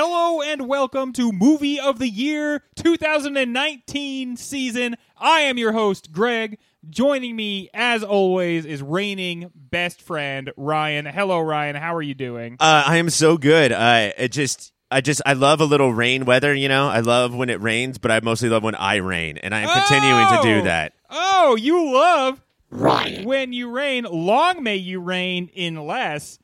Hello 0.00 0.40
and 0.40 0.68
welcome 0.68 1.12
to 1.14 1.32
Movie 1.32 1.80
of 1.80 1.98
the 1.98 2.08
Year 2.08 2.62
2019 2.76 4.36
season. 4.36 4.94
I 5.16 5.40
am 5.40 5.58
your 5.58 5.72
host, 5.72 6.12
Greg. 6.12 6.58
Joining 6.88 7.34
me, 7.34 7.68
as 7.74 8.04
always, 8.04 8.64
is 8.64 8.80
reigning 8.80 9.50
best 9.56 10.00
friend, 10.00 10.52
Ryan. 10.56 11.04
Hello, 11.04 11.40
Ryan. 11.40 11.74
How 11.74 11.96
are 11.96 12.02
you 12.02 12.14
doing? 12.14 12.58
Uh, 12.60 12.84
I 12.86 12.98
am 12.98 13.10
so 13.10 13.36
good. 13.36 13.72
I 13.72 14.12
it 14.16 14.28
just, 14.28 14.72
I 14.88 15.00
just, 15.00 15.20
I 15.26 15.32
love 15.32 15.60
a 15.60 15.64
little 15.64 15.92
rain 15.92 16.26
weather. 16.26 16.54
You 16.54 16.68
know, 16.68 16.86
I 16.86 17.00
love 17.00 17.34
when 17.34 17.50
it 17.50 17.60
rains, 17.60 17.98
but 17.98 18.12
I 18.12 18.20
mostly 18.20 18.48
love 18.48 18.62
when 18.62 18.76
I 18.76 18.98
rain, 18.98 19.38
and 19.38 19.52
I 19.52 19.62
am 19.62 19.68
continuing 19.82 20.28
to 20.28 20.38
Oh! 20.38 20.42
do 20.44 20.62
that. 20.62 20.92
Oh, 21.10 21.56
you 21.56 21.92
love 21.92 22.40
Ryan 22.70 23.24
when 23.24 23.52
you 23.52 23.68
rain. 23.68 24.04
Long 24.08 24.62
may 24.62 24.76
you 24.76 25.00
rain 25.00 25.50
in 25.52 25.74
less. 25.74 26.38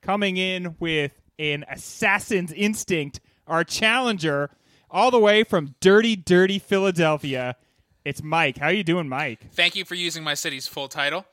Coming 0.00 0.38
in 0.38 0.76
with 0.80 1.12
an 1.38 1.64
assassin's 1.70 2.52
instinct, 2.52 3.20
our 3.46 3.64
challenger, 3.64 4.50
all 4.90 5.10
the 5.10 5.18
way 5.18 5.44
from 5.44 5.74
dirty, 5.80 6.16
dirty 6.16 6.58
Philadelphia. 6.58 7.56
It's 8.04 8.22
Mike. 8.22 8.58
How 8.58 8.68
you 8.68 8.84
doing, 8.84 9.08
Mike? 9.08 9.50
Thank 9.52 9.76
you 9.76 9.84
for 9.84 9.94
using 9.94 10.22
my 10.22 10.34
city's 10.34 10.66
full 10.68 10.88
title. 10.88 11.24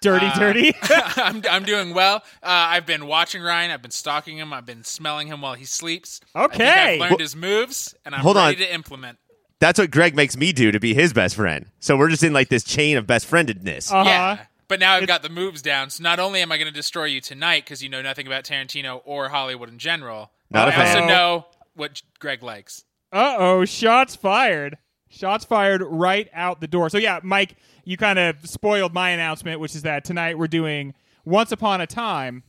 Dirty, 0.00 0.26
Uh, 0.26 0.38
dirty. 0.38 0.72
I'm, 1.16 1.42
I'm 1.50 1.64
doing 1.64 1.92
well. 1.92 2.16
Uh, 2.42 2.46
I've 2.72 2.86
been 2.86 3.06
watching 3.06 3.42
Ryan. 3.42 3.70
I've 3.70 3.82
been 3.82 3.90
stalking 3.90 4.38
him. 4.38 4.52
I've 4.52 4.64
been 4.64 4.82
smelling 4.84 5.26
him 5.28 5.42
while 5.42 5.54
he 5.54 5.64
sleeps. 5.66 6.20
I 6.34 6.42
think 6.42 6.54
Okay. 6.54 6.94
I've 6.94 7.00
learned 7.00 7.20
his 7.20 7.36
moves, 7.36 7.94
and 8.06 8.14
I'm 8.14 8.22
Hold 8.22 8.38
on. 8.38 8.46
ready 8.50 8.64
to 8.64 8.72
implement. 8.74 9.18
That's 9.58 9.78
what 9.78 9.90
Greg 9.90 10.16
makes 10.16 10.38
me 10.38 10.52
do 10.52 10.72
to 10.72 10.80
be 10.80 10.94
his 10.94 11.12
best 11.12 11.36
friend. 11.36 11.66
So 11.80 11.98
we're 11.98 12.08
just 12.08 12.22
in 12.22 12.32
like 12.32 12.48
this 12.48 12.64
chain 12.64 12.96
of 12.96 13.06
best 13.06 13.26
friendedness. 13.26 13.92
Uh-huh. 13.92 14.04
Yeah. 14.08 14.38
But 14.70 14.78
now 14.78 14.92
I've 14.92 15.08
got 15.08 15.22
the 15.24 15.28
moves 15.28 15.62
down. 15.62 15.90
So 15.90 16.00
not 16.04 16.20
only 16.20 16.42
am 16.42 16.52
I 16.52 16.56
going 16.56 16.68
to 16.68 16.72
destroy 16.72 17.06
you 17.06 17.20
tonight 17.20 17.64
because 17.64 17.82
you 17.82 17.88
know 17.88 18.02
nothing 18.02 18.28
about 18.28 18.44
Tarantino 18.44 19.02
or 19.04 19.28
Hollywood 19.28 19.68
in 19.68 19.80
general, 19.80 20.30
Not 20.48 20.68
a 20.68 20.78
I 20.78 20.86
also 20.86 21.06
know 21.06 21.46
what 21.74 22.00
Greg 22.20 22.44
likes. 22.44 22.84
Uh 23.12 23.34
oh, 23.36 23.64
shots 23.64 24.14
fired. 24.14 24.78
Shots 25.08 25.44
fired 25.44 25.82
right 25.82 26.28
out 26.32 26.60
the 26.60 26.68
door. 26.68 26.88
So, 26.88 26.98
yeah, 26.98 27.18
Mike, 27.24 27.56
you 27.84 27.96
kind 27.96 28.16
of 28.16 28.48
spoiled 28.48 28.94
my 28.94 29.10
announcement, 29.10 29.58
which 29.58 29.74
is 29.74 29.82
that 29.82 30.04
tonight 30.04 30.38
we're 30.38 30.46
doing 30.46 30.94
Once 31.24 31.50
Upon 31.50 31.80
a 31.80 31.86
Time 31.88 32.44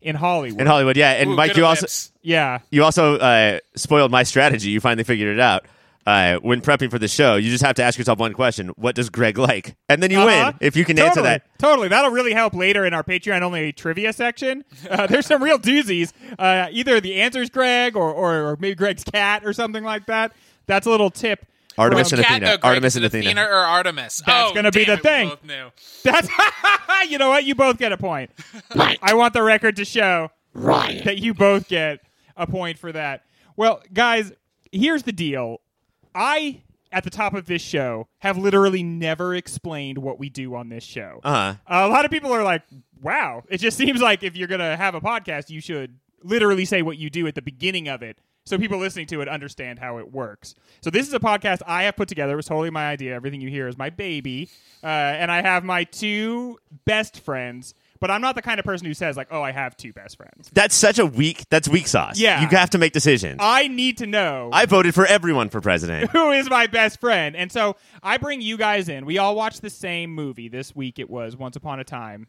in 0.00 0.16
Hollywood. 0.16 0.62
in 0.62 0.66
Hollywood, 0.66 0.96
yeah. 0.96 1.10
And 1.10 1.32
Ooh, 1.32 1.36
Mike, 1.36 1.50
good 1.50 1.58
you 1.58 1.66
also, 1.66 1.86
yeah. 2.22 2.60
you 2.70 2.82
also 2.82 3.18
uh, 3.18 3.58
spoiled 3.76 4.10
my 4.10 4.22
strategy. 4.22 4.70
You 4.70 4.80
finally 4.80 5.04
figured 5.04 5.36
it 5.36 5.40
out. 5.40 5.66
Uh, 6.06 6.36
when 6.38 6.60
prepping 6.60 6.90
for 6.90 6.98
the 6.98 7.08
show, 7.08 7.36
you 7.36 7.50
just 7.50 7.64
have 7.64 7.74
to 7.76 7.82
ask 7.82 7.98
yourself 7.98 8.18
one 8.18 8.32
question: 8.34 8.68
What 8.76 8.94
does 8.94 9.08
Greg 9.10 9.38
like? 9.38 9.76
And 9.88 10.02
then 10.02 10.10
you 10.10 10.18
Uh-huh. 10.18 10.52
win 10.52 10.54
if 10.60 10.76
you 10.76 10.84
can 10.84 10.98
answer 10.98 11.22
that. 11.22 11.44
Totally. 11.58 11.88
That'll 11.88 12.10
really 12.10 12.34
help 12.34 12.54
later 12.54 12.84
in 12.84 12.92
our 12.92 13.02
Patreon 13.02 13.40
only 13.42 13.72
trivia 13.72 14.12
section. 14.12 14.64
Uh, 14.90 15.06
there's 15.08 15.26
some 15.26 15.42
real 15.42 15.58
doozies. 15.58 16.12
Uh, 16.38 16.68
either 16.70 17.00
the 17.00 17.20
answer's 17.22 17.48
Greg 17.48 17.96
or, 17.96 18.12
or, 18.12 18.50
or 18.50 18.56
maybe 18.60 18.74
Greg's 18.74 19.04
cat 19.04 19.44
or 19.46 19.52
something 19.54 19.82
like 19.82 20.06
that. 20.06 20.32
That's 20.66 20.86
a 20.86 20.90
little 20.90 21.10
tip. 21.10 21.46
Artemis 21.76 22.12
and 22.12 22.20
Athena. 22.20 22.46
no, 22.46 22.56
Artemis 22.62 22.96
and 22.96 23.04
Athena. 23.04 23.24
Athena 23.24 23.42
or 23.42 23.54
Artemis. 23.54 24.22
That's 24.24 24.50
oh, 24.50 24.54
gonna 24.54 24.70
be 24.70 24.84
the 24.84 24.92
it, 24.92 24.96
we 25.02 25.02
thing. 25.02 25.28
both 25.30 25.44
knew. 25.44 25.66
That's 26.04 26.28
you 27.10 27.18
know 27.18 27.30
what? 27.30 27.44
You 27.44 27.54
both 27.54 27.78
get 27.78 27.92
a 27.92 27.96
point. 27.96 28.30
I 28.76 29.14
want 29.14 29.34
the 29.34 29.42
record 29.42 29.76
to 29.76 29.84
show 29.84 30.30
that 30.54 31.18
you 31.18 31.34
both 31.34 31.66
get 31.68 32.00
a 32.36 32.46
point 32.46 32.78
for 32.78 32.92
that. 32.92 33.24
Well, 33.56 33.82
guys, 33.92 34.32
here's 34.70 35.02
the 35.02 35.12
deal. 35.12 35.60
I 36.14 36.62
at 36.92 37.02
the 37.04 37.10
top 37.10 37.34
of 37.34 37.46
this 37.46 37.60
show 37.60 38.06
have 38.18 38.38
literally 38.38 38.82
never 38.82 39.34
explained 39.34 39.98
what 39.98 40.18
we 40.18 40.28
do 40.30 40.54
on 40.54 40.68
this 40.68 40.84
show. 40.84 41.20
Uh-huh. 41.24 41.54
a 41.66 41.88
lot 41.88 42.04
of 42.04 42.10
people 42.10 42.32
are 42.32 42.44
like, 42.44 42.62
"Wow!" 43.02 43.42
It 43.48 43.58
just 43.58 43.76
seems 43.78 44.00
like 44.00 44.22
if 44.22 44.36
you're 44.36 44.48
gonna 44.48 44.76
have 44.76 44.94
a 44.94 45.00
podcast, 45.00 45.50
you 45.50 45.60
should 45.60 45.98
literally 46.22 46.64
say 46.64 46.82
what 46.82 46.96
you 46.96 47.10
do 47.10 47.26
at 47.26 47.34
the 47.34 47.42
beginning 47.42 47.88
of 47.88 48.02
it, 48.02 48.18
so 48.46 48.56
people 48.58 48.78
listening 48.78 49.06
to 49.08 49.20
it 49.20 49.28
understand 49.28 49.78
how 49.78 49.98
it 49.98 50.12
works. 50.12 50.54
So 50.80 50.90
this 50.90 51.06
is 51.08 51.14
a 51.14 51.20
podcast 51.20 51.60
I 51.66 51.82
have 51.84 51.96
put 51.96 52.08
together. 52.08 52.34
It 52.34 52.36
was 52.36 52.46
totally 52.46 52.70
my 52.70 52.88
idea. 52.88 53.14
Everything 53.14 53.40
you 53.40 53.50
hear 53.50 53.68
is 53.68 53.76
my 53.76 53.90
baby, 53.90 54.48
uh, 54.82 54.86
and 54.86 55.30
I 55.30 55.42
have 55.42 55.64
my 55.64 55.84
two 55.84 56.58
best 56.84 57.20
friends. 57.20 57.74
But 58.04 58.10
I'm 58.10 58.20
not 58.20 58.34
the 58.34 58.42
kind 58.42 58.60
of 58.60 58.66
person 58.66 58.86
who 58.86 58.92
says 58.92 59.16
like, 59.16 59.28
"Oh, 59.30 59.40
I 59.40 59.50
have 59.50 59.78
two 59.78 59.94
best 59.94 60.18
friends." 60.18 60.50
That's 60.52 60.74
such 60.74 60.98
a 60.98 61.06
weak. 61.06 61.48
That's 61.48 61.70
weak 61.70 61.86
sauce. 61.86 62.18
Yeah. 62.18 62.42
you 62.42 62.48
have 62.48 62.68
to 62.68 62.78
make 62.78 62.92
decisions. 62.92 63.38
I 63.40 63.66
need 63.66 63.96
to 63.96 64.06
know 64.06 64.50
I 64.52 64.66
voted 64.66 64.94
for 64.94 65.06
everyone 65.06 65.48
for 65.48 65.62
president. 65.62 66.10
who 66.12 66.30
is 66.30 66.50
my 66.50 66.66
best 66.66 67.00
friend. 67.00 67.34
And 67.34 67.50
so 67.50 67.76
I 68.02 68.18
bring 68.18 68.42
you 68.42 68.58
guys 68.58 68.90
in. 68.90 69.06
We 69.06 69.16
all 69.16 69.34
watched 69.34 69.62
the 69.62 69.70
same 69.70 70.14
movie 70.14 70.50
this 70.50 70.76
week. 70.76 70.98
It 70.98 71.08
was 71.08 71.34
Once 71.34 71.56
Upon 71.56 71.80
a 71.80 71.84
Time 71.84 72.26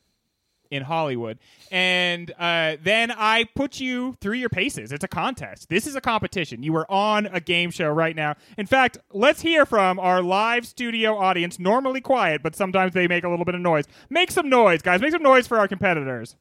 in 0.71 0.83
Hollywood. 0.83 1.39
And 1.71 2.33
uh, 2.37 2.77
then 2.83 3.11
I 3.11 3.45
put 3.55 3.79
you 3.79 4.15
through 4.21 4.37
your 4.37 4.49
paces. 4.49 4.91
It's 4.91 5.03
a 5.03 5.07
contest. 5.07 5.69
This 5.69 5.87
is 5.87 5.95
a 5.95 6.01
competition. 6.01 6.63
You 6.63 6.75
are 6.77 6.89
on 6.91 7.25
a 7.27 7.39
game 7.39 7.71
show 7.71 7.89
right 7.89 8.15
now. 8.15 8.35
In 8.57 8.65
fact, 8.65 8.97
let's 9.11 9.41
hear 9.41 9.65
from 9.65 9.99
our 9.99 10.21
live 10.21 10.65
studio 10.65 11.17
audience, 11.17 11.59
normally 11.59 12.01
quiet, 12.01 12.43
but 12.43 12.55
sometimes 12.55 12.93
they 12.93 13.07
make 13.07 13.23
a 13.23 13.29
little 13.29 13.45
bit 13.45 13.55
of 13.55 13.61
noise. 13.61 13.85
Make 14.09 14.31
some 14.31 14.49
noise, 14.49 14.81
guys. 14.81 15.01
Make 15.01 15.11
some 15.11 15.23
noise 15.23 15.47
for 15.47 15.57
our 15.57 15.67
competitors. 15.67 16.35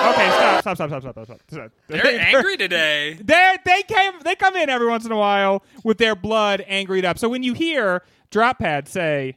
Okay, 0.00 0.28
stop, 0.30 0.60
stop, 0.62 0.76
stop, 0.76 0.88
stop, 0.88 1.02
stop, 1.02 1.24
stop. 1.26 1.40
stop. 1.50 1.72
They're 1.86 2.20
angry 2.20 2.56
today. 2.56 3.18
They 3.22 3.56
they 3.64 3.82
came 3.82 4.12
they 4.24 4.34
come 4.34 4.56
in 4.56 4.70
every 4.70 4.88
once 4.88 5.04
in 5.04 5.12
a 5.12 5.16
while 5.16 5.62
with 5.84 5.98
their 5.98 6.16
blood 6.16 6.64
angried 6.66 7.04
up. 7.04 7.18
So 7.18 7.28
when 7.28 7.42
you 7.42 7.52
hear 7.52 8.02
drop 8.30 8.60
pad 8.60 8.88
say 8.88 9.36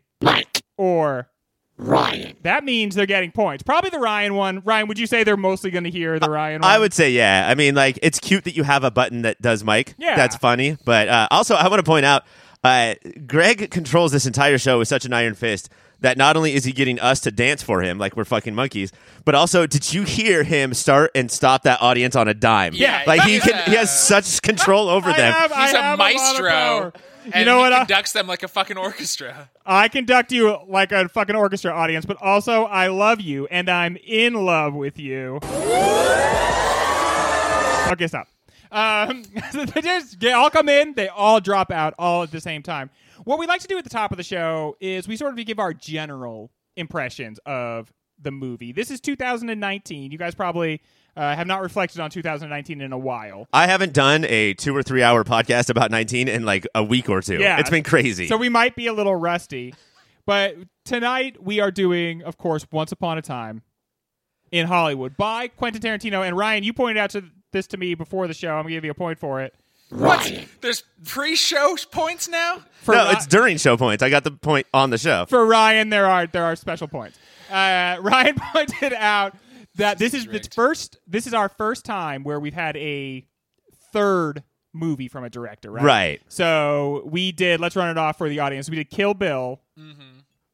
or 0.78 1.30
Ryan, 1.78 2.36
that 2.44 2.64
means 2.64 2.94
they're 2.96 3.06
getting 3.08 3.32
points. 3.32 3.64
Probably 3.64 3.90
the 3.90 4.00
Ryan 4.00 4.36
one. 4.36 4.62
Ryan, 4.64 4.88
would 4.88 5.00
you 5.00 5.08
say 5.08 5.24
they're 5.24 5.36
mostly 5.36 5.72
going 5.72 5.84
to 5.86 5.90
hear 5.90 6.20
the 6.20 6.30
Ryan 6.30 6.62
one? 6.62 6.70
I 6.70 6.78
would 6.78 6.94
say 6.94 7.12
yeah. 7.12 7.48
I 7.50 7.56
mean, 7.56 7.74
like 7.76 7.98
it's 8.02 8.20
cute 8.20 8.44
that 8.44 8.56
you 8.56 8.64
have 8.64 8.84
a 8.84 8.92
button 8.92 9.24
that 9.24 9.42
does 9.42 9.64
Mike. 9.64 9.96
Yeah. 9.98 10.16
that's 10.16 10.36
funny. 10.36 10.78
But 10.86 11.08
uh, 11.08 11.28
also, 11.32 11.56
I 11.56 11.68
want 11.68 11.80
to 11.80 11.84
point 11.84 12.06
out, 12.06 12.24
uh, 12.64 12.94
Greg 13.26 13.72
controls 13.72 14.12
this 14.12 14.26
entire 14.26 14.58
show 14.58 14.80
with 14.80 14.88
such 14.88 15.04
an 15.06 15.14
iron 15.14 15.34
fist 15.34 15.70
that 16.00 16.18
not 16.18 16.36
only 16.38 16.54
is 16.54 16.64
he 16.66 16.72
getting 16.74 17.00
us 17.00 17.22
to 17.22 17.32
dance 17.32 17.64
for 17.64 17.82
him 17.82 17.98
like 17.98 18.16
we're 18.16 18.26
fucking 18.26 18.54
monkeys, 18.54 18.92
but 19.26 19.34
also 19.36 19.66
did 19.66 19.94
you 19.94 20.04
hear 20.04 20.44
him 20.44 20.74
start 20.74 21.10
and 21.16 21.32
stop 21.32 21.64
that 21.64 21.82
audience 21.82 22.16
on 22.16 22.28
a 22.28 22.34
dime? 22.34 22.74
Yeah, 22.76 23.04
like 23.08 23.22
he 23.24 23.34
he's 23.34 23.44
can. 23.44 23.70
he 23.70 23.76
has 23.78 23.98
such 23.98 24.42
control 24.42 24.90
over 24.90 25.10
I 25.10 25.18
them. 25.18 25.34
have, 25.34 25.52
He's 25.52 25.74
a 25.74 25.82
have 25.82 26.00
lot 26.00 26.94
power. 27.32 27.40
You 27.40 27.46
know 27.46 27.58
he 27.58 27.62
what? 27.62 27.74
I, 27.74 27.78
conducts 27.80 28.12
them 28.12 28.28
like 28.28 28.44
a 28.44 28.48
fucking 28.48 28.78
orchestra. 28.78 29.50
I 29.66 29.88
conduct 29.88 30.32
you 30.32 30.58
like 30.68 30.92
a 30.92 31.10
fucking 31.10 31.36
orchestra 31.36 31.72
audience, 31.72 32.06
but 32.06 32.18
also 32.22 32.64
I 32.66 32.88
love 32.88 33.22
you 33.22 33.48
and 33.48 33.70
I'm 33.70 33.98
in 34.06 34.34
love 34.34 34.74
with 34.74 35.00
you. 35.00 35.40
Okay, 37.92 38.08
stop. 38.08 38.28
Um, 38.72 39.24
they 39.54 39.82
just 39.82 40.20
they 40.20 40.32
all 40.32 40.50
come 40.50 40.68
in, 40.68 40.94
they 40.96 41.08
all 41.08 41.40
drop 41.40 41.72
out 41.72 41.94
all 42.00 42.24
at 42.24 42.32
the 42.32 42.42
same 42.42 42.64
time. 42.64 42.90
What 43.24 43.38
we 43.40 43.46
like 43.46 43.62
to 43.62 43.68
do 43.68 43.78
at 43.78 43.84
the 43.84 43.90
top 43.90 44.12
of 44.12 44.18
the 44.18 44.24
show 44.24 44.76
is 44.80 45.08
we 45.08 45.16
sort 45.16 45.38
of 45.38 45.46
give 45.46 45.60
our 45.60 45.74
general 45.74 46.52
impressions 46.76 47.40
of 47.46 47.94
the 48.20 48.32
movie. 48.32 48.72
This 48.72 48.90
is 48.90 49.00
2019. 49.00 50.12
You 50.12 50.18
guys 50.18 50.34
probably 50.34 50.82
uh, 51.16 51.36
have 51.36 51.48
not 51.48 51.62
reflected 51.62 52.00
on 52.00 52.10
2019 52.10 52.82
in 52.82 52.92
a 52.92 52.98
while. 52.98 53.48
I 53.54 53.68
haven't 53.68 53.94
done 53.94 54.26
a 54.26 54.54
two 54.56 54.76
or 54.76 54.82
three 54.84 55.04
hour 55.04 55.24
podcast 55.24 55.70
about 55.70 55.92
19 55.92 56.28
in 56.28 56.44
like 56.46 56.68
a 56.74 56.84
week 56.84 57.10
or 57.10 57.22
two. 57.22 57.38
Yeah. 57.40 57.60
It's 57.60 57.70
been 57.70 57.84
crazy. 57.84 58.28
So 58.28 58.38
we 58.38 58.50
might 58.50 58.76
be 58.76 58.88
a 58.88 58.94
little 58.94 59.16
rusty. 59.16 59.74
But 60.26 60.56
tonight 60.86 61.44
we 61.44 61.60
are 61.60 61.70
doing, 61.72 62.24
of 62.24 62.38
course, 62.38 62.66
Once 62.72 62.92
Upon 62.92 63.18
a 63.18 63.22
Time 63.22 63.62
in 64.52 64.68
Hollywood 64.68 65.18
by 65.18 65.50
Quentin 65.50 65.82
Tarantino. 65.82 66.26
And 66.26 66.38
Ryan, 66.38 66.64
you 66.64 66.74
pointed 66.74 67.00
out 67.00 67.10
to 67.12 67.26
this 67.52 67.68
to 67.68 67.78
me 67.78 67.94
before 67.94 68.28
the 68.28 68.34
show. 68.34 68.56
I'm 68.56 68.64
gonna 68.64 68.70
give 68.76 68.86
you 68.86 68.92
a 68.92 68.96
point 68.96 69.20
for 69.20 69.42
it. 69.42 69.54
What? 69.90 70.46
There's 70.62 70.84
pre-show 71.06 71.76
points 71.92 72.28
now. 72.28 72.64
For 72.82 72.96
no, 72.96 73.06
Ri- 73.10 73.12
it's 73.12 73.28
during 73.28 73.58
show 73.58 73.78
points. 73.78 74.02
I 74.02 74.10
got 74.10 74.24
the 74.24 74.32
point 74.32 74.66
on 74.74 74.90
the 74.90 74.98
show. 74.98 75.26
for 75.28 75.46
Ryan, 75.46 75.90
there 75.90 76.08
are 76.08 76.26
there 76.26 76.46
are 76.46 76.56
special 76.56 76.88
points. 76.88 77.20
Uh, 77.52 77.98
Ryan 78.02 78.36
pointed 78.54 78.94
out 78.94 79.36
that 79.76 79.98
this 80.00 80.14
is 80.14 80.26
the 80.26 80.42
first. 80.54 80.98
This 81.08 81.28
is 81.28 81.34
our 81.34 81.50
first 81.50 81.86
time 81.86 82.24
where 82.24 82.40
we've 82.40 82.54
had 82.54 82.76
a 82.78 83.26
third 83.92 84.44
movie 84.74 85.08
from 85.08 85.24
a 85.24 85.30
director, 85.30 85.72
right? 85.72 85.84
Right. 85.84 86.22
So 86.30 87.04
we 87.06 87.32
did. 87.32 87.60
Let's 87.60 87.76
run 87.76 87.90
it 87.90 87.98
off 87.98 88.18
for 88.18 88.28
the 88.30 88.40
audience. 88.40 88.70
We 88.70 88.76
did 88.78 88.90
Kill 88.90 89.14
Bill, 89.14 89.62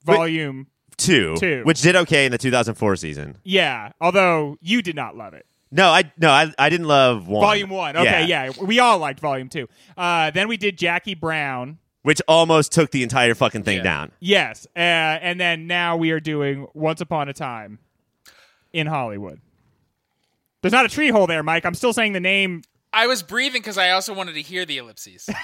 Volume. 0.05 0.67
Two, 0.97 1.37
Two. 1.37 1.61
which 1.63 1.81
did 1.81 1.95
okay 1.95 2.25
in 2.25 2.31
the 2.33 2.37
2004 2.37 2.97
season. 2.97 3.37
Yeah, 3.45 3.93
although 4.01 4.57
you 4.59 4.81
did 4.81 4.97
not 4.97 5.15
love 5.15 5.33
it. 5.33 5.45
No, 5.71 5.87
I 5.87 6.11
no, 6.17 6.29
I, 6.29 6.51
I 6.59 6.67
didn't 6.69 6.87
love 6.87 7.25
one. 7.29 7.39
Volume 7.41 7.69
one. 7.69 7.95
Okay, 7.95 8.25
yeah. 8.25 8.49
We 8.61 8.79
all 8.79 8.97
liked 8.99 9.21
volume 9.21 9.47
two. 9.47 9.69
Uh, 9.95 10.31
then 10.31 10.49
we 10.49 10.57
did 10.57 10.77
Jackie 10.77 11.15
Brown. 11.15 11.77
which 12.01 12.21
almost 12.27 12.73
took 12.73 12.91
the 12.91 13.01
entire 13.03 13.33
fucking 13.33 13.63
thing 13.63 13.77
Yeah. 13.77 13.83
down. 13.83 14.11
Yes. 14.19 14.67
Uh, 14.75 14.79
and 14.79 15.39
then 15.39 15.67
now 15.67 15.95
we 15.95 16.11
are 16.11 16.19
doing 16.19 16.67
Once 16.73 16.99
Upon 16.99 17.29
a 17.29 17.33
Time 17.33 17.79
in 18.73 18.87
Hollywood. 18.87 19.39
There's 20.61 20.71
not 20.73 20.85
a 20.85 20.89
tree 20.89 21.09
hole 21.09 21.27
there, 21.27 21.43
Mike. 21.43 21.65
I'm 21.65 21.73
still 21.75 21.93
saying 21.93 22.13
the 22.13 22.19
name 22.19 22.63
I 22.91 23.07
was 23.07 23.21
breathing 23.23 23.61
because 23.61 23.77
I 23.77 23.91
also 23.91 24.13
wanted 24.13 24.33
to 24.33 24.41
hear 24.41 24.65
the 24.65 24.77
ellipses. 24.77 25.29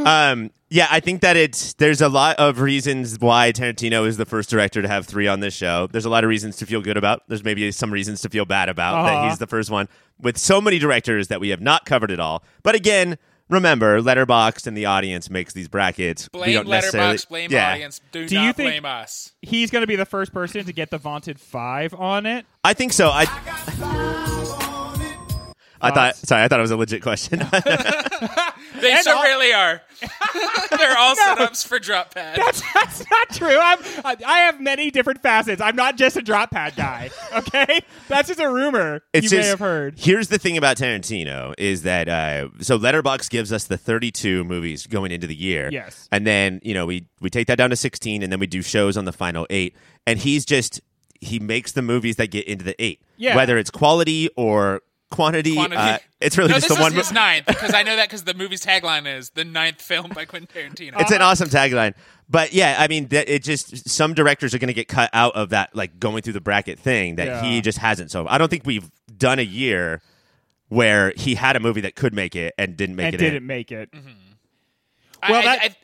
Um, 0.00 0.50
yeah, 0.70 0.86
I 0.90 1.00
think 1.00 1.20
that 1.20 1.36
it's 1.36 1.74
there's 1.74 2.00
a 2.00 2.08
lot 2.08 2.36
of 2.38 2.60
reasons 2.60 3.18
why 3.20 3.52
Tarantino 3.52 4.06
is 4.06 4.16
the 4.16 4.24
first 4.24 4.48
director 4.48 4.80
to 4.80 4.88
have 4.88 5.04
three 5.06 5.28
on 5.28 5.40
this 5.40 5.52
show. 5.52 5.88
There's 5.88 6.06
a 6.06 6.10
lot 6.10 6.24
of 6.24 6.30
reasons 6.30 6.56
to 6.56 6.66
feel 6.66 6.80
good 6.80 6.96
about. 6.96 7.22
There's 7.28 7.44
maybe 7.44 7.70
some 7.70 7.92
reasons 7.92 8.22
to 8.22 8.30
feel 8.30 8.46
bad 8.46 8.70
about 8.70 9.04
that 9.04 9.14
Uh-huh. 9.14 9.28
he's 9.28 9.38
the 9.38 9.46
first 9.46 9.70
one. 9.70 9.88
With 10.18 10.38
so 10.38 10.58
many 10.60 10.78
directors 10.78 11.28
that 11.28 11.38
we 11.40 11.50
have 11.50 11.60
not 11.60 11.84
covered 11.84 12.10
it 12.10 12.18
all. 12.18 12.42
But 12.62 12.74
again, 12.74 13.18
remember, 13.50 14.00
Letterboxd 14.00 14.66
and 14.66 14.76
the 14.76 14.86
audience 14.86 15.28
makes 15.28 15.52
these 15.52 15.68
brackets. 15.68 16.28
we 16.32 16.38
Blame 16.38 16.54
don't 16.54 16.68
necessarily- 16.68 17.16
Letterboxd, 17.16 17.28
blame 17.28 17.50
yeah. 17.52 17.72
audience. 17.72 18.00
Do, 18.12 18.26
Do 18.26 18.34
not 18.36 18.44
you 18.46 18.52
think- 18.54 18.70
blame 18.70 18.84
us. 18.86 19.32
He's 19.42 19.70
going 19.70 19.82
to 19.82 19.86
be 19.86 19.96
the 19.96 20.06
first 20.06 20.32
person 20.32 20.64
to 20.64 20.72
get 20.72 20.90
the 20.90 20.98
vaunted 20.98 21.38
five 21.40 21.92
on 21.94 22.24
it. 22.26 22.46
I 22.64 22.72
think 22.74 22.92
so. 22.92 23.10
I 23.12 23.26
I 25.82 25.90
thought 25.92 26.16
sorry, 26.16 26.42
I 26.44 26.48
thought 26.48 26.58
it 26.58 26.62
was 26.62 26.70
a 26.70 26.76
legit 26.76 27.02
question. 27.02 27.40
They 28.80 28.92
And 28.92 29.02
so 29.02 29.16
all- 29.16 29.22
really 29.22 29.52
are. 29.52 29.82
They're 30.78 30.96
all 30.96 31.14
setups 31.14 31.66
for 31.66 31.78
drop 31.78 32.14
pad. 32.14 32.36
That's, 32.38 32.62
that's 32.72 33.04
not 33.10 33.28
true. 33.30 33.58
I'm, 33.58 33.78
I 34.04 34.16
I 34.26 34.38
have 34.40 34.58
many 34.60 34.90
different 34.90 35.22
facets. 35.22 35.60
I'm 35.60 35.76
not 35.76 35.96
just 35.96 36.16
a 36.16 36.22
drop 36.22 36.50
pad 36.52 36.74
guy. 36.76 37.10
Okay, 37.36 37.80
that's 38.08 38.28
just 38.28 38.40
a 38.40 38.48
rumor 38.50 39.02
It's 39.12 39.30
you 39.30 39.38
may 39.38 39.46
have 39.46 39.58
heard. 39.58 39.94
Here's 39.98 40.28
the 40.28 40.38
thing 40.38 40.56
about 40.56 40.76
Tarantino 40.78 41.54
is 41.58 41.82
that 41.82 42.08
uh, 42.08 42.48
so 42.60 42.78
Letterboxd 42.78 43.28
gives 43.30 43.52
us 43.52 43.64
the 43.64 43.76
32 43.76 44.42
movies 44.44 44.86
going 44.86 45.12
into 45.12 45.26
the 45.26 45.34
year. 45.36 45.68
Yes. 45.70 46.08
and 46.10 46.26
then 46.26 46.60
you 46.62 46.72
know 46.74 46.86
we 46.86 47.06
we 47.20 47.28
take 47.30 47.46
that 47.48 47.56
down 47.58 47.70
to 47.70 47.76
16, 47.76 48.22
and 48.22 48.32
then 48.32 48.40
we 48.40 48.46
do 48.46 48.62
shows 48.62 48.96
on 48.96 49.04
the 49.04 49.12
final 49.12 49.46
eight. 49.50 49.76
And 50.06 50.18
he's 50.18 50.44
just 50.46 50.80
he 51.20 51.38
makes 51.38 51.72
the 51.72 51.82
movies 51.82 52.16
that 52.16 52.28
get 52.30 52.46
into 52.46 52.64
the 52.64 52.80
eight. 52.82 53.02
Yeah. 53.18 53.36
whether 53.36 53.58
it's 53.58 53.70
quality 53.70 54.30
or 54.36 54.80
quantity. 55.10 55.54
Quantity. 55.54 55.76
Uh, 55.80 55.98
it's 56.20 56.36
really 56.38 56.48
no, 56.50 56.56
just 56.56 56.68
this 56.68 56.76
the 56.76 56.82
is 56.84 56.90
one. 56.90 56.92
his 56.96 57.12
ninth 57.12 57.46
because 57.46 57.74
I 57.74 57.82
know 57.82 57.96
that 57.96 58.08
because 58.08 58.24
the 58.24 58.34
movie's 58.34 58.64
tagline 58.64 59.06
is 59.12 59.30
the 59.30 59.44
ninth 59.44 59.80
film 59.82 60.10
by 60.14 60.24
Quentin 60.24 60.48
Tarantino. 60.48 61.00
It's 61.00 61.10
an 61.12 61.22
awesome 61.22 61.48
tagline. 61.48 61.94
But 62.28 62.52
yeah, 62.52 62.76
I 62.78 62.86
mean, 62.88 63.08
that 63.08 63.28
it 63.28 63.42
just 63.42 63.88
some 63.88 64.14
directors 64.14 64.54
are 64.54 64.58
going 64.58 64.68
to 64.68 64.74
get 64.74 64.86
cut 64.88 65.10
out 65.12 65.34
of 65.34 65.50
that, 65.50 65.74
like 65.74 65.98
going 65.98 66.22
through 66.22 66.34
the 66.34 66.40
bracket 66.40 66.78
thing 66.78 67.16
that 67.16 67.26
Yeah. 67.26 67.42
he 67.42 67.60
just 67.60 67.78
hasn't. 67.78 68.10
So 68.10 68.26
I 68.28 68.38
don't 68.38 68.48
think 68.48 68.64
we've 68.64 68.90
done 69.16 69.38
a 69.38 69.42
year 69.42 70.00
where 70.68 71.12
he 71.16 71.34
had 71.34 71.56
a 71.56 71.60
movie 71.60 71.80
that 71.80 71.96
could 71.96 72.14
make 72.14 72.36
it 72.36 72.54
and 72.56 72.76
didn't 72.76 72.94
make 72.96 73.06
and 73.06 73.14
it. 73.16 73.18
didn't 73.18 73.36
in. 73.38 73.46
make 73.46 73.72
it. 73.72 73.88
I- 75.22 75.30
well, 75.32 75.40
I- 75.40 75.44
that- 75.44 75.58
I- 75.62 75.76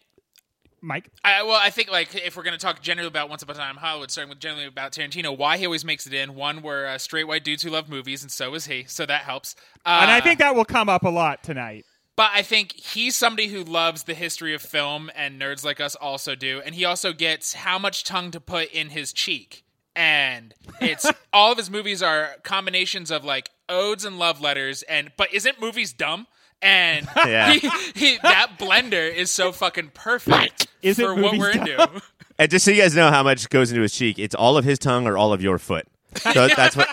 Mike, 0.82 1.10
I, 1.24 1.42
well, 1.42 1.58
I 1.60 1.70
think 1.70 1.90
like 1.90 2.14
if 2.14 2.36
we're 2.36 2.42
going 2.42 2.56
to 2.56 2.64
talk 2.64 2.82
generally 2.82 3.08
about 3.08 3.28
Once 3.28 3.42
Upon 3.42 3.56
a 3.56 3.58
Time 3.58 3.76
in 3.76 3.80
Hollywood, 3.80 4.10
starting 4.10 4.28
with 4.28 4.38
generally 4.38 4.66
about 4.66 4.92
Tarantino, 4.92 5.36
why 5.36 5.56
he 5.56 5.64
always 5.64 5.84
makes 5.84 6.06
it 6.06 6.12
in. 6.14 6.34
One, 6.34 6.62
we're 6.62 6.86
uh, 6.86 6.98
straight 6.98 7.24
white 7.24 7.44
dudes 7.44 7.62
who 7.62 7.70
love 7.70 7.88
movies, 7.88 8.22
and 8.22 8.30
so 8.30 8.54
is 8.54 8.66
he, 8.66 8.84
so 8.84 9.06
that 9.06 9.22
helps. 9.22 9.56
Uh, 9.84 10.00
and 10.02 10.10
I 10.10 10.20
think 10.20 10.38
that 10.38 10.54
will 10.54 10.64
come 10.64 10.88
up 10.88 11.02
a 11.04 11.08
lot 11.08 11.42
tonight. 11.42 11.84
but 12.14 12.30
I 12.32 12.42
think 12.42 12.72
he's 12.72 13.16
somebody 13.16 13.48
who 13.48 13.64
loves 13.64 14.04
the 14.04 14.14
history 14.14 14.54
of 14.54 14.62
film, 14.62 15.10
and 15.14 15.40
nerds 15.40 15.64
like 15.64 15.80
us 15.80 15.94
also 15.94 16.34
do. 16.34 16.60
And 16.64 16.74
he 16.74 16.84
also 16.84 17.12
gets 17.12 17.54
how 17.54 17.78
much 17.78 18.04
tongue 18.04 18.30
to 18.32 18.40
put 18.40 18.70
in 18.70 18.90
his 18.90 19.12
cheek. 19.12 19.64
And 19.94 20.54
it's 20.80 21.10
all 21.32 21.52
of 21.52 21.58
his 21.58 21.70
movies 21.70 22.02
are 22.02 22.36
combinations 22.42 23.10
of 23.10 23.24
like 23.24 23.50
odes 23.68 24.04
and 24.04 24.18
love 24.18 24.40
letters. 24.40 24.82
And 24.82 25.10
but 25.16 25.32
isn't 25.32 25.60
movies 25.60 25.92
dumb? 25.92 26.26
And 26.62 27.06
Yeah. 27.16 27.52
he, 27.52 27.70
he, 27.94 28.18
that 28.22 28.52
blender 28.58 29.12
is 29.12 29.30
so 29.30 29.52
fucking 29.52 29.90
perfect 29.94 30.68
Isn't 30.82 31.04
for 31.04 31.14
what 31.14 31.36
we're 31.38 31.52
dumb? 31.52 31.60
into. 31.68 32.02
And 32.38 32.50
just 32.50 32.66
so 32.66 32.70
you 32.70 32.82
guys 32.82 32.94
know 32.94 33.08
how 33.10 33.22
much 33.22 33.48
goes 33.48 33.70
into 33.70 33.80
his 33.80 33.94
cheek, 33.94 34.18
it's 34.18 34.34
all 34.34 34.58
of 34.58 34.64
his 34.66 34.78
tongue 34.78 35.06
or 35.06 35.16
all 35.16 35.32
of 35.32 35.40
your 35.42 35.58
foot. 35.58 35.86
So 36.16 36.48
that's 36.56 36.76
what. 36.76 36.86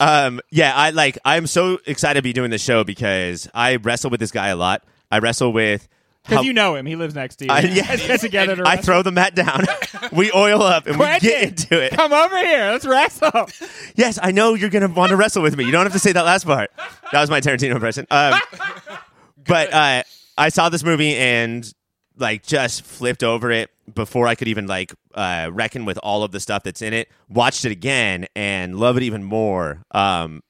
Um, 0.00 0.40
yeah, 0.50 0.72
I 0.74 0.88
like. 0.90 1.18
I'm 1.26 1.46
so 1.46 1.78
excited 1.84 2.18
to 2.20 2.22
be 2.22 2.32
doing 2.32 2.50
this 2.50 2.62
show 2.62 2.82
because 2.82 3.46
I 3.52 3.76
wrestle 3.76 4.08
with 4.08 4.18
this 4.18 4.30
guy 4.30 4.48
a 4.48 4.56
lot. 4.56 4.82
I 5.10 5.18
wrestle 5.18 5.52
with. 5.52 5.88
Because 6.28 6.44
you 6.44 6.52
know 6.52 6.76
him, 6.76 6.86
he 6.86 6.94
lives 6.96 7.14
next 7.14 7.36
to 7.36 7.46
you. 7.46 7.50
I- 7.50 7.60
You 7.60 7.68
yeah. 7.72 7.86
guys 7.88 8.06
get 8.06 8.20
together 8.20 8.56
to 8.56 8.62
I 8.62 8.76
wrestle. 8.76 8.82
throw 8.84 9.02
the 9.02 9.10
mat 9.12 9.34
down. 9.34 9.64
we 10.12 10.30
oil 10.32 10.62
up 10.62 10.86
and 10.86 10.98
we 10.98 11.04
get 11.18 11.42
into 11.42 11.82
it. 11.82 11.92
Come 11.92 12.12
over 12.12 12.38
here. 12.38 12.70
Let's 12.70 12.84
wrestle. 12.86 13.48
Yes, 13.96 14.18
I 14.22 14.30
know 14.32 14.54
you're 14.54 14.70
gonna 14.70 14.88
want 14.88 15.10
to 15.10 15.16
wrestle 15.16 15.42
with 15.42 15.56
me. 15.56 15.64
You 15.64 15.72
don't 15.72 15.84
have 15.84 15.92
to 15.92 15.98
say 15.98 16.12
that 16.12 16.24
last 16.24 16.44
part. 16.44 16.70
That 17.10 17.20
was 17.20 17.28
my 17.30 17.40
Tarantino 17.40 17.72
impression. 17.74 18.06
Um, 18.10 18.38
but 19.46 19.72
uh, 19.72 20.02
I 20.38 20.48
saw 20.50 20.68
this 20.68 20.84
movie 20.84 21.16
and 21.16 21.70
like 22.16 22.44
just 22.44 22.82
flipped 22.84 23.24
over 23.24 23.50
it 23.50 23.70
before 23.92 24.28
I 24.28 24.34
could 24.34 24.46
even 24.48 24.66
like 24.66 24.92
uh, 25.14 25.50
reckon 25.52 25.84
with 25.84 25.98
all 25.98 26.22
of 26.22 26.30
the 26.30 26.40
stuff 26.40 26.62
that's 26.62 26.82
in 26.82 26.92
it. 26.92 27.08
Watched 27.28 27.64
it 27.64 27.72
again 27.72 28.26
and 28.36 28.78
love 28.78 28.96
it 28.96 29.02
even 29.02 29.24
more. 29.24 29.82
Um, 29.90 30.42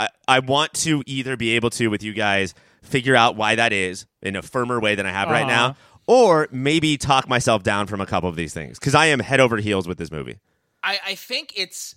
I, 0.00 0.08
I 0.26 0.38
want 0.38 0.72
to 0.74 1.02
either 1.06 1.36
be 1.36 1.50
able 1.50 1.70
to 1.70 1.88
with 1.88 2.02
you 2.02 2.12
guys 2.14 2.54
figure 2.82 3.16
out 3.16 3.36
why 3.36 3.54
that 3.54 3.72
is 3.72 4.06
in 4.22 4.36
a 4.36 4.42
firmer 4.42 4.80
way 4.80 4.94
than 4.94 5.06
I 5.06 5.10
have 5.10 5.28
right 5.28 5.46
now, 5.46 5.76
or 6.06 6.48
maybe 6.50 6.96
talk 6.96 7.28
myself 7.28 7.62
down 7.62 7.86
from 7.86 8.00
a 8.00 8.06
couple 8.06 8.28
of 8.28 8.36
these 8.36 8.54
things 8.54 8.78
because 8.78 8.94
I 8.94 9.06
am 9.06 9.20
head 9.20 9.40
over 9.40 9.56
heels 9.58 9.86
with 9.88 9.98
this 9.98 10.10
movie. 10.10 10.38
I, 10.82 10.98
I 11.08 11.14
think 11.14 11.52
it's 11.56 11.94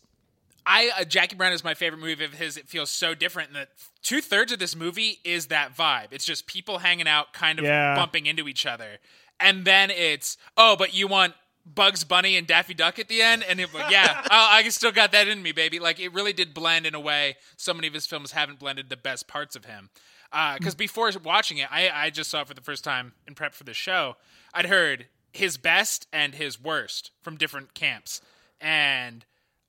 I 0.66 0.92
uh, 1.00 1.04
Jackie 1.06 1.36
Brown 1.36 1.54
is 1.54 1.64
my 1.64 1.74
favorite 1.74 2.00
movie 2.00 2.24
of 2.24 2.34
his. 2.34 2.58
It 2.58 2.68
feels 2.68 2.90
so 2.90 3.14
different. 3.16 3.50
And 3.50 3.56
that 3.58 3.70
two 4.04 4.22
thirds 4.22 4.52
of 4.52 4.60
this 4.60 4.76
movie 4.76 5.20
is 5.24 5.48
that 5.48 5.76
vibe. 5.76 6.08
It's 6.12 6.26
just 6.26 6.46
people 6.48 6.80
hanging 6.80 7.08
out, 7.08 7.34
kind 7.34 7.60
of 7.60 7.66
Yeah. 7.66 7.96
bumping 7.96 8.26
into 8.26 8.48
each 8.48 8.66
other, 8.66 8.98
and 9.40 9.66
then 9.66 9.90
it's 9.92 10.38
oh, 10.58 10.76
but 10.76 10.94
you 10.94 11.08
want 11.08 11.34
Bugs 11.66 12.04
Bunny 12.04 12.38
and 12.38 12.46
Daffy 12.48 12.74
Duck 12.74 12.98
at 13.00 13.08
the 13.08 13.22
end, 13.22 13.44
and 13.48 13.60
it, 13.60 13.70
yeah, 13.90 14.22
I, 14.30 14.62
I 14.66 14.70
still 14.70 14.92
got 14.92 15.12
that 15.12 15.28
in 15.28 15.42
me, 15.44 15.52
baby. 15.52 15.80
Like 15.80 16.00
it 16.00 16.14
really 16.14 16.34
did 16.34 16.54
blend 16.54 16.86
in 16.86 16.96
a 16.96 17.00
way 17.00 17.38
so 17.56 17.74
many 17.74 17.88
of 17.88 17.94
his 17.94 18.06
films 18.08 18.32
haven't 18.32 18.60
blended 18.60 18.90
the 18.90 18.98
best 18.98 19.28
parts 19.28 19.56
of 19.56 19.66
him. 19.66 19.90
Uh, 20.34 20.58
because 20.58 20.76
before 20.76 21.12
watching 21.24 21.58
it, 21.58 21.68
I, 21.72 21.90
I 21.90 22.10
just 22.10 22.30
saw 22.30 22.42
it 22.42 22.48
for 22.48 22.54
the 22.54 22.62
first 22.62 22.84
time 22.84 23.14
in 23.28 23.36
prep 23.36 23.54
for 23.54 23.64
the 23.66 23.74
show. 23.74 24.16
I'd 24.54 24.68
heard 24.68 25.08
his 25.34 25.58
best 25.58 26.08
and 26.14 26.36
his 26.36 26.62
worst 26.62 27.12
from 27.22 27.38
different 27.38 27.74
camps, 27.74 28.22
and 28.60 29.26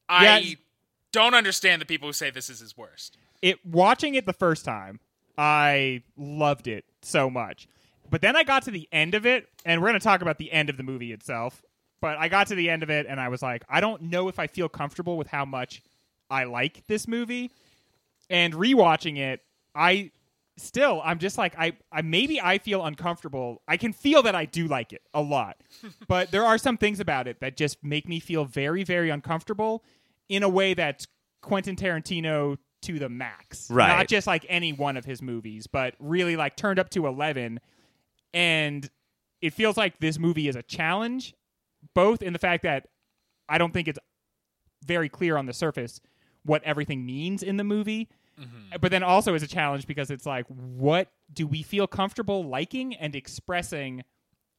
I 0.09 0.38
Yeah. 0.38 0.55
don't 1.12 1.35
understand 1.35 1.81
the 1.82 1.87
people 1.87 2.09
who 2.09 2.12
say 2.12 2.31
this 2.31 2.49
is 2.50 2.61
his 2.61 2.76
worst. 2.76 3.19
it 3.43 3.64
watching 3.67 4.14
it 4.14 4.25
the 4.25 4.32
first 4.32 4.64
time, 4.64 5.00
I 5.37 6.03
loved 6.17 6.69
it 6.69 6.85
so 7.03 7.29
much. 7.29 7.67
But 8.08 8.20
then 8.20 8.37
I 8.37 8.44
got 8.44 8.62
to 8.65 8.70
the 8.70 8.88
end 8.93 9.15
of 9.15 9.26
it, 9.26 9.49
and 9.65 9.81
we're 9.81 9.88
going 9.88 9.99
to 9.99 10.05
talk 10.05 10.23
about 10.23 10.38
the 10.38 10.53
end 10.53 10.70
of 10.70 10.76
the 10.76 10.82
movie 10.85 11.12
itself. 11.12 11.65
But 12.00 12.19
I 12.19 12.29
got 12.29 12.49
to 12.49 12.55
the 12.55 12.69
end 12.70 12.82
of 12.85 12.91
it, 12.91 13.06
and 13.08 13.20
I 13.20 13.29
was 13.29 13.43
like, 13.43 13.65
I 13.69 13.81
don't 13.81 14.03
know 14.03 14.29
if 14.29 14.38
I 14.38 14.47
feel 14.47 14.69
comfortable 14.69 15.17
with 15.17 15.26
how 15.29 15.44
much 15.44 15.82
I 16.31 16.44
like 16.44 16.87
this 16.87 17.08
movie. 17.08 17.50
And 18.31 18.55
rewatching 18.55 19.19
it, 19.19 19.41
I 19.75 20.11
still, 20.56 21.01
I'm 21.05 21.19
just 21.19 21.39
like, 21.39 21.55
I, 21.59 21.73
I 21.91 22.03
maybe 22.03 22.41
I 22.41 22.59
feel 22.59 22.85
uncomfortable. 22.85 23.63
I 23.67 23.77
can 23.77 23.93
feel 23.93 24.23
that 24.23 24.35
I 24.35 24.44
do 24.44 24.67
like 24.69 24.93
it 24.93 25.03
a 25.15 25.21
lot, 25.21 25.56
but 26.09 26.31
there 26.31 26.44
are 26.44 26.59
some 26.59 26.77
things 26.77 27.01
about 27.01 27.27
it 27.27 27.41
that 27.41 27.56
just 27.56 27.82
make 27.82 28.09
me 28.09 28.21
feel 28.21 28.44
very, 28.44 28.85
very 28.85 29.11
uncomfortable 29.11 29.85
in 30.29 30.43
a 30.43 30.49
way 30.49 30.75
that's 30.75 31.06
Quentin 31.43 31.77
Tarantino 31.77 32.59
to 32.82 32.99
the 32.99 33.09
max. 33.09 33.71
Right. 33.71 33.89
Not 33.89 34.09
just 34.09 34.27
like 34.27 34.44
any 34.49 34.73
one 34.73 34.97
of 34.97 35.05
his 35.05 35.23
movies, 35.23 35.67
but 35.67 35.94
really 35.99 36.37
like 36.37 36.56
turned 36.56 36.79
up 36.79 36.91
to 36.91 37.06
11. 37.06 37.61
And 38.35 38.91
it 39.41 39.53
feels 39.53 39.77
like 39.77 40.01
this 40.01 40.19
movie 40.19 40.49
is 40.49 40.56
a 40.56 40.63
challenge, 40.63 41.35
both 41.94 42.23
in 42.23 42.32
the 42.32 42.39
fact 42.39 42.63
that 42.65 42.89
I 43.49 43.59
don't 43.59 43.73
think 43.73 43.89
it's 43.89 43.99
very 44.85 45.09
clear 45.09 45.37
on 45.37 45.47
the 45.47 45.53
surface 45.53 46.01
what 46.44 46.63
everything 46.65 47.06
means 47.06 47.43
in 47.43 47.56
the 47.56 47.65
movie. 47.65 48.09
But 48.81 48.91
then 48.91 49.03
also 49.03 49.34
is 49.34 49.43
a 49.43 49.46
challenge 49.46 49.86
because 49.86 50.10
it's 50.10 50.27
like, 50.27 50.46
what 50.46 51.08
do 51.32 51.46
we 51.46 51.62
feel 51.62 51.86
comfortable 51.86 52.44
liking 52.44 52.94
and 52.94 53.15
expressing 53.15 54.03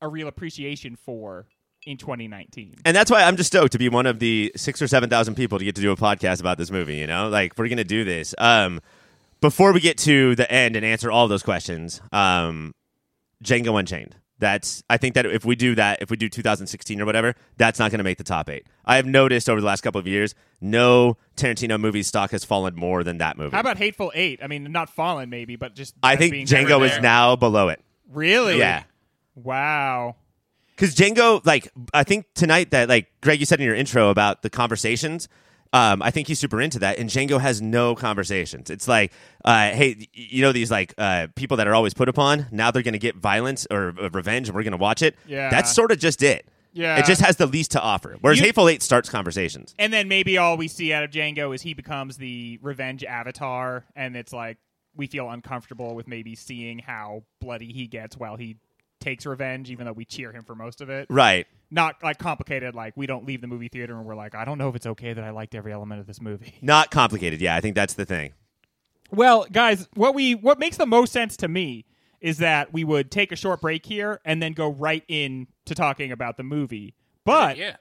a 0.02 0.08
real 0.08 0.28
appreciation 0.28 0.96
for 0.96 1.48
in 1.86 1.98
2019? 1.98 2.76
And 2.86 2.96
that's 2.96 3.10
why 3.12 3.24
I'm 3.24 3.36
just 3.38 3.48
stoked 3.48 3.72
to 3.74 3.78
be 3.78 3.90
one 3.90 4.06
of 4.06 4.20
the 4.20 4.52
six 4.56 4.82
or 4.82 4.88
seven 4.88 5.10
thousand 5.10 5.36
people 5.36 5.60
to 5.60 5.66
get 5.66 5.76
to 5.76 5.82
do 5.82 5.92
a 5.92 5.98
podcast 5.98 6.40
about 6.40 6.58
this 6.58 6.72
movie. 6.72 6.98
You 6.98 7.08
know, 7.08 7.30
like 7.30 7.58
we're 7.58 7.68
gonna 7.68 7.84
do 7.84 8.04
this. 8.04 8.36
Um, 8.38 8.80
before 9.42 9.74
we 9.74 9.82
get 9.82 9.98
to 10.00 10.36
the 10.36 10.50
end 10.50 10.76
and 10.76 10.86
answer 10.86 11.12
all 11.12 11.28
those 11.28 11.44
questions, 11.44 12.02
um, 12.12 12.74
Django 13.44 13.78
Unchained. 13.78 14.16
That's 14.40 14.84
I 14.90 14.98
think 14.98 15.16
that 15.16 15.26
if 15.26 15.46
we 15.46 15.56
do 15.56 15.76
that, 15.76 16.02
if 16.02 16.10
we 16.10 16.18
do 16.18 16.28
2016 16.28 17.00
or 17.00 17.06
whatever, 17.06 17.36
that's 17.58 17.80
not 17.80 17.92
going 17.92 18.00
to 18.00 18.04
make 18.04 18.18
the 18.18 18.24
top 18.24 18.50
eight. 18.50 18.68
I 18.84 18.98
have 18.98 19.06
noticed 19.06 19.50
over 19.50 19.62
the 19.62 19.68
last 19.68 19.82
couple 19.82 20.00
of 20.00 20.08
years, 20.08 20.36
no 20.60 21.18
Tarantino 21.38 21.80
movie 21.80 22.04
stock 22.04 22.32
has 22.32 22.44
fallen 22.44 22.76
more 22.76 23.04
than 23.04 23.20
that 23.20 23.38
movie. 23.38 23.56
How 23.56 23.62
about 23.62 23.78
Hateful 23.78 24.12
Eight? 24.16 24.40
I 24.44 24.48
mean, 24.48 24.72
not 24.72 24.90
Fallen, 24.90 25.30
maybe, 25.30 25.56
but 25.56 25.76
just. 25.76 25.94
I 26.02 26.16
think 26.16 26.34
Django 26.48 26.84
is 26.86 27.00
now 27.02 27.36
below 27.36 27.70
it. 27.70 27.82
Really? 28.12 28.58
Yeah. 28.58 28.84
Wow. 29.36 30.16
Because 30.76 30.96
Django, 30.96 31.46
like, 31.46 31.72
I 31.94 32.04
think 32.04 32.26
tonight 32.34 32.72
that, 32.72 32.90
like, 32.90 33.12
Greg, 33.22 33.40
you 33.40 33.46
said 33.46 33.60
in 33.60 33.66
your 33.66 33.76
intro 33.76 34.10
about 34.10 34.42
the 34.42 34.50
conversations. 34.50 35.28
Um, 35.74 36.02
I 36.04 36.12
think 36.12 36.28
he's 36.28 36.40
super 36.40 36.62
into 36.62 36.80
that, 36.80 37.00
and 37.00 37.10
Django 37.10 37.42
has 37.42 37.62
no 37.62 37.96
conversations. 37.96 38.70
It's 38.70 38.88
like, 38.88 39.12
uh, 39.44 39.72
hey, 39.72 40.08
you 40.14 40.44
know 40.44 40.52
these 40.52 40.70
like 40.70 40.94
uh, 41.00 41.28
people 41.36 41.58
that 41.58 41.68
are 41.68 41.74
always 41.74 41.94
put 41.96 42.08
upon. 42.08 42.46
Now 42.52 42.70
they're 42.72 42.84
going 42.84 42.94
to 42.94 43.00
get 43.00 43.16
violence 43.16 43.66
or 43.72 43.96
uh, 44.00 44.10
revenge, 44.12 44.48
and 44.50 44.56
we're 44.56 44.64
going 44.64 44.72
to 44.74 44.78
watch 44.78 45.02
it. 45.02 45.16
Yeah. 45.26 45.50
that's 45.50 45.74
sort 45.74 45.92
of 45.92 45.98
just 45.98 46.22
it. 46.22 46.46
Yeah. 46.74 46.98
It 46.98 47.06
just 47.06 47.22
has 47.22 47.38
the 47.38 47.46
least 47.48 47.72
to 47.72 47.82
offer. 47.82 48.18
Whereas 48.22 48.40
You- 48.40 48.46
Hateful 48.46 48.70
Eight 48.70 48.82
starts 48.82 49.10
conversations. 49.10 49.76
And 49.78 49.92
then 49.94 50.08
maybe 50.08 50.38
all 50.38 50.58
we 50.58 50.68
see 50.68 50.92
out 50.94 51.04
of 51.04 51.12
Django 51.12 51.54
is 51.54 51.62
he 51.62 51.74
becomes 51.74 52.18
the 52.18 52.60
revenge 52.62 53.04
avatar, 53.04 53.86
and 53.96 54.16
it's 54.16 54.32
like 54.34 54.58
we 54.96 55.08
feel 55.08 55.30
uncomfortable 55.30 55.96
with 55.96 56.08
maybe 56.08 56.36
seeing 56.36 56.78
how 56.80 57.24
bloody 57.42 57.72
he 57.74 57.88
gets 57.88 58.16
while 58.16 58.36
he 58.36 58.58
takes 59.00 59.26
revenge, 59.26 59.70
even 59.70 59.86
though 59.86 59.92
we 59.92 60.06
cheer 60.06 60.32
him 60.32 60.44
for 60.44 60.56
most 60.56 60.82
of 60.82 60.90
it. 60.90 61.08
Right. 61.10 61.48
Not 61.74 61.96
like 62.04 62.20
complicated, 62.20 62.76
like 62.76 62.96
we 62.96 63.08
don't 63.08 63.26
leave 63.26 63.42
the 63.42 63.48
movie 63.48 63.68
theater 63.68 63.98
and 63.98 64.06
we're 64.06 64.16
like, 64.16 64.36
I 64.36 64.46
don't 64.46 64.60
know 64.60 64.70
if 64.70 64.76
it's 64.76 64.86
okay 64.86 65.12
that 65.12 65.24
I 65.24 65.32
liked 65.32 65.56
every 65.56 65.74
element 65.74 66.00
of 66.00 66.06
this 66.06 66.22
movie. 66.22 66.54
Not 66.62 66.92
complicated. 66.92 67.42
Yeah, 67.42 67.56
I 67.56 67.62
think 67.62 67.74
that's 67.74 67.96
the 67.96 68.06
thing. 68.06 68.34
Well, 69.10 69.48
guys, 69.52 69.88
what 69.96 70.14
we 70.14 70.36
what 70.36 70.60
makes 70.60 70.78
the 70.78 70.86
most 70.86 71.12
sense 71.12 71.36
to 71.38 71.48
me 71.48 71.86
is 72.22 72.38
that 72.38 72.72
we 72.74 72.84
would 72.84 73.10
take 73.10 73.32
a 73.32 73.36
short 73.36 73.60
break 73.60 73.88
here 73.88 74.22
and 74.24 74.42
then 74.42 74.54
go 74.54 74.70
right 74.70 75.04
in 75.08 75.48
to 75.66 75.74
talking 75.74 76.12
about 76.12 76.38
the 76.38 76.44
movie. 76.44 76.94
But 77.26 77.58
yeah. 77.58 77.78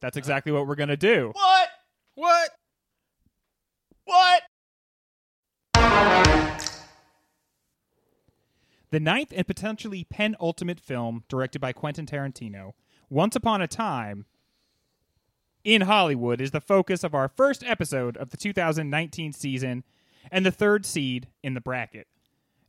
that's 0.00 0.18
exactly 0.18 0.52
what 0.52 0.66
we're 0.66 0.74
gonna 0.74 0.96
do. 0.96 1.32
What? 1.34 1.68
What? 2.14 2.50
What? 4.04 4.42
The 8.92 9.00
ninth 9.00 9.32
and 9.34 9.46
potentially 9.46 10.04
penultimate 10.04 10.78
film 10.78 11.24
directed 11.30 11.60
by 11.60 11.72
Quentin 11.72 12.04
Tarantino, 12.04 12.74
Once 13.12 13.36
Upon 13.36 13.60
a 13.60 13.68
Time 13.68 14.24
in 15.64 15.82
Hollywood, 15.82 16.40
is 16.40 16.52
the 16.52 16.62
focus 16.62 17.04
of 17.04 17.14
our 17.14 17.28
first 17.28 17.62
episode 17.62 18.16
of 18.16 18.30
the 18.30 18.38
2019 18.38 19.34
season 19.34 19.84
and 20.30 20.46
the 20.46 20.50
third 20.50 20.86
seed 20.86 21.28
in 21.42 21.52
the 21.52 21.60
bracket. 21.60 22.06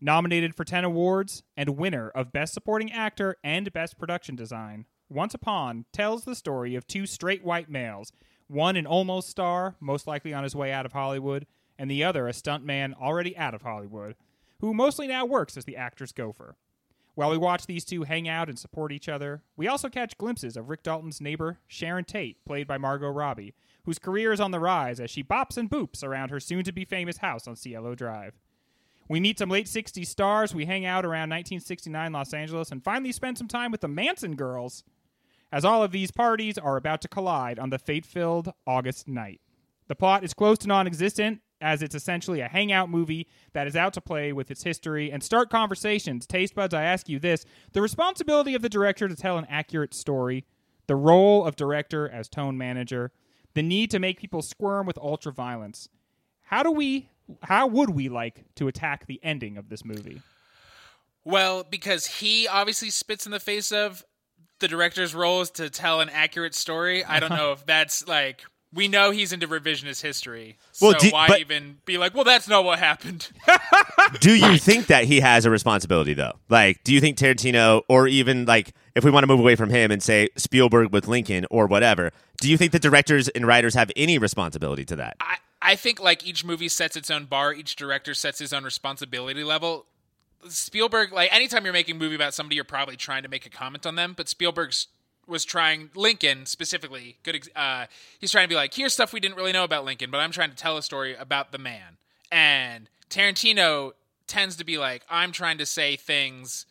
Nominated 0.01 0.53
for 0.53 0.65
10 0.65 0.83
awards 0.83 1.43
and 1.55 1.77
winner 1.77 2.09
of 2.09 2.33
Best 2.33 2.53
Supporting 2.53 2.91
Actor 2.91 3.37
and 3.41 3.71
Best 3.71 3.97
Production 3.97 4.35
Design, 4.35 4.85
Once 5.07 5.33
Upon 5.33 5.85
tells 5.93 6.25
the 6.25 6.35
story 6.35 6.75
of 6.75 6.85
two 6.87 7.05
straight 7.05 7.45
white 7.45 7.69
males, 7.69 8.11
one 8.47 8.75
an 8.75 8.85
almost 8.85 9.29
star, 9.29 9.75
most 9.79 10.07
likely 10.07 10.33
on 10.33 10.43
his 10.43 10.57
way 10.57 10.73
out 10.73 10.85
of 10.85 10.91
Hollywood, 10.91 11.47
and 11.79 11.89
the 11.89 12.03
other 12.03 12.27
a 12.27 12.33
stuntman 12.33 12.93
already 13.01 13.37
out 13.37 13.53
of 13.53 13.61
Hollywood, 13.61 14.17
who 14.59 14.73
mostly 14.73 15.07
now 15.07 15.23
works 15.23 15.55
as 15.55 15.63
the 15.63 15.77
actor's 15.77 16.11
gopher. 16.11 16.57
While 17.15 17.29
we 17.29 17.37
watch 17.37 17.67
these 17.67 17.85
two 17.85 18.03
hang 18.03 18.27
out 18.27 18.49
and 18.49 18.57
support 18.57 18.91
each 18.91 19.07
other, 19.07 19.43
we 19.55 19.67
also 19.67 19.87
catch 19.87 20.17
glimpses 20.17 20.57
of 20.57 20.69
Rick 20.69 20.81
Dalton's 20.81 21.21
neighbor, 21.21 21.59
Sharon 21.67 22.05
Tate, 22.05 22.43
played 22.43 22.67
by 22.67 22.79
Margot 22.79 23.09
Robbie, 23.09 23.53
whose 23.85 23.99
career 23.99 24.31
is 24.33 24.39
on 24.39 24.51
the 24.51 24.59
rise 24.59 24.99
as 24.99 25.11
she 25.11 25.23
bops 25.23 25.57
and 25.57 25.69
boops 25.69 26.03
around 26.03 26.29
her 26.29 26.39
soon 26.39 26.63
to 26.63 26.71
be 26.71 26.85
famous 26.85 27.17
house 27.17 27.47
on 27.47 27.55
Cielo 27.55 27.93
Drive. 27.93 28.33
We 29.07 29.19
meet 29.19 29.37
some 29.37 29.49
late 29.49 29.67
60s 29.67 30.07
stars, 30.07 30.55
we 30.55 30.65
hang 30.65 30.85
out 30.85 31.05
around 31.05 31.29
1969 31.29 32.11
Los 32.11 32.33
Angeles, 32.33 32.71
and 32.71 32.83
finally 32.83 33.11
spend 33.11 33.37
some 33.37 33.47
time 33.47 33.71
with 33.71 33.81
the 33.81 33.87
Manson 33.87 34.35
girls, 34.35 34.83
as 35.51 35.63
all 35.63 35.83
of 35.83 35.91
these 35.91 36.09
parties 36.09 36.57
are 36.57 36.77
about 36.77 37.01
to 37.01 37.07
collide 37.07 37.59
on 37.59 37.69
the 37.69 37.77
fate 37.77 38.07
filled 38.07 38.53
August 38.65 39.07
night. 39.07 39.39
The 39.87 39.95
plot 39.95 40.23
is 40.23 40.33
close 40.33 40.57
to 40.59 40.67
non 40.67 40.87
existent, 40.87 41.41
as 41.63 41.81
it's 41.81 41.95
essentially 41.95 42.41
a 42.41 42.47
hangout 42.47 42.89
movie 42.89 43.27
that 43.53 43.65
is 43.65 43.75
out 43.75 43.93
to 43.93 44.01
play 44.01 44.33
with 44.33 44.51
its 44.51 44.63
history 44.63 45.11
and 45.11 45.23
start 45.23 45.49
conversations. 45.49 46.27
Taste 46.27 46.53
buds, 46.53 46.73
I 46.73 46.83
ask 46.83 47.07
you 47.09 47.19
this 47.19 47.45
the 47.71 47.81
responsibility 47.81 48.53
of 48.53 48.61
the 48.61 48.69
director 48.69 49.07
to 49.07 49.15
tell 49.15 49.37
an 49.37 49.47
accurate 49.49 49.93
story, 49.93 50.45
the 50.87 50.95
role 50.95 51.45
of 51.45 51.55
director 51.55 52.09
as 52.09 52.27
tone 52.27 52.57
manager, 52.57 53.11
the 53.53 53.63
need 53.63 53.89
to 53.91 53.99
make 53.99 54.19
people 54.19 54.41
squirm 54.41 54.85
with 54.85 54.97
ultra 54.97 55.31
violence. 55.31 55.87
How 56.41 56.61
do 56.61 56.71
we, 56.71 57.09
how 57.43 57.67
would 57.67 57.91
we 57.91 58.09
like 58.09 58.43
to 58.55 58.67
attack 58.67 59.07
the 59.07 59.19
ending 59.23 59.57
of 59.57 59.69
this 59.69 59.85
movie? 59.85 60.21
Well, 61.23 61.63
because 61.63 62.05
he 62.05 62.47
obviously 62.47 62.89
spits 62.89 63.25
in 63.25 63.31
the 63.31 63.39
face 63.39 63.71
of 63.71 64.03
the 64.59 64.67
director's 64.67 65.15
role 65.15 65.41
is 65.41 65.51
to 65.51 65.69
tell 65.69 66.01
an 66.01 66.09
accurate 66.09 66.53
story. 66.53 67.03
I 67.03 67.19
don't 67.19 67.29
know 67.35 67.53
if 67.53 67.65
that's 67.65 68.07
like 68.07 68.43
we 68.73 68.87
know 68.87 69.11
he's 69.11 69.31
into 69.31 69.47
revisionist 69.47 70.01
history. 70.01 70.57
So 70.71 70.87
Well, 70.87 70.99
do- 70.99 71.09
why 71.11 71.27
but- 71.27 71.39
even 71.39 71.77
be 71.85 71.97
like, 71.97 72.13
well, 72.15 72.23
that's 72.23 72.47
not 72.47 72.63
what 72.63 72.79
happened. 72.79 73.29
Do 74.19 74.35
you 74.35 74.57
think 74.57 74.87
that 74.87 75.05
he 75.05 75.19
has 75.21 75.45
a 75.45 75.49
responsibility 75.49 76.13
though? 76.13 76.33
Like, 76.49 76.83
do 76.83 76.93
you 76.93 76.99
think 76.99 77.17
Tarantino, 77.17 77.83
or 77.87 78.07
even 78.07 78.45
like, 78.45 78.73
if 78.95 79.03
we 79.03 79.11
want 79.11 79.23
to 79.23 79.27
move 79.27 79.39
away 79.39 79.55
from 79.55 79.69
him 79.69 79.91
and 79.91 80.01
say 80.03 80.29
Spielberg 80.35 80.91
with 80.91 81.07
Lincoln 81.07 81.45
or 81.49 81.67
whatever, 81.67 82.11
do 82.41 82.49
you 82.49 82.57
think 82.57 82.71
the 82.73 82.79
directors 82.79 83.29
and 83.29 83.47
writers 83.47 83.73
have 83.75 83.91
any 83.95 84.17
responsibility 84.17 84.83
to 84.85 84.95
that? 84.97 85.15
I, 85.21 85.37
I 85.61 85.75
think 85.75 85.99
like 86.01 86.25
each 86.25 86.43
movie 86.43 86.67
sets 86.67 86.95
its 86.97 87.09
own 87.09 87.25
bar, 87.25 87.53
each 87.53 87.75
director 87.75 88.13
sets 88.13 88.39
his 88.39 88.51
own 88.53 88.63
responsibility 88.63 89.43
level. 89.43 89.85
Spielberg, 90.49 91.13
like 91.13 91.33
anytime 91.33 91.63
you're 91.63 91.73
making 91.73 91.95
a 91.95 91.99
movie 91.99 92.15
about 92.15 92.33
somebody, 92.33 92.55
you're 92.55 92.65
probably 92.65 92.97
trying 92.97 93.23
to 93.23 93.29
make 93.29 93.45
a 93.45 93.49
comment 93.49 93.85
on 93.85 93.95
them. 93.95 94.13
But 94.15 94.27
Spielberg's 94.27 94.87
was 95.27 95.45
trying 95.45 95.89
Lincoln 95.95 96.45
specifically. 96.45 97.17
Good, 97.23 97.49
uh, 97.55 97.85
he's 98.19 98.31
trying 98.31 98.45
to 98.45 98.49
be 98.49 98.55
like, 98.55 98.73
here's 98.73 98.93
stuff 98.93 99.13
we 99.13 99.19
didn't 99.19 99.37
really 99.37 99.51
know 99.51 99.63
about 99.63 99.85
Lincoln, 99.85 100.11
but 100.11 100.19
I'm 100.19 100.31
trying 100.31 100.49
to 100.49 100.55
tell 100.55 100.77
a 100.77 100.81
story 100.81 101.15
about 101.15 101.51
the 101.51 101.57
man. 101.57 101.97
And 102.31 102.89
Tarantino 103.09 103.91
tends 104.27 104.55
to 104.57 104.63
be 104.63 104.77
like, 104.77 105.03
I'm 105.09 105.31
trying 105.31 105.57
to 105.59 105.65
say 105.65 105.95
things 105.95 106.65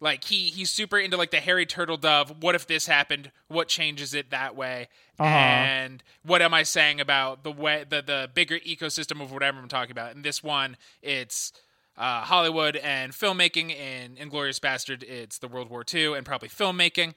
like 0.00 0.24
he 0.24 0.46
he's 0.46 0.70
super 0.70 0.98
into 0.98 1.16
like 1.16 1.30
the 1.30 1.40
Harry 1.40 1.66
Turtledove. 1.66 2.42
What 2.42 2.54
if 2.54 2.66
this 2.66 2.86
happened? 2.86 3.30
What 3.48 3.68
changes 3.68 4.14
it 4.14 4.30
that 4.30 4.54
way? 4.54 4.88
Uh-huh. 5.18 5.28
And 5.28 6.02
what 6.22 6.42
am 6.42 6.52
I 6.52 6.62
saying 6.62 7.00
about 7.00 7.42
the 7.44 7.52
way 7.52 7.84
the 7.88 8.02
the 8.02 8.30
bigger 8.34 8.58
ecosystem 8.58 9.22
of 9.22 9.32
whatever 9.32 9.58
I'm 9.58 9.68
talking 9.68 9.92
about? 9.92 10.14
In 10.14 10.22
this 10.22 10.42
one, 10.42 10.76
it's 11.02 11.52
uh, 11.96 12.20
Hollywood 12.22 12.76
and 12.76 13.12
filmmaking. 13.12 13.70
In 13.74 14.16
Inglourious 14.16 14.60
Basterd, 14.60 15.02
it's 15.02 15.38
the 15.38 15.48
World 15.48 15.70
War 15.70 15.84
II 15.92 16.14
and 16.14 16.26
probably 16.26 16.48
filmmaking. 16.48 17.14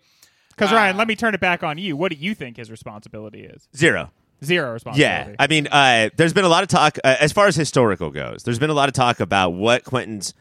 Because, 0.58 0.74
Ryan, 0.74 0.98
let 0.98 1.08
me 1.08 1.16
turn 1.16 1.36
it 1.36 1.40
back 1.40 1.62
on 1.62 1.78
you. 1.78 1.96
What 1.96 2.12
do 2.12 2.18
you 2.18 2.34
think 2.34 2.58
his 2.58 2.72
responsibility 2.72 3.44
is? 3.44 3.68
Zero. 3.76 4.12
Zero 4.44 4.74
responsibility. 4.74 5.32
Yeah, 5.32 5.36
I 5.40 5.48
mean, 5.48 5.68
uh, 5.68 6.10
there's 6.18 6.34
been 6.34 6.46
a 6.46 6.50
lot 6.50 6.64
of 6.64 6.70
talk 6.70 6.98
uh, 7.04 7.16
as 7.20 7.32
far 7.32 7.48
as 7.48 7.56
historical 7.56 8.10
goes. 8.10 8.44
There's 8.44 8.60
been 8.60 8.70
a 8.70 8.76
lot 8.76 8.90
of 8.90 8.94
talk 8.94 9.20
about 9.20 9.52
what 9.52 9.84
Quentin's 9.84 10.34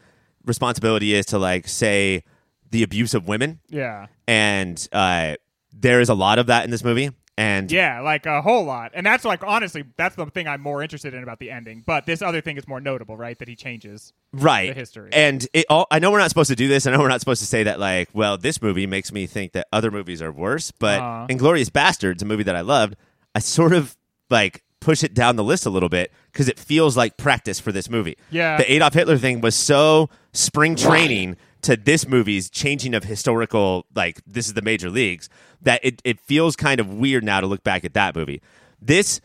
responsibility 0.45 1.13
is 1.13 1.27
to 1.27 1.37
like 1.37 1.67
say 1.67 2.23
the 2.71 2.83
abuse 2.83 3.13
of 3.13 3.27
women, 3.27 3.59
yeah. 3.69 4.07
and 4.27 4.87
uh, 4.91 5.35
there 5.71 6.01
is 6.01 6.09
a 6.09 6.13
lot 6.13 6.39
of 6.39 6.47
that 6.47 6.63
in 6.65 6.71
this 6.71 6.83
movie. 6.83 7.11
And 7.37 7.71
Yeah, 7.71 7.99
like 8.01 8.25
a 8.25 8.41
whole 8.41 8.63
lot. 8.65 8.91
And 8.95 9.05
that's 9.05 9.23
like 9.23 9.43
honestly, 9.43 9.83
that's 9.95 10.15
the 10.15 10.25
thing 10.25 10.47
I'm 10.47 10.61
more 10.61 10.81
interested 10.81 11.13
in 11.13 11.21
about 11.21 11.39
the 11.39 11.51
ending. 11.51 11.83
But 11.85 12.05
this 12.07 12.21
other 12.23 12.41
thing 12.41 12.57
is 12.57 12.67
more 12.67 12.81
notable, 12.81 13.15
right? 13.15 13.37
That 13.37 13.47
he 13.47 13.55
changes. 13.55 14.11
right 14.33 14.69
the 14.73 14.73
history. 14.79 15.09
and 15.13 15.47
it 15.53 15.65
all 15.69 15.87
i 15.89 15.99
know 15.99 16.11
we're 16.11 16.19
not 16.19 16.29
supposed 16.29 16.49
to 16.49 16.55
do 16.55 16.67
this 16.67 16.85
i 16.85 16.91
know 16.91 16.99
we're 16.99 17.07
not 17.07 17.21
supposed 17.21 17.39
to 17.41 17.47
say 17.47 17.63
that 17.63 17.79
like 17.79 18.09
well 18.13 18.37
this 18.37 18.61
movie 18.61 18.85
makes 18.85 19.11
me 19.11 19.25
think 19.25 19.53
that 19.53 19.65
other 19.71 19.89
movies 19.89 20.21
are 20.21 20.31
worse 20.33 20.69
but 20.71 20.99
Uh-huh. 20.99 21.27
inglourious 21.29 21.69
basterds 21.69 22.21
a 22.21 22.25
movie 22.25 22.43
that 22.43 22.55
i 22.55 22.59
loved 22.61 22.95
i 23.33 23.39
sort 23.39 23.71
of 23.71 23.95
like 24.29 24.63
push 24.81 25.01
it 25.01 25.13
down 25.13 25.37
the 25.37 25.43
list 25.45 25.65
a 25.65 25.69
little 25.69 25.87
bit 25.89 26.11
because 26.31 26.49
it 26.49 26.59
feels 26.59 26.97
like 26.97 27.15
practice 27.17 27.57
for 27.59 27.71
this 27.71 27.89
movie 27.89 28.17
Yeah. 28.31 28.57
the 28.57 28.69
adolf 28.73 28.93
hitler 28.93 29.17
thing 29.17 29.39
was 29.39 29.55
so 29.55 30.09
spring 30.33 30.75
training 30.75 31.37
to 31.67 31.77
this 31.77 32.07
movie's 32.07 32.49
changing 32.49 32.93
of 32.93 33.03
historical 33.05 33.85
like 33.95 34.21
this 34.25 34.47
is 34.47 34.53
the 34.55 34.61
major 34.61 34.89
leagues 34.89 35.29
that 35.61 35.79
it, 35.83 36.01
it 36.03 36.19
feels 36.19 36.55
kind 36.55 36.79
of 36.79 36.91
weird 36.93 37.23
now 37.23 37.39
to 37.39 37.47
look 37.47 37.63
back 37.63 37.85
at 37.85 37.93
that 37.93 38.15
movie 38.15 38.41
this 38.81 39.21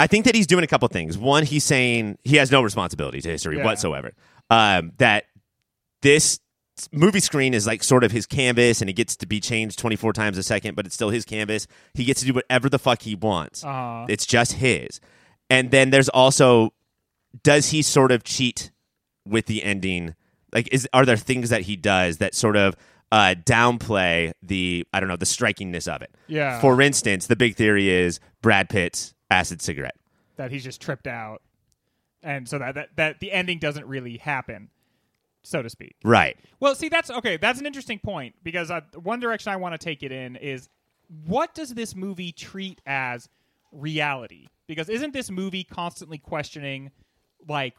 I 0.00 0.06
think 0.06 0.24
that 0.26 0.36
he's 0.36 0.46
doing 0.46 0.62
a 0.62 0.68
couple 0.68 0.86
things. 0.86 1.18
One, 1.18 1.44
he's 1.44 1.64
saying 1.64 2.18
he 2.22 2.36
has 2.36 2.52
no 2.52 2.62
responsibility 2.62 3.20
to 3.20 3.28
history 3.28 3.56
Yeah. 3.56 3.64
whatsoever. 3.64 4.12
Um, 4.48 4.92
that 4.98 5.24
this 6.02 6.38
movie 6.92 7.18
screen 7.18 7.52
is 7.52 7.66
like 7.66 7.82
sort 7.82 8.04
of 8.04 8.12
his 8.12 8.24
canvas 8.24 8.80
and 8.80 8.88
it 8.88 8.92
gets 8.92 9.16
to 9.16 9.26
be 9.26 9.40
changed 9.40 9.76
24 9.76 10.12
times 10.12 10.38
a 10.38 10.44
second, 10.44 10.76
but 10.76 10.86
it's 10.86 10.94
still 10.94 11.10
his 11.10 11.24
canvas. 11.24 11.66
He 11.94 12.04
gets 12.04 12.20
to 12.20 12.26
do 12.26 12.32
whatever 12.32 12.68
the 12.68 12.78
fuck 12.78 13.02
he 13.02 13.16
wants. 13.16 13.64
Uh-huh. 13.64 14.06
It's 14.08 14.24
just 14.24 14.52
his. 14.52 15.00
And 15.50 15.72
then 15.72 15.90
there's 15.90 16.08
also 16.10 16.72
does 17.42 17.70
he 17.70 17.82
sort 17.82 18.12
of 18.12 18.22
cheat 18.22 18.70
with 19.26 19.46
the 19.46 19.64
ending? 19.64 20.14
Like 20.52 20.68
is 20.72 20.88
are 20.92 21.04
there 21.04 21.16
things 21.16 21.50
that 21.50 21.62
he 21.62 21.76
does 21.76 22.18
that 22.18 22.34
sort 22.34 22.56
of 22.56 22.76
uh, 23.10 23.34
downplay 23.44 24.32
the 24.42 24.86
I 24.92 25.00
don't 25.00 25.08
know 25.08 25.16
the 25.16 25.26
strikingness 25.26 25.92
of 25.92 26.02
it? 26.02 26.14
Yeah. 26.26 26.60
For 26.60 26.80
instance, 26.80 27.26
the 27.26 27.36
big 27.36 27.56
theory 27.56 27.88
is 27.88 28.20
Brad 28.42 28.68
Pitt's 28.68 29.14
acid 29.30 29.60
cigarette. 29.60 29.96
that 30.36 30.50
he's 30.50 30.64
just 30.64 30.80
tripped 30.80 31.06
out, 31.06 31.42
and 32.22 32.48
so 32.48 32.58
that 32.58 32.74
that, 32.74 32.88
that 32.96 33.20
the 33.20 33.32
ending 33.32 33.58
doesn't 33.58 33.86
really 33.86 34.16
happen, 34.18 34.70
so 35.42 35.62
to 35.62 35.68
speak. 35.70 35.96
Right. 36.04 36.36
Well, 36.60 36.74
see, 36.74 36.88
that's 36.88 37.10
okay. 37.10 37.36
That's 37.36 37.60
an 37.60 37.66
interesting 37.66 37.98
point 37.98 38.34
because 38.42 38.70
uh, 38.70 38.82
one 38.94 39.20
direction 39.20 39.52
I 39.52 39.56
want 39.56 39.72
to 39.78 39.84
take 39.84 40.02
it 40.02 40.12
in 40.12 40.36
is 40.36 40.68
what 41.26 41.54
does 41.54 41.74
this 41.74 41.94
movie 41.94 42.32
treat 42.32 42.80
as 42.86 43.28
reality? 43.72 44.46
Because 44.66 44.88
isn't 44.88 45.12
this 45.12 45.30
movie 45.30 45.64
constantly 45.64 46.18
questioning, 46.18 46.90
like, 47.48 47.74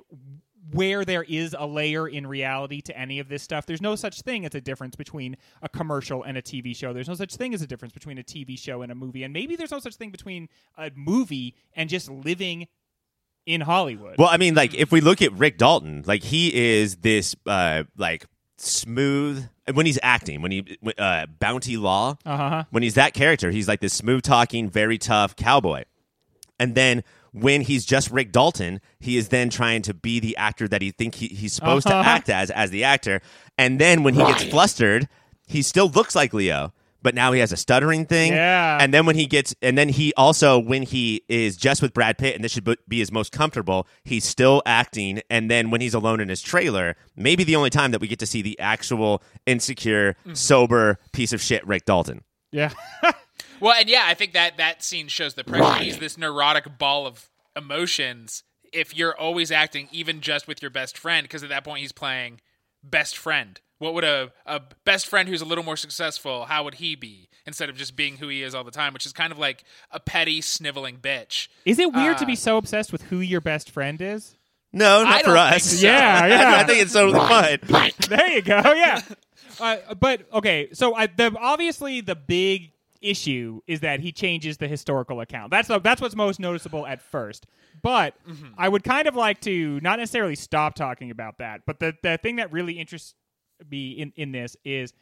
where 0.72 1.04
there 1.06 1.24
is 1.24 1.56
a 1.58 1.66
layer 1.66 2.08
in 2.08 2.28
reality 2.28 2.82
to 2.82 2.98
any 2.98 3.20
of 3.20 3.28
this 3.30 3.42
stuff? 3.44 3.66
There's 3.66 3.82
no 3.82 3.96
such 3.96 4.22
thing 4.22 4.46
as 4.46 4.54
a 4.56 4.62
difference 4.62 4.96
between 4.96 5.36
a 5.62 5.70
commercial 5.70 6.24
and 6.24 6.38
a 6.38 6.42
TV 6.42 6.76
show. 6.76 6.94
There's 6.94 7.08
no 7.08 7.16
such 7.16 7.36
thing 7.36 7.54
as 7.54 7.62
a 7.62 7.68
difference 7.68 7.94
between 7.94 8.18
a 8.18 8.24
TV 8.24 8.58
show 8.60 8.82
and 8.82 8.92
a 8.92 8.96
movie. 8.96 9.24
And 9.24 9.34
maybe 9.34 9.56
there's 9.56 9.72
no 9.72 9.80
such 9.80 9.96
thing 9.96 10.12
between 10.12 10.50
a 10.78 10.92
movie 10.96 11.56
and 11.76 11.90
just 11.90 12.10
living 12.10 12.68
in 13.46 13.62
Hollywood. 13.62 14.16
Well, 14.20 14.28
I 14.30 14.38
mean, 14.38 14.54
like 14.54 14.76
if 14.76 14.92
we 14.92 15.02
look 15.02 15.22
at 15.22 15.34
Rick 15.34 15.58
Dalton, 15.58 16.04
like 16.06 16.24
he 16.24 16.54
is 16.54 16.98
this 16.98 17.36
uh 17.48 17.84
like 17.98 18.26
smooth 18.58 19.48
when 19.74 19.86
he's 19.86 20.00
acting, 20.04 20.42
when 20.42 20.52
he 20.52 20.78
uh, 20.98 21.26
Bounty 21.40 21.78
Law, 21.78 22.18
Uh-huh. 22.26 22.64
when 22.72 22.84
he's 22.84 22.96
that 22.96 23.14
character, 23.14 23.50
he's 23.52 23.68
like 23.68 23.80
this 23.80 23.94
smooth 23.94 24.22
talking, 24.24 24.70
very 24.70 24.98
tough 24.98 25.36
cowboy. 25.36 25.84
And 26.60 26.76
then 26.76 27.04
when 27.32 27.62
he's 27.62 27.86
just 27.86 28.10
Rick 28.12 28.32
Dalton, 28.32 28.82
he 29.00 29.18
is 29.18 29.30
then 29.30 29.50
trying 29.50 29.82
to 29.84 29.94
be 29.94 30.20
the 30.20 30.36
actor 30.38 30.68
that 30.68 30.82
he 30.82 30.92
think 30.92 31.16
he, 31.16 31.28
he's 31.28 31.54
supposed 31.54 31.88
Uh-huh. 31.88 32.02
to 32.04 32.08
act 32.10 32.30
as 32.30 32.50
as 32.52 32.70
the 32.72 32.84
actor. 32.84 33.22
And 33.58 33.80
then 33.80 34.04
when 34.04 34.14
he 34.14 34.22
gets 34.24 34.44
flustered, 34.44 35.08
he 35.48 35.62
still 35.62 35.90
looks 35.90 36.16
like 36.16 36.34
Leo, 36.34 36.74
but 37.02 37.16
now 37.16 37.32
he 37.32 37.40
has 37.40 37.52
a 37.52 37.58
stuttering 37.58 38.06
thing. 38.06 38.34
Yeah. 38.34 38.78
And 38.80 38.94
then 38.94 39.06
when 39.06 39.16
he 39.16 39.26
gets, 39.26 39.56
and 39.62 39.78
then 39.78 39.90
he 39.90 40.14
also 40.16 40.60
when 40.60 40.84
he 40.84 41.24
is 41.30 41.58
just 41.58 41.82
with 41.82 41.94
Brad 41.94 42.18
Pitt, 42.18 42.36
and 42.36 42.44
this 42.44 42.52
should 42.52 42.68
be 42.88 43.00
his 43.00 43.12
most 43.12 43.32
comfortable, 43.32 43.88
he's 44.04 44.26
still 44.26 44.62
acting. 44.66 45.22
And 45.30 45.50
then 45.50 45.72
when 45.72 45.82
he's 45.82 45.94
alone 45.94 46.20
in 46.20 46.30
his 46.30 46.42
trailer, 46.42 46.96
maybe 47.16 47.44
the 47.44 47.56
only 47.56 47.70
time 47.70 47.92
that 47.92 48.02
we 48.02 48.08
get 48.08 48.20
to 48.20 48.26
see 48.28 48.42
the 48.42 48.60
actual 48.60 49.22
insecure, 49.46 50.16
sober 50.34 51.00
piece 51.14 51.34
of 51.34 51.42
shit 51.42 51.66
Rick 51.68 51.86
Dalton. 51.86 52.24
Yeah. 52.52 52.72
Well, 53.60 53.74
and 53.78 53.90
yeah, 53.90 54.04
I 54.06 54.14
think 54.14 54.34
that 54.34 54.58
that 54.58 54.84
scene 54.84 55.08
shows 55.08 55.34
the 55.34 55.44
pressure. 55.44 55.84
He's 55.84 55.98
this 56.00 56.18
neurotic 56.18 56.78
ball 56.78 57.06
of 57.08 57.30
emotions. 57.56 58.44
If 58.72 58.96
you're 58.96 59.18
always 59.18 59.52
acting, 59.52 59.88
even 59.92 60.22
just 60.22 60.48
with 60.48 60.62
your 60.62 60.72
best 60.72 60.98
friend, 60.98 61.24
because 61.24 61.44
at 61.44 61.50
that 61.50 61.64
point 61.64 61.82
he's 61.82 61.92
playing 61.92 62.42
best 62.84 63.18
friend. 63.18 63.60
What 63.80 63.94
would 63.94 64.04
a, 64.04 64.32
a 64.46 64.62
best 64.86 65.08
friend 65.08 65.28
who's 65.30 65.42
a 65.42 65.46
little 65.46 65.64
more 65.64 65.78
successful, 65.78 66.46
how 66.46 66.64
would 66.66 66.76
he 66.76 66.96
be 66.96 67.30
instead 67.46 67.70
of 67.70 67.78
just 67.78 67.96
being 67.96 68.18
who 68.18 68.28
he 68.28 68.44
is 68.44 68.54
all 68.54 68.64
the 68.64 68.72
time, 68.72 68.94
which 68.94 69.06
is 69.06 69.14
kind 69.14 69.32
of 69.32 69.40
like 69.40 69.64
a 69.92 70.00
petty, 70.00 70.42
sniveling 70.42 70.98
bitch. 70.98 71.48
Is 71.66 71.80
it 71.80 71.94
weird 71.94 72.18
to 72.20 72.26
Uh, 72.26 72.28
be 72.28 72.36
so 72.36 72.58
obsessed 72.58 72.92
with 72.92 73.04
who 73.04 73.20
your 73.22 73.42
best 73.42 73.72
friend 73.72 74.02
is? 74.02 74.36
No, 74.72 75.04
not 75.04 75.24
for 75.24 75.36
us. 75.38 75.64
so. 75.64 75.88
Yeah, 75.88 76.26
yeah. 76.28 76.56
I 76.58 76.64
think 76.66 76.82
it's 76.82 76.94
totally 76.94 77.18
fine. 77.28 77.92
there 78.10 78.32
you 78.32 78.42
go. 78.42 78.62
Yeah. 78.74 79.02
Uh, 79.60 79.94
but 80.00 80.22
okay, 80.32 80.70
so 80.72 80.96
I, 80.96 81.08
the 81.08 81.36
obviously 81.38 82.00
the 82.00 82.16
big 82.16 82.72
issue 83.02 83.62
is 83.68 83.82
that 83.82 84.00
he 84.00 84.12
changes 84.12 84.58
the 84.58 84.68
historical 84.68 85.22
account. 85.22 85.52
That's 85.52 85.68
the, 85.68 85.80
that's 85.80 86.02
what's 86.02 86.16
most 86.16 86.40
noticeable 86.40 86.86
at 86.86 87.02
first. 87.02 87.46
But 87.82 88.16
mm-hmm. 88.28 88.48
I 88.58 88.70
would 88.70 88.84
kind 88.84 89.08
of 89.08 89.16
like 89.16 89.42
to 89.42 89.80
not 89.82 90.00
necessarily 90.00 90.36
stop 90.36 90.76
talking 90.76 91.12
about 91.12 91.38
that, 91.38 91.62
but 91.66 91.80
the 91.80 91.96
the 92.04 92.18
thing 92.18 92.38
that 92.38 92.52
really 92.52 92.74
interests 92.74 93.16
me 93.70 93.92
in 93.92 94.14
in 94.16 94.32
this 94.32 94.56
is 94.64 94.94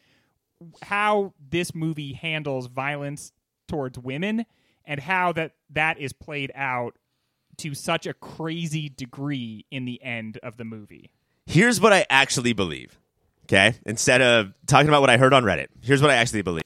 how 0.82 1.34
this 1.50 1.74
movie 1.74 2.12
handles 2.12 2.66
violence 2.66 3.32
towards 3.68 3.98
women 3.98 4.46
and 4.84 5.00
how 5.00 5.32
that 5.32 5.52
that 5.70 5.98
is 5.98 6.12
played 6.12 6.52
out 6.54 6.96
to 7.58 7.74
such 7.74 8.06
a 8.06 8.14
crazy 8.14 8.88
degree 8.88 9.66
in 9.70 9.84
the 9.84 10.02
end 10.02 10.38
of 10.42 10.56
the 10.56 10.64
movie. 10.64 11.10
Here's 11.46 11.80
what 11.80 11.92
I 11.92 12.06
actually 12.08 12.52
believe. 12.52 12.98
Okay? 13.44 13.74
Instead 13.86 14.20
of 14.20 14.52
talking 14.66 14.88
about 14.88 15.00
what 15.00 15.10
I 15.10 15.16
heard 15.16 15.32
on 15.32 15.42
Reddit, 15.42 15.68
here's 15.82 16.02
what 16.02 16.10
I 16.10 16.14
actually 16.14 16.42
believe. 16.42 16.62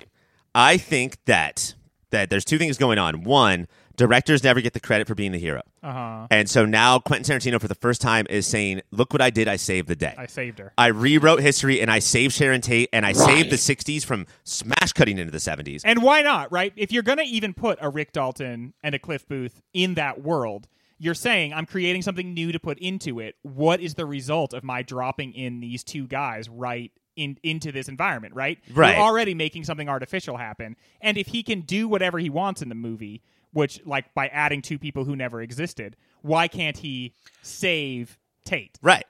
I 0.54 0.76
think 0.76 1.18
that 1.26 1.74
that 2.10 2.30
there's 2.30 2.44
two 2.44 2.58
things 2.58 2.76
going 2.76 2.98
on. 2.98 3.24
One, 3.24 3.66
directors 3.96 4.44
never 4.44 4.60
get 4.60 4.74
the 4.74 4.80
credit 4.80 5.06
for 5.08 5.14
being 5.14 5.32
the 5.32 5.38
hero. 5.38 5.62
Uh-huh. 5.82 6.26
And 6.30 6.48
so 6.48 6.66
now 6.66 6.98
Quentin 6.98 7.38
Tarantino 7.38 7.60
for 7.60 7.68
the 7.68 7.74
first 7.74 8.00
time 8.00 8.26
is 8.28 8.46
saying, 8.46 8.82
"Look 8.90 9.12
what 9.12 9.22
I 9.22 9.30
did. 9.30 9.48
I 9.48 9.56
saved 9.56 9.88
the 9.88 9.96
day. 9.96 10.14
I 10.16 10.26
saved 10.26 10.58
her. 10.58 10.72
I 10.76 10.88
rewrote 10.88 11.40
history 11.40 11.80
and 11.80 11.90
I 11.90 11.98
saved 11.98 12.34
Sharon 12.34 12.60
Tate 12.60 12.88
and 12.92 13.04
I 13.06 13.12
saved 13.12 13.50
the 13.50 13.56
60s 13.56 14.04
from 14.04 14.26
smash 14.44 14.92
cutting 14.92 15.18
into 15.18 15.32
the 15.32 15.40
70s." 15.40 15.82
And 15.84 16.02
why 16.02 16.22
not, 16.22 16.52
right? 16.52 16.72
If 16.76 16.92
you're 16.92 17.02
going 17.02 17.18
to 17.18 17.24
even 17.24 17.54
put 17.54 17.78
a 17.80 17.88
Rick 17.88 18.12
Dalton 18.12 18.74
and 18.82 18.94
a 18.94 18.98
Cliff 18.98 19.26
Booth 19.26 19.62
in 19.72 19.94
that 19.94 20.22
world, 20.22 20.68
you're 20.98 21.14
saying 21.14 21.52
I'm 21.52 21.66
creating 21.66 22.02
something 22.02 22.32
new 22.32 22.52
to 22.52 22.60
put 22.60 22.78
into 22.78 23.18
it. 23.18 23.36
What 23.42 23.80
is 23.80 23.94
the 23.94 24.06
result 24.06 24.52
of 24.52 24.62
my 24.62 24.82
dropping 24.82 25.32
in 25.32 25.60
these 25.60 25.82
two 25.82 26.06
guys 26.06 26.48
right 26.48 26.92
in 27.16 27.38
into 27.42 27.72
this 27.72 27.88
environment, 27.88 28.34
right? 28.34 28.58
Right. 28.72 28.96
You're 28.96 29.04
already 29.04 29.34
making 29.34 29.64
something 29.64 29.88
artificial 29.88 30.36
happen. 30.36 30.76
And 31.00 31.18
if 31.18 31.28
he 31.28 31.42
can 31.42 31.60
do 31.62 31.88
whatever 31.88 32.18
he 32.18 32.30
wants 32.30 32.62
in 32.62 32.68
the 32.68 32.74
movie, 32.74 33.22
which 33.52 33.80
like 33.84 34.12
by 34.14 34.28
adding 34.28 34.62
two 34.62 34.78
people 34.78 35.04
who 35.04 35.16
never 35.16 35.42
existed, 35.42 35.96
why 36.22 36.48
can't 36.48 36.78
he 36.78 37.14
save 37.42 38.18
Tate? 38.44 38.78
right. 38.82 39.06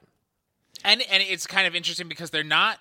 And 0.85 1.03
and 1.11 1.23
it's 1.23 1.47
kind 1.47 1.67
of 1.67 1.77
interesting 1.77 2.09
because 2.09 2.31
they're 2.31 2.43
not 2.43 2.79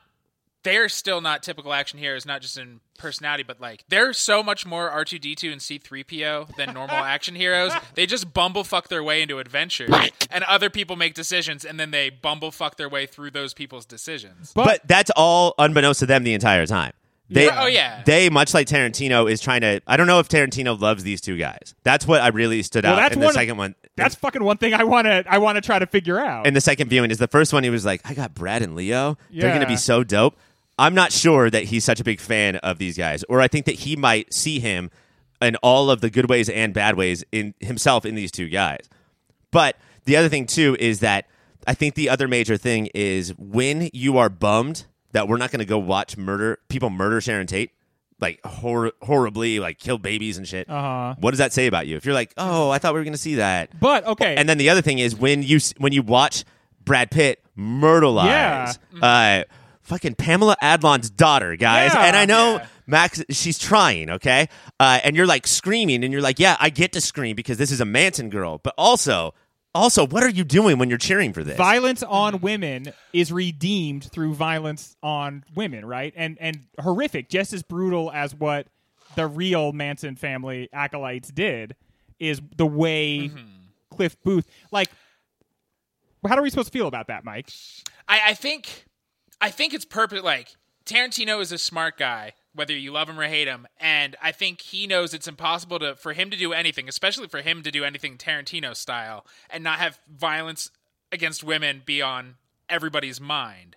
they're 0.64 0.90
still 0.90 1.22
not 1.22 1.44
typical 1.44 1.74
action 1.74 1.98
heroes, 2.00 2.26
not 2.26 2.42
just 2.42 2.58
in 2.58 2.80
personality, 2.98 3.44
but 3.44 3.60
like 3.60 3.84
they're 3.90 4.14
so 4.14 4.44
much 4.44 4.66
more 4.66 4.90
R 4.90 5.04
two 5.06 5.18
D 5.20 5.34
two 5.36 5.52
and 5.52 5.62
C 5.62 5.78
three 5.78 6.04
PO 6.04 6.48
than 6.58 6.74
normal 6.74 6.96
action 6.98 7.36
heroes. 7.36 7.72
They 7.96 8.06
just 8.06 8.34
bumblefuck 8.34 8.88
their 8.88 9.04
way 9.04 9.22
into 9.22 9.40
adventures, 9.40 9.90
and 10.30 10.44
other 10.46 10.70
people 10.70 10.96
make 10.96 11.14
decisions, 11.14 11.66
and 11.66 11.80
then 11.80 11.92
they 11.92 12.12
bumblefuck 12.12 12.76
their 12.76 12.90
way 12.90 13.06
through 13.06 13.32
those 13.32 13.54
people's 13.54 13.86
decisions. 13.86 14.52
But, 14.54 14.88
that's 14.88 15.12
all 15.16 15.54
unbeknownst 15.58 16.00
to 16.02 16.06
them 16.06 16.24
the 16.24 16.34
entire 16.34 16.66
time. 16.66 16.94
They, 17.30 17.46
Yeah. 17.46 17.62
Oh, 17.64 17.68
yeah. 17.68 18.04
They, 18.06 18.30
much 18.30 18.54
like 18.54 18.68
Tarantino, 18.68 19.32
is 19.32 19.40
trying 19.40 19.62
to. 19.62 19.82
I 19.88 19.96
don't 19.96 20.06
know 20.08 20.20
if 20.20 20.28
Tarantino 20.28 20.78
loves 20.80 21.04
these 21.04 21.22
two 21.22 21.38
guys. 21.38 21.74
That's 21.84 22.06
what 22.06 22.22
I 22.22 22.28
really 22.28 22.62
stood 22.62 22.84
Well, 22.84 22.94
out 22.94 22.98
that's 22.98 23.14
in 23.16 23.22
the 23.22 23.28
one- 23.28 23.34
second 23.34 23.58
one. 23.58 23.76
That's 23.98 24.16
fucking 24.16 24.44
one 24.44 24.58
thing 24.58 24.74
I 24.74 24.84
want 24.86 25.06
to 25.06 25.24
I 25.30 25.38
want 25.38 25.58
to 25.58 25.62
try 25.62 25.78
to 25.78 25.86
figure 25.86 26.18
out. 26.20 26.48
in 26.48 26.54
the 26.54 26.62
second 26.62 26.88
viewing 26.90 27.12
is 27.12 27.18
the 27.18 27.28
first 27.28 27.52
one 27.54 27.64
he 27.64 27.70
was 27.70 27.86
like, 27.86 28.02
I 28.06 28.14
got 28.14 28.34
Brad 28.34 28.62
and 28.62 28.74
Leo. 28.76 29.18
They're 29.30 29.50
going 29.50 29.62
to 29.62 29.68
be 29.68 29.76
so 29.78 30.04
dope. 30.04 30.38
I'm 30.80 30.94
not 30.94 31.12
sure 31.12 31.50
that 31.50 31.66
he's 31.66 31.84
such 31.84 32.00
a 32.00 32.04
big 32.04 32.20
fan 32.20 32.56
of 32.58 32.78
these 32.78 32.98
guys, 32.98 33.24
or 33.30 33.42
I 33.42 33.48
think 33.48 33.66
that 33.66 33.76
he 33.76 33.96
might 33.96 34.34
see 34.34 34.60
him 34.60 34.90
in 35.42 35.56
all 35.58 35.90
of 35.90 36.02
the 36.02 36.10
good 36.10 36.30
ways 36.30 36.50
and 36.50 36.74
bad 36.74 36.96
ways 36.96 37.24
in 37.32 37.54
himself 37.60 38.06
in 38.06 38.16
these 38.16 38.32
two 38.32 38.48
guys. 38.50 38.88
But 39.52 39.76
the 40.06 40.18
other 40.18 40.30
thing 40.30 40.46
too 40.46 40.76
is 40.80 41.00
that 41.02 41.28
I 41.68 41.74
think 41.74 41.96
the 41.96 42.10
other 42.10 42.28
major 42.28 42.58
thing 42.58 42.90
is 42.94 43.34
when 43.38 43.90
you 43.94 44.18
are 44.18 44.30
bummed 44.30 44.86
that 45.12 45.28
we're 45.28 45.38
not 45.38 45.52
going 45.52 45.60
to 45.60 45.66
go 45.66 45.78
watch 45.78 46.18
murder 46.18 46.60
people 46.70 46.90
murder 46.90 47.22
Sharon 47.22 47.48
Tate 47.48 47.72
like 48.20 48.40
hor- 48.46 48.94
horribly 49.02 49.60
like 49.60 49.80
kill 49.80 49.98
babies 49.98 50.38
and 50.38 50.48
shit. 50.48 50.70
Uh-huh. 50.70 51.16
What 51.20 51.32
does 51.32 51.40
that 51.40 51.54
say 51.54 51.68
about 51.68 51.88
you? 51.88 51.98
If 51.98 52.06
you're 52.06 52.14
like, 52.14 52.34
"Oh, 52.38 52.70
I 52.70 52.78
thought 52.78 52.94
we 52.94 53.00
were 53.00 53.04
going 53.04 53.14
to 53.14 53.20
see 53.20 53.36
that." 53.36 53.78
but 53.80 54.06
okay. 54.06 54.36
And 54.36 54.48
then 54.48 54.58
the 54.58 54.70
other 54.70 54.82
thing 54.82 55.00
is 55.00 55.16
when 55.16 55.44
you 55.44 55.60
when 55.78 55.92
you 55.92 56.04
watch 56.04 56.46
Brad 56.86 57.12
Pitt 57.12 57.44
murderlize 57.58 58.78
uh, 59.02 59.44
fucking 59.92 60.16
Pamela 60.16 60.56
Adlon's 60.62 61.10
daughter, 61.10 61.56
guys. 61.56 61.92
Yeah. 61.94 62.06
and 62.06 62.16
I 62.16 62.26
know 62.26 62.56
Yeah. 62.58 62.68
Max, 62.88 63.24
she's 63.30 63.60
trying, 63.60 64.10
okay. 64.10 64.48
Uh, 64.80 65.00
and 65.04 65.16
you're 65.16 65.26
like 65.28 65.46
screaming, 65.48 66.04
and 66.04 66.12
you're 66.12 66.22
like, 66.22 66.40
yeah, 66.40 66.58
I 66.60 66.70
get 66.70 66.94
to 66.94 67.02
scream 67.02 67.36
because 67.36 67.58
this 67.58 67.72
is 67.72 67.80
a 67.82 67.86
Manson 67.86 68.30
girl, 68.30 68.60
but 68.64 68.74
also. 68.78 69.34
Also, 69.74 70.06
what 70.06 70.22
are 70.22 70.30
you 70.30 70.44
doing 70.44 70.78
when 70.80 70.90
you're 70.90 70.98
cheering 70.98 71.32
for 71.32 71.46
this? 71.46 71.56
violence 71.56 72.04
on 72.04 72.42
women 72.42 72.92
is 73.14 73.32
redeemed 73.32 74.04
through 74.04 74.34
violence 74.34 74.98
on 75.02 75.46
women, 75.56 75.86
right? 75.86 76.12
And 76.18 76.38
and 76.42 76.66
horrific, 76.78 77.30
just 77.30 77.54
as 77.54 77.64
brutal 77.64 78.12
as 78.12 78.36
what 78.36 78.68
the 79.16 79.28
real 79.28 79.72
Manson 79.72 80.18
family 80.18 80.68
acolytes 80.74 81.32
did 81.32 81.78
is 82.20 82.42
the 82.58 82.66
way 82.66 83.30
Mm-hmm. 83.30 83.46
Cliff 83.96 84.22
Booth 84.26 84.46
like 84.72 84.90
how 86.28 86.36
are 86.38 86.42
we 86.42 86.50
supposed 86.50 86.68
to 86.74 86.78
feel 86.78 86.88
about 86.88 87.08
that, 87.08 87.24
Mike? 87.24 87.50
I, 88.10 88.32
I 88.32 88.34
think 88.34 88.86
I 89.42 89.50
think 89.50 89.74
it's 89.74 89.86
perfect. 89.86 90.24
Like 90.24 90.56
Tarantino 90.86 91.42
is 91.42 91.52
a 91.52 91.58
smart 91.58 91.98
guy, 91.98 92.34
whether 92.54 92.78
you 92.78 92.92
love 92.92 93.10
him 93.10 93.20
or 93.20 93.28
hate 93.28 93.48
him, 93.48 93.68
and 93.80 94.16
I 94.22 94.32
think 94.32 94.62
he 94.62 94.88
knows 94.88 95.14
it's 95.14 95.28
impossible 95.28 95.80
to 95.80 95.96
for 95.96 96.14
him 96.14 96.30
to 96.30 96.38
do 96.38 96.54
anything, 96.54 96.88
especially 96.88 97.28
for 97.28 97.42
him 97.42 97.64
to 97.64 97.72
do 97.72 97.84
anything 97.84 98.18
Tarantino 98.18 98.76
style, 98.76 99.26
and 99.50 99.64
not 99.64 99.80
have 99.80 100.00
violence 100.08 100.70
against 101.12 101.44
women 101.44 101.82
be 101.86 102.02
on 102.02 102.36
everybody's 102.70 103.20
mind. 103.20 103.76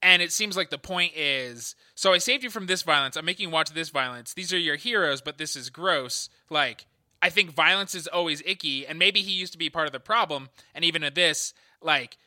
And 0.00 0.20
it 0.20 0.32
seems 0.32 0.56
like 0.56 0.70
the 0.70 0.78
point 0.78 1.12
is 1.16 1.74
so 1.94 2.12
I 2.12 2.18
saved 2.18 2.44
you 2.44 2.50
from 2.50 2.66
this 2.66 2.82
violence. 2.82 3.16
I'm 3.16 3.24
making 3.24 3.48
you 3.48 3.52
watch 3.52 3.70
this 3.70 3.88
violence. 3.88 4.34
These 4.34 4.52
are 4.52 4.58
your 4.58 4.76
heroes, 4.76 5.20
but 5.20 5.38
this 5.38 5.56
is 5.56 5.70
gross. 5.70 6.28
Like, 6.50 6.86
I 7.22 7.30
think 7.30 7.52
violence 7.52 7.94
is 7.94 8.06
always 8.06 8.42
icky, 8.44 8.86
and 8.86 8.98
maybe 8.98 9.22
he 9.22 9.32
used 9.32 9.52
to 9.52 9.58
be 9.58 9.70
part 9.70 9.86
of 9.86 9.92
the 9.92 10.00
problem. 10.00 10.50
And 10.74 10.84
even 10.84 11.02
in 11.02 11.14
this, 11.14 11.54
like, 11.80 12.18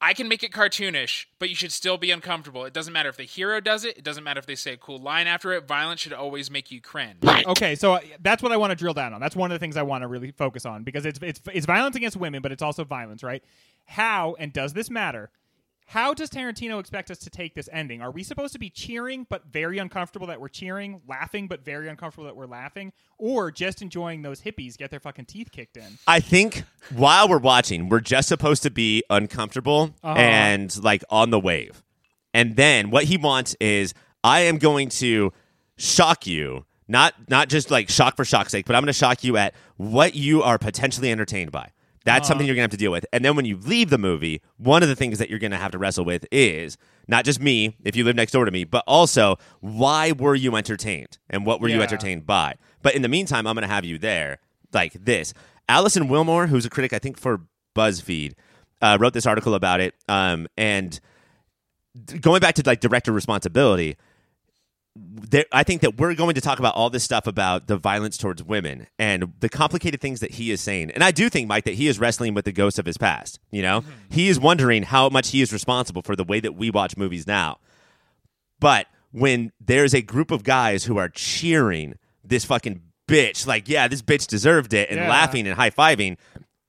I 0.00 0.12
can 0.12 0.28
make 0.28 0.42
it 0.42 0.52
cartoonish, 0.52 1.24
but 1.38 1.48
you 1.48 1.54
should 1.54 1.72
still 1.72 1.96
be 1.96 2.10
uncomfortable. 2.10 2.64
It 2.66 2.74
doesn't 2.74 2.92
matter 2.92 3.08
if 3.08 3.16
the 3.16 3.22
hero 3.22 3.60
does 3.60 3.84
it, 3.84 3.96
it 3.98 4.04
doesn't 4.04 4.22
matter 4.22 4.38
if 4.38 4.46
they 4.46 4.54
say 4.54 4.74
a 4.74 4.76
cool 4.76 4.98
line 4.98 5.26
after 5.26 5.52
it. 5.52 5.66
Violence 5.66 6.00
should 6.00 6.12
always 6.12 6.50
make 6.50 6.70
you 6.70 6.80
cringe. 6.80 7.16
Okay, 7.24 7.74
so 7.74 7.94
uh, 7.94 8.00
that's 8.20 8.42
what 8.42 8.52
I 8.52 8.58
want 8.58 8.72
to 8.72 8.76
drill 8.76 8.94
down 8.94 9.14
on. 9.14 9.20
That's 9.20 9.36
one 9.36 9.50
of 9.50 9.54
the 9.54 9.58
things 9.58 9.76
I 9.76 9.82
want 9.82 10.02
to 10.02 10.08
really 10.08 10.32
focus 10.32 10.66
on 10.66 10.82
because 10.82 11.06
it's 11.06 11.18
it's 11.22 11.40
it's 11.52 11.66
violence 11.66 11.96
against 11.96 12.16
women, 12.16 12.42
but 12.42 12.52
it's 12.52 12.62
also 12.62 12.84
violence, 12.84 13.22
right? 13.22 13.42
How 13.86 14.36
and 14.38 14.52
does 14.52 14.74
this 14.74 14.90
matter? 14.90 15.30
How 15.88 16.14
does 16.14 16.30
Tarantino 16.30 16.80
expect 16.80 17.12
us 17.12 17.18
to 17.18 17.30
take 17.30 17.54
this 17.54 17.68
ending? 17.72 18.02
Are 18.02 18.10
we 18.10 18.24
supposed 18.24 18.52
to 18.54 18.58
be 18.58 18.68
cheering 18.70 19.24
but 19.30 19.46
very 19.46 19.78
uncomfortable 19.78 20.26
that 20.26 20.40
we're 20.40 20.48
cheering, 20.48 21.00
laughing 21.06 21.46
but 21.46 21.64
very 21.64 21.88
uncomfortable 21.88 22.24
that 22.26 22.34
we're 22.36 22.46
laughing, 22.46 22.92
or 23.18 23.52
just 23.52 23.82
enjoying 23.82 24.22
those 24.22 24.40
hippies 24.40 24.76
get 24.76 24.90
their 24.90 24.98
fucking 24.98 25.26
teeth 25.26 25.52
kicked 25.52 25.76
in? 25.76 25.98
I 26.08 26.18
think 26.18 26.64
while 26.94 27.28
we're 27.28 27.38
watching, 27.38 27.88
we're 27.88 28.00
just 28.00 28.26
supposed 28.28 28.64
to 28.64 28.70
be 28.70 29.04
uncomfortable 29.10 29.94
Uh-huh. 30.02 30.18
and 30.18 30.76
like 30.82 31.04
on 31.08 31.30
the 31.30 31.38
wave. 31.38 31.84
And 32.34 32.56
then 32.56 32.90
what 32.90 33.04
he 33.04 33.16
wants 33.16 33.54
is 33.60 33.94
I 34.24 34.40
am 34.40 34.58
going 34.58 34.88
to 34.88 35.32
shock 35.78 36.26
you, 36.26 36.66
not 36.88 37.14
not 37.28 37.48
just 37.48 37.70
like 37.70 37.88
shock 37.90 38.16
for 38.16 38.24
shock's 38.24 38.50
sake, 38.50 38.66
but 38.66 38.74
I'm 38.74 38.82
going 38.82 38.88
to 38.88 38.92
shock 38.92 39.22
you 39.22 39.36
at 39.36 39.54
what 39.76 40.16
you 40.16 40.42
are 40.42 40.58
potentially 40.58 41.12
entertained 41.12 41.52
by. 41.52 41.70
That's 42.06 42.28
something 42.28 42.46
you're 42.46 42.54
going 42.54 42.68
to 42.68 42.70
have 42.72 42.78
to 42.78 42.82
deal 42.82 42.92
with. 42.92 43.04
And 43.12 43.24
then 43.24 43.34
when 43.34 43.44
you 43.44 43.56
leave 43.56 43.90
the 43.90 43.98
movie, 43.98 44.40
one 44.58 44.82
of 44.82 44.88
the 44.88 44.94
things 44.94 45.18
that 45.18 45.28
you're 45.28 45.40
going 45.40 45.50
to 45.50 45.56
have 45.56 45.72
to 45.72 45.78
wrestle 45.78 46.04
with 46.04 46.24
is 46.30 46.78
not 47.08 47.24
just 47.24 47.40
me, 47.40 47.76
if 47.84 47.96
you 47.96 48.04
live 48.04 48.14
next 48.14 48.30
door 48.30 48.44
to 48.44 48.50
me, 48.52 48.62
but 48.64 48.84
also 48.86 49.36
why 49.60 50.12
were 50.12 50.36
you 50.36 50.54
entertained 50.54 51.18
and 51.28 51.44
what 51.44 51.60
were 51.60 51.68
you 51.68 51.82
entertained 51.82 52.24
by? 52.24 52.54
But 52.82 52.94
in 52.94 53.02
the 53.02 53.08
meantime, 53.08 53.46
I'm 53.46 53.54
going 53.54 53.68
to 53.68 53.74
have 53.74 53.84
you 53.84 53.98
there 53.98 54.38
like 54.72 54.92
this. 54.92 55.34
Alison 55.68 56.08
Willmore, 56.08 56.48
who's 56.48 56.64
a 56.64 56.70
critic, 56.70 56.92
I 56.92 57.00
think, 57.00 57.18
for 57.18 57.42
BuzzFeed, 57.74 58.34
uh, 58.80 58.98
wrote 59.00 59.12
this 59.12 59.26
article 59.26 59.54
about 59.54 59.80
it. 59.80 59.94
Um, 60.08 60.46
and 60.56 60.98
going 62.20 62.40
back 62.40 62.54
to 62.54 62.62
like 62.64 62.80
director 62.80 63.10
responsibility, 63.10 63.96
there, 64.98 65.44
I 65.52 65.62
think 65.62 65.82
that 65.82 65.98
we're 65.98 66.14
going 66.14 66.34
to 66.36 66.40
talk 66.40 66.58
about 66.58 66.74
all 66.74 66.88
this 66.88 67.04
stuff 67.04 67.26
about 67.26 67.66
the 67.66 67.76
violence 67.76 68.16
towards 68.16 68.42
women 68.42 68.86
and 68.98 69.32
the 69.40 69.48
complicated 69.48 70.00
things 70.00 70.20
that 70.20 70.32
he 70.32 70.50
is 70.50 70.60
saying. 70.60 70.90
And 70.92 71.02
I 71.04 71.10
do 71.10 71.28
think, 71.28 71.48
Mike, 71.48 71.64
that 71.64 71.74
he 71.74 71.88
is 71.88 71.98
wrestling 71.98 72.32
with 72.34 72.44
the 72.44 72.52
ghosts 72.52 72.78
of 72.78 72.86
his 72.86 72.96
past. 72.96 73.38
You 73.50 73.62
know, 73.62 73.84
he 74.10 74.28
is 74.28 74.38
wondering 74.40 74.84
how 74.84 75.08
much 75.08 75.30
he 75.30 75.42
is 75.42 75.52
responsible 75.52 76.02
for 76.02 76.16
the 76.16 76.24
way 76.24 76.40
that 76.40 76.54
we 76.54 76.70
watch 76.70 76.96
movies 76.96 77.26
now. 77.26 77.58
But 78.60 78.86
when 79.12 79.52
there's 79.60 79.94
a 79.94 80.02
group 80.02 80.30
of 80.30 80.42
guys 80.44 80.84
who 80.84 80.96
are 80.96 81.08
cheering 81.08 81.94
this 82.24 82.44
fucking 82.44 82.82
bitch, 83.08 83.46
like, 83.46 83.68
yeah, 83.68 83.88
this 83.88 84.02
bitch 84.02 84.26
deserved 84.26 84.72
it, 84.74 84.88
and 84.90 84.98
Yeah. 84.98 85.08
laughing 85.10 85.46
and 85.46 85.56
high 85.56 85.70
fiving, 85.70 86.16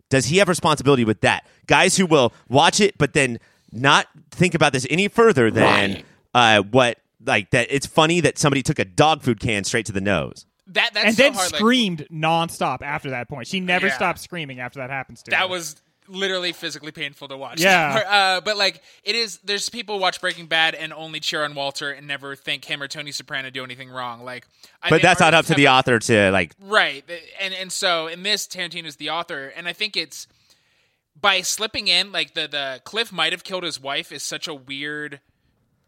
does 0.09 0.25
he 0.27 0.37
have 0.37 0.47
responsibility 0.49 1.03
with 1.05 1.21
that? 1.21 1.45
Guys 1.65 1.97
who 1.97 2.05
will 2.05 2.33
watch 2.49 2.79
it, 2.79 2.97
but 2.97 3.13
then 3.13 3.39
not 3.71 4.07
think 4.31 4.53
about 4.53 4.73
this 4.73 4.85
any 4.89 5.07
further 5.07 5.51
than 5.51 6.03
uh, 6.33 6.61
what, 6.61 6.97
like, 7.25 7.51
that 7.51 7.67
it's 7.69 7.85
funny 7.85 8.19
that 8.21 8.37
somebody 8.37 8.61
took 8.61 8.79
a 8.79 8.85
dog 8.85 9.21
food 9.21 9.39
can 9.39 9.63
straight 9.63 9.85
to 9.87 9.91
the 9.91 10.01
nose. 10.01 10.45
That 10.67 10.93
that's 10.93 11.05
and 11.05 11.15
so 11.15 11.23
then 11.23 11.33
hard. 11.33 11.51
like, 11.51 11.59
screamed 11.59 12.07
nonstop 12.11 12.81
after 12.81 13.11
that 13.11 13.29
point. 13.29 13.47
She 13.47 13.59
never 13.59 13.87
Yeah. 13.87 13.95
stopped 13.95 14.19
screaming 14.19 14.59
after 14.59 14.79
that 14.79 14.89
happens 14.89 15.23
to 15.23 15.31
her. 15.31 15.37
that 15.37 15.49
was 15.49 15.77
literally 16.09 16.53
physically 16.53 16.91
painful 16.91 17.27
to 17.29 17.35
watch. 17.37 17.59
Yeah. 17.61 18.03
uh, 18.07 18.41
but 18.41 18.57
like 18.57 18.81
it 19.03 19.15
is. 19.15 19.39
There's 19.43 19.69
people 19.69 19.99
watch 19.99 20.19
Breaking 20.21 20.45
Bad 20.47 20.75
and 20.75 20.91
only 20.93 21.19
cheer 21.21 21.43
on 21.43 21.53
Walter 21.55 21.91
and 21.91 22.05
never 22.07 22.35
think 22.35 22.65
him 22.65 22.81
or 22.81 22.87
Tony 22.89 23.11
Soprano 23.11 23.49
do 23.49 23.63
anything 23.63 23.89
wrong. 23.89 24.23
Like, 24.25 24.45
I 24.83 24.89
But 24.89 25.01
that's 25.01 25.19
not 25.21 25.33
up 25.33 25.45
to 25.47 25.53
the 25.53 25.67
author 25.69 25.99
to, 25.99 26.31
like, 26.31 26.51
Right. 26.61 27.03
And 27.39 27.53
and 27.53 27.71
so 27.71 28.07
in 28.07 28.23
this 28.23 28.45
Tarantino's 28.47 28.97
the 28.97 29.09
author 29.09 29.47
and 29.55 29.67
I 29.69 29.73
think 29.73 29.95
it's 29.97 30.27
by 31.19 31.41
slipping 31.41 31.87
in 31.87 32.11
like 32.11 32.33
the 32.33 32.47
the 32.47 32.81
Cliff 32.83 33.11
might 33.11 33.31
have 33.31 33.43
killed 33.43 33.63
his 33.63 33.79
wife 33.79 34.11
is 34.11 34.21
such 34.23 34.47
a 34.47 34.53
weird 34.53 35.19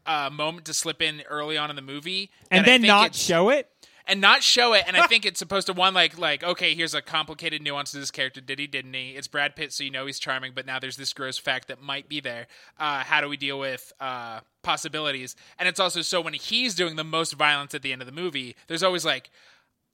uh, 0.10 0.30
moment 0.32 0.66
to 0.66 0.74
slip 0.74 1.02
in 1.02 1.22
early 1.30 1.58
on 1.58 1.70
in 1.70 1.76
the 1.76 1.82
movie 1.82 2.32
and 2.50 2.66
then 2.66 2.82
not 2.82 3.14
show 3.16 3.50
it. 3.50 3.70
and 4.08 4.20
not 4.20 4.42
show 4.42 4.74
it 4.74 4.84
and 4.88 4.98
I 4.98 5.06
think 5.12 5.26
it's 5.26 5.38
supposed 5.40 5.68
to 5.68 5.74
one 5.74 5.94
like 5.94 6.18
like 6.18 6.44
okay 6.44 6.74
here's 6.74 6.94
a 6.96 7.02
complicated 7.02 7.62
nuance 7.62 7.92
to 7.92 8.00
this 8.00 8.10
character 8.12 8.42
did 8.42 8.58
he 8.58 8.66
didn't 8.68 8.94
he 8.94 9.12
it's 9.12 9.28
Brad 9.28 9.56
Pitt 9.56 9.72
so 9.72 9.84
you 9.84 9.92
know 9.92 10.06
he's 10.08 10.18
charming 10.18 10.54
but 10.56 10.66
now 10.66 10.80
there's 10.80 10.98
this 10.98 11.14
gross 11.14 11.38
fact 11.38 11.68
that 11.68 11.80
might 11.82 12.10
be 12.10 12.20
there 12.20 12.48
uh, 12.80 13.04
how 13.04 13.22
do 13.22 13.30
we 13.30 13.38
deal 13.38 13.60
with 13.60 13.94
uh, 14.00 14.40
possibilities 14.64 15.36
and 15.60 15.70
it's 15.70 15.80
also 15.80 16.02
so 16.02 16.22
when 16.22 16.34
he's 16.34 16.74
doing 16.74 16.96
the 16.96 17.04
most 17.04 17.34
violence 17.34 17.76
at 17.76 17.82
the 17.84 17.92
end 17.94 18.02
of 18.02 18.06
the 18.08 18.12
movie 18.24 18.56
there's 18.68 18.84
always 18.84 19.06
like 19.06 19.30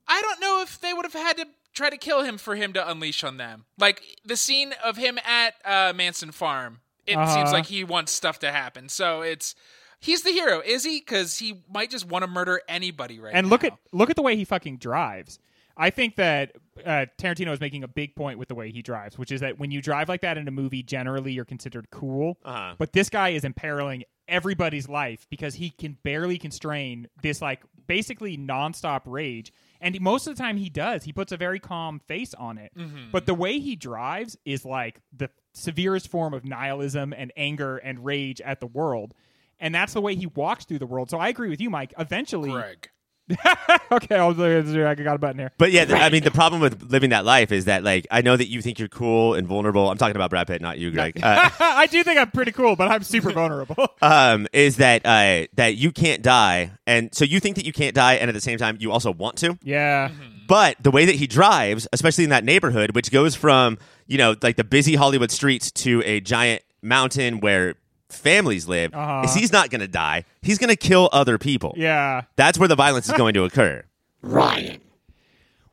I 0.07 0.21
don't 0.21 0.39
know 0.39 0.61
if 0.61 0.79
they 0.79 0.93
would 0.93 1.03
have 1.05 1.13
had 1.13 1.35
to 1.37 1.47
try 1.73 1.89
to 1.89 1.97
kill 1.97 2.23
him 2.23 2.37
for 2.37 2.55
him 2.55 2.71
to 2.73 2.89
unleash 2.89 3.23
on 3.23 3.35
them. 3.37 3.65
Like 3.77 4.01
the 4.23 4.37
scene 4.37 4.73
of 4.83 4.95
him 4.97 5.17
at 5.25 5.55
uh, 5.65 5.91
Manson 5.93 6.31
Farm, 6.31 6.79
it 7.07 7.15
Uh-huh. 7.17 7.33
seems 7.33 7.51
like 7.51 7.65
he 7.65 7.83
wants 7.83 8.11
stuff 8.13 8.37
to 8.39 8.51
happen. 8.51 8.87
So 8.87 9.21
it's 9.23 9.55
he's 10.05 10.21
the 10.21 10.31
hero, 10.31 10.61
is 10.65 10.83
he? 10.83 10.99
Because 10.99 11.37
he 11.37 11.63
might 11.71 11.89
just 11.89 12.05
want 12.07 12.23
to 12.23 12.27
murder 12.27 12.61
anybody 12.67 13.19
right 13.19 13.33
now. 13.33 13.39
And 13.39 13.47
now. 13.47 13.51
look 13.51 13.63
at 13.63 13.73
look 13.91 14.09
at 14.09 14.15
the 14.15 14.21
way 14.21 14.35
he 14.35 14.45
fucking 14.45 14.77
drives. 14.77 15.39
I 15.77 15.89
think 15.89 16.15
that 16.15 16.53
uh, 16.85 17.07
Tarantino 17.17 17.51
is 17.51 17.59
making 17.59 17.83
a 17.83 17.87
big 17.87 18.15
point 18.15 18.39
with 18.39 18.47
the 18.47 18.55
way 18.55 18.71
he 18.71 18.81
drives, 18.81 19.17
which 19.17 19.31
is 19.31 19.41
that 19.41 19.59
when 19.59 19.71
you 19.71 19.81
drive 19.81 20.07
like 20.07 20.21
that 20.21 20.37
in 20.37 20.47
a 20.47 20.51
movie, 20.51 20.83
generally 20.83 21.33
you're 21.33 21.43
considered 21.43 21.89
cool. 21.91 22.37
Uh-huh. 22.45 22.75
But 22.77 22.93
this 22.93 23.09
guy 23.09 23.29
is 23.29 23.43
imperiling 23.43 24.03
everybody's 24.27 24.87
life 24.87 25.27
because 25.29 25.55
he 25.55 25.69
can 25.69 25.97
barely 26.03 26.37
constrain 26.37 27.07
this 27.21 27.41
like 27.41 27.63
basically 27.87 28.37
nonstop 28.37 29.01
rage. 29.05 29.51
And 29.81 29.99
most 29.99 30.27
of 30.27 30.35
the 30.35 30.41
time 30.41 30.55
he 30.55 30.69
does. 30.69 31.03
He 31.03 31.11
puts 31.11 31.33
a 31.33 31.37
very 31.37 31.59
calm 31.59 31.99
face 32.07 32.33
on 32.33 32.57
it. 32.57 32.71
But 33.11 33.25
the 33.25 33.33
way 33.33 33.59
he 33.59 33.75
drives 33.75 34.37
is 34.45 34.63
like 34.63 35.01
the 35.15 35.29
severest 35.53 36.07
form 36.09 36.33
of 36.33 36.45
nihilism 36.45 37.13
and 37.15 37.33
anger 37.35 37.77
and 37.77 38.03
rage 38.03 38.39
at 38.41 38.61
the 38.61 38.67
world. 38.67 39.13
And 39.59 39.73
that's 39.73 39.93
the 39.93 40.01
way 40.01 40.15
he 40.15 40.27
walks 40.27 40.65
through 40.65 40.79
the 40.79 40.85
world. 40.85 41.09
So 41.09 41.17
I 41.17 41.29
agree 41.29 41.49
with 41.49 41.61
you, 41.61 41.69
Mike. 41.69 41.93
Eventually, 41.97 42.51
Greg. 42.51 42.89
okay, 43.91 44.15
I'll, 44.17 44.39
I 44.39 44.93
got 44.95 45.15
a 45.15 45.17
button 45.17 45.39
here. 45.39 45.51
But 45.57 45.71
yeah, 45.71 45.85
th- 45.85 45.99
I 45.99 46.09
mean, 46.09 46.23
the 46.23 46.29
problem 46.29 46.61
with 46.61 46.83
living 46.91 47.09
that 47.09 47.25
life 47.25 47.51
is 47.51 47.65
that, 47.65 47.83
like, 47.83 48.05
I 48.11 48.21
know 48.21 48.37
that 48.37 48.47
you 48.47 48.61
think 48.61 48.77
you're 48.77 48.87
cool 48.87 49.33
and 49.33 49.47
vulnerable. 49.47 49.89
I'm 49.89 49.97
talking 49.97 50.15
about 50.15 50.29
Brad 50.29 50.45
Pitt, 50.45 50.61
not 50.61 50.77
you, 50.77 50.91
Greg. 50.91 51.19
Uh, 51.25 51.49
I 51.59 51.87
do 51.87 52.03
think 52.03 52.19
I'm 52.19 52.29
pretty 52.29 52.51
cool, 52.51 52.75
but 52.75 52.89
I'm 52.91 53.01
super 53.01 53.31
vulnerable. 53.31 53.87
um, 54.01 54.47
is 54.53 54.77
that 54.77 55.05
uh, 55.05 55.47
that 55.55 55.75
you 55.75 55.91
can't 55.91 56.21
die, 56.21 56.71
and 56.85 57.13
so 57.15 57.25
you 57.25 57.39
think 57.39 57.55
that 57.55 57.65
you 57.65 57.73
can't 57.73 57.95
die, 57.95 58.15
and 58.15 58.29
at 58.29 58.33
the 58.33 58.41
same 58.41 58.59
time, 58.59 58.77
you 58.79 58.91
also 58.91 59.11
want 59.11 59.37
to. 59.37 59.57
yeah. 59.63 60.11
But 60.47 60.77
the 60.79 60.91
way 60.91 61.05
that 61.05 61.15
he 61.15 61.25
drives, 61.25 61.87
especially 61.91 62.25
in 62.25 62.29
that 62.29 62.43
neighborhood, 62.43 62.93
which 62.93 63.11
goes 63.11 63.33
from 63.35 63.79
you 64.05 64.19
know 64.19 64.35
like 64.43 64.55
the 64.55 64.63
busy 64.63 64.93
Hollywood 64.95 65.31
streets 65.31 65.71
to 65.71 66.03
a 66.05 66.19
giant 66.21 66.61
mountain 66.83 67.39
where 67.39 67.75
families 68.09 68.67
live, 68.67 68.93
Uh-huh. 68.93 69.23
is 69.25 69.33
he's 69.33 69.51
not 69.51 69.69
going 69.69 69.81
to 69.81 69.87
die. 69.87 70.25
He's 70.41 70.57
going 70.57 70.69
to 70.69 70.75
kill 70.75 71.09
other 71.11 71.37
people. 71.37 71.73
Yeah. 71.77 72.23
That's 72.35 72.57
where 72.59 72.67
the 72.67 72.75
violence 72.75 73.07
is 73.07 73.13
going 73.13 73.33
to 73.35 73.43
occur. 73.43 73.83
Ryan. 74.21 74.81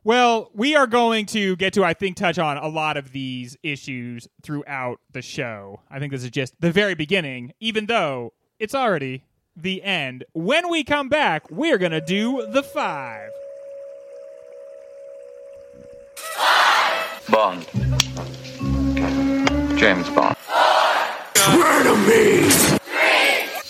Well, 0.05 0.49
we 0.53 0.75
are 0.75 0.85
going 0.87 1.25
to 1.27 1.55
get 1.55 1.73
to, 1.73 1.83
I 1.85 1.93
think, 1.93 2.17
touch 2.17 2.37
on 2.37 2.57
a 2.57 2.67
lot 2.67 2.97
of 2.97 3.13
these 3.13 3.55
issues 3.63 4.27
throughout 4.41 4.99
the 5.13 5.21
show. 5.21 5.79
I 5.89 5.99
think 5.99 6.11
this 6.11 6.23
is 6.25 6.29
just 6.31 6.59
the 6.59 6.71
very 6.73 6.93
beginning, 6.93 7.53
even 7.61 7.85
though 7.85 8.33
it's 8.59 8.75
already 8.75 9.23
the 9.55 9.81
end. 9.81 10.25
When 10.33 10.69
we 10.69 10.83
come 10.83 11.07
back, 11.07 11.49
we're 11.49 11.77
going 11.77 11.93
to 11.93 12.01
do 12.01 12.45
the 12.51 12.63
five. 12.63 13.29
Bond. 17.29 17.65
James 19.79 20.09
Bond. 20.09 20.35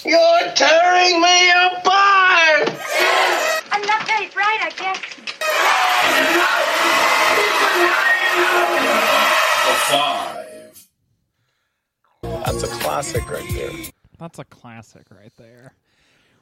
You're 0.05 0.53
tearing 0.53 1.19
me 1.19 1.49
apart! 1.49 2.69
I'm 3.71 3.81
not 3.87 4.05
very 4.05 4.27
bright, 4.27 4.59
I 4.61 4.69
guess. 4.77 4.99
Five. 9.89 10.87
That's 12.21 12.63
a 12.63 12.67
classic 12.67 13.31
right 13.31 13.49
there. 13.53 13.71
That's 14.19 14.37
a 14.37 14.45
classic 14.45 15.07
right 15.09 15.33
there. 15.37 15.73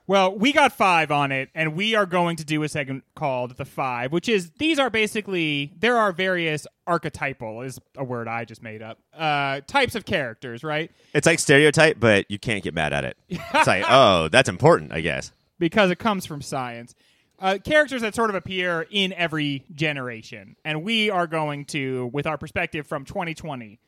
Well, 0.08 0.36
we 0.36 0.52
got 0.52 0.74
five 0.74 1.12
on 1.12 1.32
it, 1.32 1.50
and 1.56 1.76
we 1.76 1.96
are 1.96 2.06
going 2.06 2.36
to 2.38 2.44
do 2.44 2.64
a 2.64 2.70
segment 2.70 3.04
called 3.16 3.56
the 3.58 3.66
five, 3.66 4.12
which 4.12 4.28
is 4.28 4.52
these 4.58 4.80
are 4.80 4.90
basically 4.90 5.72
there 5.80 5.98
are 5.98 6.12
various 6.12 6.68
archetypal 6.88 7.62
is 7.62 7.80
a 7.96 8.04
word 8.04 8.28
I 8.28 8.44
just 8.44 8.62
made 8.62 8.82
up 8.82 9.00
uh, 9.14 9.62
types 9.68 9.96
of 9.96 10.04
characters, 10.06 10.64
right? 10.64 10.92
It's 11.14 11.26
like 11.28 11.40
stereotype, 11.40 12.00
but 12.00 12.30
you 12.30 12.40
can't 12.40 12.64
get 12.64 12.74
mad 12.74 12.92
at 12.94 13.06
it. 13.06 13.18
It's 13.30 13.68
like, 13.68 13.86
oh, 13.90 14.28
that's 14.28 14.50
important, 14.50 14.92
I 14.92 15.02
guess. 15.02 15.32
because 15.60 15.92
it 15.92 16.00
comes 16.00 16.26
from 16.26 16.42
science. 16.42 16.96
Uh, 17.40 17.58
characters 17.64 18.02
that 18.02 18.14
sort 18.14 18.30
of 18.30 18.36
appear 18.36 18.86
in 18.92 19.14
every 19.14 19.64
generation, 19.74 20.56
and 20.66 20.84
we 20.84 21.10
are 21.10 21.26
going 21.26 21.66
to, 21.66 22.08
with 22.14 22.28
our 22.28 22.38
perspective 22.38 22.86
from 22.86 23.04
2020, 23.06 23.80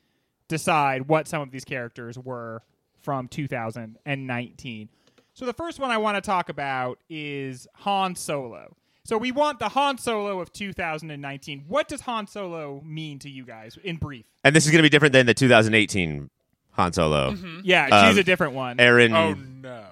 decide 0.47 1.07
what 1.07 1.27
some 1.27 1.41
of 1.41 1.51
these 1.51 1.65
characters 1.65 2.17
were 2.17 2.63
from 3.01 3.27
2019. 3.27 4.89
So 5.33 5.45
the 5.45 5.53
first 5.53 5.79
one 5.79 5.89
I 5.89 5.97
want 5.97 6.15
to 6.15 6.21
talk 6.21 6.49
about 6.49 6.99
is 7.09 7.67
Han 7.79 8.15
Solo. 8.15 8.75
So 9.03 9.17
we 9.17 9.31
want 9.31 9.59
the 9.59 9.69
Han 9.69 9.97
Solo 9.97 10.39
of 10.39 10.53
2019. 10.53 11.65
What 11.67 11.87
does 11.87 12.01
Han 12.01 12.27
Solo 12.27 12.81
mean 12.85 13.19
to 13.19 13.29
you 13.29 13.43
guys 13.43 13.77
in 13.83 13.97
brief? 13.97 14.25
And 14.43 14.55
this 14.55 14.65
is 14.65 14.71
going 14.71 14.79
to 14.79 14.83
be 14.83 14.89
different 14.89 15.13
than 15.13 15.25
the 15.25 15.33
2018 15.33 16.29
Han 16.73 16.93
Solo. 16.93 17.35
Yeah, 17.63 17.87
Um, 17.91 18.09
she's 18.09 18.17
a 18.17 18.23
different 18.23 18.53
one. 18.53 18.79
Erin 18.79 19.13
Oh 19.13 19.33
no. 19.33 19.85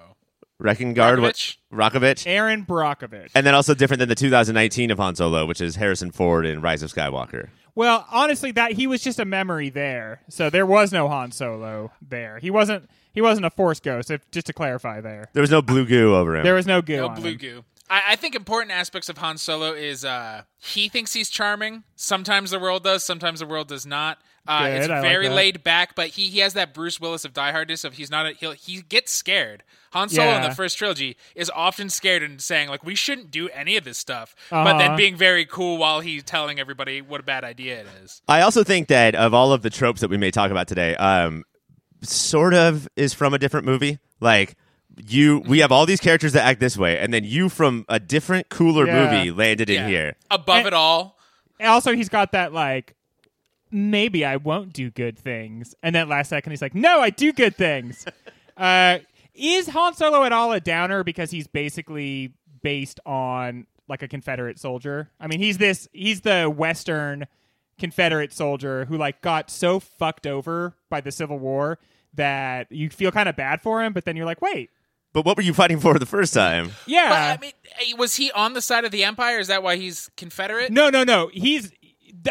Reckengard, 0.62 1.20
what? 1.20 1.56
Brockovich? 1.72 2.24
Erin 2.24 2.64
Brockovich. 2.64 3.32
And 3.34 3.44
then 3.44 3.54
also 3.54 3.74
different 3.74 3.98
than 3.98 4.08
the 4.08 4.14
2019 4.14 4.92
of 4.92 4.98
Han 4.98 5.16
Solo, 5.16 5.44
which 5.44 5.60
is 5.60 5.74
Harrison 5.74 6.12
Ford 6.12 6.46
in 6.46 6.60
Rise 6.60 6.84
of 6.84 6.92
Skywalker. 6.92 7.48
Well, 7.74 8.06
honestly, 8.12 8.52
that 8.52 8.72
he 8.72 8.86
was 8.86 9.02
just 9.02 9.18
a 9.18 9.24
memory 9.24 9.70
there, 9.70 10.20
so 10.28 10.50
there 10.50 10.66
was 10.66 10.92
no 10.92 11.08
Han 11.08 11.32
Solo 11.32 11.90
there. 12.00 12.38
He 12.38 12.50
wasn't. 12.50 12.88
He 13.12 13.20
wasn't 13.20 13.46
a 13.46 13.50
Force 13.50 13.80
ghost. 13.80 14.10
If 14.10 14.28
just 14.30 14.46
to 14.46 14.52
clarify, 14.52 15.00
there, 15.00 15.28
There 15.32 15.40
was 15.42 15.50
no 15.50 15.62
blue 15.62 15.86
goo 15.86 16.14
over 16.14 16.36
him. 16.36 16.44
there 16.44 16.54
was 16.54 16.66
no 16.66 16.82
goo. 16.82 16.96
No 16.96 17.08
on 17.08 17.20
blue 17.20 17.30
him. 17.32 17.36
goo. 17.38 17.64
I, 17.90 18.02
I 18.10 18.16
think 18.16 18.34
important 18.34 18.72
aspects 18.72 19.08
of 19.08 19.18
Han 19.18 19.36
Solo 19.38 19.72
is 19.72 20.04
uh, 20.04 20.42
he 20.58 20.88
thinks 20.88 21.12
he's 21.12 21.28
charming. 21.28 21.84
Sometimes 21.96 22.50
the 22.50 22.58
world 22.58 22.84
does, 22.84 23.04
sometimes 23.04 23.40
the 23.40 23.46
world 23.46 23.68
does 23.68 23.84
not. 23.86 24.18
Uh, 24.46 24.64
Good, 24.66 24.72
it's 24.78 24.88
I 24.88 24.94
like 24.94 25.02
very 25.02 25.28
that. 25.28 25.34
laid 25.34 25.62
back, 25.62 25.94
but 25.94 26.08
he, 26.08 26.26
he 26.28 26.40
has 26.40 26.54
that 26.54 26.74
Bruce 26.74 26.98
Willis 27.00 27.24
of 27.24 27.32
Die 27.32 27.52
Hardness 27.52 27.84
of 27.84 27.94
he's 27.94 28.10
not 28.10 28.26
a, 28.26 28.30
he'll, 28.32 28.52
he 28.52 28.82
gets 28.82 29.12
scared. 29.12 29.62
Han 29.92 30.08
Solo 30.08 30.28
in 30.34 30.42
Yeah. 30.42 30.48
the 30.48 30.54
first 30.54 30.78
trilogy 30.78 31.16
is 31.36 31.48
often 31.54 31.90
scared 31.90 32.22
and 32.24 32.40
saying 32.40 32.68
like 32.68 32.82
we 32.82 32.94
shouldn't 32.96 33.30
do 33.30 33.48
any 33.50 33.76
of 33.76 33.84
this 33.84 33.98
stuff, 33.98 34.34
but 34.50 34.78
then 34.78 34.88
Uh-huh. 34.88 34.96
being 34.96 35.14
very 35.16 35.44
cool 35.46 35.76
while 35.78 36.00
he's 36.00 36.24
telling 36.24 36.58
everybody 36.58 37.00
what 37.02 37.20
a 37.20 37.22
bad 37.22 37.44
idea 37.44 37.82
it 37.82 37.86
is. 38.02 38.20
I 38.26 38.40
also 38.40 38.64
think 38.64 38.88
that 38.88 39.14
of 39.14 39.32
all 39.32 39.52
of 39.52 39.62
the 39.62 39.70
tropes 39.70 40.00
that 40.00 40.10
we 40.10 40.16
may 40.16 40.30
talk 40.32 40.50
about 40.50 40.66
today, 40.66 40.96
um, 40.96 41.44
sort 42.02 42.54
of 42.54 42.88
is 42.96 43.14
from 43.14 43.34
a 43.34 43.38
different 43.38 43.66
movie. 43.66 43.98
Like 44.20 44.56
you, 45.06 45.38
we 45.46 45.60
have 45.60 45.72
all 45.72 45.86
these 45.86 46.00
characters 46.00 46.32
that 46.34 46.44
act 46.44 46.60
this 46.60 46.76
way, 46.76 46.98
and 46.98 47.12
then 47.14 47.24
you 47.24 47.48
from 47.48 47.84
a 47.88 47.98
different, 47.98 48.48
cooler 48.50 48.86
Yeah. 48.86 49.10
movie 49.10 49.30
landed 49.30 49.70
in 49.70 49.82
Yeah. 49.82 49.88
here. 49.88 50.16
Above 50.30 50.58
And- 50.58 50.66
it 50.68 50.74
all, 50.74 51.18
And 51.60 51.68
also, 51.68 51.94
he's 51.94 52.08
got 52.08 52.32
that 52.32 52.52
like, 52.52 52.94
maybe 53.70 54.24
I 54.24 54.36
won't 54.36 54.72
do 54.72 54.90
good 54.90 55.18
things, 55.18 55.74
and 55.82 55.94
then 55.94 56.08
last 56.08 56.28
second 56.28 56.50
he's 56.50 56.60
like, 56.62 56.74
no, 56.74 57.00
I 57.00 57.10
do 57.10 57.32
good 57.32 57.56
things. 57.56 58.04
uh, 58.56 58.98
is 59.34 59.68
Han 59.68 59.94
Solo 59.94 60.24
at 60.24 60.32
all 60.32 60.52
a 60.52 60.60
downer 60.60 61.04
because 61.04 61.30
he's 61.30 61.46
basically 61.46 62.32
based 62.62 63.00
on 63.06 63.66
like 63.88 64.02
a 64.02 64.08
Confederate 64.08 64.58
soldier? 64.58 65.08
I 65.20 65.26
mean, 65.26 65.38
he's 65.38 65.56
this 65.58 65.88
he's 65.92 66.20
the 66.22 66.50
Western 66.50 67.26
Confederate 67.82 68.32
soldier 68.32 68.84
who 68.86 68.96
like 68.96 69.20
got 69.20 69.50
so 69.50 69.80
fucked 69.80 70.26
over 70.26 70.74
by 70.88 71.00
the 71.00 71.10
Civil 71.12 71.38
War 71.38 71.78
that 72.14 72.70
you 72.70 72.88
feel 72.90 73.10
kind 73.10 73.28
of 73.28 73.36
bad 73.36 73.60
for 73.60 73.82
him, 73.82 73.92
but 73.92 74.04
then 74.04 74.16
you're 74.16 74.26
like, 74.26 74.40
wait, 74.40 74.70
But 75.12 75.24
what 75.24 75.36
were 75.36 75.42
you 75.42 75.52
fighting 75.52 75.80
for 75.80 75.98
the 75.98 76.06
first 76.06 76.32
time? 76.32 76.70
yeah. 76.86 77.08
but 77.08 77.38
I 77.38 77.40
mean, 77.40 77.52
eh, 77.80 77.94
was 77.98 78.14
he 78.16 78.30
on 78.32 78.52
the 78.54 78.60
side 78.62 78.84
of 78.84 78.90
the 78.92 79.02
Empire? 79.04 79.38
Is 79.38 79.48
that 79.48 79.62
why 79.62 79.76
he's 79.76 80.10
Confederate? 80.16 80.70
No, 80.72 80.88
no, 80.90 81.04
no. 81.04 81.28
He's. 81.32 81.72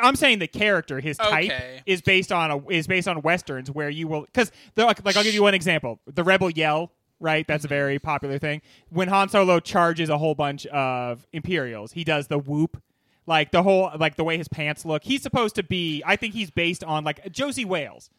I'm 0.02 0.16
saying 0.16 0.40
the 0.40 0.48
character, 0.48 1.00
his 1.02 1.18
type, 1.18 1.46
Okay. 1.52 1.82
is 1.86 2.02
based 2.02 2.32
on 2.32 2.50
a 2.52 2.70
is 2.70 2.88
based 2.88 3.08
on 3.10 3.22
westerns 3.24 3.70
where 3.70 3.90
you 3.90 4.08
will 4.08 4.22
because 4.22 4.52
like, 4.78 5.04
like 5.04 5.18
I'll 5.18 5.24
give 5.24 5.34
you 5.34 5.42
one 5.44 5.54
example. 5.56 6.00
The 6.06 6.24
Rebel 6.24 6.50
Yell, 6.50 6.92
right? 7.20 7.46
That's 7.46 7.66
a 7.66 7.68
very 7.68 8.00
popular 8.00 8.38
thing. 8.38 8.62
When 8.90 9.10
Han 9.10 9.28
Solo 9.30 9.60
charges 9.60 10.08
a 10.10 10.18
whole 10.18 10.36
bunch 10.36 10.66
of 10.68 11.28
Imperials, 11.34 11.92
he 11.92 12.04
does 12.06 12.28
the 12.28 12.38
whoop, 12.38 12.82
like 13.28 13.52
the 13.52 13.64
whole 13.64 13.92
like 14.00 14.16
the 14.16 14.24
way 14.24 14.38
his 14.38 14.48
pants 14.48 14.86
look. 14.86 15.04
He's 15.04 15.22
supposed 15.22 15.56
to 15.56 15.64
be. 15.64 16.02
I 16.06 16.16
think 16.16 16.34
he's 16.34 16.52
based 16.52 16.84
on 16.84 17.04
like 17.04 17.32
Josey 17.32 17.66
Wales, 17.66 18.10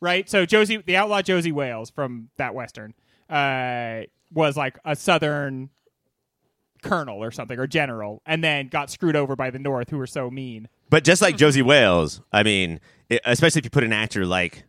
right? 0.00 0.28
So 0.28 0.44
Josey, 0.46 0.78
the 0.78 0.96
outlaw 0.96 1.22
Josey 1.22 1.52
Wales 1.52 1.90
from 1.90 2.28
that 2.36 2.54
western, 2.54 2.94
uh, 3.28 4.02
was 4.32 4.56
like 4.56 4.78
a 4.84 4.96
southern 4.96 5.70
colonel 6.82 7.22
or 7.22 7.30
something 7.30 7.58
or 7.58 7.66
general, 7.66 8.22
and 8.26 8.42
then 8.42 8.68
got 8.68 8.90
screwed 8.90 9.16
over 9.16 9.36
by 9.36 9.50
the 9.50 9.58
North, 9.58 9.90
who 9.90 9.98
were 9.98 10.06
so 10.06 10.30
mean. 10.30 10.68
But 10.88 11.04
just 11.04 11.20
like 11.22 11.36
Josey 11.36 11.62
Wales, 11.62 12.20
I 12.32 12.42
mean, 12.42 12.80
it, 13.08 13.20
especially 13.24 13.60
if 13.60 13.64
you 13.66 13.70
put 13.70 13.84
an 13.84 13.92
actor 13.92 14.24
like 14.26 14.64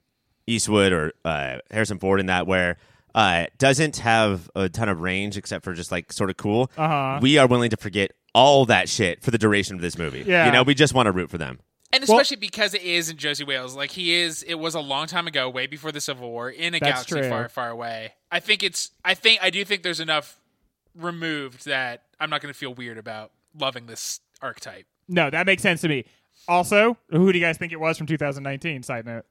Eastwood 0.45 0.91
or 0.91 1.13
uh, 1.23 1.57
Harrison 1.71 1.99
Ford 1.99 2.19
in 2.19 2.25
that, 2.27 2.45
where 2.47 2.77
uh, 3.15 3.45
doesn't 3.57 3.97
have 3.97 4.49
a 4.55 4.67
ton 4.69 4.89
of 4.89 4.99
range 5.01 5.37
except 5.37 5.63
for 5.63 5.73
just 5.73 5.91
like 5.91 6.11
sort 6.11 6.29
of 6.29 6.37
cool, 6.37 6.69
Uh-huh. 6.77 7.19
we 7.21 7.37
are 7.37 7.47
willing 7.47 7.69
to 7.69 7.77
forget 7.77 8.11
all 8.33 8.65
that 8.65 8.89
shit 8.89 9.21
for 9.21 9.31
the 9.31 9.37
duration 9.37 9.75
of 9.75 9.81
this 9.81 9.97
movie. 9.97 10.23
Yeah. 10.25 10.45
You 10.45 10.51
know, 10.51 10.63
we 10.63 10.73
just 10.73 10.93
want 10.93 11.07
to 11.07 11.11
root 11.11 11.29
for 11.29 11.37
them. 11.37 11.59
And 11.93 12.05
Well- 12.07 12.19
especially 12.19 12.37
because 12.37 12.73
it 12.73 12.83
is 12.83 13.09
in 13.09 13.17
Josey 13.17 13.43
Wales, 13.43 13.75
like 13.75 13.91
he 13.91 14.13
is. 14.13 14.43
It 14.43 14.55
was 14.55 14.75
a 14.75 14.79
long 14.79 15.07
time 15.07 15.27
ago, 15.27 15.49
way 15.49 15.67
before 15.67 15.91
the 15.91 15.99
Civil 15.99 16.31
War, 16.31 16.49
in 16.49 16.73
a 16.73 16.79
galaxy 16.79 17.15
true. 17.15 17.29
far, 17.29 17.49
far 17.49 17.69
away. 17.69 18.13
I 18.31 18.39
think 18.39 18.63
it's. 18.63 18.91
I 19.03 19.13
think 19.13 19.39
I 19.43 19.49
do 19.49 19.65
think 19.65 19.83
there's 19.83 19.99
enough 19.99 20.39
removed 20.95 21.65
that 21.65 22.03
I'm 22.19 22.29
not 22.29 22.41
going 22.41 22.53
to 22.53 22.57
feel 22.57 22.73
weird 22.73 22.97
about 22.97 23.31
loving 23.57 23.87
this 23.87 24.21
archetype. 24.41 24.85
No, 25.07 25.29
that 25.29 25.45
makes 25.45 25.61
sense 25.61 25.81
to 25.81 25.89
me. 25.89 26.05
Also, 26.47 26.97
who 27.09 27.31
do 27.31 27.37
you 27.37 27.43
guys 27.43 27.57
think 27.57 27.73
it 27.73 27.79
was 27.79 27.97
from 27.97 28.07
2019? 28.07 28.83
Side 28.83 29.05
note. 29.05 29.25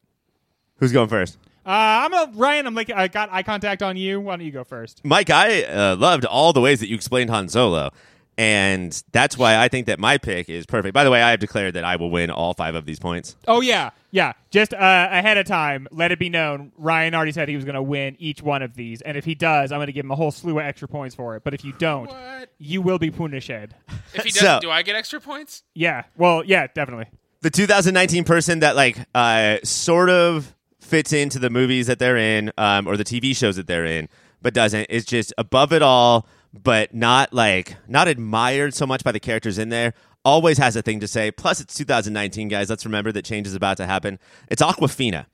Who's 0.77 0.93
going 0.93 1.09
first? 1.09 1.39
Uh, 1.65 1.71
I'm 2.09 2.13
a 2.15 2.31
Ryan. 2.35 2.67
I'm 2.67 2.75
like 2.75 2.91
I 2.91 3.09
got 3.09 3.29
eye 3.33 3.43
contact 3.43 3.83
on 3.83 3.97
you. 3.97 4.21
Why 4.21 4.37
don't 4.37 4.45
you 4.47 4.53
go 4.53 4.65
first? 4.65 5.03
Mike, 5.05 5.31
I 5.31 5.63
uh, 5.65 5.97
loved 5.97 6.25
all 6.25 6.53
the 6.53 6.61
ways 6.61 6.81
that 6.81 6.89
you 6.89 6.95
explained 6.95 7.31
Han 7.31 7.49
Solo. 7.49 7.91
And 8.41 9.05
that's 9.13 9.37
why 9.37 9.59
I 9.59 9.69
think 9.69 9.87
that 9.89 9.99
my 9.99 10.17
pick 10.17 10.49
is 10.49 10.65
perfect. 10.65 10.95
By 10.95 11.05
the 11.05 11.11
way, 11.11 11.21
I 11.23 11.31
have 11.33 11.41
declared 11.41 11.75
that 11.75 11.85
I 11.85 11.97
will 11.97 12.11
win 12.11 12.31
all 12.31 12.55
five 12.55 12.75
of 12.75 12.87
these 12.87 12.99
points. 12.99 13.37
Oh 13.47 13.61
yeah, 13.61 13.91
yeah. 14.13 14.33
Just 14.51 14.73
uh, 14.73 14.79
ahead 15.11 15.37
of 15.37 15.45
time, 15.45 15.87
let 15.91 16.11
it 16.11 16.19
be 16.19 16.31
known. 16.31 16.73
Ryan 16.79 17.15
already 17.15 17.33
said 17.33 17.51
he 17.51 17.55
was 17.57 17.67
going 17.67 17.75
to 17.75 17.83
win 17.83 18.17
each 18.19 18.41
one 18.43 18.63
of 18.63 18.73
these, 18.75 19.03
and 19.03 19.19
if 19.19 19.27
he 19.27 19.35
does, 19.35 19.73
I'm 19.73 19.77
going 19.77 19.89
to 19.89 19.93
give 19.93 20.07
him 20.07 20.11
a 20.11 20.17
whole 20.17 20.31
slew 20.31 20.59
of 20.59 20.65
extra 20.65 20.89
points 20.89 21.15
for 21.15 21.37
it. 21.37 21.45
But 21.45 21.53
if 21.53 21.67
you 21.67 21.75
don't, 21.75 22.07
What? 22.09 22.51
you 22.59 22.81
will 22.81 22.99
be 22.99 23.11
punished. 23.11 23.51
If 23.51 24.25
he 24.25 24.31
So- 24.31 24.41
doesn't, 24.47 24.63
do 24.63 24.71
I 24.71 24.81
get 24.83 24.97
extra 24.97 25.21
points? 25.21 25.63
Yeah. 25.75 26.05
Well, 26.17 26.43
yeah, 26.43 26.67
definitely. 26.75 27.09
the 27.43 27.51
2019 27.51 28.25
person 28.25 28.61
that 28.61 28.75
like 28.75 28.97
uh, 29.15 29.59
sort 29.65 30.09
of 30.09 30.55
fits 30.81 31.13
into 31.13 31.39
the 31.39 31.51
movies 31.51 31.89
that 31.89 31.99
they're 31.99 32.17
in 32.17 32.53
um, 32.57 32.89
or 32.89 32.97
the 32.97 33.05
TV 33.05 33.37
shows 33.37 33.57
that 33.57 33.67
they're 33.67 33.85
in, 33.85 34.09
but 34.41 34.55
doesn't. 34.55 34.85
Is 34.89 35.05
just 35.05 35.35
above 35.37 35.75
it 35.75 35.83
all, 35.83 36.27
but 36.53 36.95
not 36.95 37.33
like 37.33 37.77
not 37.89 38.09
admired 38.09 38.75
so 38.75 38.87
much 38.87 39.05
by 39.05 39.13
the 39.13 39.21
characters 39.21 39.59
in 39.59 39.69
there. 39.69 39.95
Always 40.25 40.59
has 40.59 40.77
a 40.77 40.83
thing 40.83 41.01
to 41.01 41.09
say. 41.09 41.31
Plus, 41.31 41.61
it's 41.61 41.75
2019, 41.75 42.49
guys. 42.49 42.69
Let's 42.69 42.85
remember 42.85 43.11
that 43.13 43.25
change 43.25 43.47
is 43.47 43.55
about 43.55 43.79
to 43.79 43.87
happen. 43.87 44.19
It's 44.49 44.61
Awkwafina. 44.61 45.27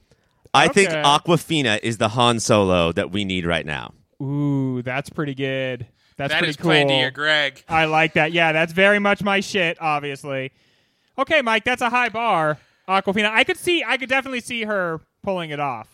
I 0.55 0.69
think 0.69 0.91
Awkwafina 0.91 1.81
is 1.83 1.99
the 1.99 2.09
Han 2.11 2.39
Solo 2.41 2.93
that 2.93 3.11
we 3.11 3.25
need 3.25 3.45
right 3.47 3.67
now. 3.67 3.93
Ooh, 4.23 4.83
that's 4.83 5.11
pretty 5.11 5.35
good. 5.35 5.87
That's 6.17 6.33
That 6.33 6.39
pretty 6.39 6.51
is 6.51 6.57
cool. 6.57 6.67
playing 6.71 6.89
to 6.89 6.95
your 6.95 7.11
Greg. 7.11 7.63
I 7.69 7.85
like 7.87 8.15
that. 8.15 8.33
Yeah, 8.33 8.53
that's 8.53 8.73
very 8.73 8.99
much 8.99 9.23
my 9.23 9.41
shit. 9.41 9.77
Obviously. 9.81 10.53
Okay, 11.19 11.43
Mike, 11.43 11.65
that's 11.65 11.83
a 11.83 11.91
high 11.91 12.09
bar. 12.09 12.59
Awkwafina. 12.89 13.31
I 13.31 13.43
could 13.45 13.57
see. 13.59 13.83
I 13.87 13.97
could 13.97 14.09
definitely 14.09 14.41
see 14.41 14.63
her 14.65 15.01
pulling 15.23 15.51
it 15.51 15.61
off. 15.61 15.89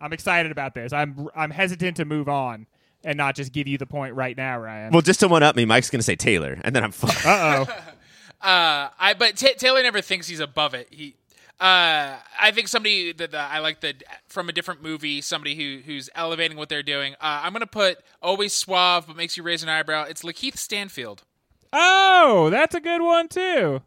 I'm 0.00 0.12
excited 0.12 0.50
about 0.50 0.74
this. 0.74 0.92
I'm. 0.92 1.28
I'm 1.36 1.50
hesitant 1.50 1.98
to 1.98 2.04
move 2.06 2.28
on 2.28 2.66
and 3.08 3.16
not 3.16 3.34
just 3.34 3.52
give 3.52 3.66
you 3.66 3.78
the 3.78 3.86
point 3.86 4.14
right 4.14 4.36
now, 4.36 4.58
Ryan. 4.58 4.92
Well, 4.92 5.00
just 5.00 5.20
to 5.20 5.28
one 5.28 5.42
up 5.42 5.56
me, 5.56 5.64
Mike's 5.64 5.88
going 5.88 5.98
to 5.98 6.04
say 6.04 6.14
Taylor, 6.14 6.58
and 6.62 6.76
then 6.76 6.84
I'm 6.84 6.92
fucked. 6.92 7.26
uh 7.26 7.66
oh. 7.66 7.74
Uh, 8.40 8.88
I 9.00 9.14
but 9.18 9.36
Ta 9.36 9.48
Taylor 9.56 9.82
never 9.82 10.00
thinks 10.00 10.28
he's 10.28 10.38
above 10.38 10.72
it. 10.72 10.86
He, 10.92 11.16
uh, 11.58 12.14
I 12.40 12.52
think 12.52 12.68
somebody 12.68 13.10
that 13.10 13.32
that 13.32 13.50
I 13.50 13.58
like 13.58 13.80
the 13.80 13.94
from 14.28 14.48
a 14.48 14.52
different 14.52 14.80
movie, 14.80 15.20
somebody 15.22 15.56
who 15.56 15.80
who's 15.84 16.08
elevating 16.14 16.56
what 16.56 16.68
they're 16.68 16.84
doing. 16.84 17.14
Uh, 17.14 17.40
I'm 17.42 17.52
gonna 17.52 17.66
put 17.66 17.98
always 18.22 18.52
suave 18.52 19.08
but 19.08 19.16
makes 19.16 19.36
you 19.36 19.42
raise 19.42 19.64
an 19.64 19.68
eyebrow. 19.68 20.04
It's 20.04 20.22
Lakeith 20.22 20.56
Stanfield. 20.56 21.24
Oh, 21.72 22.48
that's 22.50 22.76
a 22.76 22.80
good 22.80 23.02
one 23.02 23.26
too. 23.26 23.82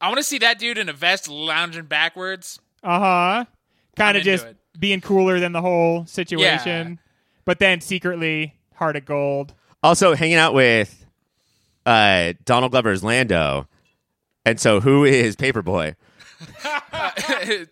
I 0.00 0.08
want 0.08 0.18
to 0.18 0.24
see 0.24 0.38
that 0.38 0.58
dude 0.58 0.76
in 0.76 0.88
a 0.88 0.92
vest 0.92 1.28
lounging 1.28 1.84
backwards. 1.84 2.58
Uh 2.82 2.98
huh. 2.98 3.44
Kind 3.96 4.16
of 4.16 4.24
just 4.24 4.44
being 4.76 5.00
cooler 5.00 5.38
than 5.38 5.52
the 5.52 5.62
whole 5.62 6.04
situation, 6.06 6.98
but 7.48 7.58
then 7.60 7.80
secretly 7.80 8.54
heart 8.74 8.94
of 8.94 9.06
gold. 9.06 9.54
Also, 9.82 10.14
hanging 10.14 10.36
out 10.36 10.52
with 10.52 11.06
uh, 11.86 12.34
Donald 12.44 12.72
Glover's 12.72 13.02
Lando. 13.02 13.66
And 14.44 14.60
so, 14.60 14.80
who 14.80 15.06
is 15.06 15.34
Paperboi? 15.34 15.94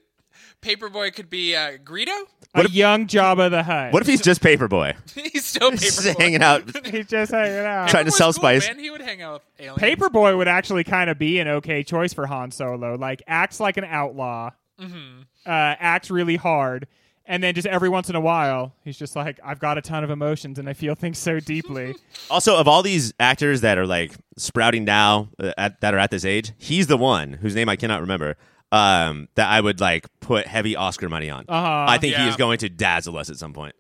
Paperboi 0.62 1.14
could 1.14 1.28
be 1.28 1.54
uh, 1.54 1.72
Greedo. 1.84 2.16
a 2.54 2.68
young 2.70 3.06
Jabba 3.06 3.50
the 3.50 3.62
Hutt. 3.62 3.92
What 3.92 4.02
if 4.02 4.06
he's 4.08 4.22
just 4.22 4.40
Paperboi? 4.42 4.96
he's 5.32 5.44
still 5.44 5.70
Just 5.72 6.00
Paperboi. 6.00 6.18
hanging 6.20 6.42
out. 6.42 6.86
He's 6.86 7.06
just 7.06 7.30
hanging 7.32 7.58
out. 7.66 7.88
Trying 7.90 8.06
to 8.06 8.10
sell 8.10 8.28
cool, 8.28 8.32
spice. 8.40 8.66
Man, 8.66 8.78
he 8.78 8.90
would 8.90 9.02
hang 9.02 9.20
out 9.22 9.34
with 9.58 9.66
aliens. 9.66 9.78
Paperboi 9.78 10.36
would 10.36 10.48
actually 10.48 10.84
kind 10.84 11.10
of 11.10 11.18
be 11.18 11.38
an 11.38 11.48
okay 11.48 11.82
choice 11.84 12.14
for 12.14 12.26
Han 12.26 12.50
Solo. 12.50 12.94
Like, 12.96 13.22
acts 13.26 13.60
like 13.60 13.76
an 13.76 13.84
outlaw, 13.84 14.50
Mm-hmm. 14.80 15.20
uh, 15.46 15.50
acts 15.50 16.10
really 16.10 16.36
hard, 16.36 16.86
and 17.26 17.42
then 17.42 17.54
just 17.54 17.66
every 17.66 17.88
once 17.88 18.08
in 18.08 18.16
a 18.16 18.20
while, 18.20 18.74
he's 18.84 18.96
just 18.98 19.16
like, 19.16 19.38
I've 19.44 19.58
got 19.58 19.78
a 19.78 19.82
ton 19.82 20.04
of 20.04 20.10
emotions 20.10 20.58
and 20.58 20.68
I 20.68 20.72
feel 20.72 20.94
things 20.94 21.18
so 21.18 21.40
deeply. 21.40 21.94
Also, 22.30 22.56
of 22.56 22.66
all 22.66 22.82
these 22.82 23.12
actors 23.20 23.60
that 23.60 23.78
are 23.78 23.86
like 23.86 24.12
sprouting 24.36 24.84
now, 24.84 25.28
uh, 25.38 25.52
at, 25.56 25.80
that 25.80 25.94
are 25.94 25.98
at 25.98 26.10
this 26.10 26.24
age, 26.24 26.52
he's 26.58 26.88
the 26.88 26.96
one 26.96 27.34
whose 27.34 27.54
name 27.54 27.68
I 27.68 27.76
cannot 27.76 28.00
remember. 28.00 28.36
Um, 28.72 29.28
that 29.36 29.48
I 29.48 29.60
would 29.60 29.80
like 29.80 30.06
put 30.18 30.46
heavy 30.48 30.74
Oscar 30.74 31.08
money 31.08 31.30
on. 31.30 31.44
Uh-huh. 31.48 31.86
I 31.88 31.98
think 31.98 32.16
he 32.16 32.22
Yeah. 32.22 32.28
is 32.28 32.34
going 32.36 32.58
to 32.58 32.68
dazzle 32.68 33.16
us 33.16 33.30
at 33.30 33.36
some 33.36 33.52
point. 33.52 33.76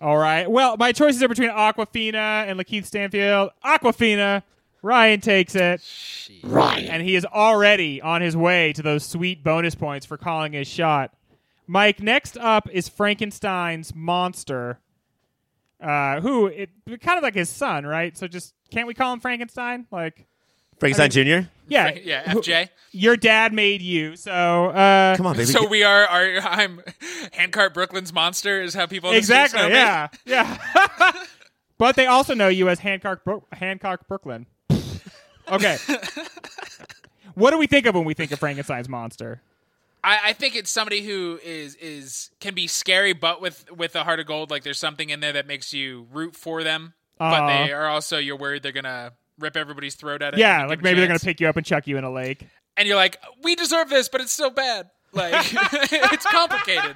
All 0.00 0.16
right. 0.16 0.50
Well, 0.50 0.76
my 0.78 0.92
choices 0.92 1.22
are 1.22 1.28
between 1.28 1.50
Awkwafina 1.50 2.14
and 2.48 2.58
Lakeith 2.58 2.86
Stanfield. 2.86 3.50
Awkwafina. 3.64 4.42
Ryan 4.82 5.20
takes 5.20 5.54
it. 5.54 5.82
Ryan. 6.42 6.86
And 6.86 7.02
he 7.02 7.14
is 7.16 7.24
already 7.26 8.00
on 8.00 8.22
his 8.22 8.36
way 8.36 8.72
to 8.74 8.82
those 8.82 9.04
sweet 9.04 9.42
bonus 9.44 9.74
points 9.74 10.06
for 10.06 10.16
calling 10.16 10.52
his 10.52 10.66
shot. 10.68 11.12
Mike, 11.66 12.00
next 12.02 12.36
up 12.38 12.68
is 12.70 12.88
Frankenstein's 12.88 13.94
monster. 13.94 14.78
Uh, 15.80 16.20
who 16.20 16.46
it 16.46 16.70
kind 17.00 17.18
of 17.18 17.22
like 17.22 17.34
his 17.34 17.50
son, 17.50 17.84
right? 17.84 18.16
So 18.16 18.26
just 18.26 18.54
can't 18.70 18.86
we 18.86 18.94
call 18.94 19.12
him 19.12 19.20
Frankenstein? 19.20 19.86
Like, 19.90 20.26
Frankenstein 20.78 21.06
I 21.26 21.40
Jr. 21.40 21.48
yeah, 21.68 21.90
yeah, 22.02 22.32
who- 22.32 22.40
FJ. 22.40 22.68
Your 22.92 23.16
dad 23.16 23.52
made 23.52 23.82
you, 23.82 24.16
so 24.16 24.70
uh, 24.70 25.16
Come 25.16 25.26
on, 25.26 25.34
baby. 25.36 25.46
So 25.46 25.66
we 25.66 25.82
are. 25.84 26.06
Are 26.06 26.38
I'm 26.40 26.80
Handcart 27.34 27.74
Brooklyn's 27.74 28.12
monster? 28.12 28.62
Is 28.62 28.72
how 28.72 28.86
people 28.86 29.10
in 29.10 29.16
the 29.16 29.22
States 29.22 29.52
exactly, 29.52 29.60
know 29.62 29.68
me? 29.68 29.74
yeah, 29.74 30.08
yeah. 30.24 31.12
but 31.78 31.94
they 31.96 32.06
also 32.06 32.34
know 32.34 32.48
you 32.48 32.70
as 32.70 32.78
Hancock, 32.78 33.22
Bro- 33.22 33.44
Hancock 33.52 34.08
Brooklyn. 34.08 34.46
Okay. 35.50 35.76
what 37.34 37.50
do 37.50 37.58
we 37.58 37.66
think 37.66 37.86
of 37.86 37.94
when 37.94 38.04
we 38.04 38.14
think 38.14 38.32
of 38.32 38.38
Frankenstein's 38.38 38.88
monster? 38.88 39.42
I, 40.06 40.18
I 40.26 40.32
think 40.32 40.54
it's 40.54 40.70
somebody 40.70 41.02
who 41.02 41.38
is 41.44 41.74
is 41.76 42.30
can 42.40 42.54
be 42.54 42.66
scary, 42.68 43.12
but 43.12 43.40
with 43.42 43.70
with 43.72 43.96
a 43.96 44.04
heart 44.04 44.20
of 44.20 44.26
gold. 44.26 44.50
Like 44.50 44.62
there's 44.62 44.78
something 44.78 45.10
in 45.10 45.20
there 45.20 45.32
that 45.32 45.46
makes 45.46 45.72
you 45.74 46.06
root 46.12 46.36
for 46.36 46.62
them, 46.62 46.94
but 47.18 47.24
Uh-huh. 47.24 47.46
they 47.66 47.72
are 47.72 47.86
also 47.88 48.18
you're 48.18 48.36
worried 48.36 48.62
they're 48.62 48.72
gonna 48.72 49.12
rip 49.38 49.56
everybody's 49.56 49.96
throat 49.96 50.22
out. 50.22 50.38
Yeah, 50.38 50.66
like 50.66 50.80
maybe 50.82 51.00
they're 51.00 51.08
gonna 51.08 51.18
pick 51.18 51.40
you 51.40 51.48
up 51.48 51.56
and 51.56 51.66
chuck 51.66 51.86
you 51.86 51.98
in 51.98 52.04
a 52.04 52.10
lake. 52.12 52.46
and 52.76 52.86
you're 52.86 52.96
like, 52.96 53.18
we 53.42 53.54
deserve 53.56 53.88
this, 53.90 54.08
but 54.08 54.20
it's 54.20 54.32
still 54.32 54.50
bad. 54.50 54.90
Like 55.12 55.34
it's 55.54 56.26
complicated. 56.26 56.94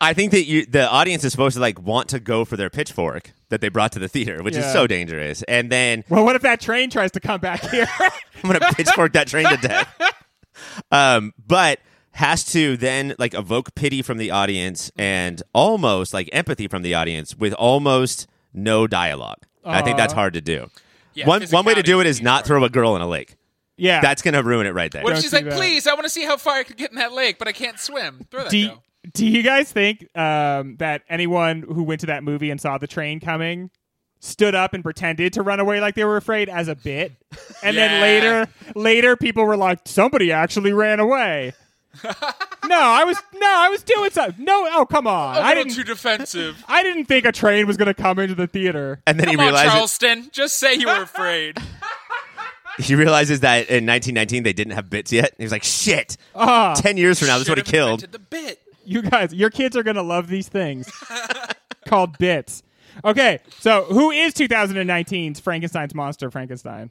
I 0.00 0.12
think 0.12 0.32
that 0.32 0.44
you, 0.44 0.66
the 0.66 0.90
audience 0.90 1.22
is 1.24 1.30
supposed 1.32 1.54
to 1.54 1.60
like 1.60 1.80
want 1.80 2.08
to 2.08 2.18
go 2.20 2.44
for 2.44 2.56
their 2.56 2.68
pitchfork 2.68 3.32
that 3.50 3.60
they 3.60 3.68
brought 3.68 3.92
to 3.92 3.98
the 4.00 4.08
theater, 4.08 4.42
which 4.42 4.56
is 4.56 4.70
so 4.72 4.86
dangerous. 4.86 5.42
And 5.44 5.70
then 5.70 6.04
Well, 6.08 6.24
what 6.24 6.34
if 6.36 6.42
that 6.42 6.60
train 6.60 6.90
tries 6.90 7.12
to 7.12 7.20
come 7.20 7.40
back 7.40 7.60
here? 7.70 7.86
I'm 8.00 8.50
gonna 8.50 8.60
pitchfork 8.74 9.12
that 9.14 9.28
train 9.28 9.48
to 9.48 9.56
death. 9.56 9.88
Um, 10.92 11.32
but 11.46 11.80
has 12.14 12.44
to 12.44 12.76
then 12.76 13.14
like 13.18 13.34
evoke 13.34 13.74
pity 13.74 14.00
from 14.02 14.18
the 14.18 14.30
audience 14.30 14.90
and 14.96 15.42
almost 15.52 16.14
like 16.14 16.28
empathy 16.32 16.68
from 16.68 16.82
the 16.82 16.94
audience 16.94 17.36
with 17.36 17.52
almost 17.54 18.26
no 18.52 18.86
dialogue. 18.86 19.38
I 19.64 19.82
think 19.82 19.96
that's 19.96 20.12
hard 20.12 20.34
to 20.34 20.40
do. 20.40 20.70
Yeah, 21.14 21.26
one 21.26 21.42
one 21.44 21.64
way 21.64 21.74
to 21.74 21.82
do 21.82 22.00
it 22.00 22.06
is 22.06 22.20
not 22.22 22.44
throw 22.44 22.62
a 22.64 22.68
girl 22.70 22.96
in 22.96 23.02
a 23.02 23.06
lake. 23.08 23.36
yeah, 23.76 24.00
That's 24.00 24.20
gonna 24.22 24.42
ruin 24.42 24.66
it 24.66 24.70
right 24.74 24.90
there. 24.92 25.02
What 25.02 25.10
if 25.12 25.16
Don't 25.16 25.22
she's 25.22 25.30
do 25.30 25.36
like, 25.38 25.44
that. 25.46 25.54
please, 25.56 25.86
I 25.86 25.94
want 25.94 26.04
to 26.04 26.10
see 26.10 26.24
how 26.24 26.36
far 26.36 26.54
I 26.56 26.64
could 26.64 26.76
get 26.76 26.90
in 26.90 26.96
that 26.96 27.12
lake, 27.12 27.38
but 27.38 27.48
I 27.48 27.52
can't 27.52 27.78
swim. 27.78 28.26
Throw 28.30 28.42
that 28.42 28.50
do, 28.50 28.68
girl. 28.68 28.82
do 29.12 29.26
you 29.26 29.42
guys 29.42 29.70
think 29.72 30.06
um, 30.16 30.76
that 30.76 31.02
anyone 31.08 31.62
who 31.62 31.82
went 31.82 32.00
to 32.00 32.06
that 32.06 32.22
movie 32.24 32.50
and 32.50 32.60
saw 32.60 32.78
the 32.78 32.86
train 32.86 33.20
coming 33.20 33.70
stood 34.20 34.54
up 34.54 34.72
and 34.72 34.82
pretended 34.82 35.32
to 35.34 35.42
run 35.42 35.60
away 35.60 35.80
like 35.80 35.94
they 35.94 36.04
were 36.04 36.16
afraid 36.16 36.48
as 36.48 36.66
a 36.66 36.74
bit 36.74 37.12
and 37.62 37.76
then 37.76 38.00
later 38.00 38.48
later 38.74 39.16
people 39.16 39.44
were 39.44 39.56
like 39.56 39.80
somebody 39.84 40.32
actually 40.32 40.72
ran 40.72 40.98
away 40.98 41.52
no 42.66 42.78
i 42.80 43.04
was 43.04 43.16
no 43.34 43.46
i 43.46 43.68
was 43.68 43.82
doing 43.82 44.10
something 44.10 44.44
no 44.44 44.66
oh 44.72 44.86
come 44.86 45.06
on 45.06 45.36
A 45.36 45.40
i 45.40 45.48
little 45.50 45.64
didn't 45.64 45.76
too 45.76 45.84
defensive. 45.84 46.62
i 46.68 46.82
didn't 46.82 47.04
think 47.06 47.24
a 47.24 47.32
train 47.32 47.66
was 47.66 47.76
going 47.76 47.86
to 47.86 47.94
come 47.94 48.18
into 48.18 48.34
the 48.34 48.46
theater 48.46 49.00
and 49.06 49.18
then 49.20 49.28
he 49.28 49.34
Come 49.36 49.40
on, 49.40 49.46
realizes 49.52 49.72
Charleston. 49.72 50.28
Just 50.32 50.56
say 50.58 50.74
you 50.74 50.86
were 50.86 51.02
afraid. 51.02 51.58
he 52.78 52.94
realizes 52.94 53.40
that 53.40 53.68
in 53.68 53.86
1919 53.86 54.42
they 54.42 54.52
didn't 54.52 54.72
have 54.74 54.90
bits 54.90 55.12
yet. 55.12 55.32
He 55.38 55.44
was 55.44 55.52
like, 55.52 55.62
"Shit! 55.62 56.16
Ah. 56.34 56.74
Ten 56.76 56.96
years 56.96 57.18
from 57.18 57.28
now, 57.28 57.38
this 57.38 57.48
would 57.48 57.58
have 57.58 57.66
Should've 57.66 57.72
killed." 57.72 58.02
invented 58.04 58.12
the 58.12 58.18
bit. 58.18 58.60
you 58.84 59.02
guys 59.02 59.32
your 59.32 59.50
kids 59.50 59.76
are 59.76 59.82
going 59.82 59.96
to 59.96 60.02
love 60.02 60.26
these 60.28 60.48
things 60.48 60.90
called 61.86 62.18
bits 62.18 62.62
okay 63.04 63.38
so 63.60 63.84
who 63.84 64.10
is 64.10 64.32
2019's 64.34 65.40
frankenstein's 65.40 65.94
monster 65.94 66.30
frankenstein 66.30 66.90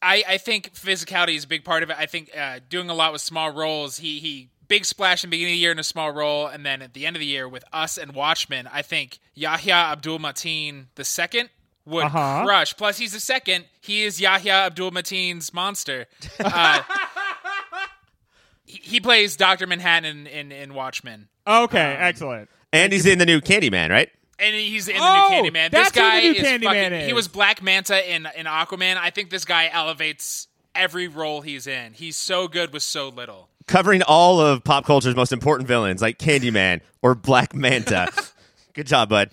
I, 0.00 0.22
I 0.28 0.38
think 0.38 0.74
physicality 0.74 1.34
is 1.36 1.44
a 1.44 1.48
big 1.48 1.64
part 1.64 1.82
of 1.82 1.90
it. 1.90 1.96
I 1.98 2.06
think 2.06 2.30
uh, 2.36 2.60
doing 2.68 2.88
a 2.90 2.94
lot 2.94 3.12
with 3.12 3.20
small 3.20 3.50
roles. 3.50 3.98
He 3.98 4.18
he 4.20 4.48
big 4.68 4.84
splash 4.84 5.24
in 5.24 5.30
the 5.30 5.34
beginning 5.36 5.54
of 5.54 5.56
the 5.56 5.60
year 5.60 5.72
in 5.72 5.78
a 5.78 5.82
small 5.84 6.10
role, 6.12 6.46
and 6.46 6.64
then 6.64 6.82
at 6.82 6.92
the 6.94 7.06
end 7.06 7.16
of 7.16 7.20
the 7.20 7.26
year 7.26 7.48
with 7.48 7.64
Us 7.72 7.96
and 7.98 8.14
Watchmen. 8.14 8.68
I 8.72 8.82
think 8.82 9.18
Yahya 9.34 9.72
Abdul 9.74 10.18
Mateen 10.18 10.86
the 10.94 11.04
second 11.04 11.50
would 11.86 12.04
Uh-huh. 12.04 12.44
crush. 12.44 12.76
Plus, 12.76 12.98
he's 12.98 13.12
the 13.12 13.20
second. 13.20 13.64
He 13.80 14.04
is 14.04 14.20
Yahya 14.20 14.52
Abdul 14.66 14.90
Mateen's 14.90 15.52
monster. 15.54 16.06
Uh, 16.38 16.82
he, 18.64 18.78
he 18.82 19.00
plays 19.00 19.36
Doctor 19.36 19.66
Manhattan 19.66 20.04
in, 20.04 20.26
in, 20.26 20.52
in 20.52 20.74
Watchmen. 20.74 21.28
okay 21.46 21.96
excellent 21.98 22.48
And 22.72 22.92
he's 22.92 23.06
in 23.06 23.18
the 23.18 23.26
new 23.26 23.40
Candyman, 23.40 23.88
right? 23.90 24.10
And 24.40 24.54
he's 24.54 24.88
in 24.88 24.96
the 24.96 25.02
Oh, 25.02 25.28
new 25.42 25.50
Candyman. 25.50 25.70
that's 25.70 25.90
This 25.90 26.02
who 26.02 26.08
the 26.08 26.12
guy 26.12 26.20
new 26.20 26.30
is 26.32 26.36
Candyman 26.46 26.64
fucking. 26.64 26.92
is. 26.92 27.06
He 27.06 27.12
was 27.12 27.28
Black 27.28 27.62
Manta 27.62 28.14
in 28.14 28.28
in 28.36 28.46
Aquaman. 28.46 28.96
I 28.96 29.10
think 29.10 29.30
this 29.30 29.44
guy 29.44 29.68
elevates 29.72 30.46
every 30.74 31.08
role 31.08 31.40
he's 31.40 31.66
in. 31.66 31.92
He's 31.92 32.16
so 32.16 32.46
good 32.48 32.72
with 32.72 32.82
so 32.82 33.08
little. 33.08 33.48
Covering 33.66 34.02
all 34.02 34.40
of 34.40 34.62
pop 34.64 34.84
culture's 34.86 35.16
most 35.16 35.32
important 35.32 35.66
villains, 35.68 36.00
like 36.00 36.18
Candyman 36.18 36.80
or 37.02 37.14
Black 37.14 37.54
Manta. 37.54 38.08
Good 38.74 38.86
job, 38.86 39.08
bud. 39.08 39.30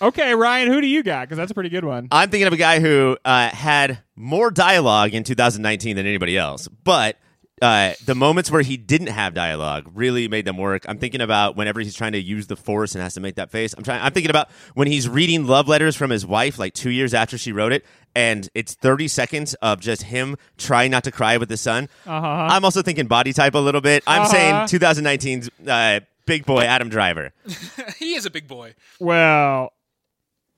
okay 0.00 0.34
ryan 0.34 0.68
who 0.68 0.80
do 0.80 0.86
you 0.86 1.02
got 1.02 1.26
because 1.26 1.36
that's 1.38 1.50
a 1.50 1.54
pretty 1.54 1.68
good 1.70 1.84
one 1.84 2.06
I'm 2.10 2.28
thinking 2.30 2.46
of 2.46 2.52
a 2.52 2.56
guy 2.58 2.80
who 2.80 3.16
uh, 3.24 3.48
had 3.48 3.98
more 4.14 4.50
dialogue 4.50 5.12
in 5.14 5.22
2019 5.24 5.96
than 5.96 6.06
anybody 6.06 6.36
else, 6.36 6.66
but 6.68 7.16
uh, 7.62 7.92
the 8.04 8.14
moments 8.14 8.50
where 8.50 8.62
he 8.62 8.76
didn't 8.76 9.06
have 9.08 9.32
dialogue 9.32 9.90
really 9.94 10.28
made 10.28 10.44
them 10.44 10.58
work. 10.58 10.84
I'm 10.88 10.98
thinking 10.98 11.20
about 11.22 11.56
whenever 11.56 11.80
he's 11.80 11.94
trying 11.94 12.12
to 12.12 12.20
use 12.20 12.46
the 12.48 12.56
force 12.56 12.94
and 12.94 13.02
has 13.02 13.14
to 13.14 13.20
make 13.20 13.36
that 13.36 13.50
face. 13.50 13.74
I'm 13.76 13.82
trying. 13.82 14.02
I'm 14.02 14.12
thinking 14.12 14.30
about 14.30 14.50
when 14.74 14.88
he's 14.88 15.08
reading 15.08 15.46
love 15.46 15.66
letters 15.68 15.96
from 15.96 16.10
his 16.10 16.26
wife, 16.26 16.58
like 16.58 16.74
two 16.74 16.90
years 16.90 17.14
after 17.14 17.38
she 17.38 17.52
wrote 17.52 17.72
it, 17.72 17.84
and 18.14 18.48
it's 18.54 18.74
30 18.74 19.08
seconds 19.08 19.54
of 19.54 19.80
just 19.80 20.02
him 20.04 20.36
trying 20.58 20.90
not 20.90 21.04
to 21.04 21.10
cry 21.10 21.36
with 21.38 21.48
the 21.48 21.56
son. 21.56 21.88
Uh-huh. 22.06 22.26
I'm 22.50 22.64
also 22.64 22.82
thinking 22.82 23.06
body 23.06 23.32
type 23.32 23.54
a 23.54 23.58
little 23.58 23.80
bit. 23.80 24.02
I'm 24.06 24.22
Uh-huh. 24.22 24.66
saying 24.66 24.80
2019's 24.80 25.50
uh, 25.66 26.00
big 26.26 26.44
boy 26.44 26.62
Adam 26.62 26.88
Driver. 26.90 27.32
he 27.98 28.14
is 28.14 28.26
a 28.26 28.30
big 28.30 28.46
boy. 28.48 28.74
Well, 29.00 29.72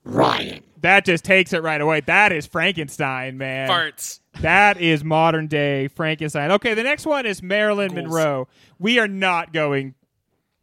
Ryan. 0.03 0.63
That 0.81 1.03
just 1.05 1.25
takes 1.25 1.51
it 1.53 1.61
right 1.61 1.81
away. 1.81 2.01
That 2.01 2.31
is 2.31 2.45
Frankenstein, 2.47 3.37
man. 3.37 3.69
Farts. 3.69 4.19
That 4.41 4.79
is 4.79 5.03
modern 5.03 5.47
day 5.47 5.89
Frankenstein. 5.89 6.51
Okay, 6.51 6.73
the 6.73 6.83
next 6.83 7.05
one 7.05 7.25
is 7.25 7.43
Marilyn 7.43 7.89
Ghouls. 7.93 8.03
Monroe. 8.05 8.47
We 8.79 8.97
are 8.99 9.07
not 9.07 9.51
going 9.51 9.95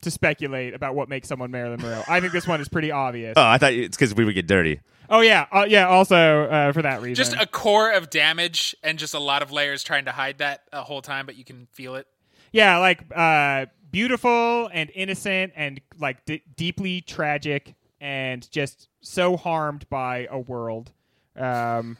to 0.00 0.10
speculate 0.10 0.72
about 0.74 0.94
what 0.94 1.08
makes 1.08 1.28
someone 1.28 1.50
Marilyn 1.50 1.82
Monroe. 1.82 2.02
I 2.08 2.20
think 2.20 2.32
this 2.32 2.46
one 2.46 2.60
is 2.60 2.68
pretty 2.68 2.90
obvious. 2.90 3.34
Oh, 3.36 3.42
I 3.44 3.58
thought 3.58 3.72
it's 3.74 3.96
because 3.96 4.14
we 4.14 4.24
would 4.24 4.34
get 4.34 4.46
dirty. 4.46 4.80
oh 5.10 5.20
yeah, 5.20 5.46
uh, 5.52 5.66
yeah. 5.68 5.86
Also 5.86 6.44
uh, 6.44 6.72
for 6.72 6.80
that 6.82 7.02
reason, 7.02 7.14
Just 7.22 7.36
a 7.38 7.46
core 7.46 7.90
of 7.92 8.08
damage 8.08 8.74
and 8.82 8.98
just 8.98 9.12
a 9.14 9.18
lot 9.18 9.42
of 9.42 9.52
layers 9.52 9.82
trying 9.84 10.06
to 10.06 10.12
hide 10.12 10.38
that 10.38 10.62
a 10.72 10.82
whole 10.82 11.02
time, 11.02 11.26
but 11.26 11.36
you 11.36 11.44
can 11.44 11.66
feel 11.72 11.94
it. 11.96 12.06
yeah, 12.52 12.78
like 12.78 13.02
uh, 13.14 13.66
beautiful 13.90 14.70
and 14.72 14.90
innocent 14.94 15.52
and 15.56 15.80
like 15.98 16.24
d- 16.24 16.42
deeply 16.56 17.00
tragic 17.02 17.74
and 18.00 18.50
just 18.50 18.88
so 19.00 19.36
harmed 19.36 19.88
by 19.88 20.26
a 20.30 20.38
world. 20.38 20.92
Um, 21.36 21.96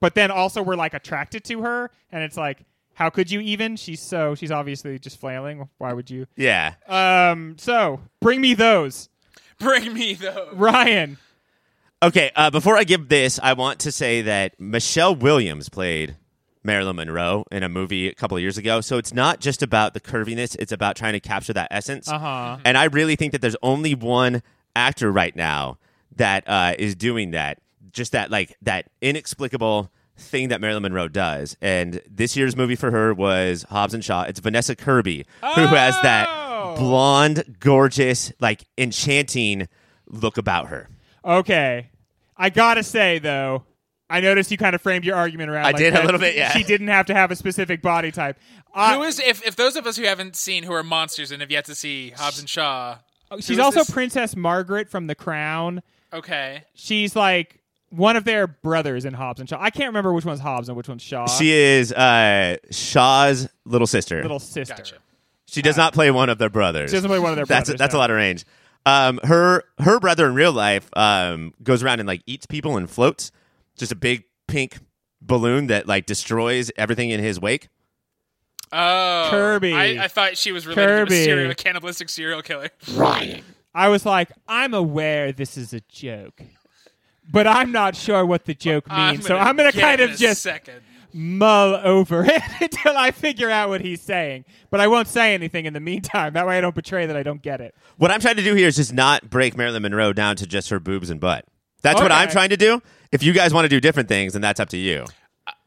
but 0.00 0.14
then 0.14 0.30
also 0.30 0.62
we're 0.62 0.76
like 0.76 0.94
attracted 0.94 1.44
to 1.44 1.62
her, 1.62 1.90
and 2.12 2.22
it's 2.22 2.36
like, 2.36 2.64
how 2.94 3.10
could 3.10 3.30
you 3.30 3.40
even? 3.40 3.76
She's 3.76 4.00
so 4.00 4.34
she's 4.34 4.50
obviously 4.50 4.98
just 4.98 5.18
flailing. 5.20 5.68
Why 5.78 5.92
would 5.92 6.10
you? 6.10 6.26
Yeah. 6.36 6.74
Um, 6.86 7.56
so 7.58 8.00
bring 8.20 8.40
me 8.40 8.54
those, 8.54 9.08
Bring 9.58 9.92
me 9.92 10.14
those. 10.14 10.54
Ryan. 10.54 11.18
Okay, 12.02 12.30
uh, 12.34 12.50
before 12.50 12.78
I 12.78 12.84
give 12.84 13.08
this, 13.08 13.38
I 13.42 13.52
want 13.52 13.80
to 13.80 13.92
say 13.92 14.22
that 14.22 14.58
Michelle 14.58 15.14
Williams 15.14 15.68
played 15.68 16.16
Marilyn 16.64 16.96
Monroe 16.96 17.44
in 17.52 17.62
a 17.62 17.68
movie 17.68 18.08
a 18.08 18.14
couple 18.14 18.38
of 18.38 18.42
years 18.42 18.56
ago. 18.56 18.80
So 18.80 18.96
it's 18.96 19.12
not 19.12 19.40
just 19.40 19.62
about 19.62 19.92
the 19.92 20.00
curviness, 20.00 20.56
it's 20.58 20.72
about 20.72 20.96
trying 20.96 21.12
to 21.12 21.20
capture 21.20 21.52
that 21.52 21.68
essence. 21.70 22.08
Uh 22.08 22.18
huh. 22.18 22.56
And 22.64 22.78
I 22.78 22.84
really 22.84 23.16
think 23.16 23.32
that 23.32 23.42
there's 23.42 23.56
only 23.62 23.94
one 23.94 24.42
actor 24.76 25.10
right 25.12 25.34
now 25.34 25.78
that 26.16 26.48
uh, 26.48 26.74
is 26.78 26.94
doing 26.94 27.32
that. 27.32 27.60
Just 27.92 28.12
that, 28.12 28.30
like, 28.30 28.56
that 28.62 28.88
inexplicable 29.00 29.90
thing 30.16 30.48
that 30.48 30.60
Marilyn 30.60 30.82
Monroe 30.82 31.08
does. 31.08 31.56
And 31.60 32.00
this 32.08 32.36
year's 32.36 32.54
movie 32.56 32.76
for 32.76 32.90
her 32.90 33.12
was 33.14 33.64
Hobbs 33.68 33.94
and 33.94 34.04
Shaw. 34.04 34.22
It's 34.24 34.38
Vanessa 34.38 34.76
Kirby, 34.76 35.26
who 35.40 35.66
has 35.66 36.00
that 36.02 36.28
Oh! 36.30 36.76
blonde, 36.78 37.56
gorgeous, 37.58 38.32
like, 38.38 38.64
enchanting 38.78 39.66
look 40.06 40.36
about 40.38 40.68
her. 40.68 40.88
Okay, 41.24 41.90
I 42.36 42.50
gotta 42.50 42.82
say 42.82 43.18
though, 43.18 43.64
I 44.08 44.20
noticed 44.20 44.50
you 44.50 44.56
kind 44.58 44.74
of 44.74 44.80
framed 44.82 45.04
your 45.04 45.16
argument 45.16 45.50
around. 45.50 45.64
I 45.66 45.68
like 45.68 45.76
did 45.76 45.88
a 45.94 45.96
that 45.96 46.04
little 46.04 46.20
bit, 46.20 46.34
yeah. 46.36 46.50
She 46.52 46.62
didn't 46.64 46.88
have 46.88 47.06
to 47.06 47.14
have 47.14 47.30
a 47.30 47.36
specific 47.36 47.82
body 47.82 48.10
type. 48.12 48.38
I- 48.74 48.94
Who 48.94 49.02
is 49.02 49.18
if 49.18 49.44
if 49.46 49.56
those 49.56 49.76
of 49.76 49.86
us 49.86 49.96
who 49.96 50.04
haven't 50.04 50.36
seen 50.36 50.62
who 50.62 50.72
are 50.72 50.82
monsters 50.82 51.30
and 51.32 51.40
have 51.42 51.50
yet 51.50 51.64
to 51.66 51.74
see 51.74 52.10
Hobbs 52.10 52.38
and 52.38 52.48
Shaw? 52.48 52.98
She's 53.38 53.58
also 53.58 53.80
this? 53.80 53.90
Princess 53.90 54.34
Margaret 54.34 54.88
from 54.88 55.06
The 55.06 55.14
Crown. 55.14 55.82
Okay. 56.12 56.64
She's 56.74 57.14
like 57.14 57.60
one 57.90 58.16
of 58.16 58.24
their 58.24 58.46
brothers 58.46 59.04
in 59.04 59.14
Hobbs 59.14 59.40
and 59.40 59.48
Shaw. 59.48 59.58
I 59.60 59.70
can't 59.70 59.88
remember 59.88 60.12
which 60.12 60.24
one's 60.24 60.40
Hobbs 60.40 60.68
and 60.68 60.76
which 60.76 60.88
one's 60.88 61.02
Shaw. 61.02 61.26
She 61.26 61.50
is 61.52 61.92
uh, 61.92 62.56
Shaw's 62.70 63.48
little 63.64 63.86
sister. 63.86 64.22
little 64.22 64.38
sister. 64.38 64.74
Gotcha. 64.74 64.96
she 65.46 65.62
does 65.62 65.76
not 65.76 65.92
play 65.92 66.10
one 66.10 66.28
of 66.28 66.38
their 66.38 66.50
brothers. 66.50 66.90
She 66.90 66.96
doesn't 66.96 67.08
play 67.08 67.18
one 67.18 67.30
of 67.30 67.36
their 67.36 67.46
that's 67.46 67.68
brothers. 67.68 67.78
that's 67.78 67.94
no. 67.94 67.98
a 67.98 68.00
lot 68.00 68.10
of 68.10 68.16
range. 68.16 68.44
Um, 68.86 69.20
her 69.24 69.64
her 69.78 70.00
brother 70.00 70.26
in 70.26 70.34
real 70.34 70.52
life 70.52 70.88
um, 70.96 71.52
goes 71.62 71.82
around 71.82 72.00
and 72.00 72.06
like 72.06 72.22
eats 72.26 72.46
people 72.46 72.76
and 72.76 72.88
floats. 72.88 73.30
Just 73.76 73.92
a 73.92 73.96
big 73.96 74.24
pink 74.48 74.78
balloon 75.20 75.66
that 75.68 75.86
like 75.86 76.06
destroys 76.06 76.70
everything 76.76 77.10
in 77.10 77.20
his 77.20 77.38
wake. 77.38 77.68
Oh, 78.72 79.26
Kirby. 79.30 79.74
I, 79.74 80.04
I 80.04 80.08
thought 80.08 80.36
she 80.36 80.52
was 80.52 80.66
related 80.66 81.08
to 81.08 81.12
a 81.14 81.24
serial 81.24 81.50
a 81.50 81.54
cannibalistic 81.54 82.08
serial 82.08 82.42
killer. 82.42 82.68
I 83.74 83.88
was 83.88 84.04
like, 84.06 84.30
I'm 84.48 84.74
aware 84.74 85.32
this 85.32 85.56
is 85.56 85.72
a 85.72 85.80
joke, 85.88 86.40
but 87.30 87.46
I'm 87.46 87.72
not 87.72 87.96
sure 87.96 88.24
what 88.26 88.44
the 88.44 88.54
joke 88.54 88.88
means. 88.90 89.26
so 89.26 89.36
I'm 89.36 89.56
gonna 89.56 89.72
get 89.72 89.80
kind 89.80 90.00
in 90.00 90.10
of 90.10 90.14
a 90.16 90.18
just 90.18 90.42
second. 90.42 90.80
mull 91.12 91.74
over 91.82 92.24
it 92.28 92.42
until 92.60 92.96
I 92.96 93.10
figure 93.10 93.50
out 93.50 93.68
what 93.68 93.80
he's 93.80 94.00
saying. 94.00 94.44
But 94.70 94.80
I 94.80 94.86
won't 94.88 95.08
say 95.08 95.34
anything 95.34 95.66
in 95.66 95.72
the 95.72 95.80
meantime. 95.80 96.32
That 96.34 96.46
way, 96.46 96.58
I 96.58 96.60
don't 96.60 96.74
betray 96.74 97.06
that 97.06 97.16
I 97.16 97.22
don't 97.22 97.42
get 97.42 97.60
it. 97.60 97.74
What 97.96 98.10
I'm 98.10 98.20
trying 98.20 98.36
to 98.36 98.42
do 98.44 98.54
here 98.54 98.68
is 98.68 98.76
just 98.76 98.92
not 98.92 99.30
break 99.30 99.56
Marilyn 99.56 99.82
Monroe 99.82 100.12
down 100.12 100.36
to 100.36 100.46
just 100.46 100.68
her 100.70 100.78
boobs 100.80 101.10
and 101.10 101.20
butt. 101.20 101.44
That's 101.82 102.00
what 102.00 102.10
Okay. 102.12 102.20
I'm 102.20 102.28
trying 102.28 102.50
to 102.50 102.56
do. 102.56 102.82
If 103.10 103.22
you 103.22 103.32
guys 103.32 103.52
want 103.54 103.64
to 103.64 103.68
do 103.68 103.80
different 103.80 104.08
things, 104.08 104.34
then 104.34 104.42
that's 104.42 104.60
up 104.60 104.68
to 104.68 104.76
you. 104.76 105.06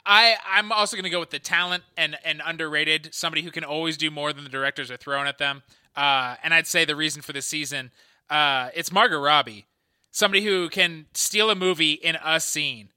I 0.06 0.36
I'm 0.50 0.72
also 0.72 0.96
going 0.96 1.06
to 1.06 1.10
go 1.10 1.20
with 1.20 1.30
the 1.30 1.40
talent 1.40 1.84
and 1.98 2.18
and 2.26 2.42
underrated 2.46 3.14
somebody 3.14 3.42
who 3.42 3.52
can 3.52 3.64
always 3.64 3.98
do 3.98 4.12
more 4.12 4.34
than 4.34 4.44
the 4.44 4.50
directors 4.50 4.92
are 4.92 4.98
throwing 4.98 5.28
at 5.28 5.38
them. 5.38 5.64
Uh, 5.96 6.36
and 6.44 6.54
I'd 6.54 6.68
say 6.68 6.86
the 6.86 6.96
reason 6.96 7.22
for 7.22 7.34
this 7.34 7.46
season, 7.46 7.92
uh, 8.30 8.70
it's 8.76 8.92
Margot 8.92 9.20
Robbie, 9.20 9.68
somebody 10.12 10.44
who 10.44 10.68
can 10.70 11.06
steal 11.14 11.50
a 11.50 11.56
movie 11.56 11.94
in 11.94 12.18
a 12.24 12.40
scene, 12.40 12.90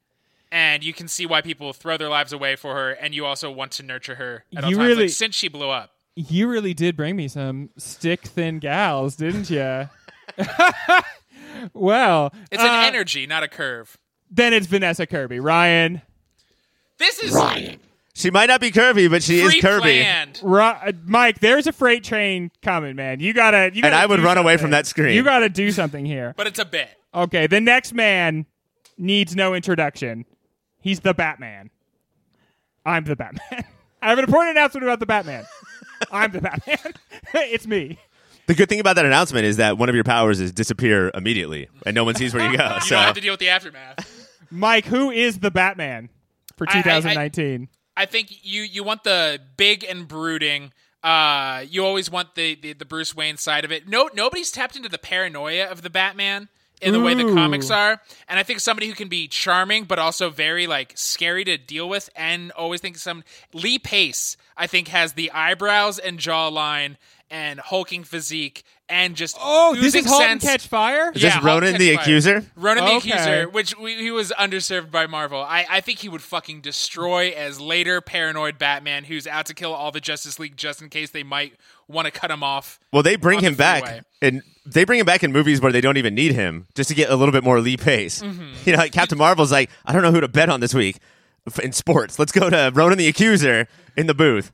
and 0.50 0.82
you 0.82 0.94
can 0.94 1.06
see 1.06 1.26
why 1.26 1.42
people 1.42 1.72
throw 1.74 1.98
their 1.98 2.08
lives 2.08 2.32
away 2.32 2.56
for 2.56 2.74
her, 2.74 2.92
and 2.92 3.14
you 3.14 3.26
also 3.26 3.50
want 3.50 3.72
to 3.72 3.82
nurture 3.82 4.14
her 4.14 4.44
You 4.50 4.78
really- 4.78 5.04
Like, 5.04 5.10
since 5.10 5.34
she 5.34 5.48
blew 5.48 5.68
up. 5.68 5.92
You 6.14 6.48
really 6.48 6.72
did 6.72 6.96
bring 6.96 7.14
me 7.16 7.28
some 7.28 7.68
stick 7.76 8.22
thin 8.22 8.58
gals, 8.58 9.16
didn't 9.16 9.50
you? 9.50 9.90
well, 11.74 12.32
It's 12.50 12.62
an 12.62 12.68
uh, 12.68 12.84
energy, 12.86 13.26
not 13.26 13.42
a 13.42 13.48
curve. 13.48 13.98
Then 14.30 14.54
it's 14.54 14.66
Vanessa 14.66 15.06
Kirby. 15.06 15.40
Ryan, 15.40 16.00
This 16.98 17.18
is 17.18 17.36
She 18.14 18.30
might 18.30 18.46
not 18.46 18.60
be 18.60 18.70
curvy, 18.70 19.10
but 19.10 19.22
she 19.22 19.40
is 19.40 19.54
curvy. 19.56 19.80
pre-planned. 19.82 20.40
Ri- 20.42 20.60
uh, 20.62 20.92
Mike, 21.04 21.40
there's 21.40 21.66
a 21.66 21.72
freight 21.72 22.04
train 22.04 22.50
coming, 22.62 22.96
man. 22.96 23.20
You 23.20 23.32
gotta. 23.32 23.70
You 23.74 23.82
gotta 23.82 23.94
and 23.94 23.94
I 23.94 24.06
would 24.06 24.16
do 24.16 24.22
run 24.22 24.38
away 24.38 24.56
from 24.56 24.70
that 24.70 24.86
screen. 24.86 25.14
You 25.14 25.22
gotta 25.22 25.48
do 25.48 25.70
something 25.70 26.06
here. 26.06 26.34
but 26.36 26.46
it's 26.46 26.58
a 26.58 26.64
bit. 26.64 26.88
Okay, 27.14 27.46
the 27.46 27.60
next 27.60 27.92
man 27.94 28.46
needs 28.98 29.34
no 29.36 29.54
introduction. 29.54 30.24
He's 30.80 31.00
the 31.00 31.14
Batman. 31.14 31.70
I'm 32.84 33.04
the 33.04 33.16
Batman. 33.16 33.64
I 34.02 34.10
have 34.10 34.18
an 34.18 34.24
important 34.24 34.56
announcement 34.56 34.84
about 34.84 35.00
the 35.00 35.06
Batman. 35.06 35.44
I'm 36.12 36.30
the 36.30 36.40
Batman. 36.40 36.94
it's 37.34 37.66
me. 37.66 37.98
The 38.46 38.54
good 38.54 38.68
thing 38.68 38.78
about 38.78 38.94
that 38.96 39.04
announcement 39.04 39.44
is 39.44 39.56
that 39.56 39.76
one 39.76 39.88
of 39.88 39.94
your 39.96 40.04
powers 40.04 40.40
is 40.40 40.52
disappear 40.52 41.10
immediately, 41.14 41.68
and 41.84 41.94
no 41.94 42.04
one 42.04 42.14
sees 42.14 42.32
where 42.32 42.48
you 42.48 42.56
go. 42.56 42.74
You 42.76 42.80
so 42.82 42.94
don't 42.94 43.04
have 43.04 43.14
to 43.16 43.20
deal 43.20 43.32
with 43.32 43.40
the 43.40 43.48
aftermath. 43.48 44.30
Mike, 44.50 44.84
who 44.84 45.10
is 45.10 45.40
the 45.40 45.50
Batman 45.50 46.08
for 46.56 46.66
I- 46.68 46.74
I- 46.74 46.78
I- 46.78 46.82
2019? 46.82 47.68
I 47.96 48.04
think 48.04 48.28
you 48.42 48.62
you 48.62 48.82
want 48.84 49.04
the 49.04 49.40
big 49.56 49.82
and 49.84 50.06
brooding. 50.06 50.72
Uh, 51.02 51.64
you 51.68 51.84
always 51.84 52.10
want 52.10 52.34
the, 52.34 52.54
the 52.56 52.72
the 52.74 52.84
Bruce 52.84 53.14
Wayne 53.14 53.36
side 53.36 53.64
of 53.64 53.72
it. 53.72 53.88
No, 53.88 54.10
nobody's 54.12 54.50
tapped 54.50 54.76
into 54.76 54.88
the 54.88 54.98
paranoia 54.98 55.64
of 55.66 55.82
the 55.82 55.88
Batman 55.90 56.48
in 56.82 56.92
the 56.92 57.00
way 57.00 57.14
the 57.14 57.32
comics 57.32 57.70
are, 57.70 58.02
and 58.28 58.38
I 58.38 58.42
think 58.42 58.60
somebody 58.60 58.86
who 58.88 58.94
can 58.94 59.08
be 59.08 59.28
charming 59.28 59.84
but 59.84 59.98
also 59.98 60.28
very 60.28 60.66
like 60.66 60.92
scary 60.94 61.42
to 61.44 61.56
deal 61.56 61.88
with, 61.88 62.10
and 62.14 62.50
always 62.52 62.82
think 62.82 62.98
some 62.98 63.24
Lee 63.54 63.78
Pace. 63.78 64.36
I 64.58 64.66
think 64.66 64.88
has 64.88 65.14
the 65.14 65.30
eyebrows 65.32 65.98
and 65.98 66.18
jawline 66.18 66.96
and 67.30 67.60
hulking 67.60 68.04
physique 68.04 68.62
and 68.88 69.16
just 69.16 69.36
oh, 69.40 69.74
this 69.74 69.94
is 69.94 70.06
Halt 70.06 70.22
and 70.22 70.40
sense. 70.40 70.52
Catch 70.62 70.68
Fire? 70.68 71.10
is 71.14 71.22
Yeah, 71.22 71.28
this 71.28 71.34
Hulk 71.34 71.44
Ronan 71.44 71.72
Catch 71.72 71.78
the 71.80 71.94
Fire. 71.94 72.02
Accuser? 72.02 72.44
Ronan 72.56 72.84
the 72.84 72.90
Okay. 72.96 73.10
Accuser, 73.10 73.48
which 73.48 73.76
we, 73.78 73.96
he 73.96 74.10
was 74.10 74.32
underserved 74.38 74.90
by 74.90 75.06
Marvel. 75.06 75.40
I, 75.40 75.66
I 75.68 75.80
think 75.80 75.98
he 75.98 76.08
would 76.08 76.22
fucking 76.22 76.60
destroy 76.60 77.30
as 77.30 77.60
later 77.60 78.00
paranoid 78.00 78.58
Batman 78.58 79.04
who's 79.04 79.26
out 79.26 79.46
to 79.46 79.54
kill 79.54 79.72
all 79.74 79.90
the 79.90 80.00
Justice 80.00 80.38
League 80.38 80.56
just 80.56 80.80
in 80.82 80.88
case 80.88 81.10
they 81.10 81.22
might 81.24 81.54
want 81.88 82.06
to 82.06 82.12
cut 82.12 82.30
him 82.30 82.42
off. 82.42 82.78
Well, 82.92 83.02
they 83.02 83.16
bring 83.16 83.38
on 83.38 83.42
the 83.44 83.48
him 83.50 83.54
back, 83.56 84.04
and 84.22 84.42
they 84.64 84.84
bring 84.84 84.98
him 85.00 85.06
back 85.06 85.22
in 85.24 85.32
movies 85.32 85.60
where 85.60 85.72
they 85.72 85.80
don't 85.80 85.96
even 85.96 86.14
need 86.14 86.32
him, 86.32 86.66
just 86.74 86.88
to 86.88 86.94
get 86.94 87.10
a 87.10 87.16
little 87.16 87.32
bit 87.32 87.44
more 87.44 87.60
Lee 87.60 87.76
pace. 87.76 88.22
Mm-hmm. 88.22 88.52
You 88.66 88.72
know, 88.72 88.78
like 88.78 88.92
Captain 88.92 89.18
Marvel's 89.18 89.52
like, 89.52 89.70
I 89.84 89.92
don't 89.92 90.02
know 90.02 90.10
who 90.12 90.20
to 90.20 90.28
bet 90.28 90.48
on 90.48 90.60
this 90.60 90.74
week 90.74 90.98
f- 91.46 91.60
in 91.60 91.70
sports. 91.72 92.18
Let's 92.18 92.32
go 92.32 92.50
to 92.50 92.72
Ronan 92.74 92.98
the 92.98 93.06
Accuser 93.08 93.68
in 93.96 94.06
the 94.06 94.14
booth. 94.14 94.52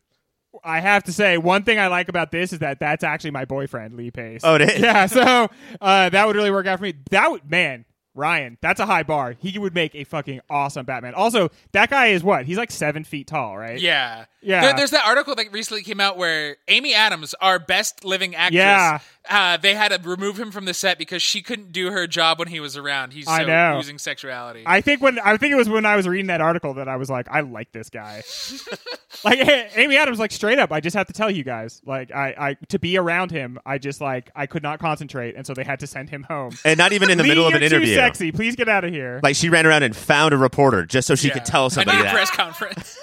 I 0.64 0.80
have 0.80 1.04
to 1.04 1.12
say, 1.12 1.38
one 1.38 1.62
thing 1.64 1.78
I 1.78 1.88
like 1.88 2.08
about 2.08 2.30
this 2.30 2.52
is 2.52 2.60
that 2.60 2.78
that's 2.80 3.02
actually 3.04 3.32
my 3.32 3.44
boyfriend, 3.44 3.94
Lee 3.94 4.10
Pace. 4.10 4.42
Oh, 4.44 4.54
it 4.56 4.62
is? 4.62 4.80
Yeah, 4.80 5.06
so 5.06 5.48
uh, 5.80 6.08
that 6.08 6.26
would 6.26 6.36
really 6.36 6.50
work 6.50 6.66
out 6.66 6.78
for 6.78 6.84
me. 6.84 6.94
That 7.10 7.30
would, 7.30 7.50
man, 7.50 7.84
Ryan, 8.14 8.58
that's 8.60 8.78
a 8.78 8.84
high 8.86 9.02
bar. 9.04 9.34
He 9.38 9.58
would 9.58 9.74
make 9.74 9.94
a 9.94 10.04
fucking 10.04 10.40
awesome 10.50 10.84
Batman. 10.84 11.14
Also, 11.14 11.48
that 11.72 11.88
guy 11.88 12.08
is 12.08 12.22
what? 12.22 12.44
He's 12.44 12.58
like 12.58 12.70
seven 12.70 13.04
feet 13.04 13.26
tall, 13.26 13.56
right? 13.56 13.80
Yeah. 13.80 14.26
Yeah. 14.42 14.60
There- 14.60 14.74
there's 14.76 14.90
that 14.90 15.06
article 15.06 15.34
that 15.36 15.50
recently 15.50 15.82
came 15.82 15.98
out 15.98 16.18
where 16.18 16.56
Amy 16.68 16.92
Adams, 16.94 17.34
our 17.40 17.58
best 17.58 18.04
living 18.04 18.34
actress, 18.34 18.56
Yeah. 18.58 18.98
Uh, 19.28 19.56
they 19.56 19.74
had 19.74 19.92
to 19.92 20.08
remove 20.08 20.38
him 20.38 20.50
from 20.50 20.64
the 20.64 20.74
set 20.74 20.98
because 20.98 21.22
she 21.22 21.42
couldn't 21.42 21.72
do 21.72 21.90
her 21.92 22.06
job 22.06 22.38
when 22.38 22.48
he 22.48 22.58
was 22.60 22.76
around. 22.76 23.12
He's 23.12 23.26
so 23.26 23.32
I 23.32 23.44
know. 23.44 23.76
using 23.76 23.98
sexuality. 23.98 24.64
I 24.66 24.80
think 24.80 25.00
when 25.00 25.18
I 25.20 25.36
think 25.36 25.52
it 25.52 25.56
was 25.56 25.68
when 25.68 25.86
I 25.86 25.96
was 25.96 26.08
reading 26.08 26.26
that 26.26 26.40
article 26.40 26.74
that 26.74 26.88
I 26.88 26.96
was 26.96 27.08
like, 27.08 27.28
I 27.30 27.40
like 27.40 27.70
this 27.72 27.88
guy. 27.88 28.22
like 29.24 29.38
Amy 29.76 29.96
Adams, 29.96 30.18
like 30.18 30.32
straight 30.32 30.58
up, 30.58 30.72
I 30.72 30.80
just 30.80 30.96
have 30.96 31.06
to 31.06 31.12
tell 31.12 31.30
you 31.30 31.44
guys, 31.44 31.80
like 31.86 32.10
I, 32.12 32.34
I 32.38 32.56
to 32.68 32.78
be 32.78 32.96
around 32.98 33.30
him, 33.30 33.58
I 33.64 33.78
just 33.78 34.00
like 34.00 34.30
I 34.34 34.46
could 34.46 34.62
not 34.62 34.80
concentrate, 34.80 35.36
and 35.36 35.46
so 35.46 35.54
they 35.54 35.64
had 35.64 35.80
to 35.80 35.86
send 35.86 36.10
him 36.10 36.24
home. 36.24 36.52
And 36.64 36.78
not 36.78 36.92
even 36.92 37.10
in 37.10 37.18
the 37.18 37.22
Lee, 37.24 37.28
middle 37.30 37.46
of 37.46 37.54
an 37.54 37.62
interview. 37.62 37.86
Too 37.88 37.94
sexy. 37.94 38.32
Please 38.32 38.56
get 38.56 38.68
out 38.68 38.84
of 38.84 38.92
here. 38.92 39.20
Like 39.22 39.36
she 39.36 39.48
ran 39.48 39.66
around 39.66 39.82
and 39.84 39.94
found 39.94 40.34
a 40.34 40.36
reporter 40.38 40.84
just 40.84 41.06
so 41.06 41.14
she 41.14 41.28
Yeah. 41.28 41.34
could 41.34 41.44
tell 41.44 41.66
I 41.66 41.68
somebody 41.68 41.96
need 41.98 42.00
a 42.02 42.04
that. 42.06 42.14
press 42.14 42.30
conference. 42.30 42.98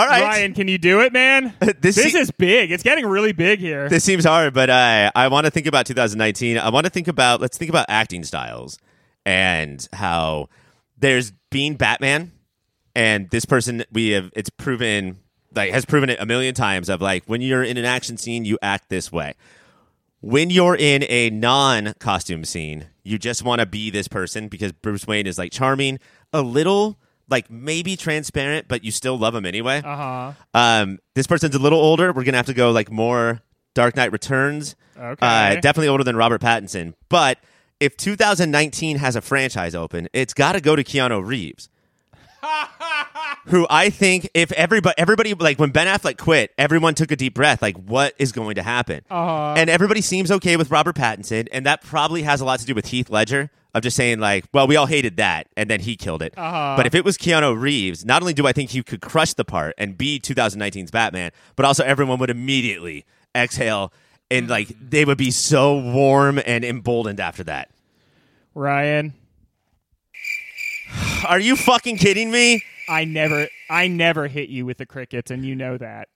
All 0.00 0.06
right, 0.06 0.22
Ryan, 0.22 0.54
can 0.54 0.66
you 0.66 0.78
do 0.78 1.00
it, 1.00 1.12
man? 1.12 1.52
This 1.60 1.96
this 1.96 2.12
se- 2.12 2.18
is 2.18 2.30
big. 2.30 2.70
It's 2.70 2.82
getting 2.82 3.06
really 3.06 3.32
big 3.32 3.58
here. 3.60 3.88
this 3.88 4.02
seems 4.02 4.24
hard, 4.24 4.54
but 4.54 4.70
uh, 4.70 5.10
I 5.14 5.28
want 5.28 5.44
to 5.44 5.50
think 5.50 5.66
about 5.66 5.84
2019. 5.86 6.56
I 6.58 6.70
want 6.70 6.84
to 6.86 6.90
think 6.90 7.06
about 7.08 7.40
let's 7.40 7.58
think 7.58 7.68
about 7.68 7.86
acting 7.88 8.24
styles 8.24 8.78
and 9.26 9.86
how 9.92 10.48
there's 10.98 11.32
being 11.50 11.74
Batman, 11.74 12.32
and 12.94 13.28
this 13.30 13.44
person 13.44 13.84
we 13.92 14.10
have 14.10 14.30
it's 14.34 14.50
proven 14.50 15.18
like 15.54 15.72
has 15.72 15.84
proven 15.84 16.08
it 16.08 16.20
a 16.20 16.26
million 16.26 16.54
times 16.54 16.88
of 16.88 17.02
like 17.02 17.24
when 17.26 17.40
you're 17.42 17.62
in 17.62 17.76
an 17.76 17.84
action 17.84 18.16
scene, 18.16 18.44
you 18.44 18.58
act 18.62 18.88
this 18.88 19.12
way. 19.12 19.34
When 20.22 20.50
you're 20.50 20.76
in 20.76 21.04
a 21.08 21.30
non-costume 21.30 22.44
scene, 22.44 22.88
you 23.02 23.18
just 23.18 23.42
want 23.42 23.60
to 23.60 23.66
be 23.66 23.90
this 23.90 24.06
person 24.08 24.48
because 24.48 24.72
Bruce 24.72 25.06
Wayne 25.06 25.26
is 25.26 25.38
like 25.38 25.50
charming, 25.52 25.98
a 26.32 26.42
little 26.42 26.98
like 27.30 27.50
maybe 27.50 27.96
transparent, 27.96 28.68
but 28.68 28.84
you 28.84 28.90
still 28.90 29.16
love 29.18 29.34
him 29.34 29.46
anyway. 29.46 29.82
Uh 29.84 29.96
huh. 29.96 30.32
Um, 30.54 30.98
this 31.14 31.26
person's 31.26 31.54
a 31.54 31.58
little 31.58 31.80
older. 31.80 32.12
We're 32.12 32.24
gonna 32.24 32.36
have 32.36 32.46
to 32.46 32.54
go 32.54 32.70
like 32.70 32.90
more 32.90 33.40
Dark 33.74 33.96
Knight 33.96 34.12
Returns. 34.12 34.76
Okay. 34.98 35.26
Uh, 35.26 35.54
definitely 35.60 35.88
older 35.88 36.04
than 36.04 36.16
Robert 36.16 36.40
Pattinson. 36.40 36.94
But 37.08 37.38
if 37.78 37.96
2019 37.96 38.98
has 38.98 39.16
a 39.16 39.20
franchise 39.20 39.74
open, 39.74 40.08
it's 40.12 40.34
got 40.34 40.52
to 40.52 40.60
go 40.60 40.76
to 40.76 40.84
Keanu 40.84 41.24
Reeves. 41.24 41.68
who 43.46 43.66
I 43.68 43.90
think 43.90 44.30
if 44.32 44.50
everybody 44.52 44.94
everybody 44.96 45.34
like 45.34 45.58
when 45.58 45.70
Ben 45.70 45.86
Affleck 45.86 46.16
quit, 46.16 46.52
everyone 46.56 46.94
took 46.94 47.10
a 47.10 47.16
deep 47.16 47.34
breath. 47.34 47.60
Like, 47.60 47.76
what 47.76 48.14
is 48.18 48.32
going 48.32 48.54
to 48.54 48.62
happen? 48.62 49.02
Uh-huh. 49.10 49.54
And 49.56 49.68
everybody 49.68 50.00
seems 50.00 50.30
okay 50.30 50.56
with 50.56 50.70
Robert 50.70 50.96
Pattinson, 50.96 51.48
and 51.52 51.66
that 51.66 51.82
probably 51.82 52.22
has 52.22 52.40
a 52.40 52.44
lot 52.44 52.60
to 52.60 52.66
do 52.66 52.74
with 52.74 52.86
Heath 52.86 53.10
Ledger 53.10 53.50
of 53.74 53.82
just 53.82 53.96
saying 53.96 54.18
like, 54.20 54.44
well, 54.52 54.66
we 54.66 54.76
all 54.76 54.86
hated 54.86 55.16
that, 55.18 55.46
and 55.56 55.70
then 55.70 55.80
he 55.80 55.96
killed 55.96 56.22
it. 56.22 56.34
Uh-huh. 56.36 56.74
But 56.76 56.86
if 56.86 56.94
it 56.94 57.04
was 57.04 57.16
Keanu 57.16 57.60
Reeves, 57.60 58.04
not 58.04 58.22
only 58.22 58.34
do 58.34 58.46
I 58.46 58.52
think 58.52 58.70
he 58.70 58.82
could 58.82 59.00
crush 59.00 59.34
the 59.34 59.44
part 59.44 59.74
and 59.78 59.96
be 59.96 60.18
2019's 60.18 60.90
Batman, 60.90 61.30
but 61.56 61.64
also 61.66 61.84
everyone 61.84 62.18
would 62.18 62.30
immediately 62.30 63.04
exhale 63.34 63.92
and 64.30 64.48
like 64.48 64.68
they 64.80 65.04
would 65.04 65.18
be 65.18 65.30
so 65.30 65.76
warm 65.78 66.40
and 66.44 66.64
emboldened 66.64 67.20
after 67.20 67.44
that. 67.44 67.70
Ryan, 68.54 69.14
Are 71.28 71.38
you 71.38 71.56
fucking 71.56 71.98
kidding 71.98 72.30
me? 72.30 72.62
I 72.88 73.04
never, 73.04 73.48
I 73.68 73.86
never 73.88 74.26
hit 74.26 74.48
you 74.48 74.66
with 74.66 74.78
the 74.78 74.86
crickets, 74.86 75.30
and 75.30 75.44
you 75.44 75.54
know 75.54 75.78
that. 75.78 76.08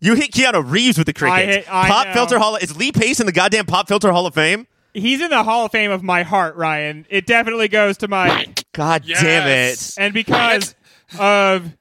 You 0.00 0.14
hit 0.14 0.30
Keanu 0.32 0.62
Reeves 0.70 0.98
with 0.98 1.06
the 1.06 1.12
crickets. 1.14 1.56
hit- 1.66 1.72
I 1.74 1.88
Pop 1.88 2.08
know. 2.08 2.12
Filter 2.12 2.38
Hall 2.38 2.56
is 2.56 2.76
Lee 2.76 2.92
Pace 2.92 3.18
in 3.18 3.26
the 3.26 3.32
goddamn 3.32 3.66
Pop 3.66 3.88
Filter 3.88 4.12
Hall 4.12 4.26
of 4.26 4.34
Fame? 4.34 4.66
He's 5.00 5.20
in 5.20 5.30
the 5.30 5.42
Hall 5.42 5.66
of 5.66 5.72
Fame 5.72 5.90
of 5.90 6.02
my 6.02 6.22
heart, 6.22 6.56
Ryan. 6.56 7.06
It 7.08 7.26
definitely 7.26 7.68
goes 7.68 7.98
to 7.98 8.08
my, 8.08 8.46
God 8.72 9.04
damn 9.06 9.48
it. 9.48 9.94
And 9.98 10.12
because 10.14 10.74
of 11.18 11.72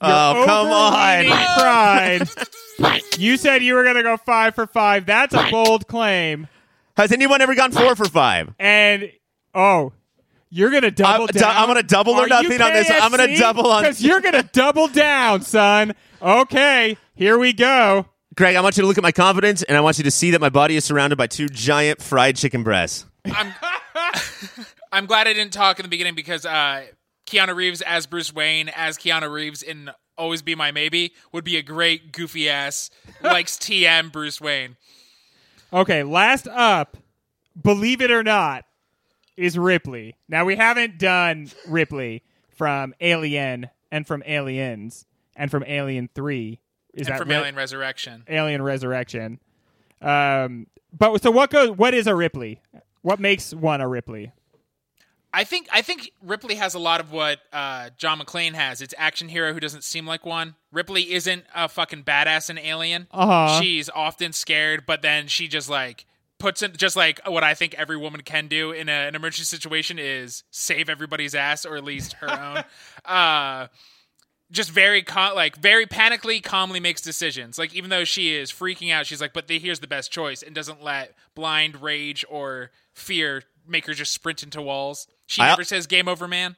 Oh, 0.00 0.44
come 0.46 0.68
on. 0.68 1.24
pride, 1.58 2.28
you 3.18 3.36
said 3.36 3.62
you 3.62 3.74
were 3.74 3.82
going 3.82 3.96
to 3.96 4.02
go 4.02 4.16
five 4.16 4.54
for 4.54 4.66
five. 4.66 5.06
That's 5.06 5.34
a 5.34 5.48
bold 5.50 5.88
claim, 5.88 6.46
Has 6.96 7.10
anyone 7.12 7.40
ever 7.40 7.54
gone 7.54 7.72
four 7.72 7.96
for 7.96 8.04
five? 8.06 8.52
and 8.58 9.10
oh. 9.54 9.92
You're 10.50 10.70
gonna 10.70 10.90
double 10.90 11.24
I'm- 11.24 11.26
down. 11.26 11.42
du- 11.54 11.60
I'm 11.60 11.66
gonna 11.68 11.82
double 11.82 12.14
or 12.14 12.26
nothing 12.26 12.58
on 12.62 12.72
this. 12.72 12.90
I'm 12.90 13.10
gonna 13.10 13.36
double 13.36 13.70
on- 13.70 13.82
because 13.82 14.02
you're 14.02 14.22
gonna 14.22 14.44
double 14.44 14.88
down, 14.88 15.42
son. 15.42 15.94
Okay, 16.22 16.96
here 17.14 17.36
we 17.38 17.52
go. 17.52 18.06
Greg, 18.38 18.54
I 18.54 18.60
want 18.60 18.76
you 18.76 18.82
to 18.82 18.86
look 18.86 18.96
at 18.96 19.02
my 19.02 19.10
confidence 19.10 19.64
and 19.64 19.76
I 19.76 19.80
want 19.80 19.98
you 19.98 20.04
to 20.04 20.12
see 20.12 20.30
that 20.30 20.40
my 20.40 20.48
body 20.48 20.76
is 20.76 20.84
surrounded 20.84 21.16
by 21.16 21.26
two 21.26 21.48
giant 21.48 22.00
fried 22.00 22.36
chicken 22.36 22.62
breasts. 22.62 23.04
I'm 23.24 23.52
I'm 24.92 25.06
glad 25.06 25.26
I 25.26 25.32
didn't 25.32 25.52
talk 25.52 25.80
in 25.80 25.82
the 25.82 25.88
beginning 25.88 26.14
because 26.14 26.46
uh, 26.46 26.84
Keanu 27.26 27.56
Reeves 27.56 27.82
as 27.82 28.06
Bruce 28.06 28.32
Wayne 28.32 28.68
as 28.68 28.96
Keanu 28.96 29.28
Reeves 29.28 29.60
in 29.60 29.90
Always 30.16 30.42
Be 30.42 30.54
My 30.54 30.70
Maybe 30.70 31.14
would 31.32 31.42
be 31.42 31.56
a 31.56 31.62
great 31.62 32.12
goofy 32.12 32.48
ass 32.48 32.90
likes 33.20 33.56
TM 33.58 34.12
Bruce 34.12 34.40
Wayne. 34.40 34.76
Okay, 35.72 36.04
last 36.04 36.46
up, 36.46 36.96
believe 37.60 38.00
it 38.00 38.12
or 38.12 38.22
not, 38.22 38.66
is 39.36 39.58
Ripley. 39.58 40.14
Now 40.28 40.44
we 40.44 40.54
haven't 40.54 41.00
done 41.00 41.50
Ripley 41.66 42.22
from 42.50 42.94
Alien 43.00 43.68
and 43.90 44.06
from 44.06 44.22
Aliens 44.24 45.06
and 45.34 45.50
from 45.50 45.64
Alien 45.66 46.08
Three. 46.14 46.60
Is 46.94 47.06
and 47.06 47.14
that 47.14 47.18
from 47.20 47.28
Re- 47.28 47.36
Alien 47.36 47.54
Resurrection. 47.56 48.24
Alien 48.28 48.62
Resurrection? 48.62 49.38
Um, 50.00 50.66
but 50.96 51.22
so 51.22 51.30
what 51.30 51.50
goes? 51.50 51.70
What 51.70 51.94
is 51.94 52.06
a 52.06 52.14
Ripley? 52.14 52.60
What 53.02 53.20
makes 53.20 53.54
one 53.54 53.80
a 53.80 53.88
Ripley? 53.88 54.32
I 55.32 55.44
think 55.44 55.68
I 55.70 55.82
think 55.82 56.10
Ripley 56.22 56.54
has 56.54 56.74
a 56.74 56.78
lot 56.78 57.00
of 57.00 57.12
what 57.12 57.40
uh, 57.52 57.90
John 57.98 58.18
McClane 58.18 58.54
has. 58.54 58.80
It's 58.80 58.94
action 58.96 59.28
hero 59.28 59.52
who 59.52 59.60
doesn't 59.60 59.84
seem 59.84 60.06
like 60.06 60.24
one. 60.24 60.56
Ripley 60.72 61.12
isn't 61.12 61.44
a 61.54 61.68
fucking 61.68 62.04
badass 62.04 62.48
and 62.48 62.58
Alien. 62.58 63.08
Uh-huh. 63.10 63.60
She's 63.60 63.90
often 63.90 64.32
scared, 64.32 64.84
but 64.86 65.02
then 65.02 65.26
she 65.26 65.46
just 65.46 65.68
like 65.68 66.06
puts 66.38 66.62
in 66.62 66.72
just 66.76 66.96
like 66.96 67.20
what 67.26 67.44
I 67.44 67.54
think 67.54 67.74
every 67.74 67.96
woman 67.96 68.22
can 68.22 68.48
do 68.48 68.70
in 68.72 68.88
a, 68.88 68.92
an 68.92 69.14
emergency 69.14 69.44
situation 69.44 69.98
is 69.98 70.44
save 70.50 70.88
everybody's 70.88 71.34
ass 71.34 71.66
or 71.66 71.76
at 71.76 71.84
least 71.84 72.14
her 72.14 72.30
own. 72.30 72.64
Uh, 73.04 73.66
just 74.50 74.70
very 74.70 75.02
cal- 75.02 75.34
like 75.34 75.56
very 75.56 75.86
panically 75.86 76.42
calmly 76.42 76.80
makes 76.80 77.00
decisions 77.00 77.58
like 77.58 77.74
even 77.74 77.90
though 77.90 78.04
she 78.04 78.34
is 78.34 78.50
freaking 78.50 78.92
out 78.92 79.06
she's 79.06 79.20
like 79.20 79.32
but 79.32 79.46
the, 79.46 79.58
here's 79.58 79.80
the 79.80 79.86
best 79.86 80.10
choice 80.10 80.42
and 80.42 80.54
doesn't 80.54 80.82
let 80.82 81.14
blind 81.34 81.82
rage 81.82 82.24
or 82.30 82.70
fear 82.92 83.42
make 83.66 83.86
her 83.86 83.92
just 83.94 84.12
sprint 84.12 84.42
into 84.42 84.62
walls 84.62 85.06
she 85.26 85.42
I- 85.42 85.48
never 85.48 85.64
says 85.64 85.86
game 85.86 86.08
over 86.08 86.26
man 86.26 86.56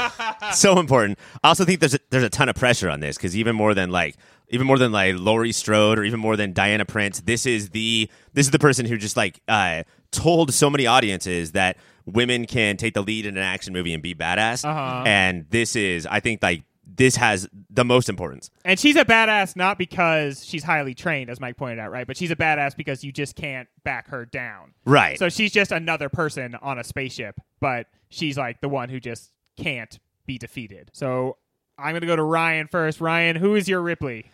so 0.52 0.78
important. 0.78 1.18
I 1.42 1.48
also 1.48 1.64
think 1.64 1.80
there's 1.80 1.94
a, 1.94 1.98
there's 2.10 2.24
a 2.24 2.30
ton 2.30 2.48
of 2.48 2.56
pressure 2.56 2.88
on 2.88 3.00
this 3.00 3.16
because 3.16 3.36
even 3.36 3.54
more 3.54 3.74
than 3.74 3.90
like 3.90 4.16
even 4.48 4.66
more 4.66 4.78
than 4.78 4.92
like 4.92 5.16
Laurie 5.18 5.52
Strode 5.52 5.98
or 5.98 6.04
even 6.04 6.20
more 6.20 6.36
than 6.36 6.52
Diana 6.52 6.84
Prince, 6.84 7.20
this 7.20 7.46
is 7.46 7.70
the 7.70 8.10
this 8.32 8.46
is 8.46 8.50
the 8.50 8.58
person 8.58 8.86
who 8.86 8.96
just 8.96 9.16
like 9.16 9.40
uh, 9.48 9.82
told 10.10 10.52
so 10.52 10.70
many 10.70 10.86
audiences 10.86 11.52
that 11.52 11.76
women 12.06 12.46
can 12.46 12.76
take 12.76 12.94
the 12.94 13.02
lead 13.02 13.26
in 13.26 13.36
an 13.36 13.42
action 13.42 13.72
movie 13.72 13.94
and 13.94 14.02
be 14.02 14.14
badass. 14.14 14.64
Uh-huh. 14.64 15.04
And 15.06 15.46
this 15.50 15.76
is, 15.76 16.06
I 16.06 16.20
think, 16.20 16.42
like 16.42 16.62
this 16.84 17.16
has 17.16 17.48
the 17.70 17.84
most 17.84 18.08
importance. 18.08 18.50
And 18.64 18.78
she's 18.78 18.96
a 18.96 19.04
badass 19.04 19.56
not 19.56 19.78
because 19.78 20.44
she's 20.44 20.64
highly 20.64 20.94
trained, 20.94 21.30
as 21.30 21.40
Mike 21.40 21.56
pointed 21.56 21.78
out, 21.78 21.90
right? 21.90 22.06
But 22.06 22.16
she's 22.16 22.30
a 22.30 22.36
badass 22.36 22.76
because 22.76 23.04
you 23.04 23.12
just 23.12 23.36
can't 23.36 23.68
back 23.84 24.08
her 24.08 24.24
down. 24.26 24.74
Right. 24.84 25.18
So 25.18 25.28
she's 25.28 25.52
just 25.52 25.72
another 25.72 26.08
person 26.08 26.54
on 26.56 26.78
a 26.78 26.84
spaceship, 26.84 27.40
but 27.60 27.86
she's 28.08 28.36
like 28.36 28.60
the 28.60 28.68
one 28.68 28.88
who 28.88 29.00
just 29.00 29.32
can't 29.56 29.98
be 30.26 30.38
defeated. 30.38 30.90
So 30.92 31.36
I'm 31.78 31.92
going 31.92 32.02
to 32.02 32.06
go 32.06 32.16
to 32.16 32.22
Ryan 32.22 32.68
first. 32.68 33.00
Ryan, 33.00 33.36
who 33.36 33.54
is 33.54 33.68
your 33.68 33.80
Ripley? 33.80 34.26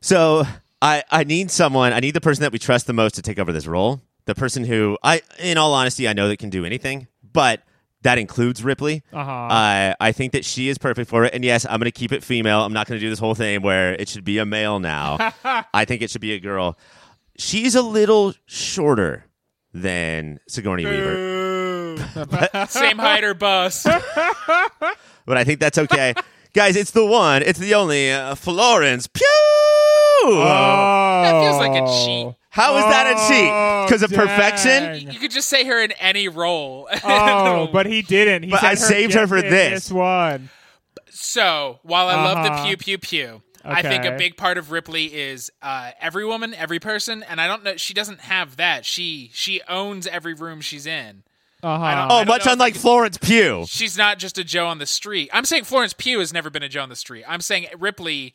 So 0.00 0.44
I 0.80 1.04
I 1.10 1.24
need 1.24 1.50
someone. 1.50 1.92
I 1.92 2.00
need 2.00 2.14
the 2.14 2.20
person 2.20 2.42
that 2.42 2.52
we 2.52 2.58
trust 2.58 2.86
the 2.86 2.92
most 2.92 3.14
to 3.16 3.22
take 3.22 3.38
over 3.38 3.52
this 3.52 3.66
role. 3.66 4.00
The 4.24 4.34
person 4.34 4.64
who 4.64 4.98
I, 5.02 5.22
in 5.40 5.58
all 5.58 5.74
honesty, 5.74 6.08
I 6.08 6.12
know 6.12 6.28
that 6.28 6.38
can 6.38 6.50
do 6.50 6.64
anything, 6.64 7.08
but 7.32 7.62
that 8.02 8.18
includes 8.18 8.62
Ripley. 8.62 9.02
Uh-huh. 9.12 9.30
I 9.30 9.94
I 10.00 10.12
think 10.12 10.32
that 10.32 10.44
she 10.44 10.68
is 10.68 10.78
perfect 10.78 11.08
for 11.08 11.24
it. 11.24 11.34
And 11.34 11.44
yes, 11.44 11.64
I'm 11.64 11.78
going 11.78 11.84
to 11.84 11.90
keep 11.90 12.12
it 12.12 12.22
female. 12.22 12.62
I'm 12.64 12.72
not 12.72 12.86
going 12.86 12.98
to 12.98 13.04
do 13.04 13.10
this 13.10 13.18
whole 13.18 13.34
thing 13.34 13.62
where 13.62 13.94
it 13.94 14.08
should 14.08 14.24
be 14.24 14.38
a 14.38 14.46
male 14.46 14.78
now. 14.80 15.32
I 15.74 15.84
think 15.84 16.02
it 16.02 16.10
should 16.10 16.20
be 16.20 16.32
a 16.32 16.40
girl. 16.40 16.78
She's 17.38 17.74
a 17.74 17.82
little 17.82 18.34
shorter 18.46 19.24
than 19.72 20.38
Sigourney 20.48 20.84
Weaver, 20.84 21.96
same 22.68 22.98
height 22.98 23.24
or 23.24 23.32
bust 23.32 23.86
but 25.26 25.36
I 25.36 25.44
think 25.44 25.60
that's 25.60 25.78
okay. 25.78 26.14
Guys, 26.52 26.76
it's 26.76 26.90
the 26.90 27.04
one, 27.04 27.42
it's 27.42 27.58
the 27.58 27.74
only 27.74 28.12
uh, 28.12 28.34
Florence 28.34 29.06
Pugh. 29.06 29.24
Oh. 30.24 31.22
That 31.24 31.42
feels 31.42 31.56
like 31.56 31.82
a 31.82 31.86
cheat. 32.04 32.36
How 32.52 32.76
is 32.76 32.84
that 32.84 33.06
a 33.06 33.14
cheat? 33.28 33.48
Oh, 33.50 33.86
Because 33.86 34.02
of 34.02 34.10
dang. 34.10 34.18
perfection? 34.20 35.10
you 35.10 35.18
could 35.18 35.30
just 35.30 35.48
say 35.48 35.64
her 35.64 35.82
in 35.82 35.92
any 35.92 36.28
role 36.28 36.86
Oh, 37.04 37.68
but 37.72 37.86
he 37.86 38.02
didn't. 38.02 38.42
He 38.44 38.50
But 38.50 38.60
said 38.60 38.66
I 38.66 38.70
her 38.70 38.76
saved 38.76 39.14
her 39.14 39.26
for 39.26 39.38
in 39.38 39.50
this. 39.50 39.90
one. 39.90 40.50
So 41.10 41.78
while 41.82 42.08
I 42.08 42.14
love 42.16 42.38
Uh-huh. 42.38 42.62
the 42.62 42.68
pew 42.68 42.76
pew 42.76 42.98
pew, 42.98 43.42
I 43.64 43.80
think 43.82 44.04
a 44.04 44.16
big 44.18 44.36
part 44.36 44.58
of 44.58 44.70
Ripley 44.70 45.04
is 45.06 45.50
uh, 45.62 45.92
every 46.00 46.24
woman, 46.26 46.52
every 46.52 46.78
person, 46.80 47.22
and 47.22 47.40
I 47.40 47.46
don't 47.46 47.62
know. 47.64 47.76
She 47.76 47.94
doesn't 47.94 48.20
have 48.22 48.56
that. 48.56 48.84
She 48.84 49.30
she 49.32 49.60
owns 49.68 50.06
every 50.06 50.34
room 50.34 50.60
she's 50.60 50.84
in. 50.86 51.22
Uh-huh. 51.62 52.08
Oh, 52.10 52.24
much 52.24 52.44
unlike 52.46 52.74
I 52.74 52.78
Florence 52.78 53.18
Pugh. 53.18 53.64
She's 53.68 53.96
not 53.96 54.18
just 54.18 54.36
a 54.36 54.42
Joe 54.44 54.66
on 54.66 54.78
the 54.78 54.86
street. 54.86 55.30
I'm 55.32 55.44
saying 55.44 55.62
Florence 55.64 55.92
Pugh 55.92 56.18
has 56.18 56.32
never 56.32 56.50
been 56.50 56.64
a 56.64 56.68
Joe 56.68 56.82
on 56.82 56.88
the 56.88 56.96
street. 56.96 57.24
I'm 57.28 57.40
saying 57.40 57.68
Ripley 57.78 58.34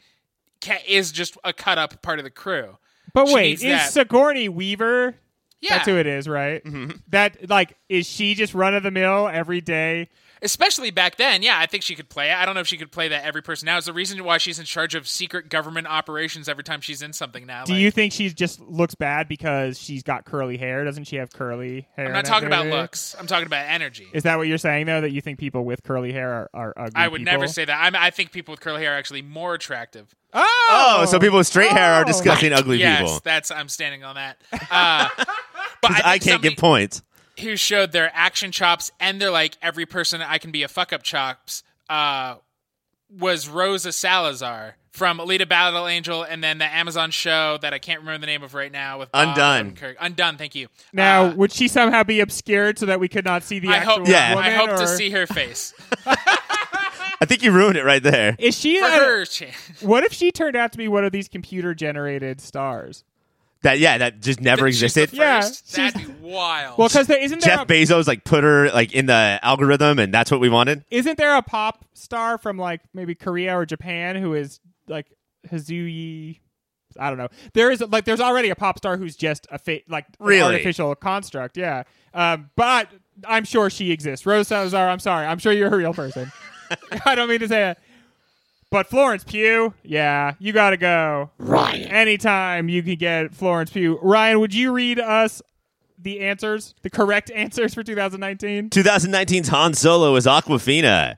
ca- 0.61 0.79
is 0.87 1.11
just 1.11 1.37
a 1.43 1.51
cut 1.51 1.77
up 1.77 2.01
part 2.01 2.19
of 2.19 2.23
the 2.23 2.31
crew. 2.31 2.77
But 3.17 3.29
She 3.29 3.33
wait, 3.33 3.53
is 3.53 3.61
that. 3.61 3.91
Sigourney 3.91 4.47
Weaver? 4.47 5.15
Yeah, 5.59 5.77
That's 5.77 5.87
who 5.87 5.97
it 5.97 6.05
is, 6.05 6.27
right? 6.27 6.63
Mm-hmm. 6.63 6.91
That 7.07 7.49
like 7.49 7.75
is 7.89 8.05
she 8.05 8.35
just 8.35 8.53
run 8.53 8.75
of 8.75 8.83
the 8.83 8.91
mill 8.91 9.27
every 9.27 9.59
day? 9.59 10.09
especially 10.41 10.91
back 10.91 11.17
then. 11.17 11.41
Yeah, 11.41 11.57
I 11.57 11.65
think 11.65 11.83
she 11.83 11.95
could 11.95 12.09
play 12.09 12.29
it. 12.29 12.35
I 12.35 12.45
don't 12.45 12.55
know 12.55 12.61
if 12.61 12.67
she 12.67 12.77
could 12.77 12.91
play 12.91 13.07
that 13.07 13.23
every 13.25 13.41
person 13.41 13.65
now. 13.65 13.77
Is 13.77 13.85
the 13.85 13.93
reason 13.93 14.23
why 14.23 14.37
she's 14.37 14.59
in 14.59 14.65
charge 14.65 14.95
of 14.95 15.07
secret 15.07 15.49
government 15.49 15.87
operations 15.87 16.47
every 16.47 16.63
time 16.63 16.81
she's 16.81 17.01
in 17.01 17.13
something 17.13 17.45
now. 17.45 17.65
Do 17.65 17.73
Like, 17.73 17.81
you 17.81 17.91
think 17.91 18.13
she 18.13 18.29
just 18.29 18.59
looks 18.59 18.95
bad 18.95 19.27
because 19.27 19.79
she's 19.79 20.03
got 20.03 20.25
curly 20.25 20.57
hair? 20.57 20.83
Doesn't 20.83 21.05
she 21.05 21.15
have 21.17 21.31
curly 21.31 21.87
hair? 21.95 22.07
I'm 22.07 22.13
not 22.13 22.25
talking 22.25 22.47
about 22.47 22.67
looks. 22.67 23.15
I'm 23.19 23.27
talking 23.27 23.47
about 23.47 23.65
energy. 23.67 24.07
Is 24.13 24.23
that 24.23 24.37
what 24.37 24.47
you're 24.47 24.57
saying 24.57 24.85
though? 24.85 25.01
That 25.01 25.11
you 25.11 25.21
think 25.21 25.39
people 25.39 25.65
with 25.65 25.83
curly 25.83 26.11
hair 26.11 26.31
are, 26.31 26.49
are 26.53 26.73
ugly? 26.77 26.93
I 26.95 27.07
would 27.07 27.21
never 27.21 27.47
say 27.47 27.65
that. 27.65 27.79
I'm, 27.79 27.95
I 27.95 28.11
think 28.11 28.31
people 28.31 28.51
with 28.53 28.59
curly 28.59 28.81
hair 28.83 28.93
are 28.93 28.97
actually 28.97 29.21
more 29.21 29.53
attractive. 29.53 30.13
Oh, 30.39 30.97
Oh, 31.01 31.05
so 31.05 31.19
people 31.19 31.37
with 31.37 31.47
straight 31.47 31.71
hair 31.71 31.93
are 31.95 32.01
Oh. 32.01 32.05
discussing 32.05 32.53
ugly 32.53 32.77
yes, 32.77 33.01
people. 33.01 33.19
that's 33.23 33.49
I'm 33.51 33.69
standing 33.69 34.03
on 34.03 34.15
that. 34.15 34.37
Uh, 34.69 35.07
but 35.81 35.91
'Cause 35.91 36.01
I, 36.03 36.11
I, 36.13 36.19
can't 36.19 36.41
get 36.41 36.57
points. 36.57 37.01
who 37.41 37.55
showed 37.55 37.91
their 37.91 38.11
action 38.13 38.51
chops 38.51 38.91
and 38.99 39.19
their 39.21 39.31
like 39.31 39.57
every 39.61 39.85
person 39.85 40.21
I 40.21 40.37
can 40.37 40.51
be 40.51 40.63
a 40.63 40.67
fuck 40.67 40.93
up 40.93 41.03
chops 41.03 41.63
uh, 41.89 42.35
was 43.09 43.47
Rosa 43.47 43.91
Salazar 43.91 44.75
from 44.91 45.19
Alita 45.19 45.47
Battle 45.47 45.87
Angel 45.87 46.23
and 46.23 46.43
then 46.43 46.57
the 46.57 46.65
Amazon 46.65 47.11
show 47.11 47.57
that 47.61 47.71
I 47.73 47.77
can't 47.79 47.99
remember 47.99 48.19
the 48.21 48.25
name 48.27 48.41
of 48.43 48.53
right 48.55 48.71
now 48.71 48.97
with 48.99 49.11
Bob 49.11 49.29
Undone. 49.29 49.73
Odenkirk. 49.73 49.95
Undone, 49.99 50.37
thank 50.37 50.55
you. 50.55 50.67
Now, 50.91 51.25
Uh, 51.25 51.33
would 51.35 51.51
she 51.51 51.67
somehow 51.67 52.03
be 52.03 52.19
obscured 52.19 52.79
so 52.79 52.87
that 52.87 52.99
we 52.99 53.07
could 53.07 53.23
not 53.23 53.43
see 53.43 53.59
the 53.59 53.69
I 53.69 53.75
actual 53.77 53.93
hope, 53.99 54.07
Yeah. 54.07 54.33
woman? 54.35 54.51
I 54.51 54.55
hope 54.55 54.69
or- 54.71 54.77
to 54.77 54.87
see 54.87 55.11
her 55.11 55.27
face. 55.27 55.73
I 57.21 57.25
think 57.25 57.41
you 57.43 57.51
ruined 57.51 57.77
it 57.77 57.83
right 57.83 58.01
there. 58.03 58.35
Is 58.39 58.57
she? 58.57 58.79
For 58.79 58.85
a- 58.85 58.91
her, 58.91 59.25
cha- 59.25 59.45
What 59.81 60.03
if 60.03 60.13
she 60.13 60.31
turned 60.31 60.55
out 60.55 60.71
to 60.73 60.77
be 60.77 60.87
one 60.87 61.03
of 61.03 61.11
these 61.11 61.27
computer-generated 61.27 62.39
stars? 62.41 63.03
That 63.63 63.79
yeah, 63.79 63.97
that 63.97 64.21
just 64.21 64.39
never 64.39 64.67
she's 64.71 64.79
the 64.81 64.85
existed. 64.85 65.17
Yeah, 65.17 65.41
she's- 65.41 65.61
that'd 65.71 66.05
be 66.05 66.13
wild. 66.21 66.77
Well, 66.77 66.89
because 66.89 67.07
there 67.07 67.19
isn't 67.19 67.41
there 67.43 67.55
Jeff 67.57 67.63
a, 67.63 67.65
Bezos 67.65 68.07
like 68.07 68.23
put 68.23 68.43
her 68.43 68.69
like 68.69 68.93
in 68.93 69.07
the 69.07 69.39
algorithm, 69.41 69.97
and 69.97 70.13
that's 70.13 70.29
what 70.29 70.39
we 70.39 70.47
wanted. 70.47 70.85
isn't 70.91 71.17
there 71.17 71.35
a 71.35 71.41
pop 71.41 71.83
star 71.93 72.37
from 72.37 72.57
like 72.59 72.81
maybe 72.93 73.15
Korea 73.15 73.57
or 73.57 73.65
Japan 73.65 74.15
who 74.15 74.35
is 74.35 74.59
like 74.87 75.07
Hazuyi? 75.51 76.39
I 76.99 77.09
don't 77.09 77.17
know. 77.17 77.29
There 77.53 77.71
is 77.71 77.81
like 77.81 78.05
there's 78.05 78.21
already 78.21 78.49
a 78.51 78.55
pop 78.55 78.77
star 78.77 78.95
who's 78.95 79.15
just 79.15 79.47
a 79.51 79.57
fa- 79.57 79.81
like 79.89 80.05
Really? 80.19 80.41
artificial 80.53 80.93
construct. 80.93 81.57
Yeah, 81.57 81.83
um, 82.13 82.51
but 82.55 82.89
I'm 83.27 83.43
sure 83.43 83.71
she 83.71 83.91
exists. 83.91 84.25
Rosa 84.27 84.45
Salazar. 84.49 84.87
I'm 84.87 84.99
sorry. 84.99 85.25
I'm 85.25 85.39
sure 85.39 85.51
you're 85.51 85.73
a 85.73 85.77
real 85.77 85.93
person. 85.95 86.31
I 87.05 87.15
don't 87.15 87.29
mean 87.29 87.39
to 87.39 87.47
say 87.47 87.59
that. 87.59 87.79
But 88.69 88.87
Florence 88.87 89.23
Pugh, 89.23 89.73
yeah, 89.83 90.33
you 90.39 90.51
got 90.51 90.71
to 90.71 90.77
go. 90.77 91.31
Ryan. 91.37 91.87
Anytime 91.87 92.67
you 92.67 92.83
can 92.83 92.95
get 92.95 93.33
Florence 93.33 93.71
Pugh. 93.71 93.97
Ryan, 94.01 94.39
would 94.41 94.53
you 94.53 94.73
read 94.73 94.99
us 94.99 95.41
the 95.97 96.19
answers, 96.19 96.75
the 96.81 96.89
correct 96.89 97.31
answers 97.31 97.73
for 97.73 97.81
2019? 97.81 98.69
2019's 98.69 99.47
Han 99.47 99.73
Solo 99.73 100.15
is 100.15 100.25
Awkwafina. 100.25 101.15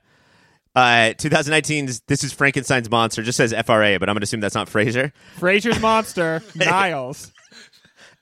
Uh, 0.76 1.12
2019's 1.18 2.00
This 2.06 2.22
is 2.22 2.32
Frankenstein's 2.32 2.88
Monster 2.88 3.24
just 3.24 3.36
says 3.36 3.52
FRA, 3.66 3.98
but 3.98 4.08
I'm 4.08 4.14
gonna 4.14 4.22
assume 4.22 4.38
that's 4.38 4.54
not 4.54 4.68
Fraser. 4.68 5.12
Fraser's 5.36 5.80
Monster, 5.80 6.42
Niles. 6.54 7.32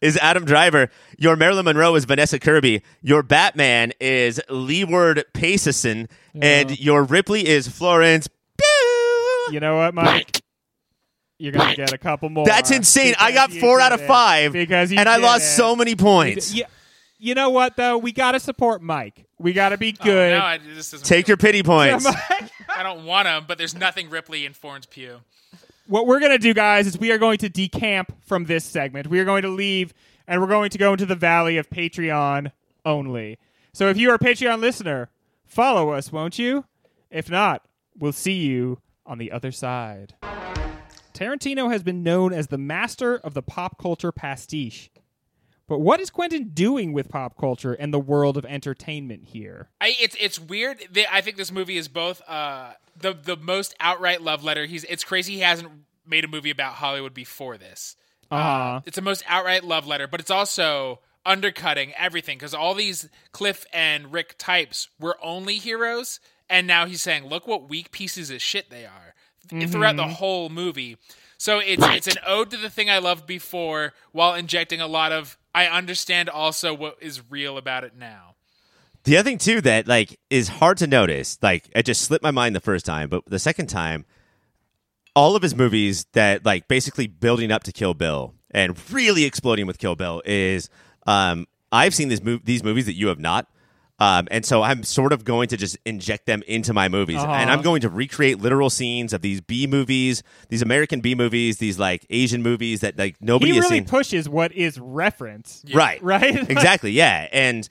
Is 0.01 0.17
Adam 0.19 0.45
Driver. 0.45 0.91
Your 1.19 1.35
Marilyn 1.35 1.65
Monroe 1.65 1.97
is 1.97 2.05
Vanessa 2.05 2.39
Kirby. 2.39 2.83
Your 3.03 3.23
Batman 3.25 3.93
is 4.01 4.41
Leeward 4.49 5.25
Pacison, 6.41 6.45
and 6.71 6.81
your 6.81 7.05
Ripley 7.05 7.47
is 7.47 7.69
Florence. 7.69 8.29
Pugh. 8.57 9.53
You 9.53 9.61
know 9.61 9.77
what, 9.77 9.95
Mike? 9.95 10.43
You're 11.39 11.53
gonna 11.53 11.77
get 11.77 11.93
a 11.93 11.99
couple 11.99 12.29
more. 12.31 12.45
That's 12.47 12.71
insane. 12.71 13.15
I 13.19 13.33
got 13.33 13.53
four 13.53 13.81
out 13.81 13.93
of 13.93 14.01
five, 14.01 14.53
because 14.53 14.91
and 14.91 15.09
I 15.09 15.17
lost 15.19 15.43
it. 15.45 15.57
so 15.57 15.77
many 15.77 15.95
points. 15.95 16.53
You, 16.53 16.65
you 17.19 17.35
know 17.35 17.51
what 17.51 17.77
though? 17.77 17.97
We 17.97 18.11
gotta 18.13 18.41
support 18.41 18.83
Mike. 18.83 19.27
We 19.39 19.53
gotta 19.53 19.79
be 19.79 19.97
Oh, 20.01 20.05
good. 20.05 20.39
no, 20.39 20.45
I, 20.45 20.59
Take 21.05 21.29
your 21.29 21.37
pity 21.37 21.63
points. 21.63 22.07
I 22.77 22.83
don't 22.83 23.05
want 23.05 23.27
them, 23.27 23.45
but 23.47 23.57
there's 23.57 23.75
nothing 23.77 24.11
Ripley 24.11 24.45
in 24.45 24.53
Florence 24.53 24.87
Pugh. 24.87 25.21
what 25.87 26.07
we're 26.07 26.21
going 26.21 26.33
to 26.33 26.39
do, 26.39 26.53
guys, 26.55 26.87
is 26.87 26.99
we 26.99 27.11
are 27.13 27.19
going 27.19 27.39
to 27.39 27.49
decamp 27.51 28.09
from 28.27 28.45
this 28.45 28.65
segment. 28.65 29.07
We 29.09 29.19
are 29.21 29.25
going 29.25 29.43
to 29.43 29.49
leave 29.49 29.95
and 30.29 30.41
we're 30.41 30.47
going 30.49 30.71
to 30.71 30.79
go 30.79 30.93
into 30.93 31.07
the 31.07 31.15
valley 31.17 31.57
of 31.57 31.71
Patreon 31.71 32.53
only. 32.85 33.39
So 33.73 33.89
if 33.89 33.97
you 33.97 34.11
are 34.11 34.15
a 34.15 34.19
Patreon 34.19 34.61
listener, 34.61 35.09
follow 35.49 35.91
us, 35.91 36.13
won't 36.13 36.39
you? 36.39 36.65
If 37.11 37.31
not, 37.31 37.63
we'll 37.97 38.13
see 38.13 38.35
you 38.35 38.81
on 39.07 39.19
the 39.19 39.33
other 39.33 39.51
side. 39.51 40.15
Tarantino 41.15 41.73
has 41.73 41.83
been 41.83 42.03
known 42.03 42.33
as 42.33 42.47
the 42.47 42.59
master 42.59 43.17
of 43.17 43.35
the 43.35 43.43
pop 43.43 43.79
culture 43.79 44.13
pastiche. 44.13 44.91
But 45.67 45.81
what 45.81 46.01
is 46.01 46.11
Quentin 46.11 46.51
doing 46.55 46.93
with 46.93 47.09
pop 47.09 47.37
culture 47.37 47.75
and 47.75 47.93
the 47.93 47.99
world 47.99 48.37
of 48.37 48.47
entertainment 48.47 49.25
here? 49.25 49.69
I, 49.81 49.95
it's 50.01 50.17
it's 50.19 50.39
weird. 50.39 50.79
I 51.11 51.21
think 51.21 51.37
this 51.37 51.53
movie 51.53 51.77
is 51.77 51.89
both 51.89 52.23
uh, 52.27 52.73
the 52.97 53.13
the 53.13 53.37
most 53.37 53.75
outright 53.79 54.23
love 54.23 54.43
letter. 54.43 54.65
He's 54.65 54.85
it's 54.85 55.05
crazy 55.05 55.35
he 55.35 55.41
hasn't 55.41 55.71
made 56.07 56.25
a 56.25 56.29
movie 56.29 56.51
about 56.51 56.75
Hollywood 56.75 57.13
before 57.13 57.59
this. 57.59 57.97
Uh-huh. 58.31 58.81
It's 58.87 58.97
the 58.97 59.03
most 59.03 59.25
outright 59.27 59.65
love 59.65 59.87
letter, 59.87 60.07
but 60.07 60.21
it's 60.21 60.31
also 60.31 61.01
undercutting 61.25 61.93
everything 61.97 62.39
because 62.39 62.55
all 62.55 62.75
these 62.75 63.09
Cliff 63.33 63.67
and 63.73 64.13
Rick 64.13 64.37
types 64.39 64.89
were 64.99 65.17
only 65.23 65.57
heroes, 65.57 66.21
and 66.49 66.67
now 66.67 66.87
he's 66.87 67.03
saying, 67.03 67.27
"Look 67.27 67.47
what 67.47 67.69
weak 67.69 67.91
pieces 67.91 68.31
of 68.31 68.43
shit 68.43 68.71
they 68.71 68.85
are." 68.85 69.15
Throughout 69.49 69.97
the 69.97 70.03
mm-hmm. 70.03 70.13
whole 70.13 70.51
movie, 70.51 70.99
so 71.39 71.61
it's 71.61 71.85
it's 71.87 72.07
an 72.07 72.23
ode 72.27 72.51
to 72.51 72.57
the 72.57 72.69
thing 72.69 72.91
I 72.91 72.99
loved 72.99 73.27
before, 73.27 73.95
while 74.13 74.35
injecting 74.35 74.81
a 74.81 74.87
lot 74.87 75.13
of 75.13 75.39
I 75.55 75.67
understand 75.67 76.29
also 76.29 76.75
what 76.75 76.99
is 77.01 77.23
real 77.31 77.57
about 77.57 77.85
it 77.85 77.97
now. 77.97 78.35
The 79.05 79.17
other 79.17 79.31
thing 79.31 79.39
too 79.39 79.61
that 79.63 79.87
like 79.87 80.19
is 80.29 80.49
hard 80.49 80.79
to 80.79 80.87
notice, 80.87 81.39
like 81.41 81.71
it 81.75 81.85
just 81.85 82.03
slipped 82.03 82.23
my 82.23 82.31
mind 82.31 82.55
the 82.55 82.61
first 82.61 82.85
time, 82.85 83.09
but 83.09 83.25
the 83.27 83.39
second 83.39 83.69
time, 83.69 84.05
all 85.15 85.37
of 85.37 85.43
his 85.43 85.55
movies 85.55 86.07
that 86.13 86.45
like 86.45 86.69
basically 86.69 87.07
building 87.07 87.51
up 87.51 87.63
to 87.65 87.73
Kill 87.73 87.95
Bill 87.95 88.35
and 88.51 88.77
really 88.93 89.25
exploding 89.25 89.67
with 89.67 89.79
Kill 89.79 89.95
Bill 89.95 90.21
is 90.25 90.69
um 91.09 91.47
I've 91.73 91.95
seen 91.95 92.09
these 92.09 92.21
mov- 92.21 92.45
these 92.45 92.63
movies 92.63 92.87
that 92.87 92.95
you 92.95 93.09
have 93.09 93.19
not. 93.19 93.47
Um, 94.01 94.29
and 94.31 94.47
so 94.47 94.63
I'm 94.63 94.85
sort 94.85 95.13
of 95.13 95.25
going 95.25 95.49
to 95.49 95.57
just 95.57 95.77
inject 95.85 96.25
them 96.27 96.45
into 96.47 96.73
my 96.73 96.89
movies, 96.89 97.17
Uh-huh. 97.17 97.33
and 97.33 97.51
I'm 97.51 97.63
going 97.63 97.81
to 97.81 97.89
recreate 97.89 98.39
literal 98.39 98.71
scenes 98.71 99.13
of 99.13 99.23
these 99.23 99.41
B 99.41 99.67
movies, 99.67 100.23
these 100.51 100.63
American 100.63 101.01
B 101.01 101.17
movies, 101.17 101.59
these 101.59 101.81
like 101.81 102.07
Asian 102.09 102.41
movies 102.41 102.83
that 102.83 102.97
like 102.97 103.17
nobody 103.21 103.51
he 103.51 103.57
has 103.57 103.65
really 103.65 103.79
seen. 103.79 103.87
pushes 103.87 104.29
what 104.29 104.53
is 104.53 104.79
reference. 104.79 105.65
Right. 105.75 106.01
Right? 106.01 106.33
exactly. 106.49 106.93
Yeah. 106.93 107.27
And 107.33 107.69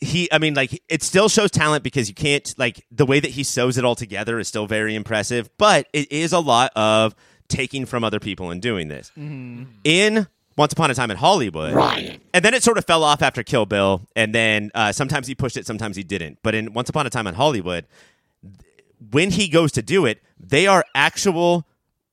he, 0.00 0.32
I 0.32 0.38
mean, 0.38 0.54
like, 0.54 0.82
it 0.88 1.02
still 1.02 1.28
shows 1.28 1.50
talent 1.50 1.84
because 1.84 2.08
you 2.08 2.14
can't, 2.14 2.54
like, 2.56 2.86
the 2.90 3.04
way 3.04 3.20
that 3.20 3.32
he 3.32 3.42
sews 3.44 3.76
it 3.76 3.84
all 3.84 3.94
together 3.94 4.38
is 4.38 4.48
still 4.48 4.66
very 4.66 4.94
impressive, 4.94 5.50
but 5.58 5.88
it 5.92 6.10
is 6.10 6.32
a 6.32 6.40
lot 6.40 6.72
of 6.74 7.14
taking 7.48 7.84
from 7.84 8.02
other 8.02 8.18
people 8.18 8.50
and 8.50 8.62
doing 8.62 8.88
this. 8.88 9.12
In 9.84 10.26
Once 10.60 10.74
Upon 10.74 10.90
a 10.90 10.94
Time 10.94 11.10
in 11.10 11.16
Hollywood, 11.16 11.72
and 12.34 12.44
then 12.44 12.52
it 12.52 12.62
sort 12.62 12.76
of 12.76 12.84
fell 12.84 13.02
off 13.02 13.22
after 13.22 13.42
Kill 13.42 13.64
Bill, 13.64 14.02
and 14.14 14.34
then 14.34 14.70
uh, 14.74 14.92
sometimes 14.92 15.26
he 15.26 15.34
pushed 15.34 15.56
it, 15.56 15.64
sometimes 15.66 15.96
he 15.96 16.02
didn't. 16.02 16.36
But 16.42 16.54
in 16.54 16.74
Once 16.74 16.90
Upon 16.90 17.06
a 17.06 17.10
Time 17.10 17.26
in 17.26 17.34
Hollywood, 17.34 17.86
when 19.10 19.30
he 19.30 19.48
goes 19.48 19.72
to 19.72 19.80
do 19.82 20.04
it, 20.04 20.22
they 20.38 20.66
are 20.66 20.84
actual 20.94 21.66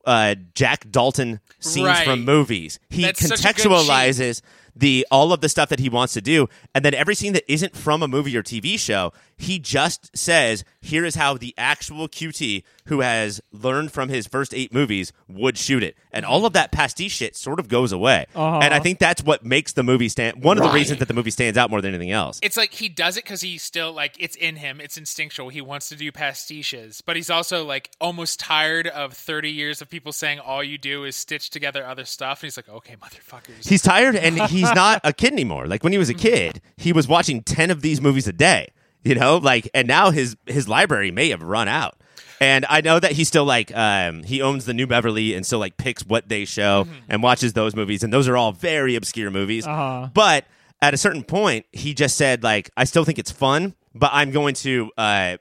uh, 0.06 0.36
Jack 0.54 0.90
Dalton 0.90 1.42
scenes 1.60 1.88
Right. 1.88 2.06
from 2.06 2.24
movies. 2.24 2.80
He 2.90 3.02
That's 3.02 3.20
such 3.28 3.40
a 3.42 3.44
good 3.44 3.56
contextualizes 3.68 4.42
the 4.78 5.06
all 5.12 5.34
of 5.34 5.42
the 5.42 5.50
stuff 5.50 5.70
that 5.70 5.80
he 5.80 5.90
wants 5.90 6.14
to 6.14 6.22
do, 6.22 6.48
and 6.76 6.86
then 6.86 6.94
every 6.94 7.16
scene 7.16 7.34
that 7.34 7.52
isn't 7.52 7.76
from 7.76 8.04
a 8.04 8.08
movie 8.08 8.36
or 8.38 8.44
TV 8.44 8.78
show, 8.80 9.12
he 9.38 9.60
just 9.60 10.16
says, 10.16 10.64
"Here 10.82 11.04
is 11.06 11.16
how 11.16 11.36
the 11.38 11.54
actual 11.58 12.08
QT 12.08 12.64
who 12.86 13.02
has 13.02 13.42
learned 13.52 13.92
from 13.92 14.10
his 14.10 14.28
first 14.28 14.54
eight 14.54 14.74
movies 14.74 15.12
would 15.28 15.58
shoot 15.58 15.84
it," 15.84 15.96
and 16.12 16.26
all 16.26 16.46
of 16.46 16.54
that 16.54 16.72
pastiche 16.72 17.12
shit 17.14 17.36
sort 17.36 17.60
of 17.60 17.68
goes 17.68 17.92
away. 17.92 18.26
Uh-huh. 18.36 18.60
And 18.60 18.74
I 18.74 18.80
think 18.80 19.00
that's 19.00 19.24
what 19.24 19.44
makes 19.46 19.74
the 19.74 19.84
movie 19.84 20.10
stand. 20.10 20.44
One 20.44 20.58
of 20.58 20.64
the 20.64 20.72
reasons 20.72 21.00
that 21.00 21.08
the 21.08 21.14
movie 21.14 21.32
stands 21.32 21.58
out 21.58 21.70
more 21.70 21.82
than 21.82 21.94
anything 21.94 22.12
else. 22.12 22.40
it's 22.44 22.58
like 22.58 22.74
he 22.74 22.90
does 22.90 23.18
it 23.18 23.24
because 23.24 23.42
he's 23.42 23.64
still 23.64 23.92
like 23.94 24.16
it's 24.20 24.36
in 24.36 24.56
him 24.56 24.80
it's 24.80 24.98
instinctual 24.98 25.50
he 25.50 25.62
wants 25.62 25.90
to 25.90 25.96
do 25.96 26.12
pastiches 26.12 27.02
but 27.06 27.16
he's 27.16 27.30
also 27.30 27.64
like 27.66 27.90
almost 28.00 28.40
tired 28.40 28.88
of 28.88 29.14
30 29.14 29.50
years 29.52 29.82
of 29.82 29.90
people 29.90 30.12
saying 30.12 30.40
all 30.40 30.64
you 30.64 30.78
do 30.78 31.04
is 31.04 31.16
stitch 31.16 31.50
together 31.50 31.86
other 31.86 32.06
stuff 32.06 32.42
and 32.42 32.48
he's 32.48 32.58
like 32.58 32.70
okay 32.70 32.96
motherfuckers 32.96 33.68
He's 33.68 33.82
tired 33.82 34.16
and 34.16 34.40
he's 34.50 34.67
not 34.76 35.02
a 35.04 35.14
kid 35.14 35.34
anymore. 35.34 35.68
Like 35.68 35.84
when 35.84 35.94
he 35.94 36.00
was 36.00 36.10
a 36.10 36.14
kid, 36.14 36.62
he 36.78 36.94
was 36.94 37.08
watching 37.08 37.42
10 37.44 37.72
of 37.72 37.82
these 37.82 38.02
movies 38.02 38.28
a 38.28 38.34
day, 38.34 38.70
you 39.04 39.16
know? 39.16 39.38
Like 39.38 39.70
and 39.74 39.88
now 39.88 40.12
his 40.12 40.36
his 40.46 40.68
library 40.68 41.12
may 41.12 41.30
have 41.30 41.42
run 41.42 41.68
out. 41.68 41.98
And 42.40 42.66
I 42.70 42.82
know 42.82 43.00
that 43.00 43.14
he 43.14 43.24
still 43.24 43.46
like 43.46 43.76
um 43.76 44.24
he 44.24 44.42
owns 44.42 44.66
the 44.66 44.74
New 44.74 44.88
Beverly 44.88 45.34
and 45.34 45.46
still 45.46 45.60
like 45.60 45.78
picks 45.78 46.06
what 46.06 46.30
they 46.30 46.46
show 46.46 46.88
and 47.10 47.24
watches 47.24 47.54
those 47.54 47.76
movies 47.76 48.04
and 48.04 48.14
those 48.14 48.28
are 48.28 48.38
all 48.38 48.52
very 48.52 48.96
obscure 48.96 49.32
movies. 49.32 49.66
Uh-huh. 49.66 50.10
But 50.14 50.46
at 50.82 50.94
a 50.94 50.98
certain 50.98 51.24
point, 51.24 51.66
he 51.72 51.94
just 51.94 52.16
said 52.18 52.44
like 52.44 52.70
I 52.78 52.84
still 52.84 53.04
think 53.06 53.18
it's 53.18 53.32
fun, 53.32 53.74
but 53.96 54.12
I'm 54.14 54.32
going 54.32 54.54
to 54.56 54.92
uh 54.98 55.38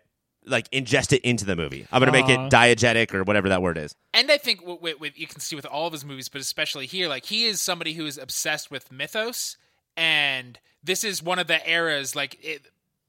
like 0.46 0.70
ingest 0.70 1.12
it 1.12 1.22
into 1.22 1.44
the 1.44 1.56
movie. 1.56 1.86
I'm 1.90 2.00
going 2.00 2.12
to 2.12 2.18
make 2.18 2.28
it 2.28 2.38
diegetic 2.52 3.12
or 3.14 3.24
whatever 3.24 3.48
that 3.48 3.62
word 3.62 3.76
is. 3.78 3.94
and 4.14 4.30
i 4.30 4.38
think 4.38 4.64
with, 4.66 4.80
with, 4.80 5.00
with 5.00 5.18
you 5.18 5.26
can 5.26 5.40
see 5.40 5.56
with 5.56 5.66
all 5.66 5.86
of 5.86 5.92
his 5.92 6.04
movies 6.04 6.28
but 6.28 6.40
especially 6.40 6.86
here 6.86 7.08
like 7.08 7.26
he 7.26 7.44
is 7.46 7.60
somebody 7.60 7.94
who 7.94 8.06
is 8.06 8.16
obsessed 8.16 8.70
with 8.70 8.90
mythos 8.92 9.56
and 9.96 10.58
this 10.84 11.02
is 11.04 11.22
one 11.22 11.38
of 11.38 11.46
the 11.46 11.68
eras 11.68 12.14
like 12.14 12.38
it, 12.44 12.68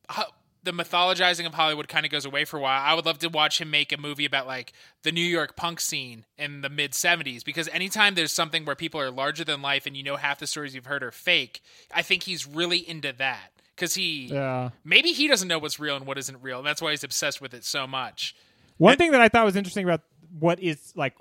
ho- 0.09 0.31
the 0.63 0.71
mythologizing 0.71 1.45
of 1.45 1.53
hollywood 1.53 1.87
kind 1.87 2.05
of 2.05 2.11
goes 2.11 2.25
away 2.25 2.43
for 2.45 2.57
a 2.57 2.61
while 2.61 2.81
i 2.83 2.93
would 2.93 3.05
love 3.05 3.19
to 3.19 3.29
watch 3.29 3.61
him 3.61 3.69
make 3.69 3.91
a 3.91 3.97
movie 3.97 4.25
about 4.25 4.47
like 4.47 4.73
the 5.03 5.11
new 5.11 5.21
york 5.21 5.55
punk 5.55 5.79
scene 5.79 6.25
in 6.37 6.61
the 6.61 6.69
mid 6.69 6.91
70s 6.91 7.43
because 7.45 7.67
anytime 7.69 8.15
there's 8.15 8.33
something 8.33 8.65
where 8.65 8.75
people 8.75 8.99
are 8.99 9.11
larger 9.11 9.43
than 9.43 9.61
life 9.61 9.85
and 9.85 9.95
you 9.95 10.03
know 10.03 10.15
half 10.17 10.39
the 10.39 10.47
stories 10.47 10.73
you've 10.75 10.85
heard 10.85 11.03
are 11.03 11.11
fake 11.11 11.61
i 11.93 12.01
think 12.01 12.23
he's 12.23 12.47
really 12.47 12.79
into 12.79 13.13
that 13.13 13.51
because 13.77 13.93
he 13.95 14.25
Yeah. 14.25 14.71
maybe 14.83 15.13
he 15.13 15.27
doesn't 15.27 15.47
know 15.47 15.59
what's 15.59 15.79
real 15.79 15.95
and 15.95 16.05
what 16.07 16.17
isn't 16.17 16.41
real 16.41 16.57
and 16.57 16.67
that's 16.67 16.81
why 16.81 16.91
he's 16.91 17.03
obsessed 17.03 17.39
with 17.39 17.53
it 17.53 17.63
so 17.63 17.85
much 17.87 18.35
One 18.77 18.97
thing 18.97 19.11
that 19.11 19.21
I 19.21 19.29
thought 19.29 19.45
was 19.45 19.55
interesting 19.55 19.83
about 19.85 20.01
what 20.39 20.59
is 20.59 20.93
like 20.95 21.15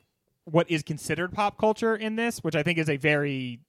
what 0.45 0.71
is 0.71 0.83
considered 0.83 1.33
pop 1.33 1.59
culture 1.59 1.95
in 1.97 2.15
this, 2.17 2.39
which 2.45 2.55
I 2.55 2.63
think 2.63 2.79
is 2.79 2.89
a 2.89 2.97
very 2.97 3.61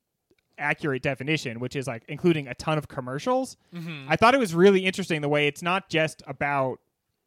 accurate 0.59 1.01
definition, 1.01 1.59
which 1.59 1.75
is 1.75 1.87
like 1.87 2.03
including 2.07 2.47
a 2.47 2.53
ton 2.53 2.77
of 2.77 2.87
commercials. 2.87 3.57
Mm-hmm. 3.73 4.05
I 4.11 4.15
thought 4.15 4.33
it 4.35 4.39
was 4.39 4.53
really 4.53 4.85
interesting 4.85 5.21
the 5.21 5.29
way 5.29 5.47
it's 5.47 5.61
not 5.63 5.89
just 5.89 6.21
about 6.27 6.79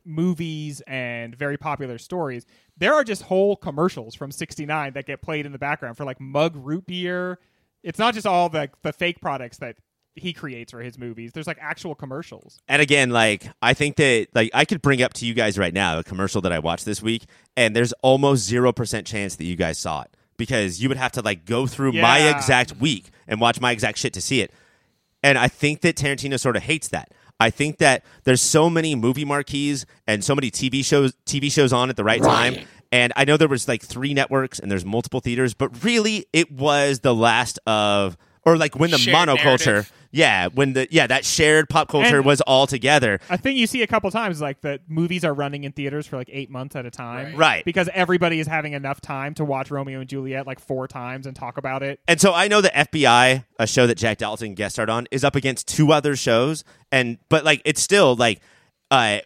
movies 0.04 0.82
and 0.86 1.34
very 1.36 1.56
popular 1.56 1.98
stories. 1.98 2.46
There 2.76 2.94
are 2.94 3.04
just 3.04 3.22
whole 3.22 3.56
commercials 3.56 4.14
from 4.14 4.30
69 4.32 4.92
that 4.94 5.06
get 5.06 5.20
played 5.22 5.46
in 5.46 5.52
the 5.52 5.58
background 5.58 5.96
for 5.96 6.04
like 6.04 6.20
mug 6.20 6.54
root 6.56 6.86
beer. 6.86 7.38
It's 7.82 7.98
not 7.98 8.14
just 8.14 8.26
all 8.26 8.48
the 8.48 8.70
the 8.82 8.92
fake 8.92 9.20
products 9.20 9.58
that 9.58 9.76
he 10.14 10.32
creates 10.32 10.72
for 10.72 10.80
his 10.80 10.98
movies. 10.98 11.32
There's 11.32 11.46
like 11.46 11.58
actual 11.60 11.94
commercials. 11.94 12.58
And 12.68 12.82
again, 12.82 13.10
like 13.10 13.48
I 13.62 13.74
think 13.74 13.96
that 13.96 14.28
like 14.34 14.50
I 14.54 14.64
could 14.64 14.82
bring 14.82 15.02
up 15.02 15.12
to 15.14 15.26
you 15.26 15.34
guys 15.34 15.58
right 15.58 15.72
now 15.72 15.98
a 15.98 16.04
commercial 16.04 16.40
that 16.42 16.52
I 16.52 16.58
watched 16.58 16.84
this 16.84 17.02
week, 17.02 17.24
and 17.56 17.74
there's 17.74 17.92
almost 18.02 18.44
zero 18.44 18.72
percent 18.72 19.06
chance 19.06 19.36
that 19.36 19.44
you 19.44 19.56
guys 19.56 19.78
saw 19.78 20.02
it 20.02 20.16
because 20.36 20.82
you 20.82 20.88
would 20.88 20.96
have 20.96 21.12
to 21.12 21.22
like 21.22 21.44
go 21.44 21.66
through 21.66 21.92
my 21.92 22.28
exact 22.30 22.76
week 22.76 23.10
and 23.28 23.40
watch 23.40 23.60
my 23.60 23.72
exact 23.72 23.98
shit 23.98 24.14
to 24.14 24.20
see 24.20 24.40
it. 24.40 24.52
And 25.22 25.36
I 25.36 25.48
think 25.48 25.82
that 25.82 25.96
Tarantino 25.96 26.40
sort 26.40 26.56
of 26.56 26.62
hates 26.62 26.88
that. 26.88 27.12
I 27.38 27.50
think 27.50 27.78
that 27.78 28.04
there's 28.24 28.42
so 28.42 28.68
many 28.68 28.94
movie 28.94 29.24
marquees 29.24 29.86
and 30.06 30.24
so 30.24 30.34
many 30.34 30.50
TV 30.50 30.84
shows 30.84 31.14
TV 31.24 31.50
shows 31.50 31.72
on 31.72 31.90
at 31.90 31.96
the 31.96 32.04
right, 32.04 32.22
time. 32.22 32.56
And 32.92 33.12
I 33.16 33.24
know 33.24 33.36
there 33.36 33.48
was 33.48 33.68
like 33.68 33.82
three 33.82 34.14
networks 34.14 34.58
and 34.58 34.70
there's 34.70 34.84
multiple 34.84 35.20
theaters, 35.20 35.54
but 35.54 35.84
really 35.84 36.26
it 36.32 36.50
was 36.50 37.00
the 37.00 37.14
last 37.14 37.58
of 37.66 38.16
or 38.44 38.56
like 38.56 38.74
when 38.76 38.90
the 38.90 38.98
Shared 38.98 39.16
monoculture 39.28 39.66
narrative. 39.66 39.92
yeah, 40.12 40.48
when 40.48 40.72
the 40.72 40.88
yeah, 40.90 41.06
that 41.06 41.24
shared 41.24 41.68
pop 41.68 41.88
culture 41.88 42.16
And- 42.18 42.24
was 42.24 42.40
all 42.42 42.66
together. 42.66 43.20
A 43.28 43.36
thing 43.36 43.56
you 43.56 43.66
see 43.66 43.82
a 43.82 43.86
couple 43.86 44.10
times 44.10 44.40
like 44.40 44.62
that 44.62 44.80
movies 44.88 45.24
are 45.24 45.34
running 45.34 45.64
in 45.64 45.72
theaters 45.72 46.06
for 46.06 46.16
like 46.16 46.30
eight 46.32 46.50
months 46.50 46.74
at 46.74 46.86
a 46.86 46.90
time, 46.90 47.36
Right. 47.36 47.64
Because 47.64 47.88
everybody 47.92 48.40
is 48.40 48.46
having 48.46 48.72
enough 48.72 49.00
time 49.00 49.34
to 49.34 49.44
watch 49.44 49.70
Romeo 49.70 50.00
and 50.00 50.08
Juliet 50.08 50.46
like 50.46 50.58
four 50.58 50.88
times 50.88 51.26
and 51.26 51.36
talk 51.36 51.58
about 51.58 51.82
it. 51.82 52.00
And 52.08 52.20
so 52.20 52.32
I 52.32 52.48
know 52.48 52.60
the 52.60 52.70
FBI, 52.70 53.44
a 53.58 53.66
show 53.66 53.86
that 53.86 53.96
Jack 53.96 54.18
Dalton 54.18 54.54
guest 54.54 54.76
starred 54.76 54.90
on, 54.90 55.06
is 55.10 55.22
up 55.22 55.36
against 55.36 55.68
two 55.68 55.92
other 55.92 56.16
shows, 56.16 56.64
and 56.90 57.18
but 57.28 57.44
like 57.44 57.60
it's 57.64 57.82
still 57.82 58.16
like 58.16 58.40
uh 58.90 59.18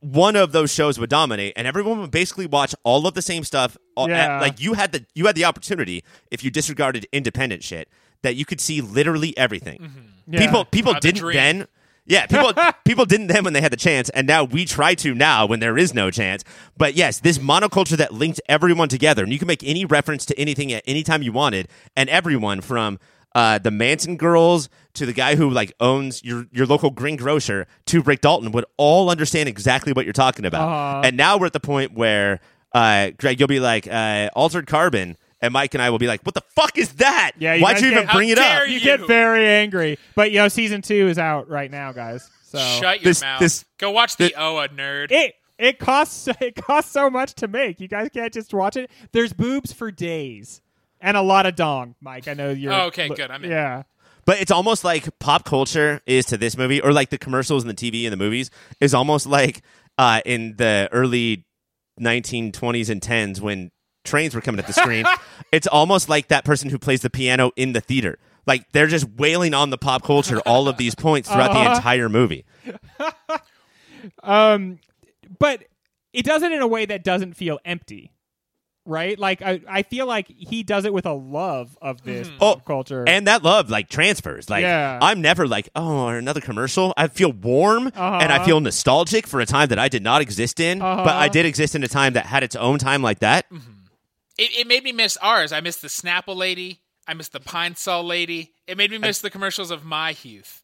one 0.00 0.36
of 0.36 0.52
those 0.52 0.72
shows 0.72 0.96
would 1.00 1.10
dominate, 1.10 1.52
and 1.56 1.66
everyone 1.66 1.98
would 1.98 2.12
basically 2.12 2.46
watch 2.46 2.72
all 2.84 3.06
of 3.08 3.14
the 3.14 3.22
same 3.22 3.42
stuff. 3.42 3.76
all- 3.96 4.08
Yeah. 4.08 4.36
at- 4.36 4.40
like 4.40 4.60
you 4.60 4.74
had 4.74 4.92
the 4.92 5.04
you 5.14 5.26
had 5.26 5.34
the 5.34 5.44
opportunity 5.44 6.04
if 6.30 6.44
you 6.44 6.50
disregarded 6.52 7.04
independent 7.12 7.64
shit 7.64 7.88
that 8.22 8.36
you 8.36 8.44
could 8.44 8.60
see 8.60 8.80
literally 8.80 9.36
everything. 9.36 9.90
Yeah. 10.26 10.40
People 10.40 10.64
people 10.64 10.94
the 10.94 11.00
didn't 11.00 11.20
dream. 11.20 11.36
then. 11.36 11.68
Yeah, 12.06 12.26
people 12.26 12.52
people 12.84 13.04
didn't 13.04 13.26
then 13.26 13.44
when 13.44 13.52
they 13.52 13.60
had 13.60 13.72
the 13.72 13.76
chance, 13.76 14.08
and 14.10 14.26
now 14.26 14.44
we 14.44 14.64
try 14.64 14.94
to 14.96 15.14
now 15.14 15.46
when 15.46 15.60
there 15.60 15.76
is 15.76 15.92
no 15.92 16.10
chance. 16.10 16.42
But 16.76 16.94
yes, 16.94 17.20
this 17.20 17.38
monoculture 17.38 17.96
that 17.98 18.12
linked 18.12 18.40
everyone 18.48 18.88
together, 18.88 19.22
and 19.22 19.32
you 19.32 19.38
can 19.38 19.46
make 19.46 19.62
any 19.62 19.84
reference 19.84 20.24
to 20.26 20.38
anything 20.38 20.72
at 20.72 20.82
any 20.86 21.02
time 21.02 21.22
you 21.22 21.32
wanted, 21.32 21.68
and 21.96 22.08
everyone 22.08 22.62
from 22.62 22.98
uh, 23.34 23.58
the 23.58 23.70
Manson 23.70 24.16
girls 24.16 24.68
to 24.94 25.06
the 25.06 25.12
guy 25.12 25.36
who 25.36 25.50
like 25.50 25.72
owns 25.80 26.24
your 26.24 26.46
your 26.50 26.66
local 26.66 26.90
green 26.90 27.16
grocer 27.16 27.66
to 27.86 28.00
Rick 28.00 28.22
Dalton 28.22 28.52
would 28.52 28.64
all 28.78 29.10
understand 29.10 29.48
exactly 29.48 29.92
what 29.92 30.06
you're 30.06 30.12
talking 30.12 30.44
about. 30.44 30.66
Uh-huh. 30.66 31.02
And 31.04 31.16
now 31.16 31.36
we're 31.36 31.46
at 31.46 31.52
the 31.52 31.60
point 31.60 31.92
where 31.92 32.40
uh, 32.72 33.10
Greg, 33.16 33.38
you'll 33.38 33.48
be 33.48 33.60
like 33.60 33.86
uh, 33.86 34.30
altered 34.34 34.66
carbon. 34.66 35.16
And 35.40 35.52
Mike 35.52 35.74
and 35.74 35.82
I 35.82 35.90
will 35.90 35.98
be 35.98 36.06
like, 36.08 36.22
"What 36.22 36.34
the 36.34 36.42
fuck 36.56 36.76
is 36.78 36.94
that? 36.94 37.32
Yeah, 37.38 37.54
you 37.54 37.62
Why'd 37.62 37.76
guys 37.76 37.82
you 37.84 37.90
even 37.92 38.06
bring 38.08 38.28
it 38.30 38.38
up?" 38.38 38.66
You 38.66 38.74
you. 38.74 38.80
get 38.80 39.06
very 39.06 39.46
angry, 39.46 39.98
but 40.16 40.32
you 40.32 40.38
know 40.38 40.48
season 40.48 40.82
two 40.82 41.08
is 41.08 41.18
out 41.18 41.48
right 41.48 41.70
now, 41.70 41.92
guys. 41.92 42.28
So 42.44 42.58
Shut 42.58 43.00
your 43.00 43.10
This- 43.10 43.20
mouth. 43.20 43.40
this- 43.40 43.64
Go 43.78 43.90
watch 43.92 44.16
the 44.16 44.24
this- 44.28 44.32
Oa 44.36 44.68
nerd. 44.68 45.12
it 45.12 45.34
it 45.58 45.78
costs 45.78 46.26
it 46.40 46.56
costs 46.56 46.90
so 46.92 47.08
much 47.08 47.34
to 47.34 47.46
make. 47.48 47.78
You 47.80 47.86
guys 47.88 48.08
can't 48.12 48.32
just 48.32 48.52
watch 48.52 48.76
it. 48.76 48.90
There's 49.12 49.32
boobs 49.32 49.72
for 49.72 49.90
days 49.92 50.60
and 51.00 51.16
a 51.16 51.22
lot 51.22 51.46
of 51.46 51.54
dong, 51.54 51.94
Mike. 52.00 52.26
I 52.26 52.34
know 52.34 52.50
you're 52.50 52.72
Oh, 52.72 52.86
okay, 52.86 53.08
good. 53.08 53.30
I'm 53.30 53.44
in. 53.44 53.50
Yeah. 53.50 53.84
But 54.24 54.40
it's 54.40 54.50
almost 54.50 54.82
like 54.84 55.18
pop 55.20 55.44
culture 55.44 56.00
is 56.04 56.26
to 56.26 56.36
this 56.36 56.56
movie, 56.58 56.80
or 56.82 56.92
like 56.92 57.10
the 57.10 57.16
commercials 57.18 57.62
and 57.64 57.70
the 57.70 57.74
TV 57.90 58.04
and 58.04 58.12
the 58.12 58.16
movies 58.16 58.50
is 58.80 58.92
almost 58.92 59.26
like 59.26 59.62
uh, 59.96 60.20
in 60.26 60.56
the 60.56 60.88
early 60.92 61.46
1920s 62.00 62.90
and 62.90 63.00
10s 63.00 63.40
when 63.40 63.70
trains 64.08 64.34
were 64.34 64.40
coming 64.40 64.58
at 64.58 64.66
the 64.66 64.72
screen. 64.72 65.04
it's 65.52 65.66
almost 65.66 66.08
like 66.08 66.28
that 66.28 66.44
person 66.44 66.70
who 66.70 66.78
plays 66.78 67.00
the 67.02 67.10
piano 67.10 67.50
in 67.56 67.72
the 67.72 67.80
theater. 67.80 68.18
Like 68.46 68.70
they're 68.72 68.86
just 68.86 69.06
wailing 69.18 69.52
on 69.54 69.70
the 69.70 69.78
pop 69.78 70.02
culture 70.02 70.40
all 70.40 70.68
of 70.68 70.76
these 70.78 70.94
points 70.94 71.28
throughout 71.28 71.52
the 71.52 71.58
Uh-huh. 71.58 71.76
entire 71.76 72.08
movie. 72.08 72.44
Um, 74.22 74.78
but 75.38 75.64
it 76.12 76.24
does 76.24 76.42
it 76.42 76.52
in 76.52 76.60
a 76.62 76.66
way 76.66 76.86
that 76.86 77.02
doesn't 77.04 77.34
feel 77.34 77.58
empty, 77.64 78.12
right? 78.86 79.18
Like 79.18 79.42
I, 79.42 79.60
I 79.68 79.82
feel 79.82 80.06
like 80.06 80.28
he 80.28 80.62
does 80.62 80.84
it 80.84 80.92
with 80.94 81.04
a 81.06 81.12
love 81.12 81.76
of 81.82 82.02
this 82.04 82.28
Oh, 82.40 82.54
pop 82.54 82.64
culture. 82.64 83.04
And 83.08 83.26
that 83.26 83.42
love 83.42 83.70
like 83.70 83.88
transfers. 83.88 84.48
Like 84.48 84.62
Yeah. 84.62 84.98
I'm 85.02 85.20
never 85.20 85.46
like, 85.48 85.68
oh, 85.74 86.08
another 86.08 86.40
commercial. 86.40 86.94
I 86.96 87.08
feel 87.08 87.32
warm 87.32 87.88
and 87.88 87.96
I 88.32 88.36
Uh-huh. 88.36 88.44
feel 88.44 88.60
nostalgic 88.60 89.26
for 89.26 89.40
a 89.40 89.46
time 89.46 89.68
that 89.68 89.78
I 89.78 89.88
did 89.88 90.02
not 90.04 90.22
exist 90.22 90.60
in, 90.60 90.78
but 90.78 90.86
Uh-huh. 90.86 91.10
I 91.18 91.28
did 91.28 91.44
exist 91.44 91.74
in 91.74 91.82
a 91.82 91.88
time 91.88 92.12
that 92.12 92.26
had 92.26 92.42
its 92.42 92.56
own 92.56 92.78
time 92.78 93.02
like 93.02 93.18
that. 93.18 93.46
It, 94.38 94.56
it 94.60 94.66
made 94.66 94.84
me 94.84 94.92
miss 94.92 95.16
ours. 95.18 95.52
I 95.52 95.60
missed 95.60 95.82
the 95.82 95.88
Snapple 95.88 96.36
lady. 96.36 96.80
I 97.06 97.14
missed 97.14 97.32
the 97.32 97.40
Pine 97.40 97.74
Sol 97.74 98.04
lady. 98.04 98.52
It 98.66 98.76
made 98.78 98.90
me 98.90 98.98
miss 98.98 99.20
the 99.20 99.30
commercials 99.30 99.70
of 99.70 99.84
my 99.84 100.16
youth. 100.22 100.62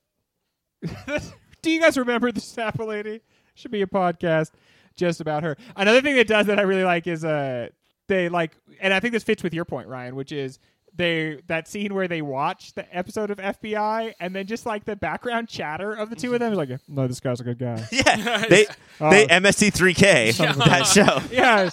Do 1.62 1.70
you 1.70 1.81
guys 1.81 1.97
remember 1.97 2.31
the 2.33 2.41
Snapple 2.41 2.87
lady? 2.87 3.20
Should 3.55 3.70
be 3.70 3.83
a 3.83 3.87
podcast 3.87 4.51
just 4.97 5.20
about 5.20 5.43
her. 5.43 5.57
Another 5.77 6.01
thing 6.03 6.16
that 6.16 6.27
does 6.29 6.47
that 6.47 6.59
I 6.59 6.62
really 6.62 6.85
like 6.85 7.07
is 7.07 7.25
uh 7.25 7.68
they 8.09 8.29
like 8.29 8.53
and 8.81 8.93
I 8.93 9.01
think 9.01 9.12
this 9.12 9.22
fits 9.25 9.43
with 9.43 9.55
your 9.55 9.64
point, 9.64 9.89
Ryan, 9.89 10.14
which 10.16 10.33
is 10.33 10.59
they 10.97 11.41
that 11.47 11.66
scene 11.66 11.95
where 11.95 12.07
they 12.07 12.20
watch 12.22 12.75
the 12.75 12.95
episode 12.97 13.31
of 13.31 13.39
FBI 13.39 14.12
and 14.20 14.35
then 14.37 14.47
just 14.47 14.66
like 14.66 14.85
the 14.85 14.95
background 14.97 15.49
chatter 15.49 15.93
of 15.93 16.11
the 16.11 16.16
two 16.16 16.35
of 16.35 16.41
them 16.41 16.53
is 16.53 16.59
like, 16.59 16.68
no, 16.87 17.07
this 17.09 17.20
guy's 17.20 17.41
a 17.41 17.45
good 17.45 17.59
guy. 17.59 17.85
Yeah, 17.93 18.45
they 18.49 18.66
Oh. 19.01 19.11
they 19.11 19.27
MST3K 19.27 20.37
that 20.66 20.83
show. 20.87 21.20
yeah, 21.35 21.70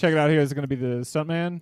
check 0.00 0.12
it 0.12 0.18
out. 0.18 0.30
Here 0.30 0.40
is 0.40 0.52
going 0.52 0.62
to 0.62 0.68
be 0.68 0.76
the 0.76 1.00
stuntman, 1.04 1.60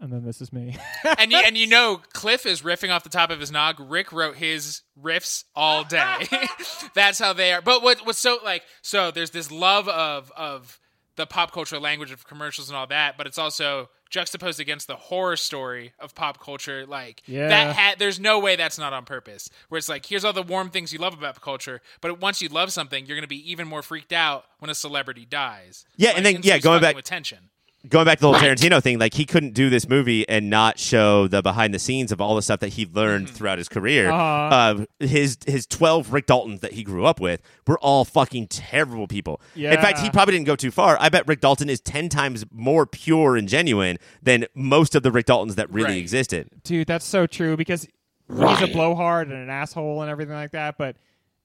and 0.00 0.12
then 0.12 0.24
this 0.24 0.40
is 0.40 0.52
me. 0.52 0.76
and 1.18 1.30
you, 1.32 1.38
and 1.38 1.56
you 1.58 1.66
know, 1.76 2.00
Cliff 2.12 2.46
is 2.46 2.62
riffing 2.62 2.90
off 2.94 3.02
the 3.02 3.10
top 3.10 3.30
of 3.30 3.40
his 3.40 3.50
nog. 3.50 3.76
Rick 3.80 4.12
wrote 4.12 4.36
his 4.36 4.82
riffs 5.00 5.44
all 5.54 5.84
day. 5.84 6.26
That's 6.94 7.18
how 7.18 7.32
they 7.32 7.52
are. 7.52 7.60
But 7.62 7.82
what 7.82 8.06
what's 8.06 8.18
so 8.18 8.38
like 8.44 8.62
so 8.82 9.10
there's 9.10 9.30
this 9.30 9.50
love 9.50 9.88
of 9.88 10.30
of 10.36 10.78
the 11.16 11.26
pop 11.26 11.52
culture 11.52 11.78
language 11.78 12.12
of 12.12 12.26
commercials 12.26 12.68
and 12.70 12.76
all 12.76 12.86
that, 12.86 13.18
but 13.18 13.26
it's 13.26 13.36
also 13.38 13.90
juxtaposed 14.08 14.58
against 14.58 14.86
the 14.88 14.96
horror 14.96 15.36
story 15.36 15.92
of 16.00 16.14
pop 16.14 16.40
culture. 16.42 16.86
Like 16.86 17.22
Yeah. 17.26 17.48
that 17.48 17.76
ha- 17.76 17.94
there's 17.98 18.18
no 18.18 18.38
way 18.40 18.56
that's 18.56 18.78
not 18.78 18.92
on 18.92 19.04
purpose. 19.04 19.50
Where 19.68 19.78
it's 19.78 19.88
like 19.88 20.06
here's 20.06 20.24
all 20.24 20.32
the 20.32 20.42
warm 20.42 20.70
things 20.70 20.92
you 20.92 20.98
love 20.98 21.12
about 21.12 21.34
pop 21.34 21.42
culture, 21.44 21.80
but 22.00 22.20
once 22.20 22.40
you 22.40 22.48
love 22.48 22.72
something, 22.72 23.04
you're 23.06 23.16
gonna 23.16 23.26
be 23.26 23.50
even 23.50 23.68
more 23.68 23.82
freaked 23.82 24.12
out 24.12 24.44
when 24.60 24.70
a 24.70 24.74
celebrity 24.74 25.26
dies. 25.26 25.84
Yeah, 25.96 26.08
Like, 26.08 26.16
and 26.16 26.26
then- 26.26 26.40
yeah, 26.42 26.58
going 26.58 26.80
back- 26.80 26.96
with 26.96 27.04
tension. 27.04 27.49
Going 27.88 28.04
back 28.04 28.18
to 28.18 28.22
the 28.22 28.26
whole 28.32 28.36
Tarantino 28.38 28.82
thing, 28.82 28.98
like 28.98 29.14
he 29.14 29.24
couldn't 29.24 29.54
do 29.54 29.70
this 29.70 29.88
movie 29.88 30.28
and 30.28 30.50
not 30.50 30.78
show 30.78 31.26
the 31.28 31.40
behind 31.40 31.72
the 31.72 31.78
scenes 31.78 32.12
of 32.12 32.20
all 32.20 32.34
the 32.36 32.42
stuff 32.42 32.60
that 32.60 32.68
he 32.74 32.84
learned 32.84 33.26
Mm-hmm. 33.28 33.34
throughout 33.36 33.56
his 33.58 33.70
career. 33.70 34.10
Uh-huh. 34.10 34.14
Uh, 34.20 34.84
his 35.06 35.38
his 35.46 35.66
twelve 35.66 36.12
Rick 36.12 36.26
Daltons 36.26 36.60
that 36.60 36.72
he 36.72 36.82
grew 36.82 37.06
up 37.06 37.20
with 37.20 37.40
were 37.66 37.78
all 37.78 38.04
fucking 38.04 38.48
terrible 38.48 39.06
people. 39.08 39.40
In 39.56 39.76
fact, 39.80 40.00
he 40.00 40.10
probably 40.10 40.34
didn't 40.34 40.46
go 40.46 40.56
too 40.56 40.70
far. 40.70 40.98
I 41.00 41.08
bet 41.08 41.26
Rick 41.26 41.40
Dalton 41.40 41.70
is 41.70 41.80
ten 41.80 42.10
times 42.10 42.44
more 42.52 42.84
pure 42.84 43.36
and 43.36 43.48
genuine 43.48 43.96
than 44.22 44.44
most 44.54 44.94
of 44.94 45.02
the 45.02 45.10
Rick 45.10 45.26
Daltons 45.26 45.54
that 45.54 45.70
really 45.70 45.90
Right. 45.92 45.98
existed. 45.98 46.50
Dude, 46.64 46.86
that's 46.86 47.06
so 47.06 47.26
true 47.26 47.56
because 47.56 47.88
he's 48.28 48.62
a 48.62 48.68
blowhard 48.70 49.28
and 49.28 49.36
an 49.36 49.48
asshole 49.50 50.02
and 50.02 50.10
everything 50.10 50.34
like 50.34 50.50
that, 50.52 50.76
but 50.76 50.96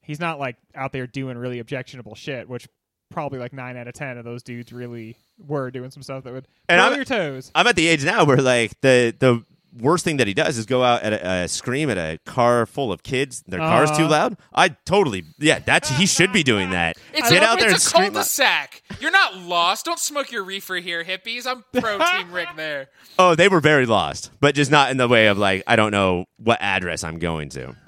he's 0.02 0.20
not 0.20 0.38
like 0.38 0.56
out 0.74 0.92
there 0.92 1.06
doing 1.06 1.38
really 1.38 1.58
objectionable 1.60 2.14
shit, 2.14 2.46
which 2.48 2.68
probably 3.10 3.38
like 3.38 3.52
nine 3.52 3.76
out 3.76 3.88
of 3.88 3.94
ten 3.94 4.18
of 4.18 4.24
those 4.24 4.42
dudes 4.42 4.72
really 4.72 5.16
were 5.46 5.70
doing 5.70 5.90
some 5.90 6.02
stuff 6.02 6.24
that 6.24 6.32
would 6.32 6.46
And 6.68 6.80
on 6.80 6.94
your 6.96 7.04
toes. 7.04 7.50
I'm 7.54 7.66
at 7.66 7.76
the 7.76 7.86
age 7.86 8.04
now 8.04 8.24
where 8.24 8.36
like 8.38 8.80
the 8.80 9.14
the 9.18 9.44
worst 9.78 10.04
thing 10.04 10.16
that 10.16 10.26
he 10.26 10.32
does 10.32 10.56
is 10.56 10.64
go 10.64 10.82
out 10.82 11.02
at 11.02 11.12
a, 11.12 11.26
uh, 11.26 11.46
scream 11.46 11.90
at 11.90 11.98
a 11.98 12.18
car 12.24 12.64
full 12.64 12.90
of 12.90 13.02
kids. 13.02 13.42
Their 13.46 13.58
car's 13.60 13.90
too 13.90 14.04
Uh-huh. 14.04 14.08
loud. 14.10 14.36
I 14.54 14.68
totally 14.70 15.24
yeah. 15.38 15.58
That's 15.58 15.88
he 15.90 16.06
should 16.06 16.32
be 16.32 16.42
doing 16.42 16.70
that. 16.70 16.96
It's 17.12 17.28
Get 17.30 17.42
a, 17.42 17.46
out 17.46 17.58
there 17.58 17.68
and 17.68 17.76
it's 17.76 17.86
a 17.86 17.90
scream. 17.90 18.04
out- 18.06 18.12
cul-de-sac. 18.14 18.82
You're 19.00 19.10
not 19.10 19.36
lost. 19.36 19.84
Don't 19.84 19.98
smoke 19.98 20.32
your 20.32 20.44
reefer 20.44 20.76
here, 20.76 21.04
hippies. 21.04 21.46
I'm 21.46 21.62
pro 21.78 21.98
Team 22.12 22.32
Rick 22.32 22.48
there. 22.56 22.88
Oh, 23.18 23.34
they 23.34 23.48
were 23.48 23.60
very 23.60 23.84
lost, 23.86 24.30
but 24.40 24.54
just 24.54 24.70
not 24.70 24.90
in 24.90 24.96
the 24.96 25.08
way 25.08 25.26
of 25.26 25.36
like 25.36 25.62
I 25.66 25.76
don't 25.76 25.90
know 25.90 26.24
what 26.38 26.58
address 26.62 27.04
I'm 27.04 27.18
going 27.18 27.50
to. 27.50 27.76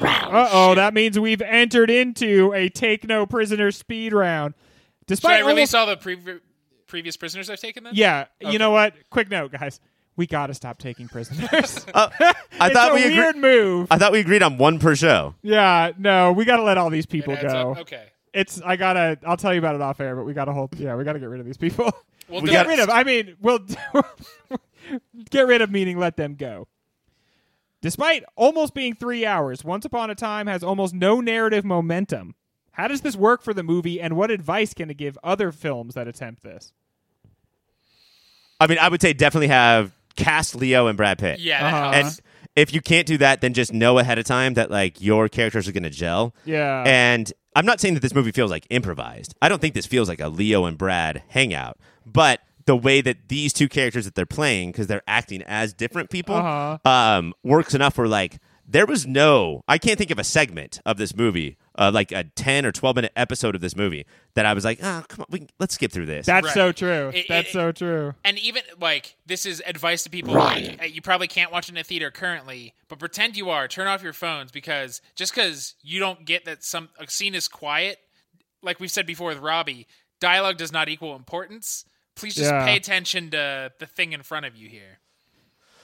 Uh 0.00 0.48
oh, 0.52 0.74
that 0.74 0.94
means 0.94 1.18
we've 1.18 1.42
entered 1.42 1.90
into 1.90 2.52
a 2.54 2.68
take 2.68 3.06
no 3.06 3.26
prisoner 3.26 3.70
speed 3.70 4.12
round. 4.12 4.54
Should 5.00 5.06
Despite 5.06 5.36
I 5.42 5.46
release 5.46 5.72
almost- 5.72 5.74
all 5.74 5.86
the 5.86 5.96
pre- 5.96 6.40
previous 6.86 7.16
prisoners 7.16 7.48
I've 7.50 7.60
taken 7.60 7.84
then? 7.84 7.92
yeah, 7.94 8.26
Okay. 8.42 8.52
you 8.52 8.58
know 8.58 8.70
what? 8.70 8.94
Quick 9.10 9.30
note, 9.30 9.52
guys. 9.52 9.80
We 10.16 10.26
gotta 10.26 10.52
stop 10.54 10.78
taking 10.78 11.06
prisoners. 11.08 11.86
Uh, 11.94 12.08
I 12.20 12.34
it's 12.66 12.74
thought 12.74 12.90
a 12.90 12.94
we 12.94 13.02
agreed. 13.04 13.16
weird 13.18 13.36
move. 13.36 13.86
I 13.90 13.98
thought 13.98 14.10
we 14.12 14.18
agreed 14.20 14.42
on 14.42 14.58
one 14.58 14.78
per 14.78 14.96
show. 14.96 15.34
yeah, 15.42 15.92
no, 15.98 16.32
we 16.32 16.44
gotta 16.44 16.62
let 16.64 16.76
all 16.76 16.90
these 16.90 17.06
people 17.06 17.36
go. 17.36 17.72
up? 17.72 17.78
Okay. 17.78 18.04
It's 18.34 18.60
I 18.62 18.76
gotta. 18.76 19.18
I'll 19.26 19.36
tell 19.36 19.52
you 19.54 19.58
about 19.58 19.74
it 19.76 19.80
off 19.80 20.00
air, 20.00 20.14
but 20.16 20.24
we 20.24 20.34
gotta 20.34 20.52
hold. 20.52 20.74
Yeah, 20.78 20.96
we 20.96 21.04
gotta 21.04 21.18
get 21.20 21.28
rid 21.28 21.40
of 21.40 21.46
these 21.46 21.56
people. 21.56 21.90
Well, 22.28 22.42
We 22.42 22.50
get 22.50 22.64
got- 22.66 22.70
rid 22.70 22.78
of. 22.80 22.90
I 22.90 23.04
mean, 23.04 23.36
we'll 23.40 23.60
get 25.30 25.46
rid 25.46 25.62
of 25.62 25.70
meaning 25.70 25.98
let 25.98 26.16
them 26.16 26.34
go. 26.34 26.68
Despite 27.80 28.24
almost 28.36 28.74
being 28.74 28.94
three 28.94 29.24
hours, 29.24 29.64
Once 29.64 29.84
Upon 29.84 30.10
a 30.10 30.14
Time 30.14 30.46
has 30.46 30.62
almost 30.64 30.94
no 30.94 31.20
narrative 31.20 31.64
momentum. 31.64 32.34
How 32.72 32.88
does 32.88 33.00
this 33.00 33.16
work 33.16 33.42
for 33.42 33.54
the 33.54 33.62
movie, 33.62 34.00
and 34.00 34.16
what 34.16 34.30
advice 34.30 34.74
can 34.74 34.90
it 34.90 34.96
give 34.96 35.18
other 35.22 35.52
films 35.52 35.94
that 35.94 36.08
attempt 36.08 36.42
this? 36.42 36.72
I 38.60 38.66
mean, 38.66 38.78
I 38.78 38.88
would 38.88 39.00
say 39.00 39.12
definitely 39.12 39.48
have 39.48 39.92
cast 40.16 40.54
Leo 40.54 40.86
and 40.88 40.96
Brad 40.96 41.18
Pitt. 41.18 41.40
Yeah. 41.40 41.64
that 41.64 41.64
Uh-huh. 41.66 41.90
And 41.94 42.20
if 42.56 42.74
you 42.74 42.80
can't 42.80 43.06
do 43.06 43.18
that, 43.18 43.40
then 43.40 43.54
just 43.54 43.72
know 43.72 43.98
ahead 43.98 44.18
of 44.18 44.24
time 44.24 44.54
that 44.54 44.70
like 44.70 45.00
your 45.00 45.28
characters 45.28 45.68
are 45.68 45.72
going 45.72 45.84
to 45.84 45.90
gel. 45.90 46.34
Yeah. 46.44 46.82
And 46.84 47.32
I'm 47.54 47.66
not 47.66 47.80
saying 47.80 47.94
that 47.94 48.00
this 48.00 48.14
movie 48.14 48.32
feels 48.32 48.50
like 48.50 48.66
improvised. 48.70 49.34
I 49.40 49.48
don't 49.48 49.60
think 49.60 49.74
this 49.74 49.86
feels 49.86 50.08
like 50.08 50.20
a 50.20 50.28
Leo 50.28 50.64
and 50.64 50.76
Brad 50.76 51.22
hangout. 51.28 51.78
But 52.04 52.40
the 52.68 52.76
way 52.76 53.00
that 53.00 53.28
these 53.28 53.52
two 53.52 53.68
characters 53.68 54.04
that 54.04 54.14
they're 54.14 54.26
playing, 54.26 54.70
because 54.70 54.86
they're 54.86 55.02
acting 55.08 55.42
as 55.42 55.72
different 55.72 56.10
people, 56.10 56.36
Uh-huh. 56.36 56.78
um, 56.88 57.32
works 57.42 57.74
enough 57.74 57.96
where 57.98 58.06
like 58.06 58.38
there 58.70 58.84
was 58.84 59.06
no 59.06 59.62
I 59.66 59.78
can't 59.78 59.96
think 59.96 60.10
of 60.10 60.18
a 60.18 60.24
segment 60.24 60.78
of 60.84 60.98
this 60.98 61.16
movie, 61.16 61.56
uh, 61.78 61.90
like 61.92 62.12
a 62.12 62.24
ten 62.24 62.66
or 62.66 62.70
twelve 62.72 62.96
minute 62.96 63.12
episode 63.16 63.54
of 63.54 63.62
this 63.62 63.74
movie 63.74 64.04
that 64.34 64.44
I 64.44 64.52
was 64.52 64.62
like, 64.66 64.78
oh 64.82 65.02
come 65.08 65.20
on, 65.22 65.26
we, 65.30 65.38
can- 65.38 65.48
let's 65.58 65.74
skip 65.74 65.90
through 65.90 66.04
this. 66.04 66.26
That's 66.26 66.44
Right. 66.44 66.54
so 66.54 66.72
true. 66.72 67.10
It- 67.14 67.26
That's 67.28 67.48
it- 67.48 67.52
so 67.52 67.72
true. 67.72 68.14
And 68.24 68.38
even 68.38 68.62
like 68.78 69.16
this 69.24 69.46
is 69.46 69.62
advice 69.66 70.02
to 70.02 70.10
people 70.10 70.34
like 70.34 70.82
uh, 70.82 70.84
you 70.84 71.00
probably 71.00 71.28
can't 71.28 71.50
watch 71.50 71.70
in 71.70 71.78
a 71.78 71.82
theater 71.82 72.10
currently, 72.10 72.74
but 72.88 72.98
pretend 72.98 73.38
you 73.38 73.48
are. 73.48 73.66
Turn 73.68 73.86
off 73.86 74.02
your 74.02 74.12
phones 74.12 74.52
because 74.52 75.00
just 75.16 75.34
because 75.34 75.74
you 75.82 75.98
don't 75.98 76.26
get 76.26 76.44
that 76.44 76.62
some 76.62 76.90
a 77.00 77.08
scene 77.10 77.34
is 77.34 77.48
quiet, 77.48 77.98
like 78.62 78.78
we've 78.80 78.90
said 78.90 79.06
before 79.06 79.28
with 79.30 79.38
Robbie, 79.38 79.86
dialogue 80.20 80.58
does 80.58 80.72
not 80.72 80.90
equal 80.90 81.16
importance. 81.16 81.86
Please 82.18 82.34
just 82.34 82.50
Yeah. 82.50 82.64
pay 82.64 82.76
attention 82.76 83.30
to 83.30 83.72
the 83.78 83.86
thing 83.86 84.12
in 84.12 84.22
front 84.22 84.46
of 84.46 84.56
you 84.56 84.68
here. 84.68 84.98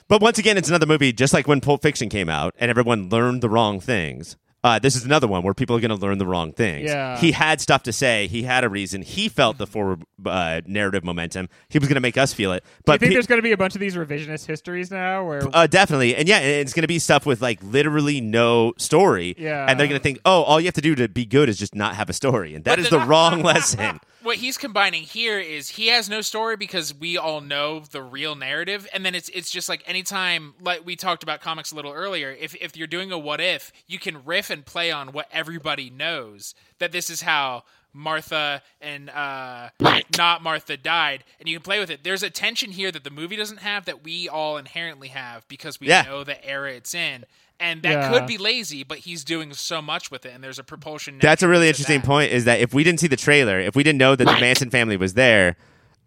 But 0.09 0.21
once 0.21 0.39
again, 0.39 0.59
it's 0.59 0.69
another 0.69 0.87
movie, 0.87 1.13
just 1.13 1.33
like 1.33 1.49
when 1.49 1.61
Pulp 1.61 1.81
Fiction 1.83 2.09
came 2.11 2.29
out 2.29 2.55
and 2.59 2.71
everyone 2.71 3.09
learned 3.09 3.41
the 3.41 3.49
wrong 3.49 3.81
things. 3.81 4.37
Uh, 4.63 4.79
this 4.79 4.97
is 4.97 5.05
another 5.05 5.27
one 5.29 5.43
where 5.43 5.53
people 5.53 5.77
are 5.77 5.81
going 5.81 5.91
to 5.91 5.95
learn 5.95 6.17
the 6.17 6.25
wrong 6.27 6.51
things. 6.51 6.89
Yeah. 6.89 7.19
He 7.19 7.33
had 7.33 7.61
stuff 7.61 7.83
to 7.83 7.93
say. 7.93 8.27
He 8.29 8.45
had 8.45 8.65
a 8.65 8.69
reason. 8.71 9.03
He 9.03 9.29
felt 9.29 9.59
the 9.59 9.67
forward 9.67 10.03
uh, 10.25 10.63
narrative 10.67 11.05
momentum. 11.05 11.51
He 11.69 11.79
was 11.79 11.87
going 11.87 11.97
to 11.97 12.01
make 12.01 12.17
us 12.17 12.33
feel 12.33 12.51
it. 12.53 12.63
Do 12.65 12.69
you 12.71 12.83
But 12.87 13.01
think 13.01 13.11
pe- 13.11 13.15
there's 13.15 13.27
going 13.27 13.39
to 13.39 13.43
be 13.43 13.53
a 13.53 13.59
bunch 13.59 13.75
of 13.75 13.81
these 13.81 13.95
revisionist 13.95 14.47
histories 14.47 14.91
now, 14.91 15.23
where 15.27 15.43
uh, 15.55 15.67
definitely, 15.67 16.17
and 16.17 16.27
yeah, 16.27 16.39
it's 16.39 16.73
going 16.73 16.81
to 16.83 16.89
be 16.89 16.99
stuff 16.99 17.27
with 17.27 17.43
like 17.43 17.59
literally 17.63 18.23
no 18.23 18.73
story. 18.79 19.35
Yeah. 19.37 19.67
and 19.69 19.79
they're 19.79 19.87
going 19.87 20.01
to 20.01 20.03
think, 20.03 20.19
oh, 20.25 20.43
all 20.45 20.59
you 20.59 20.67
have 20.67 20.75
to 20.75 20.81
do 20.81 20.95
to 20.95 21.09
be 21.09 21.27
good 21.27 21.51
is 21.51 21.59
just 21.59 21.75
not 21.75 21.97
have 21.97 22.09
a 22.09 22.15
story, 22.15 22.55
and 22.55 22.65
that 22.65 22.73
But 22.73 22.79
is 22.79 22.89
the- 22.89 23.01
the 23.01 23.05
wrong 23.07 23.43
lesson. 23.43 24.01
What 24.25 24.39
he's 24.39 24.57
combining 24.57 25.03
here 25.03 25.39
is 25.39 25.69
he 25.69 25.89
has 25.89 26.09
no 26.09 26.23
story 26.23 26.57
because 26.57 26.95
we 26.95 27.19
all 27.19 27.43
know 27.43 27.81
the 27.81 28.01
real 28.03 28.35
narrative, 28.35 28.89
and 28.95 29.05
then 29.05 29.15
it's 29.15 29.29
it's 29.29 29.51
just 29.51 29.69
like 29.69 29.83
anytime 29.87 30.55
like 30.63 30.85
we 30.87 30.97
talked 30.97 31.23
about 31.23 31.43
comics 31.43 31.73
a 31.73 31.75
little 31.77 31.93
earlier. 31.93 32.31
If 32.31 32.55
if 32.55 32.75
you're 32.75 32.87
doing 32.87 33.13
a 33.13 33.19
what 33.19 33.39
if, 33.43 33.71
you 33.87 33.99
can 33.99 34.25
riff 34.25 34.49
and 34.49 34.65
play 34.65 34.91
on 34.91 35.09
what 35.13 35.29
everybody 35.31 35.91
knows 35.91 36.55
that 36.79 36.91
this 36.91 37.11
is 37.11 37.21
how 37.21 37.65
Martha 37.93 38.63
and 38.81 39.11
uh, 39.11 39.69
not 40.17 40.43
Martha 40.43 40.79
died, 40.79 41.23
and 41.39 41.47
you 41.47 41.57
can 41.57 41.63
play 41.63 41.79
with 41.79 41.91
it. 41.91 42.03
There's 42.03 42.23
a 42.23 42.31
tension 42.31 42.71
here 42.71 42.91
that 42.91 43.05
the 43.05 43.11
movie 43.11 43.37
doesn't 43.37 43.59
have 43.61 43.85
that 43.85 44.03
we 44.03 44.27
all 44.29 44.57
inherently 44.57 45.09
have 45.09 45.47
because 45.49 45.79
we 45.79 45.89
Yeah. 45.89 46.01
know 46.03 46.25
the 46.25 46.43
era 46.45 46.73
it's 46.73 46.95
in. 46.95 47.27
And 47.61 47.83
that 47.83 47.91
Yeah. 47.93 48.11
could 48.11 48.27
be 48.27 48.37
lazy, 48.37 48.83
but 48.83 48.99
he's 48.99 49.23
doing 49.25 49.53
so 49.55 49.81
much 49.81 50.11
with 50.11 50.27
it, 50.27 50.33
and 50.35 50.43
there's 50.43 50.59
a 50.59 50.65
propulsion. 50.65 51.19
That's 51.21 51.43
a 51.43 51.49
really 51.49 51.69
interesting 51.69 52.01
that. 52.01 52.07
point. 52.07 52.33
Is 52.33 52.45
that 52.47 52.61
if 52.61 52.75
we 52.75 52.83
didn't 52.85 53.01
see 53.01 53.07
the 53.07 53.17
trailer, 53.17 53.61
if 53.61 53.77
we 53.77 53.83
didn't 53.83 53.99
know 53.99 54.17
that 54.17 54.25
the 54.25 54.41
Manson 54.41 54.71
family 54.71 54.97
was 54.97 55.15
there, 55.15 55.57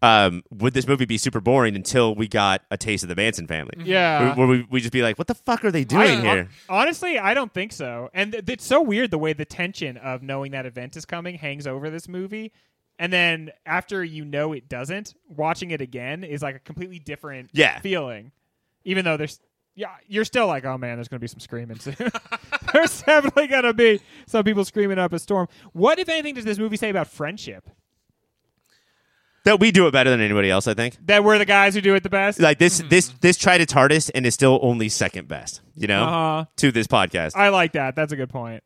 um, 0.00 0.44
would 0.50 0.74
this 0.74 0.86
movie 0.86 1.06
be 1.06 1.18
super 1.18 1.40
boring 1.40 1.74
until 1.74 2.14
we 2.14 2.28
got 2.28 2.62
a 2.70 2.76
taste 2.76 3.02
of 3.02 3.08
the 3.08 3.16
Manson 3.16 3.46
family? 3.46 3.72
Yeah. 3.82 4.34
Where 4.36 4.46
we 4.46 4.66
we 4.70 4.80
just 4.80 4.92
be 4.92 5.02
like, 5.02 5.18
what 5.18 5.26
the 5.26 5.34
fuck 5.34 5.64
are 5.64 5.70
they 5.72 5.84
doing 5.84 6.20
I- 6.26 6.32
here? 6.34 6.48
Honestly, 6.68 7.18
I 7.18 7.32
don't 7.34 7.52
think 7.52 7.72
so. 7.72 8.10
And 8.14 8.32
th- 8.32 8.44
it's 8.46 8.64
so 8.66 8.80
weird 8.82 9.10
the 9.10 9.18
way 9.18 9.32
the 9.32 9.44
tension 9.46 9.96
of 9.96 10.22
knowing 10.22 10.52
that 10.52 10.66
event 10.66 10.96
is 10.96 11.04
coming 11.04 11.36
hangs 11.36 11.66
over 11.66 11.90
this 11.90 12.08
movie. 12.08 12.52
and 13.00 13.12
then 13.12 13.50
after 13.64 14.02
you 14.02 14.24
know 14.24 14.52
it 14.52 14.68
doesn't, 14.68 15.14
watching 15.28 15.70
it 15.70 15.80
again 15.80 16.24
is 16.24 16.42
like 16.42 16.56
a 16.56 16.58
completely 16.58 16.98
different 16.98 17.48
Yeah. 17.52 17.78
feeling. 17.80 18.32
Even 18.84 19.04
though 19.04 19.16
there's 19.16 19.38
yeah, 19.78 19.90
you're 20.08 20.24
still 20.24 20.48
like, 20.48 20.64
oh 20.64 20.76
man, 20.76 20.96
there's 20.96 21.06
gonna 21.08 21.20
be 21.20 21.28
some 21.28 21.38
screaming 21.38 21.78
soon. 21.78 21.94
there's 22.72 23.00
definitely 23.02 23.46
gonna 23.46 23.72
be 23.72 24.00
some 24.26 24.42
people 24.44 24.64
screaming 24.64 24.98
up 24.98 25.12
a 25.12 25.18
storm. 25.20 25.46
What 25.72 26.00
if 26.00 26.08
anything 26.08 26.34
does 26.34 26.44
this 26.44 26.58
movie 26.58 26.76
say 26.76 26.90
about 26.90 27.06
friendship? 27.06 27.70
That 29.44 29.60
we 29.60 29.70
do 29.70 29.86
it 29.86 29.92
better 29.92 30.10
than 30.10 30.20
anybody 30.20 30.50
else, 30.50 30.66
I 30.66 30.74
think. 30.74 30.98
That 31.06 31.22
we're 31.24 31.38
the 31.38 31.44
guys 31.46 31.74
who 31.74 31.80
do 31.80 31.94
it 31.94 32.02
the 32.02 32.10
best. 32.10 32.40
Like 32.40 32.58
this, 32.58 32.82
this, 32.90 33.08
this 33.20 33.38
tried 33.38 33.60
its 33.62 33.72
hardest 33.72 34.10
and 34.14 34.26
is 34.26 34.34
still 34.34 34.58
only 34.62 34.88
second 34.90 35.28
best. 35.28 35.62
You 35.74 35.86
know, 35.86 36.02
Uh-huh. 36.04 36.44
to 36.56 36.72
this 36.72 36.86
podcast. 36.88 37.34
I 37.36 37.48
like 37.48 37.72
that. 37.72 37.94
That's 37.94 38.12
a 38.12 38.16
good 38.16 38.28
point. 38.28 38.62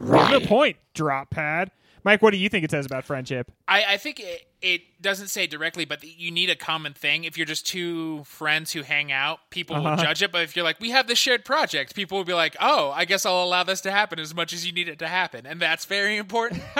Good 0.00 0.44
point. 0.44 0.76
Drop 0.94 1.28
pad. 1.28 1.70
Mike, 2.04 2.22
what 2.22 2.30
do 2.30 2.38
you 2.38 2.48
think 2.48 2.64
it 2.64 2.70
says 2.70 2.86
about 2.86 3.04
friendship? 3.04 3.50
I, 3.68 3.84
I 3.90 3.96
think 3.96 4.20
it, 4.20 4.46
it 4.62 4.82
doesn't 5.02 5.28
say 5.28 5.46
directly, 5.46 5.84
but 5.84 6.02
you 6.04 6.30
need 6.30 6.48
a 6.50 6.56
common 6.56 6.92
thing. 6.94 7.24
If 7.24 7.36
you're 7.36 7.46
just 7.46 7.66
two 7.66 8.24
friends 8.24 8.72
who 8.72 8.82
hang 8.82 9.12
out, 9.12 9.38
people 9.50 9.76
will 9.76 9.86
Uh-huh. 9.86 10.02
judge 10.04 10.22
it. 10.22 10.32
But 10.32 10.42
if 10.42 10.56
you're 10.56 10.64
like, 10.64 10.80
we 10.80 10.90
have 10.90 11.06
this 11.06 11.18
shared 11.18 11.44
project, 11.44 11.94
people 11.94 12.16
will 12.18 12.24
be 12.24 12.34
like, 12.34 12.56
oh, 12.60 12.90
I 12.94 13.04
guess 13.04 13.26
I'll 13.26 13.42
allow 13.44 13.62
this 13.64 13.80
to 13.82 13.90
happen 13.90 14.18
as 14.18 14.34
much 14.34 14.52
as 14.52 14.66
you 14.66 14.72
need 14.72 14.88
it 14.88 14.98
to 15.00 15.08
happen. 15.08 15.46
And 15.46 15.60
that's 15.60 15.84
very 15.84 16.16
important. 16.16 16.62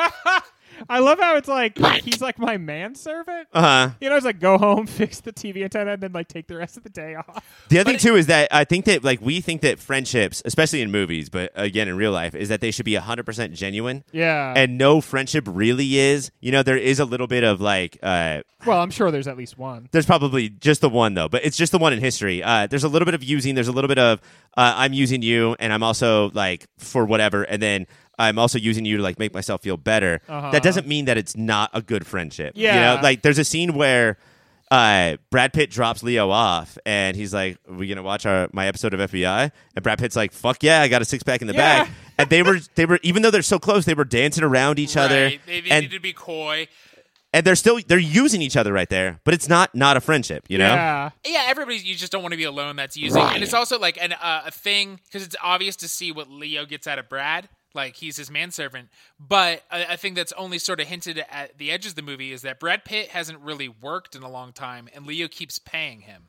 I 0.88 1.00
love 1.00 1.18
how 1.18 1.36
it's 1.36 1.48
like 1.48 1.78
he's 2.02 2.20
like 2.20 2.38
my 2.38 2.56
manservant. 2.56 3.48
Uh 3.52 3.60
huh. 3.60 3.90
You 4.00 4.10
know, 4.10 4.16
it's 4.16 4.24
like 4.24 4.40
go 4.40 4.58
home, 4.58 4.86
fix 4.88 5.20
the 5.20 5.32
TV 5.32 5.62
antenna, 5.62 5.92
and 5.92 6.02
then 6.02 6.12
like 6.12 6.28
take 6.28 6.46
the 6.46 6.56
rest 6.56 6.76
of 6.76 6.82
the 6.82 6.90
day 6.90 7.14
off. 7.14 7.44
The 7.68 7.78
other 7.78 7.90
thing 7.90 7.98
too 7.98 8.16
is 8.16 8.26
that 8.26 8.48
I 8.52 8.64
think 8.64 8.84
that 8.86 9.04
like 9.04 9.20
we 9.20 9.40
think 9.40 9.62
that 9.62 9.78
friendships, 9.78 10.42
especially 10.44 10.82
in 10.82 10.90
movies, 10.90 11.28
but 11.28 11.52
again 11.54 11.88
in 11.88 11.96
real 11.96 12.12
life, 12.12 12.34
is 12.34 12.48
that 12.48 12.60
they 12.60 12.70
should 12.70 12.84
be 12.84 12.94
hundred 12.94 13.26
percent 13.26 13.54
genuine. 13.54 14.04
Yeah. 14.12 14.54
And 14.56 14.78
no 14.78 15.00
friendship 15.00 15.44
really 15.48 15.98
is. 15.98 16.30
You 16.40 16.52
know, 16.52 16.62
there 16.62 16.76
is 16.76 17.00
a 17.00 17.04
little 17.04 17.26
bit 17.26 17.44
of 17.44 17.60
like 17.60 17.98
uh 18.02 18.42
well, 18.66 18.80
I'm 18.80 18.90
sure 18.90 19.10
there's 19.10 19.26
at 19.26 19.36
least 19.38 19.56
one. 19.56 19.88
There's 19.90 20.06
probably 20.06 20.50
just 20.50 20.80
the 20.82 20.90
one 20.90 21.14
though, 21.14 21.28
but 21.28 21.44
it's 21.44 21.56
just 21.56 21.72
the 21.72 21.78
one 21.78 21.92
in 21.92 22.00
history. 22.00 22.42
Uh, 22.42 22.66
there's 22.66 22.84
a 22.84 22.88
little 22.88 23.06
bit 23.06 23.14
of 23.14 23.24
using. 23.24 23.54
There's 23.54 23.68
a 23.68 23.72
little 23.72 23.88
bit 23.88 23.98
of 23.98 24.20
uh, 24.56 24.74
I'm 24.76 24.92
using 24.92 25.22
you, 25.22 25.56
and 25.58 25.72
I'm 25.72 25.82
also 25.82 26.30
like 26.34 26.66
for 26.78 27.04
whatever, 27.04 27.42
and 27.44 27.62
then 27.62 27.86
I'm 28.20 28.38
also 28.38 28.58
using 28.58 28.84
you 28.84 28.98
to 28.98 29.02
like 29.02 29.18
make 29.18 29.34
myself 29.34 29.62
feel 29.62 29.76
better. 29.76 30.20
Uh-huh. 30.28 30.50
That 30.52 30.62
doesn't 30.62 30.86
mean 30.86 31.06
that 31.06 31.16
it's 31.18 31.36
not 31.36 31.70
a 31.74 31.82
good 31.82 32.06
friendship. 32.06 32.52
Yeah. 32.54 32.74
you 32.74 32.80
know, 32.96 33.02
like 33.02 33.22
there's 33.22 33.38
a 33.38 33.44
scene 33.44 33.74
where. 33.74 34.18
Uh, 34.72 35.16
Brad 35.32 35.52
Pitt 35.52 35.68
drops 35.68 36.00
Leo 36.04 36.30
off, 36.30 36.78
and 36.86 37.16
he's 37.16 37.34
like, 37.34 37.58
"Are 37.68 37.74
we 37.74 37.88
gonna 37.88 38.04
watch 38.04 38.24
our 38.24 38.48
my 38.52 38.68
episode 38.68 38.94
of 38.94 39.00
FBI?" 39.00 39.50
And 39.74 39.82
Brad 39.82 39.98
Pitt's 39.98 40.14
like, 40.14 40.30
"Fuck 40.30 40.62
yeah, 40.62 40.80
I 40.82 40.86
got 40.86 41.02
a 41.02 41.04
six 41.04 41.24
pack 41.24 41.40
in 41.40 41.48
the 41.48 41.54
Yeah. 41.54 41.82
bag." 41.86 41.92
And 42.18 42.30
they 42.30 42.44
were 42.44 42.60
they 42.76 42.86
were 42.86 43.00
even 43.02 43.22
though 43.22 43.32
they're 43.32 43.42
so 43.42 43.58
close, 43.58 43.84
they 43.84 43.94
were 43.94 44.04
dancing 44.04 44.44
around 44.44 44.78
each 44.78 44.96
other, 44.96 45.30
They, 45.30 45.40
they 45.60 45.70
and 45.72 45.82
need 45.86 45.90
to 45.90 45.98
be 45.98 46.12
coy. 46.12 46.68
and 47.32 47.44
they're 47.44 47.56
still 47.56 47.80
they're 47.84 47.98
using 47.98 48.42
each 48.42 48.56
other 48.56 48.72
right 48.72 48.88
there, 48.88 49.18
but 49.24 49.34
it's 49.34 49.48
not 49.48 49.74
not 49.74 49.96
a 49.96 50.00
friendship, 50.00 50.44
you 50.48 50.58
know? 50.58 50.72
Yeah. 50.72 51.10
Yeah, 51.26 51.46
everybody, 51.48 51.78
you 51.78 51.96
just 51.96 52.12
don't 52.12 52.22
want 52.22 52.30
to 52.34 52.38
be 52.38 52.44
alone 52.44 52.76
that's 52.76 52.96
using. 52.96 53.20
And 53.20 53.42
it's 53.42 53.54
also 53.54 53.76
like 53.76 53.98
an, 54.00 54.12
uh, 54.12 54.42
a 54.46 54.50
thing, 54.52 55.00
because 55.06 55.24
it's 55.26 55.34
obvious 55.42 55.74
to 55.76 55.88
see 55.88 56.12
what 56.12 56.30
Leo 56.30 56.64
gets 56.64 56.86
out 56.86 57.00
of 57.00 57.08
Brad. 57.08 57.48
Like, 57.74 57.96
he's 57.96 58.16
his 58.16 58.30
manservant. 58.30 58.88
But 59.18 59.62
I, 59.70 59.80
a 59.80 59.96
thing 59.96 60.14
that's 60.14 60.32
only 60.32 60.58
sort 60.58 60.80
of 60.80 60.88
hinted 60.88 61.24
at 61.30 61.56
the 61.58 61.70
edges 61.70 61.92
of 61.92 61.96
the 61.96 62.02
movie 62.02 62.32
is 62.32 62.42
that 62.42 62.58
Brad 62.58 62.84
Pitt 62.84 63.08
hasn't 63.08 63.38
really 63.40 63.68
worked 63.68 64.16
in 64.16 64.22
a 64.22 64.30
long 64.30 64.52
time, 64.52 64.88
and 64.94 65.06
Leo 65.06 65.28
keeps 65.28 65.58
paying 65.58 66.00
him. 66.00 66.24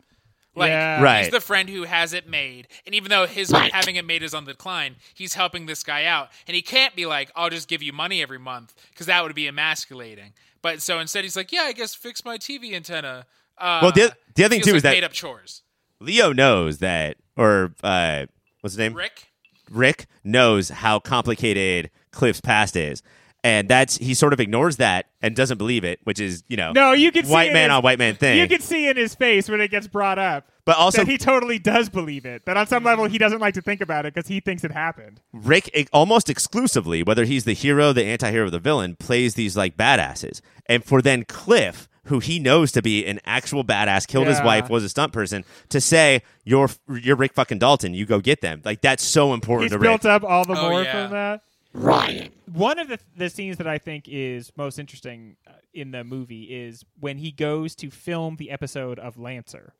Like, 0.54 0.70
Yeah. 0.70 1.02
Right. 1.02 1.24
he's 1.24 1.32
the 1.32 1.40
friend 1.40 1.70
who 1.70 1.84
has 1.84 2.12
it 2.14 2.28
made. 2.28 2.68
And 2.86 2.94
even 2.94 3.10
though 3.10 3.26
his 3.26 3.50
having 3.52 3.96
it 3.96 4.04
made 4.06 4.22
is 4.22 4.34
on 4.34 4.44
the 4.46 4.52
decline, 4.52 4.98
he's 5.14 5.34
helping 5.34 5.66
this 5.66 5.82
guy 5.84 6.06
out. 6.06 6.30
And 6.46 6.54
he 6.56 6.62
can't 6.62 6.94
be 6.96 7.06
like, 7.06 7.32
I'll 7.36 7.50
just 7.50 7.68
give 7.70 7.82
you 7.82 7.94
money 7.94 8.22
every 8.22 8.38
month, 8.40 8.74
because 8.90 9.06
that 9.08 9.24
would 9.24 9.34
be 9.34 9.48
emasculating. 9.48 10.34
But 10.62 10.82
so 10.82 11.00
instead, 11.00 11.24
he's 11.24 11.36
like, 11.38 11.52
yeah, 11.52 11.62
I 11.64 11.72
guess 11.72 11.96
fix 11.96 12.24
my 12.26 12.38
TV 12.38 12.74
antenna. 12.74 13.26
Uh, 13.58 13.80
Well, 13.82 13.92
the- 13.94 14.16
the 14.36 14.44
other 14.44 14.56
thing, 14.56 14.62
too, 14.64 14.72
like 14.72 14.78
is 14.78 14.84
that- 14.84 14.92
made 14.92 15.04
up 15.04 15.14
chores. 15.14 15.64
Leo 16.00 16.34
knows 16.34 16.80
that, 16.80 17.18
or 17.38 17.74
uh, 17.84 18.26
what's 18.60 18.74
his 18.74 18.78
name? 18.80 18.94
Rick. 18.94 19.31
Rick 19.72 20.06
knows 20.24 20.70
how 20.70 21.00
complicated 21.00 21.90
Cliff's 22.12 22.42
past 22.42 22.76
is, 22.76 23.02
and 23.44 23.68
that's 23.70 23.98
he 23.98 24.14
sort 24.14 24.34
of 24.34 24.40
ignores 24.40 24.78
that 24.78 25.08
and 25.22 25.36
doesn't 25.36 25.58
believe 25.58 25.84
it, 25.84 26.00
which 26.04 26.20
is 26.20 26.44
you 26.48 26.58
know, 26.58 26.72
No, 26.74 26.92
you 26.92 27.12
can 27.12 27.26
see 27.26 27.32
white 27.32 27.50
it 27.50 27.54
man 27.54 27.66
in- 27.66 27.72
on 27.72 27.82
white 27.84 27.98
man 28.00 28.16
thing. 28.16 28.38
You 28.38 28.48
can 28.48 28.62
see 28.62 28.88
in 28.88 28.98
his 28.98 29.16
face 29.16 29.50
when 29.50 29.62
it 29.62 29.72
gets 29.72 29.88
brought 29.88 30.20
up. 30.20 30.48
But 30.64 30.78
also- 30.78 31.00
that 31.04 31.08
he 31.10 31.18
totally 31.18 31.58
does 31.58 31.90
believe 31.90 32.24
it. 32.26 32.46
That 32.46 32.56
on 32.56 32.68
some 32.68 32.84
level 32.84 33.06
he 33.06 33.18
doesn't 33.18 33.40
like 33.40 33.56
to 33.56 33.62
think 33.64 33.82
about 33.82 34.06
it 34.06 34.14
because 34.14 34.28
he 34.28 34.40
thinks 34.42 34.64
it 34.64 34.72
happened. 34.72 35.20
Rick 35.34 35.88
almost 35.92 36.30
exclusively, 36.30 37.02
whether 37.02 37.26
he's 37.26 37.46
the 37.46 37.54
hero, 37.54 37.94
the 37.94 38.06
anti-hero, 38.06 38.50
the 38.52 38.60
villain, 38.60 38.96
plays 38.96 39.34
these 39.34 39.58
like 39.58 39.76
badasses, 39.76 40.40
and 40.68 40.84
for 40.86 41.02
then 41.02 41.24
Cliff. 41.24 41.88
Who 42.06 42.20
he 42.20 42.40
knows 42.40 42.72
to 42.72 42.82
be 42.82 43.06
an 43.06 43.20
actual 43.26 43.64
badass, 43.64 44.08
killed 44.08 44.26
his 44.28 44.42
wife, 44.42 44.70
was 44.70 44.84
a 44.84 44.90
stunt 44.90 45.14
person. 45.14 45.46
To 45.70 45.80
say 45.80 46.24
you're 46.44 46.70
you're 46.90 47.16
Rick 47.16 47.34
fucking 47.36 47.60
Dalton, 47.60 47.94
you 47.94 48.06
go 48.08 48.20
get 48.20 48.42
them. 48.42 48.62
Like 48.66 48.82
that's 48.82 49.04
so 49.04 49.34
important 49.36 49.66
He's 49.72 49.74
to 49.74 49.80
built 49.80 50.04
Rick. 50.04 50.12
up 50.12 50.24
all 50.24 50.44
the 50.44 50.58
Oh, 50.58 50.70
more 50.70 50.84
yeah. 50.84 51.04
from 51.04 51.12
that. 51.12 51.44
Ryan. 51.74 52.32
One 52.52 52.80
of 52.80 52.88
the 52.88 53.00
the 53.16 53.30
scenes 53.30 53.58
that 53.58 53.68
I 53.68 53.78
think 53.78 54.06
is 54.08 54.52
most 54.58 54.80
interesting 54.80 55.38
uh, 55.48 55.52
in 55.74 55.92
the 55.92 56.04
movie 56.04 56.44
is 56.46 56.84
when 57.00 57.18
he 57.20 57.32
goes 57.32 57.76
to 57.76 57.92
film 57.92 58.36
the 58.38 58.50
episode 58.50 58.98
of 58.98 59.18
Lancer. 59.20 59.74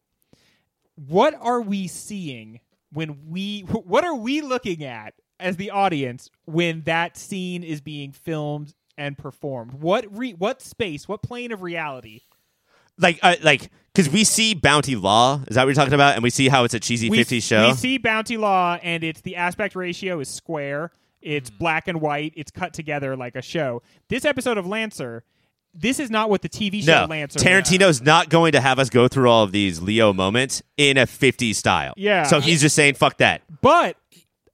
What 0.96 1.34
are 1.40 1.62
we 1.62 1.88
seeing 1.88 2.60
when 2.94 3.30
we 3.30 3.62
what 3.62 4.04
are 4.04 4.16
we 4.16 4.42
looking 4.42 4.84
at 4.84 5.16
as 5.40 5.58
the 5.58 5.72
audience 5.72 6.30
when 6.46 6.82
that 6.84 7.18
scene 7.18 7.64
is 7.64 7.82
being 7.82 8.12
filmed 8.12 8.76
and 9.02 9.18
performed? 9.18 9.74
What 9.74 10.06
re, 10.16 10.32
what 10.34 10.62
space, 10.62 11.08
what 11.08 11.22
plane 11.24 11.52
of 11.52 11.62
reality? 11.62 12.22
like 12.98 13.20
uh, 13.24 13.36
like 13.42 13.72
because 13.94 14.10
we 14.10 14.24
see 14.24 14.54
Bounty 14.54 14.96
Law. 14.96 15.42
Is 15.48 15.56
that 15.56 15.64
what 15.64 15.70
you're 15.70 15.74
talking 15.76 15.94
about? 15.94 16.14
And 16.16 16.24
we 16.24 16.30
see 16.30 16.48
how 16.48 16.64
it's 16.64 16.74
a 16.74 16.80
cheesy 16.80 17.10
we, 17.10 17.18
50s 17.20 17.44
show. 17.44 17.68
We 17.68 17.74
see 17.74 17.98
Bounty 17.98 18.38
Law, 18.38 18.78
and 18.82 19.04
it's 19.04 19.22
the 19.22 19.36
aspect 19.36 19.76
ratio 19.76 20.20
is 20.20 20.30
square. 20.30 20.92
It's 21.22 21.50
Mm. 21.50 21.58
black 21.58 21.88
and 21.88 22.02
white. 22.02 22.34
It's 22.36 22.52
cut 22.52 22.74
together 22.74 23.16
like 23.16 23.36
a 23.36 23.42
show. 23.42 23.82
This 24.10 24.24
episode 24.26 24.58
of 24.58 24.66
Lancer, 24.66 25.24
this 25.74 26.00
is 26.00 26.10
not 26.10 26.30
what 26.30 26.42
the 26.42 26.50
TV 26.50 26.82
show 26.82 27.02
no, 27.02 27.06
Lancer. 27.06 27.40
Tarantino's 27.40 28.02
not 28.02 28.30
going 28.30 28.54
to 28.54 28.62
have 28.62 28.80
us 28.80 28.90
go 28.90 29.08
through 29.08 29.30
all 29.30 29.44
of 29.44 29.52
these 29.52 29.82
Leo 29.82 30.14
moments 30.14 30.62
in 30.78 30.98
a 30.98 31.06
50s 31.06 31.56
style. 31.56 31.94
Yeah. 31.98 32.24
So 32.24 32.40
he's 32.40 32.62
just 32.62 32.76
saying, 32.76 32.96
fuck 32.96 33.18
that. 33.18 33.42
But 33.62 33.98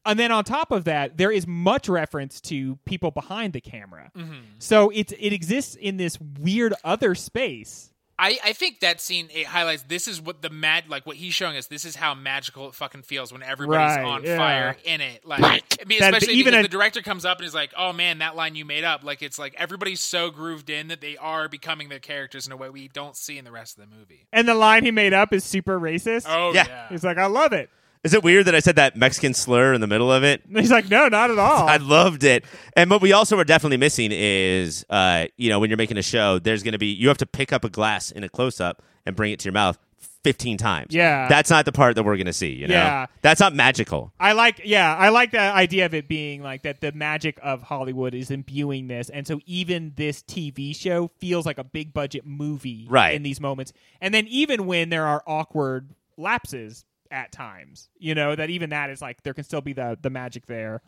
and 0.07 0.17
then 0.19 0.31
on 0.31 0.43
top 0.43 0.71
of 0.71 0.85
that, 0.85 1.17
there 1.17 1.31
is 1.31 1.45
much 1.45 1.87
reference 1.89 2.41
to 2.41 2.77
people 2.85 3.11
behind 3.11 3.53
the 3.53 3.61
camera. 3.61 4.11
Mm-hmm. 4.15 4.33
So 4.59 4.89
it's 4.89 5.13
it 5.19 5.33
exists 5.33 5.75
in 5.75 5.97
this 5.97 6.17
weird 6.39 6.73
other 6.83 7.13
space. 7.15 7.91
I, 8.19 8.39
I 8.43 8.53
think 8.53 8.79
that 8.79 8.99
scene 8.99 9.29
it 9.31 9.45
highlights 9.45 9.83
this 9.83 10.07
is 10.07 10.19
what 10.19 10.41
the 10.41 10.49
mad 10.49 10.85
like 10.89 11.05
what 11.05 11.17
he's 11.17 11.35
showing 11.35 11.55
us. 11.55 11.67
This 11.67 11.85
is 11.85 11.95
how 11.95 12.15
magical 12.15 12.67
it 12.67 12.73
fucking 12.73 13.03
feels 13.03 13.31
when 13.31 13.43
everybody's 13.43 13.97
Right, 13.97 14.03
on 14.03 14.23
yeah. 14.23 14.37
fire 14.37 14.75
in 14.85 15.01
it. 15.01 15.23
Like, 15.23 15.43
I 15.79 15.85
mean, 15.85 15.99
That- 15.99 16.15
especially 16.15 16.33
even 16.33 16.53
because 16.53 16.61
a- 16.61 16.67
the 16.67 16.67
director 16.71 17.01
comes 17.03 17.25
up 17.25 17.37
and 17.37 17.45
is 17.45 17.53
like, 17.53 17.73
"Oh 17.77 17.93
man, 17.93 18.17
that 18.17 18.35
line 18.35 18.55
you 18.55 18.65
made 18.65 18.83
up." 18.83 19.03
Like, 19.03 19.21
it's 19.21 19.37
like 19.37 19.53
everybody's 19.59 19.99
so 19.99 20.31
grooved 20.31 20.71
in 20.71 20.87
that 20.87 20.99
they 20.99 21.15
are 21.17 21.47
becoming 21.47 21.89
their 21.89 21.99
characters 21.99 22.47
in 22.47 22.53
a 22.53 22.57
way 22.57 22.71
we 22.71 22.87
don't 22.87 23.15
see 23.15 23.37
in 23.37 23.45
the 23.45 23.51
rest 23.51 23.77
of 23.77 23.87
the 23.87 23.95
movie. 23.95 24.25
And 24.33 24.47
the 24.47 24.55
line 24.55 24.83
he 24.83 24.89
made 24.89 25.13
up 25.13 25.31
is 25.31 25.43
super 25.43 25.79
racist. 25.79 26.25
Oh 26.27 26.53
Yeah. 26.55 26.65
yeah, 26.67 26.89
He's 26.89 27.03
like, 27.03 27.19
I 27.19 27.27
love 27.27 27.53
it. 27.53 27.69
Is 28.07 28.13
it 28.13 28.23
weird 28.23 28.45
that 28.45 28.55
I 28.55 28.61
said 28.61 28.77
that 28.77 28.95
Mexican 28.95 29.33
slur 29.33 29.73
in 29.73 29.81
the 29.81 29.87
middle 29.87 30.09
of 30.09 30.23
it? 30.23 30.41
He's 30.49 30.71
like, 30.71 30.89
no, 30.89 31.09
not 31.09 31.29
at 31.29 31.37
all. 31.37 31.67
I 31.67 31.75
loved 31.75 32.23
it. 32.23 32.45
And 32.73 32.89
what 32.89 33.01
we 33.01 33.11
also 33.11 33.37
are 33.37 33.43
definitely 33.43 33.75
missing 33.75 34.11
is, 34.13 34.85
uh, 34.89 35.25
you 35.35 35.49
know, 35.49 35.59
when 35.59 35.69
you're 35.69 35.75
making 35.75 35.97
a 35.97 36.01
show, 36.01 36.39
there's 36.39 36.63
going 36.63 36.71
to 36.71 36.77
be, 36.77 36.87
you 36.87 37.09
have 37.09 37.17
to 37.17 37.25
pick 37.25 37.51
up 37.51 37.65
a 37.65 37.69
glass 37.69 38.09
in 38.11 38.23
a 38.23 38.29
close 38.29 38.61
up 38.61 38.81
and 39.05 39.13
bring 39.13 39.33
it 39.33 39.39
to 39.39 39.45
your 39.45 39.51
mouth 39.51 39.77
15 40.23 40.57
times. 40.57 40.95
Yeah. 40.95 41.27
That's 41.27 41.49
not 41.49 41.65
the 41.65 41.73
part 41.73 41.95
that 41.95 42.03
we're 42.03 42.15
going 42.15 42.27
to 42.27 42.33
see, 42.33 42.53
you 42.53 42.69
know? 42.69 42.75
Yeah. 42.75 43.07
That's 43.21 43.41
not 43.41 43.53
magical. 43.53 44.13
I 44.21 44.31
like, 44.31 44.61
yeah, 44.63 44.95
I 44.95 45.09
like 45.09 45.31
the 45.31 45.39
idea 45.39 45.85
of 45.85 45.93
it 45.93 46.07
being 46.07 46.41
like 46.41 46.63
that. 46.63 46.79
The 46.79 46.93
magic 46.93 47.37
of 47.43 47.61
Hollywood 47.61 48.13
is 48.13 48.31
imbuing 48.31 48.87
this, 48.87 49.09
and 49.09 49.27
so 49.27 49.41
even 49.45 49.91
this 49.97 50.23
TV 50.23 50.73
show 50.73 51.11
feels 51.19 51.45
like 51.45 51.57
a 51.57 51.63
big 51.65 51.91
budget 51.93 52.25
movie, 52.25 52.87
Right. 52.89 53.15
In 53.15 53.23
these 53.23 53.41
moments, 53.41 53.73
and 53.99 54.13
then 54.13 54.27
even 54.27 54.65
when 54.65 54.91
there 54.91 55.05
are 55.05 55.21
awkward 55.27 55.91
lapses 56.17 56.85
at 57.11 57.31
times, 57.31 57.89
you 57.97 58.15
know 58.15 58.35
that 58.35 58.49
even 58.49 58.69
that 58.71 58.89
is 58.89 59.01
like 59.01 59.23
there 59.23 59.33
can 59.33 59.43
still 59.43 59.61
be 59.61 59.73
the 59.73 59.97
the 60.01 60.09
magic 60.09 60.45
there 60.45 60.81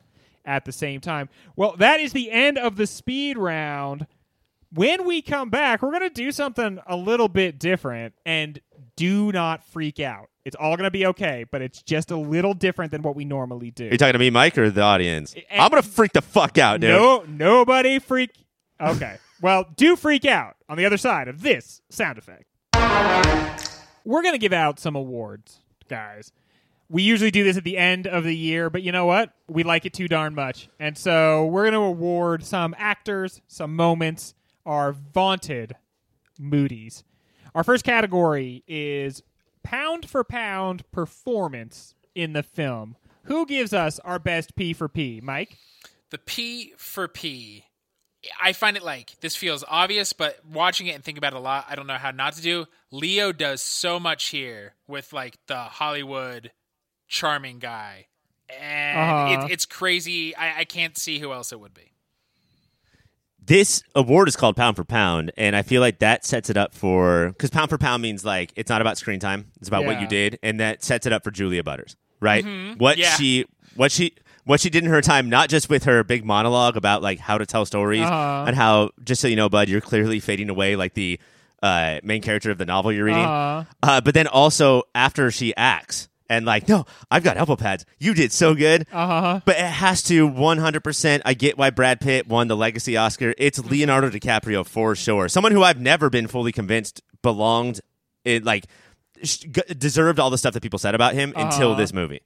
at 0.45 0.65
the 0.65 0.71
same 0.71 1.01
time. 1.01 1.29
Well, 1.55 1.75
that 1.77 1.99
is 1.99 2.13
the 2.13 2.31
end 2.31 2.57
of 2.57 2.75
the 2.75 2.87
speed 2.87 3.37
round. 3.37 4.07
When 4.71 5.05
we 5.05 5.21
come 5.21 5.49
back, 5.49 5.81
we're 5.81 5.91
gonna 5.91 6.09
do 6.09 6.31
something 6.31 6.79
a 6.85 6.95
little 6.95 7.27
bit 7.27 7.59
different, 7.59 8.13
and 8.25 8.59
do 8.95 9.31
not 9.31 9.63
freak 9.63 9.99
out. 9.99 10.29
It's 10.45 10.55
all 10.55 10.77
gonna 10.77 10.91
be 10.91 11.05
okay, 11.07 11.45
but 11.51 11.61
it's 11.61 11.81
just 11.81 12.11
a 12.11 12.17
little 12.17 12.53
different 12.53 12.91
than 12.91 13.01
what 13.01 13.15
we 13.15 13.25
normally 13.25 13.71
do. 13.71 13.87
Are 13.87 13.91
you 13.91 13.97
talking 13.97 14.13
to 14.13 14.19
me, 14.19 14.29
Mike, 14.29 14.57
or 14.57 14.69
the 14.69 14.81
audience? 14.81 15.35
Eh, 15.35 15.41
I'm 15.51 15.69
going 15.69 15.81
to 15.81 15.87
freak 15.87 16.13
the 16.13 16.21
fuck 16.21 16.57
out, 16.57 16.79
dude. 16.81 16.89
No, 16.89 17.23
nobody 17.27 17.99
freak. 17.99 18.31
Okay. 18.79 19.17
well, 19.41 19.65
do 19.75 19.95
freak 19.95 20.25
out 20.25 20.55
on 20.67 20.77
the 20.77 20.85
other 20.85 20.97
side 20.97 21.27
of 21.27 21.41
this 21.41 21.81
sound 21.89 22.17
effect. 22.17 22.45
We're 24.05 24.21
going 24.23 24.33
to 24.33 24.39
give 24.39 24.53
out 24.53 24.79
some 24.79 24.95
awards, 24.95 25.59
guys. 25.89 26.31
we 26.89 27.03
usually 27.03 27.29
do 27.31 27.43
this 27.43 27.55
at 27.57 27.63
the 27.63 27.77
end 27.77 28.07
of 28.07 28.23
the 28.23 28.35
year, 28.35 28.69
but 28.69 28.81
you 28.81 28.91
know 28.91 29.05
what? 29.05 29.31
We 29.47 29.63
like 29.63 29.85
it 29.85 29.93
too 29.93 30.07
darn 30.07 30.33
much. 30.33 30.69
And 30.79 30.97
so 30.97 31.45
we're 31.45 31.69
going 31.69 31.73
to 31.73 31.79
award 31.81 32.43
some 32.43 32.73
actors, 32.77 33.41
some 33.47 33.75
moments, 33.75 34.33
our 34.65 34.91
vaunted 34.91 35.75
Moody's. 36.39 37.03
Our 37.53 37.63
first 37.63 37.83
category 37.83 38.63
is 38.67 39.21
pound 39.61 40.09
for 40.09 40.23
pound 40.23 40.89
performance 40.91 41.93
in 42.15 42.33
the 42.33 42.43
film. 42.43 42.95
Who 43.23 43.45
gives 43.45 43.73
us 43.73 43.99
our 43.99 44.17
best 44.17 44.55
P 44.55 44.73
for 44.73 44.87
P? 44.87 45.21
Mike? 45.23 45.57
The 46.09 46.17
P 46.17 46.73
for 46.77 47.07
P. 47.07 47.65
I 48.41 48.53
find 48.53 48.75
it 48.75 48.83
like 48.83 49.15
this 49.21 49.35
feels 49.35 49.63
obvious, 49.67 50.11
but 50.13 50.39
watching 50.45 50.87
it 50.87 50.91
and 50.95 51.03
thinking 51.03 51.19
about 51.19 51.33
it 51.33 51.37
a 51.37 51.39
lot, 51.39 51.65
I 51.69 51.75
don't 51.75 51.87
know 51.87 51.93
how 51.97 52.11
not 52.11 52.33
to 52.33 52.41
do. 52.41 52.65
Leo 52.91 53.31
does 53.31 53.61
so 53.61 53.99
much 53.99 54.25
here 54.29 54.73
with 54.87 55.13
like 55.13 55.37
the 55.47 55.57
Hollywood 55.57 56.51
charming 57.07 57.59
guy, 57.59 58.07
and 58.59 58.97
Uh-huh. 59.37 59.45
it, 59.47 59.51
it's 59.53 59.65
crazy. 59.65 60.35
I, 60.35 60.59
I 60.59 60.65
can't 60.65 60.97
see 60.97 61.19
who 61.19 61.31
else 61.31 61.51
it 61.53 61.59
would 61.59 61.73
be. 61.73 61.93
this 63.43 63.81
award 63.95 64.27
is 64.27 64.35
called 64.35 64.55
pound 64.55 64.75
for 64.75 64.83
pound 64.83 65.31
and 65.37 65.55
i 65.55 65.61
feel 65.61 65.81
like 65.81 65.99
that 65.99 66.25
sets 66.25 66.49
it 66.49 66.57
up 66.57 66.73
for 66.75 67.29
because 67.29 67.49
pound 67.49 67.69
for 67.69 67.77
pound 67.77 68.01
means 68.03 68.23
like 68.25 68.51
it's 68.55 68.69
not 68.69 68.81
about 68.81 68.97
screen 68.97 69.19
time 69.19 69.45
it's 69.59 69.67
about 69.67 69.85
what 69.85 69.99
you 70.01 70.07
did 70.07 70.37
and 70.43 70.59
that 70.59 70.83
sets 70.83 71.05
it 71.07 71.13
up 71.13 71.23
for 71.23 71.31
julia 71.31 71.63
butters 71.63 71.95
right 72.19 72.45
what 72.77 72.97
Yeah. 72.97 73.15
she 73.15 73.45
what 73.75 73.91
she 73.91 74.13
what 74.49 74.59
she 74.59 74.69
did 74.69 74.83
in 74.83 74.89
her 74.89 75.01
time 75.01 75.29
not 75.29 75.47
just 75.49 75.69
with 75.69 75.83
her 75.83 76.03
big 76.03 76.25
monologue 76.25 76.75
about 76.75 77.01
like 77.03 77.19
how 77.19 77.37
to 77.37 77.45
tell 77.45 77.65
stories 77.65 78.01
Uh-huh. 78.01 78.45
and 78.47 78.55
how 78.55 78.89
just 79.03 79.21
so 79.21 79.27
you 79.27 79.35
know 79.35 79.47
bud 79.49 79.69
you're 79.69 79.79
clearly 79.81 80.19
fading 80.19 80.49
away 80.49 80.75
like 80.75 80.93
the 80.95 81.19
uh, 81.61 81.99
main 82.03 82.21
character 82.21 82.49
of 82.51 82.57
the 82.57 82.65
novel 82.65 82.91
you're 82.91 83.05
reading 83.05 83.23
Uh-huh. 83.23 83.63
uh, 83.83 84.01
but 84.01 84.13
then 84.13 84.27
also 84.27 84.83
after 84.95 85.29
she 85.29 85.53
acts 85.55 86.07
and 86.29 86.45
like 86.45 86.67
no 86.69 86.85
i've 87.11 87.23
got 87.23 87.37
elbow 87.37 87.55
pads 87.55 87.85
you 87.99 88.13
did 88.13 88.31
so 88.31 88.55
good 88.55 88.85
Uh-huh. 88.91 89.41
but 89.45 89.55
it 89.57 89.65
has 89.65 90.01
to 90.03 90.27
100%. 90.29 91.21
I 91.25 91.33
get 91.33 91.57
why 91.57 91.69
Brad 91.69 91.99
Pitt 92.01 92.27
won 92.27 92.47
the 92.47 92.55
Legacy 92.55 92.97
Oscar. 92.97 93.33
It's 93.37 93.59
Leonardo 93.59 94.09
DiCaprio 94.09 94.65
for 94.65 94.95
sure. 94.95 95.27
Someone 95.29 95.51
who 95.51 95.63
I've 95.63 95.79
never 95.79 96.09
been 96.09 96.27
fully 96.27 96.51
convinced 96.51 97.01
belonged, 97.21 97.81
it 98.25 98.43
like 98.43 98.65
sh- 99.23 99.45
deserved 99.77 100.19
all 100.19 100.29
the 100.29 100.37
stuff 100.37 100.53
that 100.53 100.61
people 100.63 100.79
said 100.79 100.95
about 100.95 101.13
him 101.13 101.33
until 101.35 101.71
Uh-huh. 101.71 101.79
this 101.81 101.93
movie. 101.93 102.21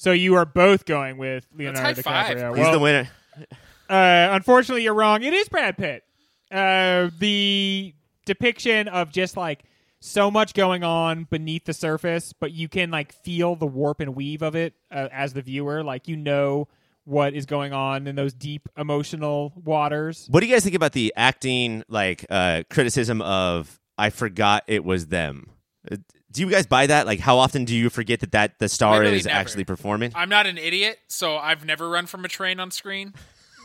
So 0.00 0.12
you 0.12 0.36
are 0.36 0.46
both 0.46 0.86
going 0.86 1.18
with 1.18 1.46
Leonardo 1.54 1.82
high 1.82 1.92
five. 1.92 2.34
DiCaprio. 2.34 2.56
He's 2.56 2.64
Well, 2.64 2.72
the 2.72 2.78
winner. 2.78 3.08
Uh, 3.90 4.28
unfortunately, 4.34 4.84
you're 4.84 4.94
wrong. 4.94 5.24
It 5.24 5.32
is 5.32 5.48
Brad 5.48 5.76
Pitt. 5.76 6.04
Uh, 6.48 7.10
the 7.18 7.92
depiction 8.24 8.86
of 8.86 9.10
just 9.10 9.36
like 9.36 9.64
so 9.98 10.30
much 10.30 10.54
going 10.54 10.84
on 10.84 11.24
beneath 11.24 11.64
the 11.64 11.72
surface, 11.72 12.32
but 12.32 12.52
you 12.52 12.68
can 12.68 12.92
like 12.92 13.12
feel 13.12 13.56
the 13.56 13.66
warp 13.66 13.98
and 13.98 14.14
weave 14.14 14.42
of 14.42 14.54
it 14.54 14.74
uh, 14.92 15.08
as 15.10 15.32
the 15.32 15.42
viewer. 15.42 15.82
Like 15.82 16.06
you 16.06 16.16
know 16.16 16.68
what 17.02 17.34
is 17.34 17.46
going 17.46 17.72
on 17.72 18.06
in 18.06 18.14
those 18.14 18.32
deep 18.32 18.68
emotional 18.76 19.52
waters. 19.56 20.28
What 20.30 20.38
do 20.38 20.46
you 20.46 20.54
guys 20.54 20.62
think 20.62 20.76
about 20.76 20.92
the 20.92 21.12
acting 21.16 21.82
like 21.88 22.24
uh, 22.30 22.62
criticism 22.70 23.20
of 23.22 23.80
I 23.98 24.10
forgot 24.10 24.62
it 24.68 24.84
was 24.84 25.08
them? 25.08 25.50
Uh, 25.90 25.96
Do 26.32 26.42
you 26.42 26.50
guys 26.50 26.66
buy 26.66 26.86
that? 26.86 27.06
Like, 27.06 27.18
how 27.20 27.38
often 27.38 27.64
do 27.64 27.74
you 27.74 27.90
forget 27.90 28.20
that 28.20 28.32
that 28.32 28.58
the 28.58 28.68
star 28.68 28.98
Literally 28.98 29.16
is 29.18 29.24
never. 29.26 29.36
actually 29.38 29.64
performing? 29.64 30.12
I'm 30.14 30.28
not 30.28 30.46
an 30.46 30.58
idiot, 30.58 30.98
so 31.08 31.36
I've 31.36 31.64
never 31.64 31.88
run 31.88 32.06
from 32.06 32.24
a 32.24 32.28
train 32.28 32.60
on 32.60 32.70
screen. 32.70 33.14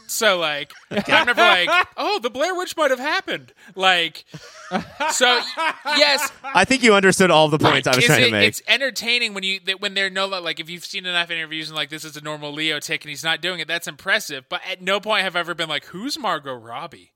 So 0.08 0.38
like, 0.38 0.72
I'm 0.92 1.26
never 1.26 1.42
like, 1.42 1.70
oh, 1.98 2.20
the 2.20 2.30
Blair 2.30 2.54
Witch 2.56 2.78
might 2.78 2.92
have 2.92 3.00
happened. 3.00 3.54
Like, 3.76 4.24
so 5.12 5.40
yes, 5.86 6.32
I 6.44 6.64
think 6.66 6.84
you 6.84 6.94
understood 6.94 7.32
all 7.32 7.50
the 7.50 7.58
points 7.58 7.88
I 7.88 7.96
was 7.96 8.06
trying 8.06 8.22
it- 8.22 8.26
to 8.26 8.32
make. 8.32 8.48
It's 8.50 8.62
entertaining 8.68 9.34
when 9.34 9.44
you 9.44 9.60
that 9.66 9.82
when 9.82 9.94
they're 9.96 10.10
no 10.12 10.28
like 10.28 10.60
if 10.60 10.70
you've 10.70 10.86
seen 10.86 11.06
enough 11.08 11.32
interviews 11.32 11.70
and 11.70 11.76
like 11.76 11.90
this 11.90 12.04
is 12.04 12.16
a 12.18 12.22
normal 12.22 12.52
Leo 12.54 12.80
tick 12.80 13.04
and 13.04 13.10
he's 13.10 13.24
not 13.24 13.42
doing 13.42 13.60
it. 13.60 13.68
That's 13.68 13.88
impressive. 13.88 14.46
But 14.48 14.62
at 14.70 14.80
no 14.82 15.00
point 15.00 15.24
have 15.24 15.36
I 15.36 15.40
ever 15.40 15.56
been 15.56 15.70
like, 15.70 15.86
who's 15.86 16.20
Margot 16.20 16.54
Robbie? 16.54 17.12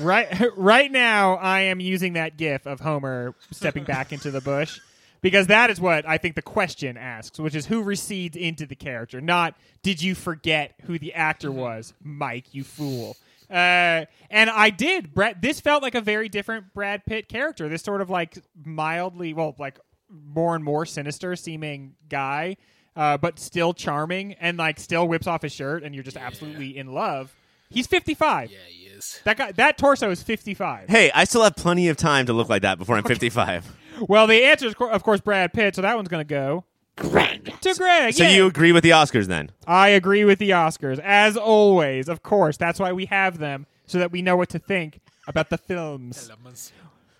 Right, 0.00 0.28
right 0.56 0.90
now, 0.90 1.34
I 1.36 1.62
am 1.62 1.80
using 1.80 2.14
that 2.14 2.36
GIF 2.36 2.66
of 2.66 2.80
Homer 2.80 3.34
stepping 3.50 3.84
back 3.84 4.12
into 4.12 4.30
the 4.30 4.40
bush. 4.40 4.80
Because 5.22 5.46
that 5.48 5.70
is 5.70 5.80
what 5.80 6.06
I 6.06 6.18
think 6.18 6.36
the 6.36 6.42
question 6.42 6.96
asks, 6.96 7.40
which 7.40 7.54
is 7.54 7.66
who 7.66 7.82
recedes 7.82 8.36
into 8.36 8.66
the 8.66 8.76
character, 8.76 9.20
not 9.20 9.56
did 9.82 10.00
you 10.00 10.14
forget 10.14 10.74
who 10.82 10.98
the 10.98 11.14
actor 11.14 11.50
was, 11.50 11.94
Mike, 12.02 12.54
you 12.54 12.62
fool. 12.62 13.16
Uh, 13.50 14.04
and 14.30 14.50
I 14.50 14.70
did. 14.70 15.14
Brad, 15.14 15.40
this 15.40 15.60
felt 15.60 15.82
like 15.82 15.94
a 15.94 16.00
very 16.00 16.28
different 16.28 16.72
Brad 16.74 17.04
Pitt 17.06 17.28
character. 17.28 17.68
This 17.68 17.82
sort 17.82 18.02
of 18.02 18.10
like 18.10 18.38
mildly, 18.64 19.32
well, 19.32 19.54
like 19.58 19.78
more 20.10 20.54
and 20.54 20.64
more 20.64 20.84
sinister 20.84 21.34
seeming 21.36 21.94
guy, 22.08 22.56
uh, 22.94 23.16
but 23.16 23.38
still 23.38 23.72
charming 23.72 24.34
and 24.34 24.58
like 24.58 24.78
still 24.78 25.08
whips 25.08 25.26
off 25.26 25.42
his 25.42 25.52
shirt, 25.52 25.82
and 25.82 25.94
you're 25.94 26.04
just 26.04 26.16
absolutely 26.16 26.76
in 26.76 26.92
love. 26.92 27.34
He's 27.70 27.86
55. 27.86 28.50
Yeah, 28.50 28.58
he 28.68 28.85
is. 28.96 29.20
That 29.24 29.36
guy, 29.36 29.52
that 29.52 29.78
torso 29.78 30.10
is 30.10 30.22
55. 30.22 30.88
hey, 30.88 31.10
I 31.14 31.24
still 31.24 31.42
have 31.42 31.56
plenty 31.56 31.88
of 31.88 31.96
time 31.96 32.26
to 32.26 32.32
look 32.32 32.48
like 32.48 32.62
that 32.62 32.78
before 32.78 32.96
I'm 32.96 33.04
55. 33.04 33.76
Well, 34.08 34.26
the 34.26 34.44
answer 34.44 34.66
is, 34.66 34.74
co- 34.74 34.90
of 34.90 35.02
course, 35.02 35.22
Brad 35.22 35.54
Pitt. 35.54 35.74
So 35.74 35.80
that 35.80 35.96
one's 35.96 36.08
going 36.08 36.20
to 36.20 36.28
go 36.28 36.64
Greg. 36.96 37.50
to 37.62 37.74
Greg. 37.74 38.12
So 38.12 38.24
yeah. 38.24 38.28
you 38.28 38.46
agree 38.46 38.72
with 38.72 38.82
the 38.82 38.90
Oscars 38.90 39.24
then? 39.24 39.50
I 39.66 39.88
agree 39.88 40.22
with 40.24 40.38
the 40.38 40.50
Oscars, 40.50 40.98
as 40.98 41.34
always. 41.34 42.06
Of 42.10 42.22
course, 42.22 42.58
that's 42.58 42.78
why 42.78 42.92
we 42.92 43.06
have 43.06 43.38
them 43.38 43.64
so 43.86 43.98
that 43.98 44.12
we 44.12 44.20
know 44.20 44.36
what 44.36 44.50
to 44.50 44.58
think 44.58 45.00
about 45.26 45.50
the 45.50 45.58
films. 45.58 46.30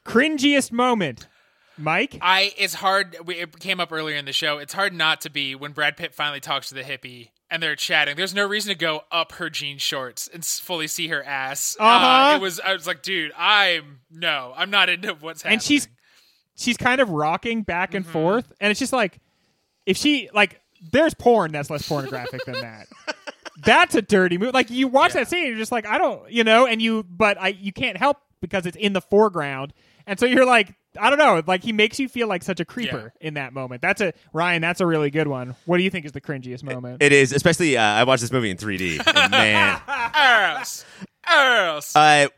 Cringiest 0.05 0.70
moment, 0.70 1.29
Mike. 1.79 2.18
I 2.20 2.53
it's 2.57 2.74
hard. 2.74 3.16
We, 3.24 3.37
it 3.37 3.59
came 3.59 3.81
up 3.81 3.93
earlier 3.93 4.16
in 4.16 4.24
the 4.24 4.33
show. 4.33 4.59
It's 4.59 4.72
hard 4.72 4.93
not 4.93 5.20
to 5.22 5.31
be 5.31 5.55
when 5.55 5.72
Brad 5.72 5.97
Pitt 5.97 6.14
finally 6.14 6.41
talks 6.41 6.68
to 6.68 6.74
the 6.74 6.83
hippie 6.83 7.31
and 7.51 7.63
they're 7.63 7.77
chatting. 7.77 8.17
There's 8.17 8.35
no 8.35 8.47
reason 8.47 8.73
to 8.73 8.79
go 8.79 9.03
up 9.13 9.33
her 9.33 9.49
jean 9.51 9.79
shorts 9.79 10.29
and 10.33 10.45
fully 10.45 10.87
see 10.89 11.09
her 11.09 11.23
ass. 11.23 11.77
Uh, 11.79 11.85
Uh-huh. 11.85 12.37
it 12.37 12.41
was. 12.41 12.61
I 12.61 12.73
was 12.73 12.87
like, 12.87 13.03
dude, 13.03 13.33
I'm 13.37 14.01
no, 14.11 14.53
I'm 14.57 14.71
not 14.71 14.89
into 14.89 15.15
what's 15.15 15.43
happening. 15.43 15.55
and 15.57 15.63
she's 15.63 15.89
she's 16.57 16.77
kind 16.77 17.01
of 17.01 17.11
rocking 17.11 17.63
back 17.63 17.95
and 17.95 18.07
forth, 18.07 18.53
and 18.61 18.71
it's 18.71 18.81
just 18.81 18.93
like 18.93 19.19
if 19.85 19.97
she 19.97 20.29
like 20.35 20.61
there's 20.93 21.15
porn 21.15 21.53
that's 21.53 21.71
less 21.71 21.89
pornographic 21.89 22.45
than 22.45 22.61
that. 22.61 22.87
That's 23.65 23.95
a 23.95 24.03
dirty 24.03 24.37
move. 24.37 24.53
Like 24.53 24.69
you 24.71 24.87
watch 24.87 25.15
that 25.15 25.29
scene, 25.29 25.47
you're 25.47 25.57
just 25.57 25.73
like, 25.73 25.87
I 25.87 25.97
don't, 25.97 26.31
you 26.31 26.45
know, 26.45 26.67
and 26.67 26.81
you, 26.83 27.05
but 27.09 27.41
I, 27.41 27.49
you 27.49 27.73
can't 27.73 27.97
help 27.97 28.19
because 28.43 28.67
it's 28.67 28.77
in 28.77 28.93
the 28.93 29.01
foreground, 29.01 29.73
and 30.07 30.19
so 30.19 30.27
you're 30.27 30.47
like, 30.47 30.75
I 30.99 31.11
don't 31.11 31.19
know, 31.19 31.43
like 31.47 31.63
he 31.63 31.73
makes 31.73 31.99
you 31.99 32.09
feel 32.09 32.27
like 32.29 32.43
such 32.43 32.61
a 32.61 32.65
creeper 32.65 33.13
in 33.21 33.35
that 33.35 33.53
moment. 33.53 33.83
That's 33.83 34.01
a 34.01 34.13
Ryan. 34.33 34.63
That's 34.63 34.81
a 34.81 34.87
really 34.87 35.11
good 35.11 35.29
one. 35.29 35.55
What 35.67 35.77
do 35.79 35.83
you 35.83 35.91
think 35.91 36.07
is 36.07 36.13
the 36.13 36.21
cringiest 36.21 36.63
moment? 36.63 37.03
It 37.03 37.13
is, 37.13 37.33
especially 37.33 37.77
uh, 37.77 37.83
I 37.83 38.05
watched 38.05 38.23
this 38.23 38.33
movie 38.33 38.51
in 38.51 38.57
3D. 38.57 39.01
And 39.07 39.31
man, 39.31 39.81
ass, 39.87 40.85
ass. 41.27 41.95
uh, 41.97 42.29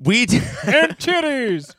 we 0.00 0.26
d- 0.26 0.36
and 0.66 0.96
titties, 0.98 1.74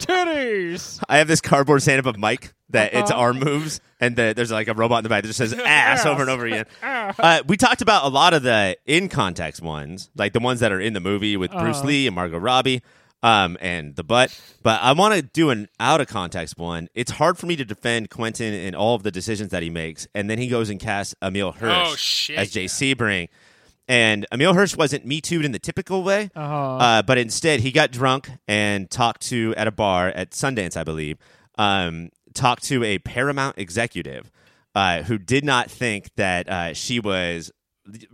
titties. 0.00 1.02
I 1.08 1.18
have 1.18 1.28
this 1.28 1.40
cardboard 1.40 1.82
stand-up 1.82 2.06
of 2.06 2.18
Mike 2.18 2.52
that 2.70 2.94
its 2.94 3.10
Uh-huh. 3.10 3.20
arm 3.20 3.38
moves, 3.40 3.80
and 4.00 4.14
the, 4.16 4.32
there's 4.34 4.50
like 4.52 4.68
a 4.68 4.74
robot 4.74 4.98
in 4.98 5.02
the 5.04 5.08
back 5.08 5.22
that 5.22 5.28
just 5.28 5.38
says 5.38 5.52
ass 5.64 6.06
over 6.06 6.20
and 6.22 6.30
over 6.30 6.46
again. 6.46 6.66
Uh, 6.82 7.42
we 7.46 7.56
talked 7.56 7.82
about 7.82 8.04
a 8.04 8.08
lot 8.08 8.32
of 8.34 8.42
the 8.42 8.76
in 8.86 9.08
context 9.08 9.60
ones, 9.62 10.10
like 10.16 10.32
the 10.32 10.40
ones 10.40 10.60
that 10.60 10.72
are 10.72 10.80
in 10.80 10.92
the 10.92 11.00
movie 11.00 11.36
with 11.36 11.50
Bruce 11.50 11.78
Uh-huh. 11.78 11.86
Lee 11.86 12.06
and 12.06 12.14
Margot 12.14 12.38
Robbie. 12.38 12.82
Um, 13.22 13.58
and 13.60 13.96
the 13.96 14.02
butt, 14.02 14.40
but 14.62 14.80
I 14.80 14.92
want 14.92 15.12
to 15.14 15.20
do 15.20 15.50
an 15.50 15.68
out 15.78 16.00
of 16.00 16.06
context 16.08 16.56
one. 16.56 16.88
It's 16.94 17.10
hard 17.10 17.36
for 17.36 17.44
me 17.44 17.54
to 17.56 17.66
defend 17.66 18.08
Quentin 18.08 18.54
and 18.54 18.74
all 18.74 18.94
of 18.94 19.02
the 19.02 19.10
decisions 19.10 19.50
that 19.50 19.62
he 19.62 19.68
makes, 19.68 20.08
and 20.14 20.30
then 20.30 20.38
he 20.38 20.48
goes 20.48 20.70
and 20.70 20.80
casts 20.80 21.14
Emile 21.22 21.52
Hirsch 21.52 21.76
Oh, 21.92 21.94
shit, 21.96 22.38
as 22.38 22.50
Jay 22.50 22.64
Sebring. 22.64 23.28
And 23.86 24.24
Emile 24.32 24.54
Hirsch 24.54 24.74
wasn't 24.74 25.04
me 25.04 25.20
too'd 25.20 25.44
in 25.44 25.52
the 25.52 25.58
typical 25.58 26.02
way, 26.02 26.30
Uh-huh. 26.34 26.76
uh, 26.76 27.02
but 27.02 27.18
instead 27.18 27.60
he 27.60 27.72
got 27.72 27.90
drunk 27.90 28.30
and 28.48 28.90
talked 28.90 29.20
to 29.28 29.52
at 29.54 29.66
a 29.66 29.72
bar 29.72 30.08
at 30.08 30.30
Sundance, 30.30 30.74
I 30.76 30.84
believe. 30.84 31.18
Um, 31.58 32.08
talked 32.32 32.62
to 32.68 32.82
a 32.84 33.00
Paramount 33.00 33.58
executive 33.58 34.30
uh, 34.74 35.02
who 35.02 35.18
did 35.18 35.44
not 35.44 35.70
think 35.70 36.08
that 36.16 36.48
uh, 36.48 36.72
she 36.72 37.00
was 37.00 37.50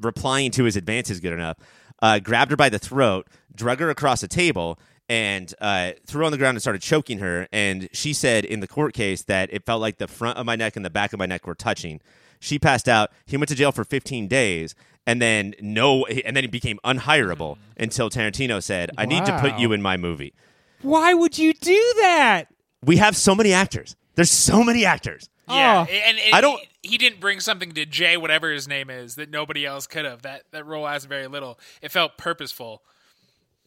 replying 0.00 0.50
to 0.52 0.64
his 0.64 0.74
advances 0.76 1.20
good 1.20 1.32
enough. 1.34 1.58
Uh, 2.02 2.18
grabbed 2.18 2.50
her 2.50 2.56
by 2.56 2.68
the 2.68 2.78
throat, 2.78 3.26
drug 3.54 3.78
her 3.80 3.88
across 3.90 4.22
a 4.22 4.28
table, 4.28 4.78
and 5.08 5.52
uh, 5.60 5.92
threw 6.06 6.20
her 6.20 6.24
on 6.24 6.32
the 6.32 6.38
ground 6.38 6.56
and 6.56 6.62
started 6.62 6.82
choking 6.82 7.18
her. 7.18 7.46
And 7.52 7.88
she 7.92 8.12
said 8.12 8.44
in 8.44 8.60
the 8.60 8.66
court 8.68 8.94
case 8.94 9.22
that 9.24 9.48
it 9.52 9.64
felt 9.64 9.80
like 9.80 9.98
the 9.98 10.08
front 10.08 10.38
of 10.38 10.46
my 10.46 10.56
neck 10.56 10.76
and 10.76 10.84
the 10.84 10.90
back 10.90 11.12
of 11.12 11.18
my 11.18 11.26
neck 11.26 11.46
were 11.46 11.54
touching. 11.54 12.00
She 12.40 12.58
passed 12.58 12.88
out. 12.88 13.10
He 13.24 13.36
went 13.36 13.48
to 13.48 13.54
jail 13.54 13.72
for 13.72 13.84
15 13.84 14.28
days, 14.28 14.74
and 15.06 15.22
then 15.22 15.54
no, 15.60 16.04
and 16.06 16.36
then 16.36 16.44
he 16.44 16.48
became 16.48 16.78
unhireable 16.84 17.56
until 17.78 18.10
Tarantino 18.10 18.62
said, 18.62 18.90
"I 18.98 19.06
need 19.06 19.24
to 19.26 19.38
put 19.40 19.58
you 19.58 19.72
in 19.72 19.80
my 19.80 19.96
movie." 19.96 20.34
Why 20.82 21.14
would 21.14 21.38
you 21.38 21.54
do 21.54 21.92
that? 22.02 22.44
We 22.84 22.98
have 22.98 23.16
so 23.16 23.34
many 23.34 23.52
actors. 23.52 23.96
There's 24.16 24.30
so 24.30 24.62
many 24.62 24.84
actors. 24.84 25.30
Yeah, 25.48 25.86
Oh. 25.88 25.92
and, 25.92 26.18
and 26.18 26.34
I 26.34 26.40
don't- 26.40 26.60
He, 26.82 26.90
he 26.90 26.98
didn't 26.98 27.20
bring 27.20 27.40
something 27.40 27.72
to 27.72 27.86
Jay, 27.86 28.16
whatever 28.16 28.50
his 28.52 28.66
name 28.68 28.90
is, 28.90 29.14
that 29.14 29.30
nobody 29.30 29.64
else 29.64 29.86
could 29.86 30.04
have. 30.04 30.22
That 30.22 30.42
that 30.50 30.66
role 30.66 30.86
has 30.86 31.04
very 31.06 31.26
little. 31.28 31.58
It 31.80 31.90
felt 31.90 32.18
purposeful. 32.18 32.82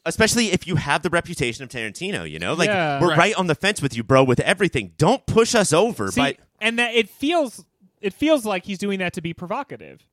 Especially 0.06 0.52
if 0.52 0.66
you 0.68 0.76
have 0.78 1.02
the 1.04 1.10
reputation 1.10 1.64
of 1.64 1.70
Tarantino, 1.70 2.30
you 2.30 2.40
know, 2.40 2.54
like 2.54 2.68
Yeah. 2.68 3.00
we're 3.02 3.10
Right. 3.10 3.18
right. 3.18 3.36
on 3.36 3.48
the 3.48 3.56
fence 3.56 3.82
with 3.82 3.96
you, 3.96 4.04
bro, 4.04 4.24
with 4.24 4.40
everything. 4.40 4.94
Don't 4.98 5.26
push 5.26 5.54
us 5.56 5.74
over. 5.74 6.12
See, 6.12 6.22
by 6.22 6.38
and 6.62 6.80
that 6.80 6.94
it 6.94 7.10
feels 7.10 7.64
it 8.02 8.14
feels 8.14 8.46
like 8.46 8.66
he's 8.66 8.78
doing 8.78 9.00
that 9.00 9.14
to 9.14 9.22
be 9.22 9.34
provocative. 9.34 10.06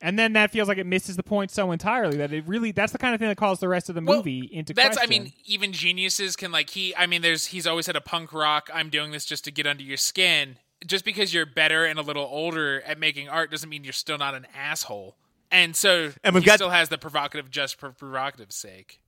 And 0.00 0.16
then 0.18 0.32
that 0.34 0.52
feels 0.52 0.68
like 0.68 0.78
it 0.78 0.86
misses 0.86 1.16
the 1.16 1.22
point 1.24 1.50
so 1.50 1.72
entirely 1.72 2.16
that 2.18 2.32
it 2.32 2.46
really 2.46 2.70
that's 2.72 2.92
the 2.92 2.98
kind 2.98 3.14
of 3.14 3.20
thing 3.20 3.28
that 3.28 3.36
calls 3.36 3.58
the 3.60 3.68
rest 3.68 3.88
of 3.88 3.94
the 3.96 4.00
Well, 4.02 4.18
movie 4.18 4.48
into 4.52 4.72
That's 4.74 4.96
question. 4.96 5.12
I 5.12 5.24
mean, 5.24 5.32
even 5.44 5.72
geniuses 5.72 6.36
can 6.36 6.52
like 6.52 6.70
he. 6.70 6.94
I 6.96 7.06
mean, 7.06 7.22
there's 7.22 7.46
he's 7.46 7.66
always 7.66 7.86
had 7.86 7.96
a 7.96 8.00
punk 8.00 8.32
rock. 8.32 8.70
I'm 8.72 8.90
doing 8.90 9.10
this 9.12 9.24
just 9.24 9.44
to 9.44 9.50
get 9.50 9.66
under 9.66 9.82
your 9.82 9.96
skin. 9.96 10.58
Just 10.86 11.04
because 11.04 11.34
you're 11.34 11.46
better 11.46 11.84
and 11.84 11.98
a 11.98 12.02
little 12.02 12.24
older 12.30 12.80
at 12.82 13.00
making 13.00 13.28
art 13.28 13.50
doesn't 13.50 13.68
mean 13.68 13.82
you're 13.82 13.92
still 13.92 14.18
not 14.18 14.34
an 14.36 14.46
asshole. 14.56 15.16
And 15.50 15.74
so 15.74 16.12
And 16.22 16.34
we've 16.34 16.44
he 16.44 16.46
got- 16.46 16.56
still 16.58 16.70
has 16.70 16.88
the 16.88 16.98
provocative 16.98 17.50
just 17.50 17.80
for 17.80 17.90
provocative's 17.90 18.54
sake. 18.54 19.00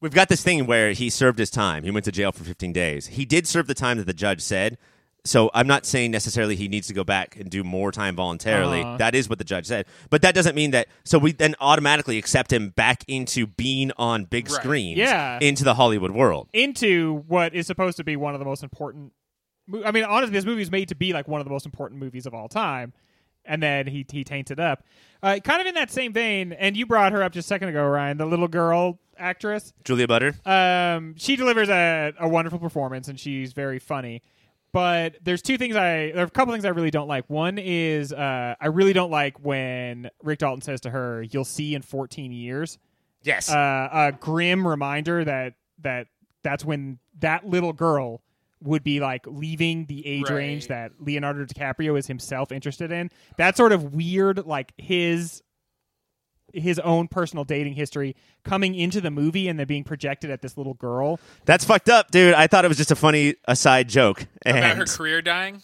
We've 0.00 0.14
got 0.14 0.28
this 0.28 0.42
thing 0.42 0.66
where 0.66 0.92
he 0.92 1.10
served 1.10 1.38
his 1.38 1.50
time. 1.50 1.84
He 1.84 1.90
went 1.90 2.04
to 2.06 2.12
jail 2.12 2.32
for 2.32 2.42
15 2.44 2.72
days. 2.72 3.06
He 3.08 3.24
did 3.24 3.46
serve 3.46 3.66
the 3.66 3.74
time 3.74 3.98
that 3.98 4.06
the 4.06 4.14
judge 4.14 4.40
said. 4.40 4.78
So 5.22 5.50
I'm 5.52 5.66
not 5.66 5.84
saying 5.84 6.10
necessarily 6.12 6.56
he 6.56 6.66
needs 6.68 6.86
to 6.86 6.94
go 6.94 7.04
back 7.04 7.36
and 7.36 7.50
do 7.50 7.62
more 7.62 7.92
time 7.92 8.16
voluntarily. 8.16 8.80
Uh-huh. 8.80 8.96
That 8.96 9.14
is 9.14 9.28
what 9.28 9.36
the 9.36 9.44
judge 9.44 9.66
said. 9.66 9.84
But 10.08 10.22
that 10.22 10.34
doesn't 10.34 10.54
mean 10.54 10.70
that. 10.70 10.88
So 11.04 11.18
we 11.18 11.32
then 11.32 11.54
automatically 11.60 12.16
accept 12.16 12.50
him 12.50 12.70
back 12.70 13.04
into 13.06 13.46
being 13.46 13.92
on 13.98 14.24
big 14.24 14.48
Right. 14.50 14.54
screens, 14.62 14.96
Yeah. 14.98 15.38
into 15.42 15.62
the 15.64 15.74
Hollywood 15.74 16.12
world. 16.12 16.48
into 16.54 17.22
what 17.28 17.54
is 17.54 17.66
supposed 17.66 17.98
to 17.98 18.04
be 18.04 18.16
one 18.16 18.32
of 18.34 18.38
the 18.38 18.46
most 18.46 18.62
important. 18.62 19.12
I 19.84 19.90
mean, 19.90 20.04
honestly, 20.04 20.32
this 20.32 20.46
movie 20.46 20.62
is 20.62 20.70
made 20.70 20.88
to 20.88 20.94
be 20.94 21.12
like 21.12 21.28
one 21.28 21.42
of 21.42 21.44
the 21.44 21.52
most 21.52 21.66
important 21.66 22.00
movies 22.00 22.24
of 22.24 22.32
all 22.32 22.48
time, 22.48 22.94
and 23.44 23.62
then 23.62 23.86
he 23.86 24.06
he 24.10 24.24
taints 24.24 24.50
it 24.50 24.60
up. 24.60 24.84
Uh, 25.22 25.38
kind 25.42 25.60
of 25.60 25.66
in 25.66 25.74
that 25.74 25.90
same 25.90 26.12
vein, 26.12 26.52
and 26.52 26.76
you 26.76 26.86
brought 26.86 27.12
her 27.12 27.22
up 27.22 27.32
just 27.32 27.46
a 27.46 27.48
second 27.48 27.68
ago, 27.68 27.84
Ryan, 27.86 28.16
the 28.16 28.26
little 28.26 28.48
girl 28.48 28.98
actress. 29.18 29.72
Julia 29.84 30.08
Butter. 30.08 30.34
Um, 30.46 31.14
she 31.16 31.36
delivers 31.36 31.68
a, 31.68 32.14
a 32.18 32.28
wonderful 32.28 32.58
performance, 32.58 33.08
and 33.08 33.20
she's 33.20 33.52
very 33.52 33.78
funny. 33.78 34.22
But 34.72 35.16
there's 35.22 35.42
two 35.42 35.58
things 35.58 35.74
I 35.74 36.12
there 36.12 36.20
are 36.20 36.26
a 36.26 36.30
couple 36.30 36.54
things 36.54 36.64
I 36.64 36.68
really 36.68 36.92
don't 36.92 37.08
like. 37.08 37.28
One 37.28 37.58
is 37.58 38.12
uh, 38.12 38.54
I 38.60 38.66
really 38.68 38.92
don't 38.92 39.10
like 39.10 39.44
when 39.44 40.10
Rick 40.22 40.38
Dalton 40.38 40.62
says 40.62 40.80
to 40.82 40.90
her, 40.90 41.22
"You'll 41.22 41.44
see 41.44 41.74
in 41.74 41.82
14 41.82 42.32
years." 42.32 42.78
Yes. 43.22 43.50
uh, 43.50 43.88
a 43.92 44.12
grim 44.12 44.66
reminder 44.66 45.24
that 45.24 45.54
that 45.82 46.06
that's 46.42 46.64
when 46.64 46.98
that 47.18 47.46
little 47.46 47.72
girl 47.72 48.22
would 48.62 48.82
be 48.84 49.00
like 49.00 49.26
leaving 49.26 49.86
the 49.86 50.06
age 50.06 50.28
Right. 50.28 50.36
range 50.36 50.66
that 50.68 50.92
Leonardo 51.00 51.44
DiCaprio 51.44 51.98
is 51.98 52.06
himself 52.06 52.52
interested 52.52 52.92
in. 52.92 53.10
That 53.38 53.56
sort 53.56 53.72
of 53.72 53.94
weird, 53.94 54.46
like 54.46 54.72
his 54.78 55.42
his 56.52 56.80
own 56.80 57.06
personal 57.06 57.44
dating 57.44 57.74
history 57.74 58.16
coming 58.44 58.74
into 58.74 59.00
the 59.00 59.10
movie 59.10 59.46
and 59.46 59.56
then 59.58 59.68
being 59.68 59.84
projected 59.84 60.30
at 60.30 60.42
this 60.42 60.56
little 60.56 60.74
girl. 60.74 61.20
That's 61.44 61.64
fucked 61.64 61.88
up, 61.88 62.10
dude. 62.10 62.34
I 62.34 62.48
thought 62.48 62.64
it 62.64 62.68
was 62.68 62.76
just 62.76 62.90
a 62.90 62.96
funny 62.96 63.36
aside 63.44 63.88
joke. 63.88 64.26
About 64.44 64.62
And 64.64 64.78
her 64.80 64.84
career 64.86 65.22
dying. 65.22 65.62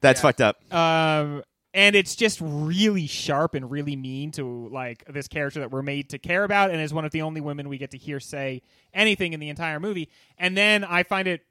that's 0.00 0.18
Yeah. 0.20 0.22
fucked 0.22 0.40
up. 0.40 0.74
Um, 0.74 1.42
and 1.74 1.94
it's 1.94 2.16
just 2.16 2.38
really 2.42 3.06
sharp 3.06 3.54
and 3.54 3.70
really 3.70 3.94
mean 3.96 4.30
to 4.32 4.68
like 4.72 5.04
this 5.12 5.28
character 5.28 5.60
that 5.60 5.70
we're 5.70 5.82
made 5.82 6.08
to 6.10 6.18
care 6.18 6.44
about, 6.44 6.70
and 6.70 6.80
is 6.80 6.94
one 6.94 7.04
of 7.04 7.12
the 7.12 7.20
only 7.22 7.42
women 7.42 7.68
we 7.68 7.76
get 7.76 7.90
to 7.90 7.98
hear 7.98 8.18
say 8.18 8.62
anything 8.94 9.34
in 9.34 9.40
the 9.40 9.50
entire 9.50 9.78
movie. 9.78 10.08
And 10.38 10.56
then 10.56 10.84
I 10.84 11.02
find 11.02 11.28
it 11.28 11.42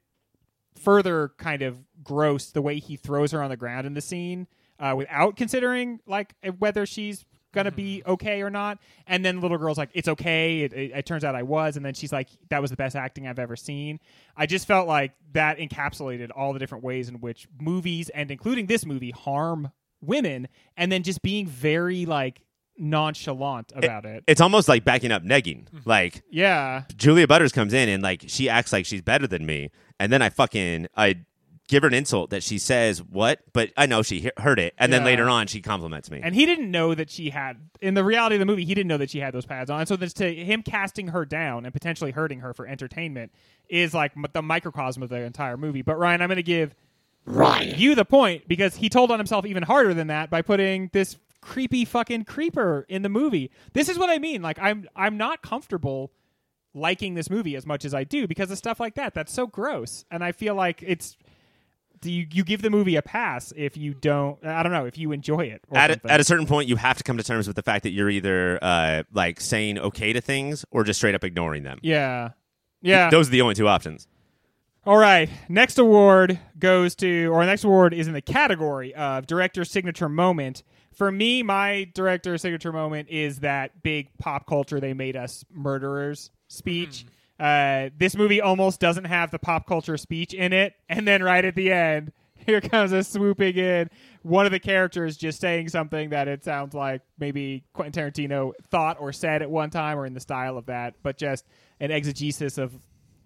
further 0.82 1.32
kind 1.38 1.62
of 1.62 1.78
gross 2.02 2.50
the 2.50 2.62
way 2.62 2.78
he 2.78 2.96
throws 2.96 3.32
her 3.32 3.42
on 3.42 3.50
the 3.50 3.56
ground 3.56 3.86
in 3.86 3.94
the 3.94 4.00
scene 4.00 4.46
uh, 4.78 4.94
without 4.96 5.36
considering 5.36 6.00
like 6.06 6.34
whether 6.58 6.86
she's 6.86 7.24
gonna 7.52 7.70
be 7.70 8.02
okay 8.06 8.42
or 8.42 8.50
not. 8.50 8.78
And 9.06 9.24
then 9.24 9.40
little 9.40 9.58
girl's 9.58 9.78
like, 9.78 9.90
"It's 9.94 10.08
okay." 10.08 10.60
It, 10.60 10.72
it, 10.72 10.90
it 10.92 11.06
turns 11.06 11.24
out 11.24 11.34
I 11.34 11.42
was, 11.42 11.76
and 11.76 11.84
then 11.84 11.94
she's 11.94 12.12
like, 12.12 12.28
"That 12.48 12.60
was 12.60 12.70
the 12.70 12.76
best 12.76 12.96
acting 12.96 13.26
I've 13.26 13.38
ever 13.38 13.56
seen." 13.56 14.00
I 14.36 14.46
just 14.46 14.66
felt 14.66 14.88
like 14.88 15.12
that 15.32 15.58
encapsulated 15.58 16.30
all 16.34 16.52
the 16.52 16.58
different 16.58 16.82
ways 16.84 17.08
in 17.08 17.16
which 17.16 17.46
movies 17.60 18.08
and 18.08 18.30
including 18.30 18.66
this 18.66 18.84
movie 18.84 19.10
harm 19.10 19.70
women, 20.00 20.48
and 20.76 20.90
then 20.90 21.02
just 21.02 21.22
being 21.22 21.46
very 21.46 22.06
like 22.06 22.42
nonchalant 22.82 23.72
about 23.74 24.04
it. 24.04 24.24
It's 24.26 24.40
almost 24.40 24.68
like 24.68 24.84
backing 24.84 25.12
up 25.12 25.22
negging. 25.22 25.64
Mm-hmm. 25.66 25.88
Like 25.88 26.22
yeah. 26.30 26.82
Julia 26.96 27.26
Butters 27.26 27.52
comes 27.52 27.72
in 27.72 27.88
and 27.88 28.02
like 28.02 28.24
she 28.26 28.48
acts 28.48 28.72
like 28.72 28.84
she's 28.86 29.02
better 29.02 29.26
than 29.26 29.46
me, 29.46 29.70
and 29.98 30.12
then 30.12 30.20
I 30.22 30.28
fucking 30.28 30.88
I 30.96 31.16
give 31.68 31.82
her 31.84 31.88
an 31.88 31.94
insult 31.94 32.30
that 32.30 32.42
she 32.42 32.58
says 32.58 33.02
what, 33.02 33.40
but 33.54 33.70
I 33.76 33.86
know 33.86 34.02
she 34.02 34.20
he- 34.20 34.30
heard 34.36 34.58
it, 34.58 34.74
and 34.78 34.92
then 34.92 35.04
later 35.04 35.28
on 35.28 35.46
she 35.46 35.62
compliments 35.62 36.10
me. 36.10 36.20
And 36.22 36.34
he 36.34 36.44
didn't 36.44 36.70
know 36.70 36.94
that 36.94 37.08
she 37.08 37.30
had, 37.30 37.56
in 37.80 37.94
the 37.94 38.04
reality 38.04 38.34
of 38.34 38.40
the 38.40 38.46
movie, 38.46 38.64
he 38.66 38.74
didn't 38.74 38.88
know 38.88 38.98
that 38.98 39.08
she 39.10 39.20
had 39.20 39.32
those 39.32 39.46
pads 39.46 39.70
on. 39.70 39.78
And 39.80 39.88
so 39.88 39.96
this, 39.96 40.12
to 40.14 40.34
him 40.34 40.62
casting 40.62 41.08
her 41.08 41.24
down 41.24 41.64
and 41.64 41.72
potentially 41.72 42.10
hurting 42.10 42.40
her 42.40 42.52
for 42.52 42.66
entertainment 42.66 43.32
is 43.70 43.94
like 43.94 44.12
m- 44.16 44.26
the 44.34 44.42
microcosm 44.42 45.02
of 45.02 45.08
the 45.08 45.16
entire 45.22 45.56
movie. 45.56 45.80
But 45.82 45.98
Ryan, 45.98 46.20
I'm 46.20 46.28
going 46.28 46.36
to 46.36 46.42
give 46.42 46.74
Ryan. 47.24 47.78
you 47.78 47.94
the 47.94 48.04
point 48.04 48.48
because 48.48 48.76
he 48.76 48.90
told 48.90 49.10
on 49.10 49.18
himself 49.18 49.46
even 49.46 49.62
harder 49.62 49.94
than 49.94 50.08
that 50.08 50.28
by 50.28 50.42
putting 50.42 50.90
this 50.92 51.16
creepy 51.42 51.84
fucking 51.84 52.24
creeper 52.24 52.86
in 52.88 53.02
the 53.02 53.10
movie. 53.10 53.50
This 53.74 53.90
is 53.90 53.98
what 53.98 54.08
I 54.08 54.18
mean. 54.18 54.40
Like 54.40 54.58
I'm, 54.58 54.88
I'm 54.96 55.18
not 55.18 55.42
comfortable 55.42 56.12
liking 56.72 57.14
this 57.14 57.28
movie 57.28 57.54
as 57.54 57.66
much 57.66 57.84
as 57.84 57.92
I 57.92 58.04
do 58.04 58.26
because 58.26 58.50
of 58.50 58.56
stuff 58.56 58.80
like 58.80 58.94
that. 58.94 59.12
That's 59.12 59.32
so 59.32 59.46
gross, 59.46 60.06
and 60.10 60.24
I 60.24 60.32
feel 60.32 60.54
like 60.54 60.82
it's. 60.82 61.18
Do 62.00 62.10
you, 62.10 62.26
you 62.32 62.42
give 62.42 62.62
the 62.62 62.70
movie 62.70 62.96
a 62.96 63.02
pass 63.02 63.52
if 63.54 63.76
you 63.76 63.94
don't? 63.94 64.44
I 64.44 64.64
don't 64.64 64.72
know 64.72 64.86
if 64.86 64.98
you 64.98 65.12
enjoy 65.12 65.42
it. 65.42 65.62
Or 65.68 65.78
at 65.78 65.90
something. 65.90 66.10
a, 66.10 66.14
at 66.14 66.18
a 66.18 66.24
certain 66.24 66.46
point, 66.46 66.68
you 66.68 66.74
have 66.74 66.98
to 66.98 67.04
come 67.04 67.16
to 67.16 67.22
terms 67.22 67.46
with 67.46 67.54
the 67.54 67.62
fact 67.62 67.84
that 67.84 67.90
you're 67.90 68.10
either 68.10 68.58
uh, 68.60 69.04
like 69.12 69.40
saying 69.40 69.78
okay 69.78 70.12
to 70.12 70.20
things 70.20 70.64
or 70.72 70.82
just 70.82 70.98
straight 70.98 71.14
up 71.14 71.22
ignoring 71.22 71.62
them. 71.62 71.78
Yeah. 71.80 72.30
Yeah. 72.80 73.08
Those 73.08 73.28
are 73.28 73.30
the 73.30 73.42
only 73.42 73.54
two 73.54 73.68
options. 73.68 74.08
All 74.84 74.96
right. 74.96 75.30
Next 75.48 75.78
award 75.78 76.40
goes 76.58 76.96
to, 76.96 77.26
or 77.26 77.44
next 77.46 77.62
award 77.62 77.94
is 77.94 78.08
in 78.08 78.14
the 78.14 78.20
category 78.20 78.92
of 78.96 79.28
director 79.28 79.64
signature 79.64 80.08
moment. 80.08 80.64
For 80.92 81.12
me, 81.12 81.44
my 81.44 81.88
director 81.94 82.36
signature 82.36 82.72
moment 82.72 83.08
is 83.08 83.40
that 83.40 83.84
big 83.84 84.08
pop 84.18 84.44
culture 84.46 84.80
they 84.80 84.92
made 84.92 85.14
us 85.16 85.44
murderers 85.52 86.30
speech. 86.48 87.06
Uh, 87.38 87.90
this 87.96 88.16
movie 88.16 88.40
almost 88.40 88.80
doesn't 88.80 89.04
have 89.04 89.30
the 89.30 89.38
pop 89.38 89.68
culture 89.68 89.96
speech 89.96 90.34
in 90.34 90.52
it, 90.52 90.74
and 90.88 91.06
then 91.06 91.22
right 91.22 91.44
at 91.44 91.54
the 91.54 91.72
end, 91.72 92.12
here 92.34 92.60
comes 92.60 92.90
a 92.90 93.04
swooping 93.04 93.56
in 93.56 93.88
one 94.22 94.46
of 94.46 94.52
the 94.52 94.60
characters 94.60 95.16
just 95.16 95.40
saying 95.40 95.68
something 95.68 96.10
that 96.10 96.26
it 96.26 96.42
sounds 96.42 96.74
like 96.74 97.02
maybe 97.18 97.62
Quentin 97.72 98.10
Tarantino 98.10 98.52
thought 98.70 99.00
or 99.00 99.12
said 99.12 99.42
at 99.42 99.50
one 99.50 99.70
time 99.70 99.96
or 99.96 100.06
in 100.06 100.14
the 100.14 100.20
style 100.20 100.58
of 100.58 100.66
that, 100.66 100.94
but 101.04 101.16
just 101.16 101.46
an 101.80 101.92
exegesis 101.92 102.58
of 102.58 102.72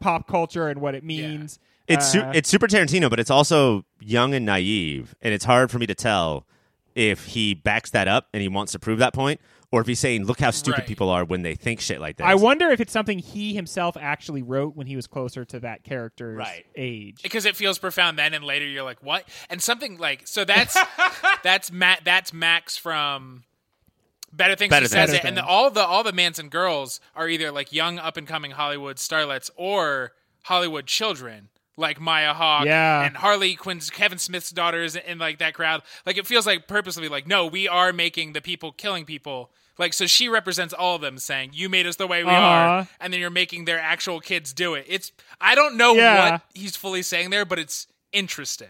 pop 0.01 0.27
culture 0.29 0.69
and 0.69 0.81
what 0.81 0.95
it 0.95 1.05
means. 1.05 1.59
It's 1.89 2.11
su- 2.13 2.21
Uh, 2.21 2.33
it's 2.35 2.49
super 2.49 2.67
Tarantino, 2.67 3.09
but 3.09 3.21
it's 3.21 3.31
also 3.31 3.85
young 4.01 4.35
and 4.35 4.45
naive, 4.45 5.15
and 5.23 5.33
it's 5.33 5.45
hard 5.45 5.71
for 5.71 5.79
me 5.79 5.87
to 5.87 5.95
tell 5.95 6.47
if 6.95 7.27
he 7.27 7.55
backs 7.55 7.91
that 7.91 8.09
up 8.09 8.29
and 8.33 8.41
he 8.43 8.49
wants 8.49 8.73
to 8.73 8.79
prove 8.79 8.99
that 8.99 9.13
point, 9.13 9.41
or 9.71 9.81
if 9.83 9.87
he's 9.87 10.01
saying, 10.01 10.25
"Look 10.25 10.41
how 10.41 10.51
stupid 10.51 10.79
Right. 10.81 10.89
people 10.89 11.11
are 11.11 11.25
when 11.25 11.43
they 11.43 11.55
think 11.55 11.81
shit 11.81 12.01
like 12.01 12.17
this." 12.17 12.25
I 12.27 12.35
wonder 12.35 12.71
if 12.71 12.81
it's 12.81 12.93
something 12.93 13.19
he 13.19 13.55
himself 13.55 13.97
actually 14.01 14.43
wrote 14.43 14.75
when 14.75 14.87
he 14.87 14.97
was 14.97 15.07
closer 15.07 15.45
to 15.45 15.61
that 15.61 15.85
character's 15.85 16.39
Right. 16.39 16.65
age. 16.75 17.23
because 17.23 17.45
it 17.45 17.55
feels 17.55 17.79
profound 17.79 18.19
then 18.19 18.33
and 18.35 18.45
later 18.45 18.67
you're 18.67 18.83
like 18.85 19.03
what 19.03 19.29
and 19.51 19.63
something 19.63 19.99
like 19.99 20.23
so 20.27 20.45
that's 20.45 20.77
that's 21.43 21.71
matt 21.71 22.01
that's 22.05 22.33
max 22.33 22.77
from 22.77 23.45
better 24.37 24.55
things 24.57 24.70
Better 24.70 24.84
he 24.84 24.89
says 24.89 25.11
Things. 25.11 25.24
it 25.24 25.28
and 25.28 25.37
the, 25.37 25.45
all 25.45 25.70
the 25.70 25.84
all 25.84 26.03
the 26.03 26.12
manson 26.12 26.49
girls 26.49 27.01
are 27.14 27.28
either 27.28 27.51
like 27.51 27.72
young 27.72 27.99
up 27.99 28.16
and 28.16 28.26
coming 28.26 28.51
hollywood 28.53 28.97
starlets 28.97 29.51
or 29.57 30.12
hollywood 30.45 30.87
children 30.87 31.49
like 31.76 32.01
maya 32.01 32.32
Hawke 32.34 32.66
Yeah. 32.66 33.05
and 33.05 33.16
harley 33.16 33.55
quinn's 33.55 33.91
kevin 33.91 34.18
smith's 34.18 34.51
daughters 34.51 34.97
and 34.97 35.18
like 35.20 35.39
that 35.39 35.55
crowd 35.55 35.82
like 36.05 36.16
it 36.18 36.26
feels 36.26 36.47
like 36.47 36.66
purposely 36.68 37.09
like 37.09 37.26
no 37.26 37.47
we 37.47 37.66
are 37.68 37.93
making 37.93 38.32
the 38.32 38.41
people 38.41 38.72
killing 38.72 39.05
people 39.05 39.51
like 39.78 39.93
so 39.93 40.07
she 40.07 40.28
represents 40.28 40.72
all 40.72 40.97
of 40.97 41.03
them 41.03 41.18
saying 41.18 41.51
you 41.53 41.68
made 41.68 41.87
us 41.87 41.97
the 41.97 42.07
way 42.07 42.24
we 42.24 42.30
Uh-huh. 42.30 42.39
are 42.41 42.89
and 43.01 43.12
then 43.12 43.20
you're 43.20 43.30
making 43.30 43.64
their 43.66 43.78
actual 43.80 44.20
kids 44.20 44.53
do 44.53 44.74
it 44.74 44.84
it's 44.89 45.12
i 45.41 45.55
don't 45.55 45.76
know 45.76 45.95
Yeah. 45.95 46.30
what 46.32 46.43
he's 46.55 46.76
fully 46.76 47.03
saying 47.03 47.30
there, 47.30 47.45
but 47.45 47.59
it's 47.59 47.87
interesting. 48.12 48.68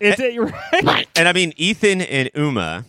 It's 0.00 0.18
it, 0.20 0.36
right? 0.82 1.06
And 1.14 1.28
I 1.28 1.32
mean, 1.32 1.52
Ethan 1.56 2.00
and 2.00 2.30
Uma, 2.34 2.84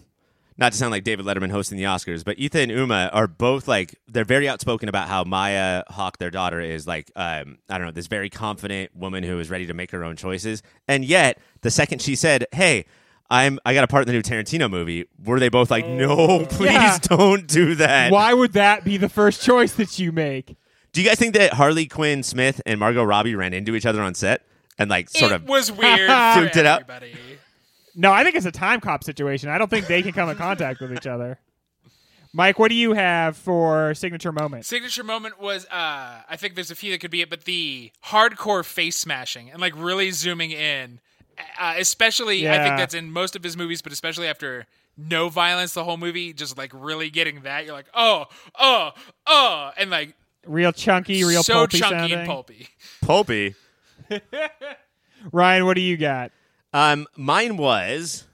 not 0.61 0.71
to 0.71 0.77
sound 0.77 0.91
like 0.91 1.03
David 1.03 1.25
Letterman 1.25 1.51
hosting 1.51 1.77
the 1.77 1.83
Oscars, 1.85 2.23
but 2.23 2.37
Ethan 2.39 2.69
and 2.69 2.71
Uma 2.71 3.09
are 3.11 3.27
both 3.27 3.67
like 3.67 3.95
they're 4.07 4.23
very 4.23 4.47
outspoken 4.47 4.87
about 4.87 5.09
how 5.09 5.23
Maya 5.25 5.83
Hawke, 5.89 6.19
their 6.19 6.29
daughter, 6.31 6.61
is 6.61 6.87
like 6.87 7.11
um, 7.17 7.57
I 7.67 7.77
don't 7.77 7.87
know 7.87 7.91
this 7.91 8.07
very 8.07 8.29
confident 8.29 8.95
woman 8.95 9.23
who 9.23 9.39
is 9.39 9.49
ready 9.49 9.65
to 9.65 9.73
make 9.73 9.91
her 9.91 10.03
own 10.05 10.15
choices. 10.15 10.63
And 10.87 11.03
yet, 11.03 11.39
the 11.61 11.71
second 11.71 12.01
she 12.01 12.15
said, 12.15 12.45
"Hey." 12.53 12.85
I'm. 13.33 13.59
I 13.65 13.73
got 13.73 13.85
a 13.85 13.87
part 13.87 14.01
in 14.05 14.07
the 14.07 14.11
new 14.11 14.21
Tarantino 14.21 14.69
movie. 14.69 15.05
Were 15.23 15.39
they 15.39 15.47
both 15.47 15.71
like, 15.71 15.87
"No, 15.87 16.45
please 16.49 16.73
Yeah. 16.73 16.97
don't 17.01 17.47
do 17.47 17.75
that"? 17.75 18.11
Why 18.11 18.33
would 18.33 18.51
that 18.51 18.83
be 18.83 18.97
the 18.97 19.07
first 19.07 19.41
choice 19.41 19.71
that 19.75 19.97
you 19.97 20.11
make? 20.11 20.57
Do 20.91 21.01
you 21.01 21.07
guys 21.07 21.17
think 21.17 21.35
that 21.35 21.53
Harley 21.53 21.85
Quinn 21.85 22.23
Smith 22.23 22.61
and 22.65 22.77
Margot 22.77 23.05
Robbie 23.05 23.35
ran 23.35 23.53
into 23.53 23.73
each 23.73 23.85
other 23.85 24.01
on 24.01 24.15
set 24.15 24.45
and 24.77 24.89
like 24.89 25.09
sort 25.09 25.31
it 25.31 25.35
of 25.35 25.47
was 25.47 25.71
weird. 25.71 26.09
Fluked 26.09 26.53
for 26.55 26.59
it 26.59 26.65
out. 26.65 26.83
Everybody. 27.93 28.01
No, 28.01 28.11
I 28.11 28.23
think 28.23 28.35
it's 28.35 28.45
a 28.45 28.51
time 28.51 28.79
cop 28.81 29.03
situation. 29.03 29.49
I 29.49 29.57
don't 29.57 29.69
think 29.69 29.87
they 29.87 30.01
can 30.01 30.11
come 30.13 30.29
in 30.29 30.37
contact 30.37 30.81
with 30.81 30.93
each 30.93 31.07
other. 31.07 31.39
Mike, 32.33 32.57
what 32.59 32.69
do 32.69 32.75
you 32.75 32.93
have 32.93 33.35
for 33.35 33.93
signature 33.93 34.31
moment? 34.31 34.65
Signature 34.65 35.03
moment 35.03 35.39
was 35.39 35.65
uh 35.65 36.21
I 36.29 36.35
think 36.37 36.55
there's 36.55 36.71
a 36.71 36.75
few 36.75 36.91
that 36.91 36.99
could 36.99 37.11
be 37.11 37.21
it, 37.21 37.29
but 37.29 37.43
the 37.45 37.91
hardcore 38.05 38.63
face 38.63 38.97
smashing 38.97 39.51
and 39.51 39.59
like 39.59 39.73
really 39.75 40.11
zooming 40.11 40.51
in 40.51 40.99
uh, 41.59 41.75
especially 41.77 42.47
I 42.49 42.63
think 42.63 42.77
that's 42.77 42.93
in 42.93 43.11
most 43.11 43.35
of 43.35 43.43
his 43.43 43.57
movies, 43.57 43.81
but 43.81 43.91
especially 43.91 44.27
after 44.27 44.67
no 44.97 45.29
violence, 45.29 45.73
the 45.73 45.83
whole 45.83 45.97
movie, 45.97 46.33
just 46.33 46.57
like 46.57 46.71
really 46.73 47.09
getting 47.09 47.41
that, 47.41 47.65
you're 47.65 47.73
like, 47.73 47.89
oh, 47.93 48.25
oh, 48.59 48.91
oh, 49.25 49.71
and 49.77 49.89
like 49.89 50.15
Real 50.45 50.71
chunky, 50.71 51.23
real 51.23 51.43
so 51.43 51.53
pulpy 51.53 51.79
chunky 51.79 51.95
sounding. 51.95 52.19
and 52.19 52.27
pulpy. 52.27 52.67
Pulpy. 53.01 53.55
Ryan, 55.31 55.65
what 55.65 55.75
do 55.75 55.81
you 55.81 55.97
got? 55.97 56.31
Um, 56.73 57.07
mine 57.17 57.57
was 57.57 58.25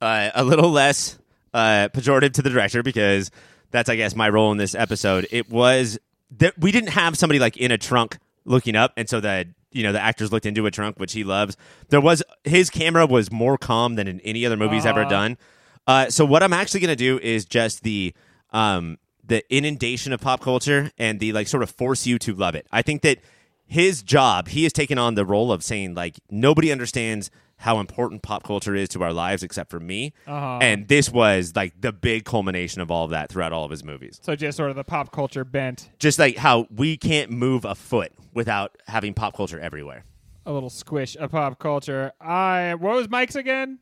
uh, 0.00 0.30
a 0.34 0.44
little 0.44 0.70
less 0.70 1.18
uh, 1.54 1.88
pejorative 1.92 2.32
to 2.34 2.42
the 2.42 2.50
director 2.50 2.82
because 2.82 3.30
that's, 3.70 3.88
I 3.88 3.96
guess, 3.96 4.14
my 4.14 4.28
role 4.28 4.52
in 4.52 4.58
this 4.58 4.74
episode. 4.74 5.26
It 5.30 5.50
was 5.50 5.98
that 6.38 6.58
we 6.58 6.72
didn't 6.72 6.90
have 6.90 7.16
somebody 7.16 7.38
like 7.38 7.56
in 7.56 7.70
a 7.70 7.78
trunk 7.78 8.18
looking 8.44 8.76
up, 8.76 8.92
and 8.96 9.08
so 9.08 9.20
the 9.20 9.46
you 9.70 9.82
know 9.82 9.92
the 9.92 10.00
actors 10.00 10.32
looked 10.32 10.46
into 10.46 10.66
a 10.66 10.70
trunk, 10.70 10.98
which 10.98 11.12
he 11.12 11.24
loves. 11.24 11.56
There 11.88 12.00
was 12.00 12.22
his 12.44 12.70
camera 12.70 13.06
was 13.06 13.30
more 13.30 13.56
calm 13.56 13.94
than 13.94 14.08
in 14.08 14.20
any 14.20 14.44
other 14.44 14.56
movie 14.56 14.76
he's 14.76 14.86
ever 14.86 15.04
done. 15.04 15.38
Uh, 15.86 16.10
so 16.10 16.24
what 16.24 16.42
I'm 16.42 16.52
actually 16.52 16.80
gonna 16.80 16.96
do 16.96 17.18
is 17.18 17.44
just 17.44 17.82
the 17.82 18.14
um 18.50 18.98
the 19.24 19.42
inundation 19.54 20.12
of 20.12 20.20
pop 20.20 20.40
culture 20.40 20.90
and 20.98 21.20
the 21.20 21.32
like 21.32 21.48
sort 21.48 21.62
of 21.62 21.70
force 21.70 22.06
you 22.06 22.18
to 22.20 22.34
love 22.34 22.54
it. 22.54 22.66
I 22.70 22.82
think 22.82 23.02
that 23.02 23.18
his 23.66 24.02
job, 24.02 24.48
he 24.48 24.64
has 24.64 24.72
taken 24.72 24.98
on 24.98 25.14
the 25.14 25.24
role 25.24 25.50
of 25.50 25.64
saying 25.64 25.94
like 25.94 26.20
nobody 26.30 26.70
understands 26.70 27.30
how 27.62 27.78
important 27.78 28.22
pop 28.22 28.42
culture 28.42 28.74
is 28.74 28.88
to 28.90 29.02
our 29.02 29.12
lives 29.12 29.42
except 29.42 29.70
for 29.70 29.78
me. 29.80 30.12
Uh-huh. 30.26 30.58
And 30.60 30.88
this 30.88 31.08
was 31.10 31.54
like 31.54 31.80
the 31.80 31.92
big 31.92 32.24
culmination 32.24 32.80
of 32.82 32.90
all 32.90 33.04
of 33.04 33.10
that 33.12 33.30
throughout 33.30 33.52
all 33.52 33.64
of 33.64 33.70
his 33.70 33.84
movies. 33.84 34.18
So 34.22 34.34
just 34.36 34.56
sort 34.56 34.70
of 34.70 34.76
the 34.76 34.84
pop 34.84 35.12
culture 35.12 35.44
bent, 35.44 35.88
Just 35.98 36.18
like 36.18 36.36
how 36.36 36.66
we 36.74 36.96
can't 36.96 37.30
move 37.30 37.64
a 37.64 37.74
foot 37.74 38.12
without 38.34 38.76
having 38.88 39.14
pop 39.14 39.36
culture 39.36 39.60
everywhere. 39.60 40.04
a 40.44 40.52
little 40.52 40.70
squish 40.70 41.16
of 41.16 41.30
pop 41.30 41.58
culture. 41.60 42.12
I 42.20 42.74
what 42.74 42.96
was 42.96 43.08
Mike's 43.08 43.36
again? 43.36 43.78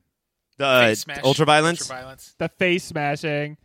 The 0.58 0.80
Face 0.88 1.00
smash, 1.00 1.18
ultraviolence. 1.20 1.90
ultraviolence. 1.90 2.36
The 2.36 2.48
face 2.50 2.84
smashing. 2.84 3.56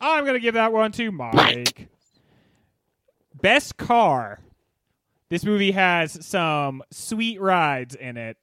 I'm 0.00 0.24
gonna 0.24 0.38
give 0.40 0.54
that 0.54 0.72
one 0.72 0.92
to 0.92 1.12
Mike. 1.12 1.88
Best 3.40 3.76
car. 3.76 4.40
This 5.28 5.44
movie 5.44 5.72
has 5.72 6.24
some 6.26 6.82
sweet 6.90 7.38
rides 7.40 7.94
in 7.94 8.16
it. 8.16 8.38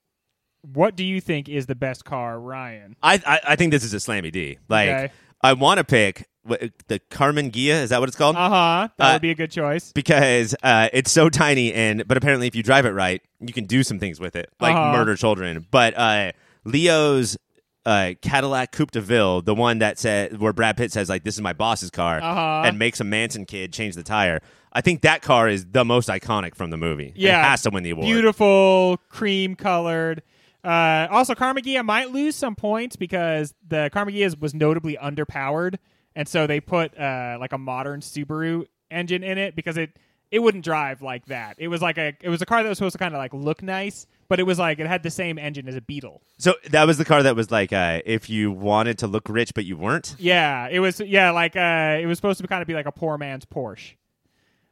What 0.74 0.96
do 0.96 1.04
you 1.04 1.22
think 1.22 1.48
is 1.50 1.66
the 1.68 1.76
best 1.76 2.06
car, 2.06 2.40
Ryan? 2.40 2.96
I, 3.04 3.22
I 3.26 3.40
I 3.50 3.56
think 3.56 3.72
this 3.72 3.84
is 3.84 3.94
a 3.94 3.98
slammy 3.98 4.32
D. 4.32 4.58
Like 4.70 4.90
Okay. 4.90 5.12
I 5.42 5.54
want 5.54 5.78
to 5.78 5.84
pick 5.84 6.28
what, 6.44 6.62
the 6.88 7.00
Karmann 7.12 7.52
Ghia. 7.52 7.82
Is 7.84 7.90
that 7.92 8.00
what 8.00 8.10
it's 8.10 8.18
called? 8.18 8.36
Uh 8.36 8.50
huh. 8.50 8.88
That 8.98 9.10
Uh, 9.10 9.14
would 9.14 9.22
be 9.22 9.32
a 9.32 9.36
good 9.36 9.52
choice. 9.52 9.92
because 9.94 10.56
uh, 10.64 10.90
it's 10.94 11.12
so 11.12 11.30
tiny 11.30 11.74
and 11.74 12.08
but 12.08 12.18
apparently 12.18 12.48
if 12.48 12.56
you 12.56 12.64
drive 12.64 12.86
it 12.86 12.92
right 12.92 13.22
you 13.40 13.54
can 13.54 13.66
do 13.66 13.84
some 13.84 14.00
things 14.00 14.20
with 14.20 14.36
it 14.36 14.50
like 14.60 14.76
Uh-huh. 14.76 14.92
murder 14.98 15.16
children 15.16 15.66
but 15.72 15.96
uh, 15.98 16.32
leo's 16.64 17.38
uh, 17.86 18.14
cadillac 18.22 18.72
coupe 18.72 18.90
de 18.92 19.02
ville 19.02 19.42
the 19.42 19.54
one 19.54 19.78
that 19.80 20.00
said 20.00 20.40
where 20.40 20.52
brad 20.54 20.76
pitt 20.78 20.92
says 20.92 21.08
like 21.10 21.24
this 21.24 21.36
is 21.36 21.42
my 21.42 21.54
boss's 21.54 21.92
car 21.92 22.20
Uh-huh. 22.22 22.64
and 22.66 22.80
makes 22.80 23.00
a 23.00 23.04
manson 23.04 23.46
kid 23.46 23.72
change 23.72 23.94
the 23.96 24.02
tire 24.04 24.42
i 24.74 24.82
think 24.82 25.02
that 25.02 25.22
car 25.22 25.48
is 25.48 25.66
the 25.68 25.86
most 25.86 26.10
iconic 26.10 26.56
from 26.56 26.72
the 26.72 26.78
movie 26.78 27.14
Yeah. 27.16 27.40
it 27.42 27.44
has 27.50 27.62
to 27.64 27.70
win 27.70 27.84
the 27.84 27.92
award 27.92 28.06
Beautiful, 28.08 28.98
cream 29.10 29.56
colored. 29.56 30.24
Uh, 30.66 31.08
also, 31.12 31.36
Karmann 31.36 31.64
Ghia 31.64 31.86
might 31.86 32.12
lose 32.12 32.36
some 32.36 32.56
points 32.56 32.96
because 32.96 33.54
the 33.68 33.90
Karmann 33.94 34.16
Ghia 34.16 34.40
was 34.40 34.54
notably 34.54 34.98
underpowered, 34.98 35.76
and 36.16 36.28
so 36.28 36.48
they 36.48 36.60
put 36.60 36.98
uh, 36.98 37.38
like 37.40 37.54
a 37.54 37.58
modern 37.58 38.02
Subaru 38.02 38.66
engine 38.90 39.24
in 39.24 39.38
it 39.38 39.56
because 39.56 39.78
it 39.78 39.92
it 40.32 40.40
wouldn't 40.40 40.66
drive 40.66 41.02
like 41.02 41.28
that. 41.28 41.56
It 41.60 41.68
was 41.68 41.82
like 41.82 41.98
a 41.98 42.14
it 42.20 42.30
was 42.30 42.42
a 42.42 42.46
car 42.46 42.64
that 42.64 42.70
was 42.70 42.80
supposed 42.80 42.94
to 42.94 43.00
kind 43.00 43.14
of 43.14 43.20
like 43.20 43.34
look 43.34 43.62
nice, 43.62 44.08
but 44.28 44.40
it 44.40 44.44
was 44.44 44.58
like 44.58 44.80
it 44.80 44.88
had 44.88 45.04
the 45.04 45.12
same 45.12 45.38
engine 45.38 45.68
as 45.68 45.76
a 45.76 45.82
Beetle. 45.82 46.24
so 46.40 46.56
that 46.72 46.88
was 46.88 46.98
the 46.98 47.06
car 47.06 47.22
that 47.24 47.36
was 47.36 47.52
like 47.52 47.72
uh, 47.72 48.02
if 48.06 48.30
you 48.30 48.52
wanted 48.52 48.98
to 49.00 49.08
look 49.08 49.30
rich 49.30 49.54
but 49.54 49.66
you 49.66 49.78
weren't 49.78 50.16
Yeah, 50.18 50.68
it 50.70 50.80
was. 50.80 51.00
Yeah, 51.00 51.32
like 51.32 51.56
uh, 51.56 52.00
it 52.02 52.08
was 52.08 52.18
supposed 52.18 52.42
to 52.42 52.48
kind 52.48 52.62
of 52.62 52.68
be 52.68 52.74
like 52.74 52.88
a 52.88 52.92
poor 52.92 53.18
man's 53.18 53.46
Porsche. 53.46 53.94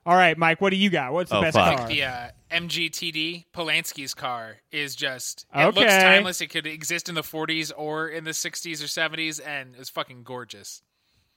All 0.05 0.15
right, 0.15 0.37
Mike, 0.37 0.59
what 0.59 0.71
do 0.71 0.75
you 0.77 0.89
got? 0.89 1.13
What's 1.13 1.29
the 1.29 1.37
Oh, 1.37 1.41
best 1.41 1.55
fuck. 1.55 1.77
car? 1.77 1.87
The 1.87 2.03
uh, 2.03 2.27
MGTD 2.51 3.45
Polanski's 3.53 4.13
car 4.13 4.57
is 4.71 4.95
just 4.95 5.45
it 5.55 5.75
looks 5.75 5.93
timeless. 5.93 6.41
It 6.41 6.47
could 6.47 6.67
exist 6.67 7.07
in 7.09 7.15
the 7.15 7.21
40s 7.21 7.71
or 7.75 8.07
in 8.09 8.23
the 8.23 8.31
60s 8.31 8.81
or 8.83 8.87
70s, 8.87 9.39
and 9.45 9.75
it's 9.77 9.89
fucking 9.89 10.23
gorgeous. 10.23 10.81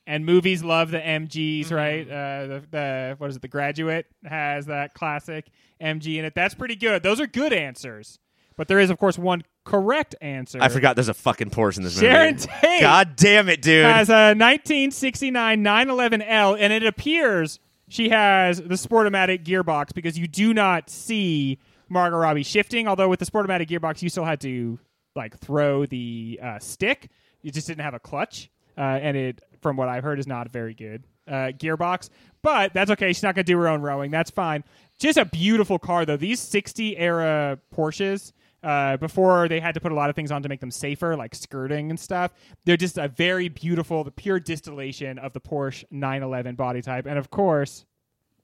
and 0.09 0.25
movies 0.27 0.63
love 0.65 0.91
the 0.91 0.99
MGs, 1.01 1.67
Mm-hmm. 1.67 1.75
right? 1.75 2.09
Uh, 2.11 2.47
the, 2.47 2.63
the 2.71 3.15
what 3.19 3.31
is 3.31 3.37
it? 3.37 3.43
The 3.43 3.49
Graduate 3.49 4.07
has 4.25 4.67
that 4.67 4.95
classic 4.95 5.47
MG 5.81 6.17
in 6.19 6.25
it. 6.25 6.35
That's 6.35 6.55
pretty 6.55 6.77
good. 6.77 7.03
Those 7.03 7.21
are 7.21 7.27
good 7.27 7.53
answers. 7.53 8.19
But 8.57 8.69
there 8.69 8.79
is, 8.81 8.89
of 8.91 8.99
course, 8.99 9.19
one 9.19 9.43
correct 9.67 10.15
answer. 10.21 10.59
i 10.63 10.69
forgot 10.69 10.95
there's 10.97 11.09
a 11.09 11.15
fucking 11.15 11.51
porsche 11.51 11.79
in 11.79 11.83
this 11.83 11.99
Sharon 11.99 12.37
movie 12.37 12.47
Tate 12.63 12.81
god 12.81 13.17
damn 13.17 13.49
it 13.49 13.61
dude 13.61 13.85
has 13.85 14.09
a 14.09 14.31
1969 14.35 15.63
911L, 15.65 16.57
and 16.59 16.73
it 16.73 16.85
appears 16.87 17.59
she 17.89 18.09
has 18.09 18.59
the 18.59 18.75
Sportomatic 18.75 19.45
gearbox 19.45 19.95
because 19.95 20.19
you 20.19 20.27
do 20.27 20.53
not 20.53 20.91
see 20.91 21.59
Margot 21.89 22.17
Robbie 22.17 22.43
shifting. 22.43 22.89
Although 22.89 23.09
with 23.09 23.21
the 23.21 23.27
Sportomatic 23.27 23.69
gearbox, 23.69 24.03
you 24.03 24.09
still 24.09 24.25
had 24.25 24.41
to 24.41 24.79
like 25.15 25.39
throw 25.39 25.87
the 25.87 26.41
uh, 26.43 26.59
stick. 26.59 27.11
You 27.43 27.51
just 27.51 27.67
didn't 27.67 27.83
have 27.83 27.95
a 27.95 28.01
clutch, 28.01 28.51
uh, 28.77 28.81
and 28.81 29.17
it, 29.17 29.41
from 29.61 29.77
what 29.77 29.89
I've 29.89 30.03
heard, 30.03 30.19
is 30.19 30.27
not 30.27 30.51
very 30.51 30.75
good 30.75 31.05
uh, 31.29 31.53
gearbox. 31.57 32.11
But 32.43 32.75
that's 32.75 32.91
okay. 32.93 33.09
She's 33.09 33.23
not 33.23 33.35
going 33.35 33.45
to 33.45 33.53
do 33.53 33.59
her 33.59 33.69
own 33.69 33.83
rowing. 33.83 34.11
That's 34.11 34.31
fine. 34.31 34.65
Just 34.99 35.19
a 35.19 35.25
beautiful 35.25 35.79
car, 35.79 36.05
though. 36.05 36.17
These 36.17 36.41
60 36.41 36.97
era 36.97 37.59
Porsches 37.75 38.33
uh, 38.63 38.97
before 38.97 39.49
they 39.49 39.61
had 39.61 39.75
to 39.75 39.81
put 39.81 39.93
a 39.93 39.95
lot 39.95 40.11
of 40.11 40.17
things 40.17 40.31
on 40.33 40.43
to 40.43 40.49
make 40.49 40.61
them 40.61 40.71
safer, 40.71 41.17
like 41.17 41.35
skirting 41.35 41.91
and 41.91 41.99
stuff. 42.01 42.33
They're 42.65 42.77
just 42.77 42.99
a 42.99 43.09
very 43.09 43.49
beautiful, 43.49 44.03
the 44.05 44.11
pure 44.11 44.41
distillation 44.41 45.19
of 45.19 45.33
the 45.33 45.41
Porsche 45.41 45.85
911 45.91 46.55
body 46.57 46.83
type. 46.83 47.07
And 47.07 47.19
of 47.19 47.31
course, 47.31 47.85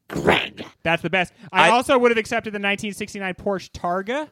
Greg. 0.09 0.64
that's 0.82 1.01
the 1.02 1.09
best. 1.10 1.32
I, 1.51 1.68
I- 1.68 1.70
also 1.70 1.98
would 1.98 2.10
have 2.10 2.18
accepted 2.18 2.51
the 2.52 2.56
1969 2.59 3.34
Porsche 3.34 3.70
Targa, 3.70 4.28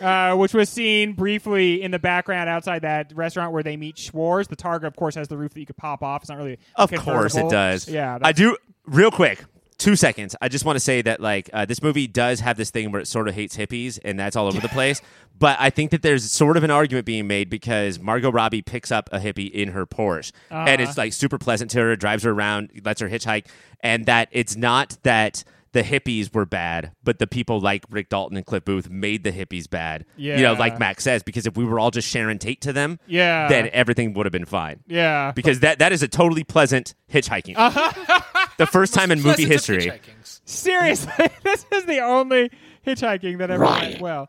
uh, 0.00 0.36
which 0.36 0.52
was 0.52 0.68
seen 0.68 1.14
briefly 1.14 1.82
in 1.82 1.90
the 1.90 1.98
background 1.98 2.48
outside 2.50 2.82
that 2.82 3.12
restaurant 3.14 3.52
where 3.52 3.62
they 3.62 3.76
meet 3.76 3.96
Schwartz. 3.98 4.48
The 4.48 4.56
Targa, 4.56 4.84
of 4.84 4.94
course, 4.96 5.14
has 5.14 5.28
the 5.28 5.36
roof 5.38 5.54
that 5.54 5.60
you 5.60 5.66
could 5.66 5.76
pop 5.76 6.02
off. 6.02 6.22
It's 6.22 6.28
not 6.28 6.38
really 6.38 6.58
Of 6.76 6.92
course 6.92 7.34
it 7.36 7.48
does. 7.48 7.88
Yeah, 7.88 8.18
I 8.20 8.32
do. 8.32 8.56
Real 8.84 9.10
quick, 9.12 9.44
two 9.82 9.96
seconds. 9.96 10.34
I 10.40 10.48
just 10.48 10.64
want 10.64 10.76
to 10.76 10.80
say 10.80 11.02
that 11.02 11.20
like 11.20 11.50
uh, 11.52 11.64
this 11.64 11.82
movie 11.82 12.06
does 12.06 12.40
have 12.40 12.56
this 12.56 12.70
thing 12.70 12.90
where 12.92 13.00
it 13.00 13.06
sort 13.06 13.28
of 13.28 13.34
hates 13.34 13.56
hippies, 13.56 13.98
and 14.04 14.18
that's 14.18 14.36
all 14.36 14.46
over 14.46 14.60
the 14.60 14.68
place. 14.68 15.00
But 15.38 15.56
I 15.60 15.70
think 15.70 15.90
that 15.90 16.02
there's 16.02 16.30
sort 16.30 16.56
of 16.56 16.62
an 16.64 16.70
argument 16.70 17.04
being 17.06 17.26
made 17.26 17.50
because 17.50 17.98
Margot 17.98 18.30
Robbie 18.30 18.62
picks 18.62 18.92
up 18.92 19.08
a 19.12 19.18
hippie 19.18 19.50
in 19.50 19.68
her 19.70 19.86
Porsche, 19.86 20.32
and 20.50 20.68
Uh-huh. 20.80 20.88
it's 20.88 20.96
like 20.98 21.12
super 21.12 21.38
pleasant 21.38 21.70
to 21.72 21.80
her, 21.80 21.96
drives 21.96 22.22
her 22.22 22.30
around, 22.30 22.70
lets 22.84 23.00
her 23.00 23.08
hitchhike, 23.08 23.46
and 23.80 24.06
that 24.06 24.28
it's 24.32 24.56
not 24.56 24.96
that. 25.02 25.44
The 25.72 25.82
hippies 25.82 26.34
were 26.34 26.44
bad, 26.44 26.92
but 27.02 27.18
the 27.18 27.26
people 27.26 27.58
like 27.58 27.86
Rick 27.88 28.10
Dalton 28.10 28.36
and 28.36 28.44
Cliff 28.44 28.62
Booth 28.62 28.90
made 28.90 29.24
the 29.24 29.32
hippies 29.32 29.70
bad. 29.70 30.04
Yeah. 30.18 30.36
You 30.36 30.42
know, 30.42 30.52
like 30.52 30.78
Max 30.78 31.02
says, 31.02 31.22
because 31.22 31.46
if 31.46 31.56
we 31.56 31.64
were 31.64 31.78
all 31.80 31.90
just 31.90 32.06
Sharon 32.06 32.38
Tate 32.38 32.60
to 32.60 32.74
them, 32.74 32.98
Yeah. 33.06 33.48
then 33.48 33.70
everything 33.72 34.12
would 34.12 34.26
have 34.26 34.34
been 34.34 34.44
fine 34.44 34.80
Yeah. 34.86 35.32
because 35.34 35.60
that 35.60 35.78
that 35.78 35.90
is 35.90 36.02
a 36.02 36.08
totally 36.08 36.44
pleasant 36.44 36.92
hitchhiking. 37.10 37.54
the 38.66 38.70
first 38.72 38.94
time 38.94 39.10
in 39.10 39.18
movie 39.22 39.46
Pleasant 39.46 39.52
history. 39.52 40.00
Seriously, 40.44 41.12
this 41.44 41.66
is 41.72 41.84
the 41.86 42.00
only 42.00 42.50
hitchhiking 42.86 43.38
that 43.38 43.50
ever 43.50 43.64
went 43.64 44.00
well. 44.00 44.28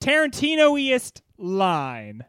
Tarantinoiest 0.00 1.20
line. 1.38 2.24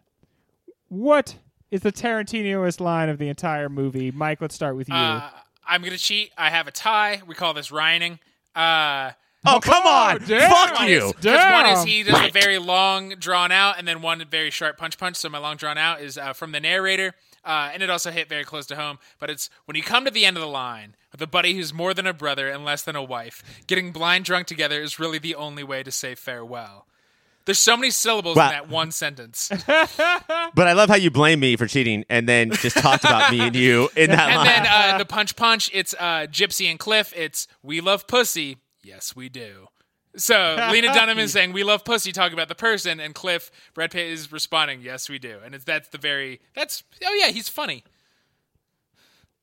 What 0.88 1.36
is 1.72 1.82
the 1.82 1.91
Tarantinoist 1.91 2.80
line 2.80 3.10
of 3.10 3.18
the 3.20 3.30
entire 3.30 3.70
movie? 3.70 4.11
Mike, 4.11 4.41
let's 4.41 4.56
start 4.56 4.76
with 4.76 4.90
you. 4.90 4.95
Uh, 4.95 5.30
I'm 5.68 5.84
gonna 5.84 5.98
cheat. 5.98 6.32
I 6.38 6.49
have 6.49 6.68
a 6.68 6.72
tie. 6.72 7.22
We 7.28 7.36
call 7.36 7.53
this 7.53 7.70
Ryaning. 7.70 8.20
Uh, 8.56 9.11
Oh 9.45 9.60
come 9.61 9.86
on! 9.88 10.20
damn. 10.28 10.52
Fuck 10.52 10.82
you! 10.90 10.98
is, 11.07 11.14
'cause 11.14 11.24
one 11.26 11.66
is 11.68 11.84
he 11.86 12.03
does 12.03 12.28
a 12.28 12.32
very 12.32 12.57
long 12.57 13.11
drawn 13.20 13.53
out, 13.53 13.76
and 13.78 13.88
then 13.88 14.02
one 14.02 14.22
very 14.30 14.49
short 14.52 14.78
punch 14.78 14.98
punch. 14.98 15.16
So 15.16 15.30
my 15.30 15.38
long 15.38 15.56
drawn 15.56 15.78
out 15.78 16.02
is 16.02 16.18
uh, 16.18 16.34
from 16.34 16.52
the 16.52 16.60
narrator, 16.60 17.14
uh, 17.45 17.70
and 17.74 17.82
it 17.84 17.90
also 17.90 18.11
hit 18.11 18.28
very 18.30 18.44
close 18.44 18.66
to 18.68 18.76
home. 18.76 18.99
But 19.20 19.30
it's 19.30 19.49
when 19.66 19.76
you 19.76 19.84
come 19.84 20.06
to 20.06 20.11
the 20.11 20.26
end 20.26 20.38
of 20.38 20.41
the 20.41 20.48
line 20.49 20.95
with 21.11 21.22
a 21.22 21.28
buddy 21.28 21.53
who's 21.53 21.74
more 21.74 21.94
than 21.94 22.06
a 22.07 22.14
brother 22.14 22.49
and 22.49 22.64
less 22.66 22.82
than 22.84 22.95
a 22.95 23.03
wife. 23.03 23.44
Getting 23.68 23.91
blind 23.91 24.26
drunk 24.26 24.48
together 24.48 24.82
is 24.82 24.99
really 24.99 25.18
the 25.20 25.36
only 25.36 25.64
way 25.64 25.84
to 25.84 25.91
say 25.91 26.16
farewell. 26.16 26.86
There's 27.45 27.57
so 27.60 27.76
many 27.76 27.90
syllables 27.90 28.38
Wow. 28.38 28.45
in 28.48 28.52
that 28.52 28.70
one 28.70 28.91
sentence. 28.91 29.49
But 30.56 30.68
I 30.68 30.74
love 30.74 30.90
how 30.90 30.95
you 30.95 31.10
blame 31.11 31.40
me 31.40 31.56
for 31.56 31.68
cheating 31.68 32.03
and 32.10 32.28
then 32.28 32.52
just 32.52 32.78
talked 32.78 33.03
about 33.03 33.32
me 33.32 33.40
and 33.40 33.56
you 33.56 33.90
in 33.95 34.10
that 34.11 34.28
And 34.30 34.36
line. 34.38 34.45
then 34.45 34.68
uh, 34.68 34.98
the 34.98 35.06
punch 35.06 35.36
punch, 35.36 35.70
it's 35.74 35.94
uh, 35.99 36.28
Gypsy 36.30 36.70
and 36.70 36.78
Cliff. 36.80 37.14
It's 37.16 37.48
we 37.64 37.82
love 37.82 38.07
pussy. 38.07 38.57
Yes, 38.84 39.16
we 39.16 39.30
do. 39.30 39.68
So 40.15 40.69
Lena 40.72 40.88
Dunham 40.94 41.19
is 41.19 41.31
saying 41.31 41.53
we 41.53 41.64
love 41.64 41.86
pussy, 41.86 42.11
talking 42.11 42.34
about 42.34 42.48
the 42.49 42.56
person, 42.56 42.99
and 42.99 43.14
Cliff 43.14 43.52
Brad 43.73 43.91
Pitt 43.91 44.07
is 44.07 44.31
responding, 44.31 44.81
"Yes, 44.81 45.07
we 45.10 45.19
do." 45.19 45.38
And 45.45 45.53
it's 45.56 45.64
that's 45.65 45.90
the 45.90 45.98
very 45.98 46.40
that's 46.56 46.84
oh 47.06 47.14
yeah, 47.14 47.27
he's 47.31 47.48
funny. 47.49 47.84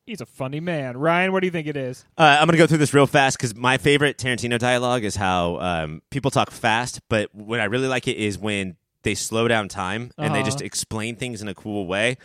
He's 0.07 0.21
a 0.21 0.27
funny 0.27 0.61
man. 0.61 0.97
Ryan, 0.97 1.33
what 1.33 1.41
do 1.41 1.49
you 1.49 1.51
think 1.51 1.67
it 1.67 1.77
is? 1.77 2.05
Uh, 2.17 2.37
I'm 2.41 2.47
gonna 2.47 2.59
go 2.59 2.67
through 2.69 2.79
this 2.79 2.95
real 2.95 3.09
fast 3.09 3.37
because 3.39 3.55
my 3.57 3.77
favorite 3.77 4.19
Tarantino 4.19 4.59
dialogue 4.59 5.03
is 5.03 5.17
how 5.17 5.57
um, 5.59 6.03
people 6.11 6.31
talk 6.31 6.51
fast, 6.53 7.01
but 7.09 7.35
what 7.35 7.59
I 7.59 7.65
really 7.65 7.89
like 7.89 8.07
it 8.07 8.17
is 8.17 8.39
when 8.39 8.77
they 9.03 9.15
slow 9.17 9.49
down 9.49 9.69
time 9.69 10.13
and 10.19 10.33
they 10.35 10.41
Uh-huh. 10.41 10.47
just 10.47 10.61
explain 10.61 11.17
things 11.17 11.43
in 11.43 11.49
a 11.49 11.55
cool 11.55 11.87
way. 11.87 12.19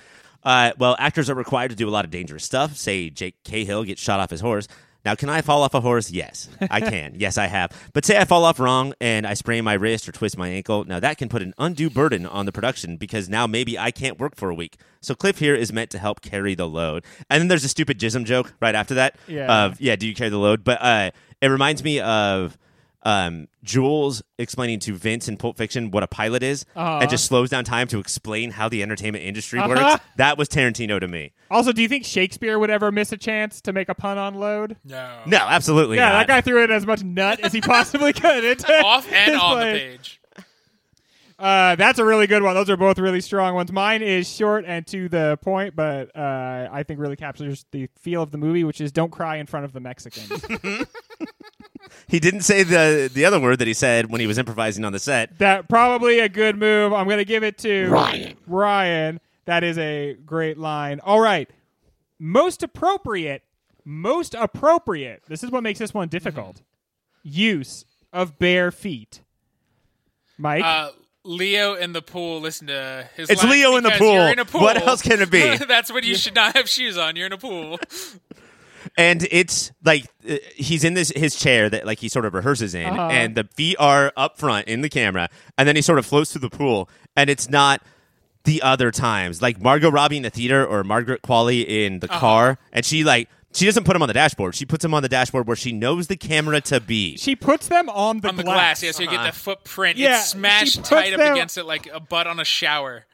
Uh, 0.44 0.72
well, 0.80 0.96
actors 1.00 1.30
are 1.30 1.36
required 1.36 1.70
to 1.70 1.76
do 1.76 1.88
a 1.88 1.92
lot 1.92 2.06
of 2.06 2.12
dangerous 2.12 2.44
stuff. 2.44 2.76
Say 2.76 3.10
Jake 3.12 3.36
Cahill 3.44 3.84
gets 3.84 4.02
shot 4.02 4.20
off 4.20 4.30
his 4.32 4.42
horse. 4.42 4.68
Now, 5.04 5.16
can 5.16 5.30
I 5.30 5.42
fall 5.42 5.64
off 5.64 5.74
a 5.74 5.82
horse? 5.82 6.12
Yes, 6.12 6.48
I 6.70 6.80
can. 6.92 7.14
yes, 7.18 7.38
I 7.38 7.48
have. 7.48 7.72
But 7.94 8.06
say 8.06 8.18
I 8.20 8.26
fall 8.26 8.46
off 8.46 8.60
wrong 8.60 8.94
and 9.02 9.26
I 9.26 9.34
sprain 9.34 9.64
my 9.64 9.74
wrist 9.74 10.08
or 10.08 10.12
twist 10.12 10.38
my 10.38 10.50
ankle. 10.50 10.84
Now, 10.86 11.00
that 11.00 11.18
can 11.18 11.28
put 11.30 11.42
an 11.42 11.54
undue 11.58 11.90
burden 11.90 12.26
on 12.26 12.46
the 12.46 12.52
production 12.52 12.98
because 12.98 13.28
now 13.28 13.48
maybe 13.48 13.80
I 13.80 13.92
can't 13.92 14.20
work 14.20 14.36
for 14.36 14.50
a 14.50 14.56
week. 14.56 14.78
So 15.02 15.16
Cliff 15.16 15.40
here 15.40 15.56
is 15.56 15.74
meant 15.74 15.90
to 15.92 15.98
help 16.00 16.22
carry 16.22 16.54
the 16.54 16.68
load. 16.68 17.04
And 17.30 17.42
then 17.42 17.48
there's 17.48 17.64
a 17.64 17.70
stupid 17.70 18.00
jism 18.00 18.26
joke 18.26 18.54
right 18.62 18.76
after 18.76 18.94
that. 18.96 19.16
Yeah. 19.28 19.66
Of 19.66 19.82
yeah, 19.82 19.96
do 19.96 20.08
you 20.08 20.14
carry 20.14 20.30
the 20.30 20.38
load? 20.38 20.64
But 20.64 20.80
uh, 20.82 21.12
it 21.42 21.48
reminds 21.48 21.84
me 21.84 22.00
of 22.00 22.58
um, 23.04 23.48
Jules 23.64 24.22
explaining 24.38 24.80
to 24.82 24.94
Vince 24.94 25.28
in 25.28 25.38
Pulp 25.38 25.58
Fiction 25.58 25.90
what 25.92 26.04
a 26.04 26.08
pilot 26.08 26.44
is, 26.44 26.66
Uh-huh. 26.76 27.00
and 27.02 27.10
just 27.10 27.26
slows 27.26 27.50
down 27.50 27.64
time 27.64 27.88
to 27.88 28.00
explain 28.00 28.52
how 28.52 28.70
the 28.70 28.84
entertainment 28.84 29.24
industry 29.24 29.60
Uh-huh. 29.60 29.70
works. 29.70 30.04
That 30.18 30.38
was 30.38 30.48
Tarantino 30.50 31.00
to 31.00 31.08
me. 31.08 31.34
Also, 31.50 31.72
do 31.72 31.82
you 31.82 31.88
think 31.88 32.06
Shakespeare 32.06 32.58
would 32.60 32.70
ever 32.70 32.92
miss 32.92 33.12
a 33.12 33.18
chance 33.18 33.60
to 33.62 33.74
make 33.74 33.90
a 33.90 33.96
pun 33.96 34.18
on 34.18 34.36
load? 34.36 34.78
No. 34.86 35.20
No, 35.26 35.38
absolutely 35.38 35.98
Yeah, 35.98 36.10
not. 36.10 36.20
that 36.20 36.28
guy 36.28 36.42
threw 36.42 36.64
in 36.64 36.72
as 36.72 36.86
much 36.86 37.04
nut 37.04 37.40
as 37.42 37.52
he 37.54 37.62
possibly 37.62 38.14
could. 38.14 38.44
into 38.44 38.72
Off 38.86 39.12
and 39.12 39.32
his 39.34 39.42
on 39.42 39.58
the 39.60 39.64
page. 39.66 40.18
Uh, 41.40 41.74
that's 41.76 41.98
a 41.98 42.06
really 42.06 42.28
good 42.28 42.44
one. 42.44 42.54
Those 42.54 42.70
are 42.70 42.78
both 42.78 43.00
really 43.00 43.20
strong 43.20 43.56
ones. 43.56 43.72
Mine 43.72 44.04
is 44.04 44.30
short 44.32 44.64
and 44.68 44.86
to 44.88 45.10
the 45.10 45.40
point, 45.42 45.76
but 45.76 46.16
uh, 46.16 46.70
I 46.72 46.84
think 46.84 47.00
really 47.00 47.16
captures 47.16 47.66
the 47.72 47.90
feel 48.00 48.22
of 48.22 48.30
the 48.30 48.38
movie, 48.38 48.64
which 48.64 48.80
is 48.80 48.92
"Don't 48.92 49.12
cry 49.12 49.38
in 49.38 49.48
front 49.48 49.66
of 49.66 49.74
the 49.74 49.80
Mexicans." 49.80 50.30
He 52.08 52.20
didn't 52.20 52.42
say 52.42 52.64
the 52.64 53.10
the 53.14 53.26
other 53.26 53.40
word 53.40 53.60
that 53.60 53.68
he 53.68 53.74
said 53.74 54.10
when 54.12 54.22
he 54.22 54.28
was 54.28 54.38
improvising 54.38 54.84
on 54.86 54.92
the 54.94 55.00
set. 55.00 55.38
that 55.40 55.70
probably 55.70 56.20
a 56.20 56.30
good 56.30 56.58
move. 56.58 56.94
I'm 56.94 57.06
going 57.06 57.18
to 57.20 57.26
give 57.26 57.44
it 57.44 57.58
to 57.60 57.90
Ryan. 57.90 58.38
Ryan. 58.48 59.20
That 59.46 59.64
is 59.64 59.78
a 59.78 60.14
great 60.26 60.58
line. 60.58 61.00
All 61.02 61.20
right, 61.20 61.50
most 62.20 62.64
appropriate. 62.64 63.44
Most 63.84 64.36
appropriate. 64.36 65.24
This 65.28 65.44
is 65.44 65.50
what 65.50 65.64
makes 65.64 65.80
this 65.80 65.94
one 65.94 66.08
difficult. 66.08 66.62
Use 67.24 67.84
of 68.14 68.38
bare 68.38 68.72
feet. 68.72 69.22
Mike. 70.38 70.64
Uh, 70.64 70.92
Leo 71.24 71.74
in 71.76 71.94
the 71.94 72.02
pool. 72.02 72.42
Listen 72.42 72.68
to 72.68 73.08
his. 73.16 73.30
It's 73.30 73.44
Leo 73.44 73.76
in 73.78 73.84
the 73.84 73.92
pool. 73.92 74.14
You're 74.14 74.32
in 74.32 74.40
a 74.40 74.46
pool. 74.46 74.62
What 74.62 74.78
else 74.78 75.02
can 75.02 75.22
it 75.22 75.30
be? 75.32 75.58
That's 75.68 75.92
when 75.92 76.04
you 76.04 76.16
should 76.16 76.36
not 76.36 76.56
have 76.56 76.68
shoes 76.70 76.98
on. 76.98 77.16
You're 77.16 77.28
in 77.28 77.34
a 77.34 77.38
pool. 77.38 77.80
And 78.98 79.26
it's 79.32 79.72
like 79.86 80.06
uh, 80.30 80.36
he's 80.56 80.84
in 80.84 80.94
this 80.96 81.12
his 81.16 81.36
chair 81.36 81.70
that 81.70 81.86
like 81.86 82.00
he 82.00 82.10
sort 82.10 82.26
of 82.26 82.34
rehearses 82.34 82.76
in, 82.76 82.86
Uh-huh. 82.88 83.08
and 83.12 83.36
the 83.36 83.46
feet 83.56 83.78
are 83.80 84.12
up 84.18 84.38
front 84.38 84.68
in 84.68 84.82
the 84.82 84.90
camera, 84.90 85.30
and 85.58 85.68
then 85.68 85.76
he 85.76 85.82
sort 85.82 85.98
of 86.00 86.06
floats 86.06 86.32
through 86.34 86.42
the 86.42 86.50
pool, 86.50 86.90
and 87.16 87.30
it's 87.30 87.50
not 87.50 87.82
the 88.44 88.62
other 88.62 88.92
times 88.92 89.42
like 89.42 89.62
Margot 89.62 89.90
Robbie 89.92 90.18
in 90.18 90.24
the 90.24 90.30
theater 90.30 90.66
or 90.66 90.84
Margaret 90.84 91.22
Qualley 91.22 91.66
in 91.66 91.96
Uh-huh. 91.96 92.00
the 92.02 92.08
car, 92.10 92.58
and 92.74 92.86
she 92.86 93.04
like 93.04 93.30
she 93.54 93.66
doesn't 93.66 93.84
put 93.84 93.96
him 93.96 94.02
on 94.02 94.08
the 94.08 94.14
dashboard. 94.14 94.56
She 94.56 94.66
puts 94.66 94.84
him 94.84 94.94
on 94.94 95.04
the 95.04 95.10
dashboard 95.10 95.46
where 95.48 95.58
she 95.58 95.72
knows 95.74 96.08
the 96.08 96.16
camera 96.18 96.62
to 96.62 96.80
be. 96.80 97.18
she 97.18 97.36
puts 97.36 97.68
them 97.68 97.90
on 97.90 98.20
the 98.22 98.30
on 98.30 98.36
the 98.38 98.44
glass. 98.44 98.80
glass. 98.80 98.84
Yeah, 98.84 98.92
so 98.92 99.04
you 99.04 99.10
get 99.10 99.26
the 99.26 99.32
footprint. 99.38 99.98
Yeah, 99.98 100.20
it's 100.20 100.30
smashed 100.30 100.84
tight 100.86 101.14
up 101.14 101.20
them- 101.20 101.34
against 101.34 101.58
it 101.58 101.66
like 101.66 101.88
a 101.92 102.00
butt 102.00 102.28
on 102.28 102.40
a 102.40 102.46
shower. 102.46 103.06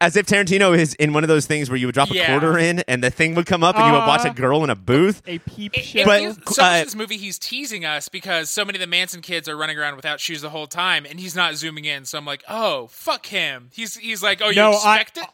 As 0.00 0.14
if 0.16 0.26
Tarantino 0.26 0.78
is 0.78 0.94
in 0.94 1.12
one 1.12 1.24
of 1.24 1.28
those 1.28 1.46
things 1.46 1.68
where 1.68 1.76
you 1.76 1.86
would 1.86 1.94
drop 1.94 2.08
a 2.12 2.24
quarter 2.26 2.56
in, 2.56 2.80
and 2.86 3.02
the 3.02 3.10
thing 3.10 3.34
would 3.34 3.46
come 3.46 3.64
up, 3.64 3.74
and 3.76 3.84
you 3.86 3.92
would 3.92 4.06
watch 4.06 4.24
a 4.24 4.30
girl 4.30 4.62
in 4.62 4.70
a 4.70 4.76
booth. 4.76 5.22
a 5.26 5.38
peep 5.40 5.74
show. 5.74 5.98
it 5.98 6.04
But- 6.06 6.20
feels- 6.20 6.36
so 6.54 6.62
much 6.62 6.72
uh, 6.76 6.78
of 6.80 6.84
this 6.86 6.94
movie, 6.94 7.16
he's 7.16 7.36
teasing 7.36 7.84
us 7.84 8.08
because 8.08 8.48
so 8.48 8.64
many 8.64 8.76
of 8.76 8.80
the 8.80 8.86
Manson 8.86 9.22
kids 9.22 9.48
are 9.48 9.56
running 9.56 9.76
around 9.76 9.96
without 9.96 10.20
shoes 10.20 10.40
the 10.40 10.50
whole 10.50 10.68
time, 10.68 11.04
and 11.04 11.18
he's 11.18 11.34
not 11.34 11.56
zooming 11.56 11.84
in. 11.84 12.04
So 12.04 12.16
I'm 12.16 12.24
like, 12.24 12.44
oh, 12.48 12.86
fuck 12.92 13.26
him. 13.26 13.70
He's 13.72 13.96
he's 13.96 14.22
like, 14.22 14.40
oh, 14.40 14.50
you 14.50 14.54
No, 14.54 14.70
I- 14.70 15.00
expect 15.00 15.18
it? 15.18 15.24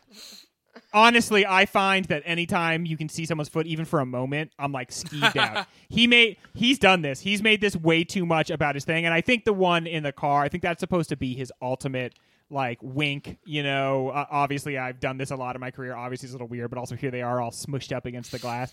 honestly, 0.95 1.45
I 1.47 1.67
find 1.67 2.05
that 2.07 2.23
anytime 2.25 2.87
you 2.87 2.97
can 2.97 3.09
see 3.11 3.27
someone's 3.27 3.49
foot, 3.51 3.67
even 3.67 3.85
for 3.85 4.01
a 4.01 4.07
moment, 4.07 4.51
I'm 4.59 4.73
like 4.73 4.91
skeeved 4.91 5.37
out. 5.57 5.67
He 5.91 6.07
made 6.07 6.39
he's 6.55 6.79
done 6.79 7.03
this. 7.03 7.21
He's 7.21 7.43
made 7.43 7.61
this 7.61 7.77
way 7.77 8.03
too 8.05 8.25
much 8.25 8.49
about 8.49 8.77
his 8.77 8.85
thing, 8.87 9.05
and 9.05 9.13
I 9.13 9.21
think 9.21 9.45
the 9.45 9.53
one 9.53 9.87
in 9.87 10.05
the 10.05 10.13
car, 10.13 10.43
I 10.43 10.49
think 10.49 10.63
that's 10.63 10.81
supposed 10.81 11.11
to 11.11 11.17
be 11.17 11.35
his 11.35 11.53
ultimate 11.61 12.15
like 12.51 12.79
wink. 12.83 13.39
You 13.45 13.63
know, 13.63 14.11
uh, 14.11 14.27
obviously 14.31 14.79
I've 14.79 15.01
done 15.01 15.19
this 15.19 15.31
a 15.31 15.37
lot 15.37 15.55
in 15.57 15.61
my 15.61 15.71
career. 15.71 15.95
Obviously 15.95 16.27
it's 16.27 16.33
a 16.33 16.37
little 16.37 16.49
weird, 16.49 16.71
but 16.71 16.79
also 16.79 16.95
here 16.97 17.11
they 17.11 17.23
are 17.23 17.41
all 17.41 17.51
smushed 17.51 17.95
up 17.95 18.07
against 18.07 18.33
the 18.33 18.39
glass. 18.39 18.73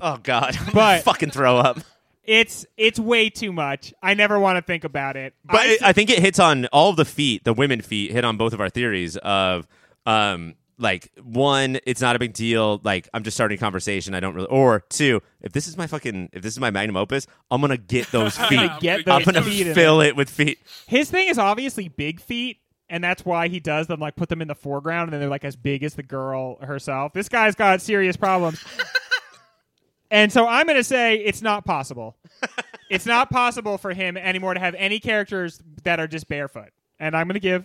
Oh 0.00 0.18
God, 0.22 0.56
But- 0.72 1.02
fucking 1.02 1.30
throw 1.30 1.56
up. 1.56 1.78
It's 2.24 2.66
it's 2.76 2.98
way 2.98 3.30
too 3.30 3.52
much. 3.52 3.94
I 4.02 4.14
never 4.14 4.40
want 4.40 4.56
to 4.56 4.62
think 4.62 4.82
about 4.82 5.16
it. 5.16 5.34
But 5.44 5.60
I 5.60 5.66
it, 5.66 5.82
I 5.82 5.92
think 5.92 6.10
it 6.10 6.18
hits 6.18 6.40
on 6.40 6.66
all 6.66 6.92
the 6.92 7.04
feet, 7.04 7.44
the 7.44 7.52
women 7.52 7.80
feet 7.82 8.10
hit 8.10 8.24
on 8.24 8.36
both 8.36 8.52
of 8.52 8.60
our 8.60 8.68
theories 8.68 9.16
of 9.18 9.66
um 10.06 10.56
like 10.78 11.10
one, 11.22 11.78
it's 11.86 12.00
not 12.00 12.16
a 12.16 12.18
big 12.18 12.32
deal. 12.32 12.80
Like 12.82 13.08
I'm 13.14 13.22
just 13.22 13.36
starting 13.36 13.56
a 13.56 13.60
conversation. 13.60 14.12
I 14.12 14.18
don't 14.20 14.34
really. 14.34 14.48
Or 14.48 14.80
two, 14.90 15.22
if 15.40 15.52
this 15.52 15.68
is 15.68 15.76
my 15.78 15.86
fucking, 15.86 16.30
if 16.32 16.42
this 16.42 16.52
is 16.52 16.58
my 16.60 16.70
magnum 16.70 16.96
opus, 16.96 17.28
I'm 17.48 17.60
gonna 17.60 17.76
get 17.76 18.10
those 18.10 18.36
feet. 18.48 18.56
gonna 18.56 18.78
get 18.80 19.08
I'm 19.08 19.22
gonna 19.22 19.42
feet 19.42 19.68
in 19.68 19.74
fill 19.74 20.00
it 20.00 20.16
with 20.16 20.28
feet. 20.28 20.58
His 20.88 21.08
thing 21.08 21.28
is 21.28 21.38
obviously 21.38 21.86
big 21.88 22.20
feet, 22.20 22.58
and 22.88 23.02
that's 23.02 23.24
why 23.24 23.48
he 23.48 23.60
does 23.60 23.86
them. 23.86 24.00
Like 24.00 24.16
put 24.16 24.28
them 24.28 24.42
in 24.42 24.48
the 24.48 24.54
foreground, 24.54 25.04
and 25.08 25.12
then 25.14 25.20
they're 25.20 25.28
like 25.30 25.44
as 25.44 25.56
big 25.56 25.82
as 25.82 25.94
the 25.94 26.02
girl 26.02 26.56
herself. 26.60 27.12
This 27.12 27.28
guy's 27.28 27.54
got 27.54 27.80
serious 27.82 28.16
problems, 28.16 28.62
and 30.10 30.32
so 30.32 30.46
I'm 30.46 30.66
going 30.66 30.78
to 30.78 30.84
say 30.84 31.16
it's 31.16 31.42
not 31.42 31.64
possible. 31.64 32.16
it's 32.90 33.06
not 33.06 33.30
possible 33.30 33.78
for 33.78 33.92
him 33.92 34.16
anymore 34.16 34.54
to 34.54 34.60
have 34.60 34.74
any 34.76 35.00
characters 35.00 35.60
that 35.84 35.98
are 36.00 36.06
just 36.06 36.28
barefoot, 36.28 36.70
and 36.98 37.16
I'm 37.16 37.26
going 37.26 37.34
to 37.34 37.40
give 37.40 37.64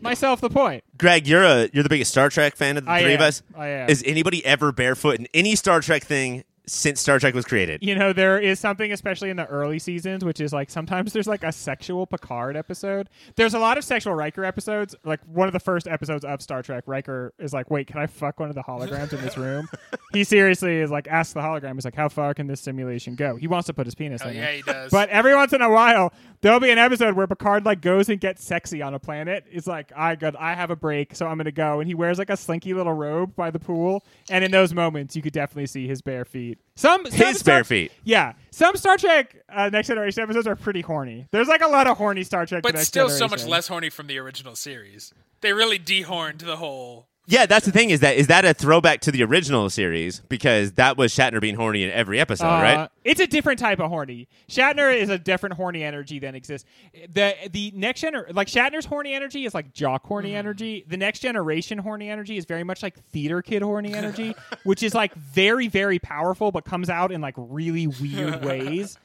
myself 0.00 0.40
the 0.40 0.50
point. 0.50 0.84
Greg, 0.98 1.26
you're 1.26 1.44
a 1.44 1.68
you're 1.72 1.82
the 1.82 1.88
biggest 1.88 2.10
Star 2.10 2.28
Trek 2.28 2.56
fan 2.56 2.76
of 2.76 2.84
the 2.84 2.90
I 2.90 3.02
three 3.02 3.12
am. 3.12 3.20
of 3.20 3.26
us. 3.26 3.42
I 3.56 3.68
am. 3.68 3.88
Is 3.90 4.02
anybody 4.06 4.44
ever 4.44 4.72
barefoot 4.72 5.18
in 5.18 5.26
any 5.34 5.54
Star 5.56 5.80
Trek 5.80 6.04
thing 6.04 6.44
since 6.66 7.00
Star 7.00 7.18
Trek 7.18 7.34
was 7.34 7.44
created? 7.44 7.82
You 7.82 7.94
know, 7.94 8.12
there 8.12 8.38
is 8.38 8.58
something, 8.58 8.92
especially 8.92 9.30
in 9.30 9.36
the 9.36 9.46
early 9.46 9.78
seasons, 9.78 10.24
which 10.24 10.40
is 10.40 10.52
like 10.52 10.70
sometimes 10.70 11.12
there's 11.12 11.26
like 11.26 11.44
a 11.44 11.52
sexual 11.52 12.06
Picard 12.06 12.56
episode. 12.56 13.08
There's 13.36 13.54
a 13.54 13.58
lot 13.58 13.76
of 13.78 13.84
sexual 13.84 14.14
Riker 14.14 14.44
episodes. 14.44 14.94
Like 15.04 15.20
one 15.26 15.46
of 15.46 15.52
the 15.52 15.60
first 15.60 15.86
episodes 15.86 16.24
of 16.24 16.40
Star 16.42 16.62
Trek, 16.62 16.84
Riker 16.86 17.32
is 17.38 17.52
like, 17.52 17.70
"Wait, 17.70 17.86
can 17.86 17.98
I 18.00 18.06
fuck 18.06 18.40
one 18.40 18.48
of 18.48 18.54
the 18.54 18.62
holograms 18.62 19.12
in 19.12 19.20
this 19.20 19.36
room?" 19.36 19.68
he 20.12 20.24
seriously 20.24 20.76
is 20.80 20.90
like, 20.90 21.06
asks 21.08 21.34
the 21.34 21.40
hologram, 21.40 21.74
he's 21.74 21.84
like, 21.84 21.94
how 21.94 22.08
far 22.08 22.34
can 22.34 22.46
this 22.46 22.60
simulation 22.60 23.14
go?" 23.14 23.36
He 23.36 23.46
wants 23.46 23.66
to 23.66 23.74
put 23.74 23.86
his 23.86 23.94
penis 23.94 24.22
Oh, 24.24 24.28
in 24.28 24.36
yeah, 24.36 24.44
it. 24.46 24.56
he 24.56 24.62
does. 24.62 24.90
But 24.90 25.08
every 25.10 25.34
once 25.34 25.52
in 25.52 25.60
a 25.60 25.70
while, 25.70 26.12
there'll 26.44 26.60
be 26.60 26.70
an 26.70 26.76
episode 26.76 27.16
where 27.16 27.26
Picard 27.26 27.64
like 27.64 27.80
goes 27.80 28.10
and 28.10 28.20
gets 28.20 28.44
sexy 28.44 28.82
on 28.82 28.92
a 28.92 28.98
planet. 28.98 29.44
It's 29.50 29.66
like, 29.66 29.90
I 29.96 30.14
got, 30.14 30.36
I 30.38 30.54
have 30.54 30.70
a 30.70 30.76
break, 30.76 31.16
so 31.16 31.26
I'm 31.26 31.38
gonna 31.38 31.50
go, 31.50 31.80
and 31.80 31.88
he 31.88 31.94
wears 31.94 32.18
like 32.18 32.28
a 32.28 32.36
slinky 32.36 32.74
little 32.74 32.92
robe 32.92 33.34
by 33.34 33.50
the 33.50 33.58
pool. 33.58 34.04
And 34.28 34.44
in 34.44 34.50
those 34.50 34.74
moments, 34.74 35.16
you 35.16 35.22
could 35.22 35.32
definitely 35.32 35.66
see 35.66 35.88
his 35.88 36.02
bare 36.02 36.26
feet. 36.26 36.58
Some 36.76 37.06
some 37.06 37.12
His 37.12 37.38
Star- 37.38 37.56
bare 37.56 37.64
feet. 37.64 37.92
Yeah, 38.04 38.34
some 38.50 38.76
Star 38.76 38.98
Trek 38.98 39.42
uh, 39.48 39.70
Next 39.70 39.88
Generation 39.88 40.22
episodes 40.22 40.46
are 40.46 40.54
pretty 40.56 40.82
horny. 40.82 41.26
There's 41.30 41.48
like 41.48 41.62
a 41.62 41.68
lot 41.68 41.86
of 41.86 41.96
horny 41.96 42.24
Star 42.24 42.44
Trek, 42.44 42.62
but 42.62 42.74
Next 42.74 42.88
still 42.88 43.08
so 43.08 43.26
much 43.26 43.46
less 43.46 43.66
horny 43.68 43.88
from 43.88 44.06
the 44.06 44.18
original 44.18 44.54
series. 44.54 45.14
They 45.40 45.54
really 45.54 45.78
dehorned 45.78 46.40
the 46.40 46.56
whole. 46.56 47.08
Yeah, 47.26 47.46
that's 47.46 47.64
the 47.64 47.72
thing. 47.72 47.88
Is 47.88 48.00
that 48.00 48.16
is 48.16 48.26
that 48.26 48.44
a 48.44 48.52
throwback 48.52 49.00
to 49.02 49.10
the 49.10 49.22
original 49.22 49.70
series 49.70 50.20
because 50.28 50.72
that 50.72 50.98
was 50.98 51.10
Shatner 51.14 51.40
being 51.40 51.54
horny 51.54 51.82
in 51.82 51.90
every 51.90 52.20
episode, 52.20 52.44
Uh, 52.46 52.60
right? 52.62 52.88
It's 53.02 53.18
a 53.20 53.26
different 53.26 53.58
type 53.58 53.80
of 53.80 53.88
horny. 53.88 54.28
Shatner 54.48 54.94
is 54.94 55.08
a 55.08 55.18
different 55.18 55.54
horny 55.54 55.82
energy 55.82 56.18
than 56.18 56.34
exists. 56.34 56.68
The 57.12 57.34
the 57.50 57.72
next 57.74 58.02
generation, 58.02 58.36
like 58.36 58.48
Shatner's 58.48 58.84
horny 58.84 59.14
energy 59.14 59.46
is 59.46 59.54
like 59.54 59.72
jock 59.72 60.04
horny 60.06 60.30
Mm-hmm. 60.30 60.36
energy. 60.36 60.84
The 60.86 60.98
next 60.98 61.20
generation 61.20 61.78
horny 61.78 62.10
energy 62.10 62.36
is 62.36 62.44
very 62.44 62.62
much 62.62 62.82
like 62.82 62.98
theater 63.10 63.40
kid 63.40 63.62
horny 63.62 63.94
energy, 63.94 64.34
which 64.64 64.82
is 64.82 64.94
like 64.94 65.14
very 65.14 65.66
very 65.68 65.98
powerful 65.98 66.52
but 66.52 66.66
comes 66.66 66.90
out 66.90 67.10
in 67.10 67.22
like 67.22 67.34
really 67.38 67.86
weird 67.86 68.44
ways. 68.44 68.98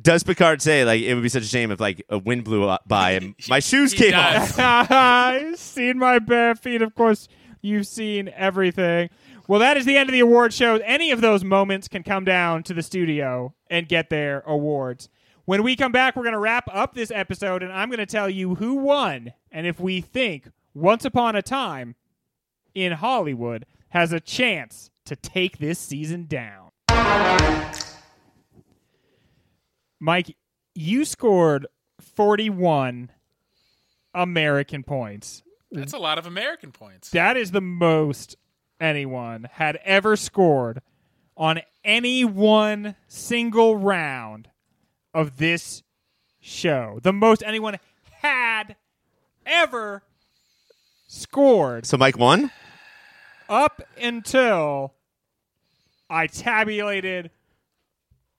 Does 0.00 0.22
Picard 0.22 0.62
say 0.62 0.84
like 0.86 1.02
it 1.02 1.12
would 1.14 1.22
be 1.22 1.28
such 1.28 1.42
a 1.42 1.46
shame 1.46 1.70
if 1.70 1.80
like 1.80 2.02
a 2.08 2.16
wind 2.18 2.44
blew 2.44 2.66
up 2.66 2.88
by 2.88 3.10
and 3.12 3.34
my 3.48 3.60
shoes 3.60 3.92
came 3.92 4.12
does. 4.12 4.58
off? 4.58 4.90
I've 4.90 5.58
seen 5.58 5.98
my 5.98 6.18
bare 6.18 6.54
feet. 6.54 6.82
Of 6.82 6.94
course, 6.94 7.28
you've 7.60 7.86
seen 7.86 8.28
everything. 8.34 9.10
Well, 9.46 9.60
that 9.60 9.76
is 9.76 9.84
the 9.84 9.96
end 9.96 10.08
of 10.08 10.12
the 10.12 10.20
award 10.20 10.52
show. 10.52 10.76
Any 10.76 11.10
of 11.10 11.20
those 11.20 11.42
moments 11.42 11.88
can 11.88 12.02
come 12.02 12.24
down 12.24 12.62
to 12.64 12.74
the 12.74 12.82
studio 12.82 13.54
and 13.70 13.88
get 13.88 14.10
their 14.10 14.40
awards. 14.40 15.08
When 15.46 15.62
we 15.62 15.76
come 15.76 15.92
back, 15.92 16.14
we're 16.14 16.24
going 16.24 16.34
to 16.34 16.38
wrap 16.38 16.68
up 16.70 16.92
this 16.92 17.10
episode, 17.10 17.62
and 17.62 17.72
I'm 17.72 17.88
going 17.88 17.98
to 17.98 18.06
tell 18.06 18.28
you 18.28 18.56
who 18.56 18.74
won 18.74 19.32
and 19.50 19.66
if 19.66 19.80
we 19.80 20.02
think 20.02 20.50
Once 20.74 21.06
Upon 21.06 21.34
a 21.34 21.42
Time 21.42 21.94
in 22.74 22.92
Hollywood 22.92 23.64
has 23.88 24.12
a 24.12 24.20
chance 24.20 24.90
to 25.06 25.16
take 25.16 25.56
this 25.56 25.78
season 25.78 26.26
down. 26.26 26.70
Mike, 29.98 30.36
you 30.74 31.04
scored 31.04 31.66
41 32.00 33.10
American 34.14 34.82
points. 34.82 35.42
That's 35.70 35.92
a 35.92 35.98
lot 35.98 36.18
of 36.18 36.26
American 36.26 36.72
points. 36.72 37.10
That 37.10 37.36
is 37.36 37.50
the 37.50 37.60
most 37.60 38.36
anyone 38.80 39.48
had 39.52 39.76
ever 39.84 40.16
scored 40.16 40.80
on 41.36 41.60
any 41.84 42.24
one 42.24 42.96
single 43.06 43.76
round 43.76 44.48
of 45.14 45.36
this 45.36 45.82
show. 46.40 47.00
The 47.02 47.12
most 47.12 47.42
anyone 47.44 47.78
had 48.20 48.76
ever 49.44 50.02
scored 51.06 51.86
So 51.86 51.96
Mike 51.96 52.18
won. 52.18 52.50
up 53.48 53.82
until 54.00 54.94
I 56.10 56.26
tabulated 56.26 57.30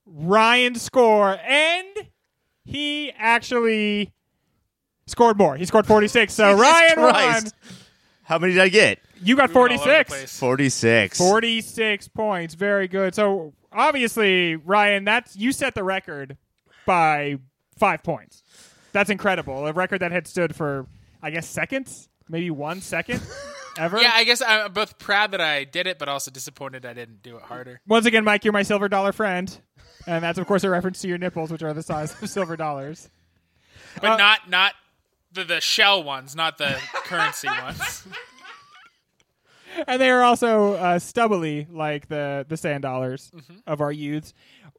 Ryan's 0.06 0.82
score, 0.82 1.38
and 1.44 1.86
he 2.64 3.12
actually 3.12 4.12
scored 5.10 5.36
more. 5.38 5.56
He 5.56 5.64
scored 5.66 5.86
46. 5.86 6.32
So 6.32 6.52
Ryan 6.58 7.00
won. 7.00 7.42
How 8.22 8.38
many 8.38 8.52
did 8.54 8.62
I 8.62 8.68
get? 8.68 9.00
You 9.22 9.36
got 9.36 9.50
We 9.50 9.60
went 9.60 9.72
all 9.72 9.78
over 9.80 9.88
the 9.90 10.04
46. 10.04 10.08
place. 10.08 10.38
Forty-six. 10.38 11.18
46 11.18 12.08
points. 12.08 12.54
Very 12.54 12.88
good. 12.88 13.14
So 13.14 13.52
obviously, 13.72 14.56
Ryan, 14.56 15.04
that's 15.04 15.36
you 15.36 15.52
set 15.52 15.74
the 15.74 15.84
record 15.84 16.36
by 16.86 17.36
five 17.78 18.02
points. 18.02 18.42
That's 18.92 19.10
incredible. 19.10 19.66
A 19.66 19.72
record 19.72 20.00
that 20.00 20.10
had 20.12 20.26
stood 20.26 20.54
for, 20.56 20.86
I 21.22 21.30
guess, 21.30 21.46
seconds, 21.48 22.08
maybe 22.28 22.50
one 22.50 22.80
second 22.80 23.20
ever. 23.78 24.00
Yeah, 24.00 24.10
I 24.14 24.24
guess 24.24 24.42
I'm 24.44 24.72
both 24.72 24.98
proud 24.98 25.32
that 25.32 25.40
I 25.40 25.64
did 25.64 25.86
it, 25.86 25.98
but 25.98 26.08
also 26.08 26.30
disappointed 26.30 26.86
I 26.86 26.94
didn't 26.94 27.22
do 27.22 27.36
it 27.36 27.42
harder. 27.42 27.80
Once 27.86 28.06
again, 28.06 28.24
Mike, 28.24 28.44
you're 28.44 28.52
my 28.52 28.62
silver 28.62 28.88
dollar 28.88 29.12
friend. 29.12 29.60
And 30.06 30.24
that's, 30.24 30.38
of 30.38 30.46
course, 30.46 30.64
a 30.64 30.70
reference 30.70 31.00
to 31.02 31.08
your 31.08 31.18
nipples, 31.18 31.50
which 31.52 31.62
are 31.62 31.74
the 31.74 31.82
size 31.82 32.14
of 32.22 32.28
silver 32.30 32.56
dollars. 32.56 33.10
But 34.00 34.12
Uh, 34.12 34.16
not 34.16 34.48
not 34.48 34.72
the 35.32 35.44
the 35.44 35.60
shell 35.60 36.02
ones, 36.02 36.34
not 36.34 36.58
the 36.58 36.78
currency 37.04 37.48
ones. 37.62 38.06
And 39.86 40.00
they 40.00 40.10
are 40.10 40.22
also 40.22 40.74
uh, 40.74 40.98
stubbly, 40.98 41.66
like 41.70 42.08
the, 42.08 42.44
the 42.48 42.56
sand 42.56 42.82
dollars 42.82 43.30
of 43.66 43.80
our 43.80 43.92
youths. 43.92 44.34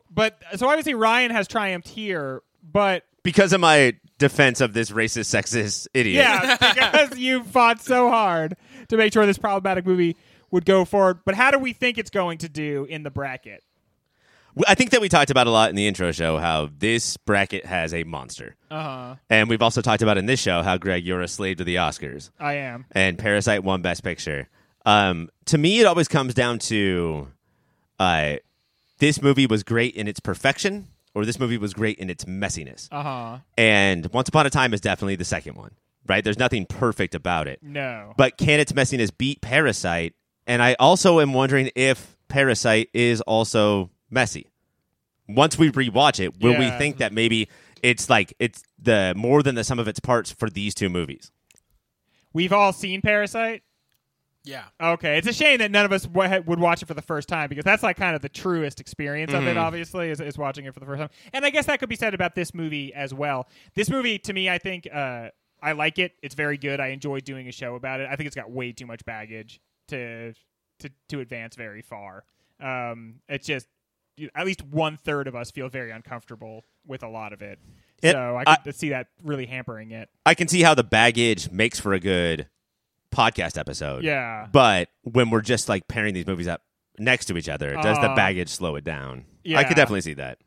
But 0.10 0.42
so 0.58 0.68
obviously, 0.68 0.94
Ryan 0.94 1.32
has 1.32 1.48
triumphed 1.48 1.88
here, 1.88 2.42
but 2.62 3.06
because 3.24 3.54
of 3.54 3.62
my 3.62 3.94
defense 4.18 4.60
of 4.62 4.74
this 4.74 4.92
racist, 4.92 5.34
sexist 5.34 5.88
idiot. 5.94 6.26
Yeah, 6.26 6.58
because 6.58 7.18
you 7.18 7.44
fought 7.46 7.82
so 7.82 8.10
hard 8.10 8.58
to 8.90 8.98
make 8.98 9.14
sure 9.14 9.26
this 9.26 9.38
problematic 9.38 9.86
movie 9.86 10.18
would 10.52 10.66
go 10.66 10.84
forward. 10.84 11.20
But 11.26 11.36
how 11.36 11.52
do 11.52 11.60
we 11.60 11.72
think 11.74 11.98
it's 11.98 12.10
going 12.10 12.40
to 12.40 12.50
do 12.50 12.86
in 12.90 13.04
the 13.04 13.10
bracket? 13.10 13.64
I 14.68 14.76
think 14.76 14.92
that 14.92 15.02
we 15.02 15.10
talked 15.10 15.30
about 15.32 15.48
a 15.48 15.52
lot 15.52 15.70
in 15.70 15.76
the 15.76 15.88
intro 15.88 16.12
show 16.12 16.38
how 16.38 16.70
this 16.78 17.18
bracket 17.18 17.66
has 17.66 17.94
a 17.94 18.04
monster. 18.04 18.56
Uh 18.70 18.82
huh. 18.84 19.16
And 19.30 19.50
we've 19.50 19.62
also 19.62 19.82
talked 19.82 20.02
about 20.02 20.18
in 20.18 20.26
this 20.26 20.40
show 20.40 20.62
how, 20.62 20.78
Greg, 20.78 21.06
you're 21.06 21.22
a 21.22 21.28
slave 21.28 21.58
to 21.58 21.64
the 21.64 21.76
Oscars. 21.76 22.32
I 22.40 22.54
am. 22.56 22.86
and 22.92 23.18
Parasite 23.18 23.64
won 23.64 23.82
Best 23.82 24.04
Picture. 24.04 24.50
Um, 24.86 25.30
to 25.46 25.58
me, 25.58 25.80
it 25.80 25.86
always 25.86 26.08
comes 26.08 26.34
down 26.34 26.60
to 26.60 27.28
uh, 28.00 28.38
this 29.00 29.22
movie 29.22 29.46
was 29.46 29.64
great 29.64 29.96
in 29.96 30.08
its 30.08 30.20
perfection, 30.20 30.88
or 31.14 31.26
this 31.26 31.40
movie 31.40 31.58
was 31.58 31.74
great 31.74 31.98
in 32.00 32.10
its 32.10 32.26
messiness. 32.26 32.88
Uh 32.92 33.04
huh. 33.04 33.38
And 33.58 34.12
Once 34.14 34.30
Upon 34.30 34.46
a 34.46 34.50
Time 34.50 34.74
is 34.74 34.82
definitely 34.82 35.16
the 35.16 35.26
second 35.26 35.56
one, 35.56 35.72
right? 36.08 36.24
There's 36.24 36.40
nothing 36.40 36.66
perfect 36.66 37.16
about 37.16 37.48
it. 37.48 37.60
No. 37.62 38.14
But 38.18 38.38
can 38.38 38.60
its 38.60 38.72
messiness 38.74 39.12
beat 39.16 39.42
Parasite? 39.42 40.14
And 40.48 40.62
I 40.62 40.76
also 40.80 41.20
am 41.20 41.34
wondering 41.34 41.70
if 41.76 42.18
Parasite 42.28 42.90
is 42.94 43.22
also 43.22 43.92
messy. 44.12 44.48
Once 45.28 45.58
we 45.58 45.72
rewatch 45.72 46.20
it, 46.20 46.42
will 46.42 46.58
we 46.60 46.70
think 46.72 46.98
that 46.98 47.14
maybe 47.14 47.48
it's 47.82 48.10
like 48.10 48.34
it's 48.38 48.64
the 48.78 49.14
more 49.16 49.42
than 49.42 49.56
the 49.56 49.64
sum 49.64 49.80
of 49.80 49.88
its 49.88 50.00
parts 50.00 50.32
for 50.32 50.50
these 50.50 50.76
two 50.76 50.90
movies? 50.90 51.32
We've 52.34 52.54
all 52.54 52.74
seen 52.74 53.02
Parasite. 53.02 53.64
Yeah. 54.44 54.64
Okay, 54.82 55.18
it's 55.18 55.28
a 55.28 55.34
shame 55.34 55.60
that 55.60 55.70
none 55.70 55.86
of 55.86 55.92
us 55.92 56.04
w- 56.04 56.44
would 56.48 56.60
watch 56.60 56.82
it 56.82 56.88
for 56.88 56.96
the 56.96 57.02
first 57.02 57.30
time 57.30 57.48
because 57.48 57.64
that's 57.64 57.84
like 57.84 57.96
kind 57.98 58.16
of 58.16 58.22
the 58.22 58.30
truest 58.30 58.80
experience 58.80 59.34
of 59.34 59.46
it. 59.46 59.56
Obviously, 59.56 60.10
is, 60.10 60.20
is 60.20 60.38
watching 60.38 60.66
it 60.66 60.74
for 60.74 60.80
the 60.80 60.86
first 60.86 61.00
time, 61.00 61.10
and 61.32 61.46
I 61.46 61.52
guess 61.52 61.68
that 61.68 61.80
could 61.80 61.90
be 61.90 61.96
said 61.96 62.14
about 62.14 62.34
this 62.34 62.54
movie 62.54 62.94
as 62.94 63.14
well. 63.14 63.48
This 63.76 63.90
movie, 63.90 64.18
to 64.20 64.34
me, 64.34 64.50
I 64.50 64.58
think 64.58 64.88
uh, 64.92 65.30
I 65.62 65.74
like 65.74 66.00
it. 66.00 66.14
It's 66.24 66.34
very 66.34 66.58
good. 66.58 66.80
I 66.80 66.88
enjoy 66.88 67.20
doing 67.20 67.48
a 67.48 67.52
show 67.52 67.76
about 67.76 68.00
it. 68.00 68.08
I 68.12 68.16
think 68.16 68.28
it's 68.28 68.36
got 68.36 68.50
way 68.50 68.72
too 68.72 68.88
much 68.88 69.06
baggage 69.06 69.62
to 69.90 70.34
to 70.80 70.90
to 71.10 71.20
advance 71.20 71.56
very 71.56 71.84
far. 71.84 72.24
Um, 72.60 73.16
it's 73.30 73.46
just 73.46 73.68
you- 74.18 74.30
at 74.36 74.46
least 74.46 74.62
one 74.64 74.98
third 74.98 75.28
of 75.28 75.36
us 75.36 75.52
feel 75.52 75.70
very 75.70 75.92
uncomfortable 75.92 76.64
with 76.86 77.04
a 77.04 77.08
lot 77.08 77.34
of 77.34 77.42
it. 77.42 77.60
It- 78.02 78.12
so 78.14 78.36
I 78.38 78.44
I- 78.48 78.56
could 78.58 78.76
see 78.76 78.90
that 78.90 79.08
really 79.24 79.46
hampering 79.46 79.92
it. 79.92 80.10
I 80.26 80.34
can 80.34 80.48
see 80.48 80.62
how 80.62 80.74
the 80.74 80.84
baggage 80.84 81.52
makes 81.52 81.80
for 81.80 81.94
a 81.94 82.00
good 82.00 82.48
podcast 83.12 83.58
episode. 83.58 84.04
Yeah. 84.04 84.48
But 84.52 84.90
when 85.04 85.30
we're 85.30 85.42
just 85.42 85.68
like 85.70 85.88
pairing 85.88 86.14
these 86.14 86.26
movies 86.28 86.48
up 86.48 86.62
next 86.98 87.26
to 87.26 87.38
each 87.38 87.50
other, 87.50 87.74
does 87.76 87.98
the 88.00 88.10
Uh, 88.12 88.16
baggage 88.16 88.50
slow 88.50 88.76
it 88.76 88.84
down? 88.84 89.26
Yeah. 89.44 89.60
I 89.60 89.64
could 89.66 89.76
definitely 89.76 90.02
see 90.02 90.14
that. 90.16 90.40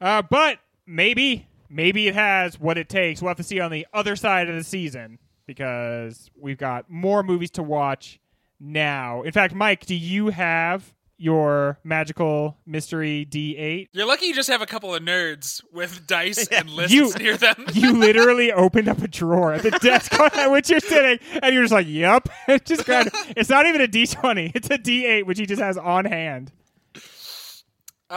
Uh, 0.00 0.22
but 0.22 0.58
maybe, 0.86 1.46
maybe 1.68 2.08
it 2.08 2.14
has 2.14 2.58
what 2.58 2.78
it 2.78 2.88
takes. 2.88 3.20
We'll 3.20 3.28
have 3.28 3.36
to 3.38 3.42
see 3.42 3.60
on 3.60 3.70
the 3.70 3.86
other 3.92 4.16
side 4.16 4.48
of 4.48 4.54
the 4.56 4.64
season 4.64 5.18
because 5.46 6.30
we've 6.38 6.58
got 6.58 6.88
more 6.90 7.22
movies 7.22 7.50
to 7.52 7.62
watch 7.62 8.18
now. 8.60 9.22
In 9.22 9.32
fact, 9.32 9.54
Mike, 9.54 9.86
do 9.86 9.94
you 9.94 10.28
have 10.28 10.94
your 11.18 11.78
magical 11.84 12.56
mystery 12.64 13.26
D8? 13.30 13.88
You're 13.92 14.06
lucky 14.06 14.26
you 14.26 14.34
just 14.34 14.48
have 14.48 14.62
a 14.62 14.66
couple 14.66 14.94
of 14.94 15.02
nerds 15.02 15.60
with 15.72 16.06
dice 16.06 16.46
and 16.48 16.70
lists 16.70 16.94
You- 16.94 17.12
near 17.18 17.36
them. 17.36 17.66
You 17.74 17.98
literally 17.98 18.52
opened 18.52 18.88
up 18.88 19.02
a 19.02 19.08
drawer 19.08 19.52
at 19.54 19.62
the 19.62 19.70
desk 19.82 20.12
on 20.18 20.52
which 20.52 20.70
you're 20.70 20.80
sitting, 20.80 21.18
and 21.42 21.52
you're 21.52 21.62
just 21.64 21.72
like, 21.72 21.86
"Yep." 21.88 22.28
Just 22.64 22.84
grabbed. 22.86 23.10
It's 23.36 23.50
not 23.50 23.66
even 23.66 23.80
a 23.80 23.88
D20; 23.88 24.52
it's 24.54 24.70
a 24.70 24.78
D8, 24.78 25.26
which 25.26 25.38
he 25.38 25.46
just 25.46 25.60
has 25.60 25.76
on 25.76 26.04
hand. 26.06 26.52
Uh, 26.96 27.00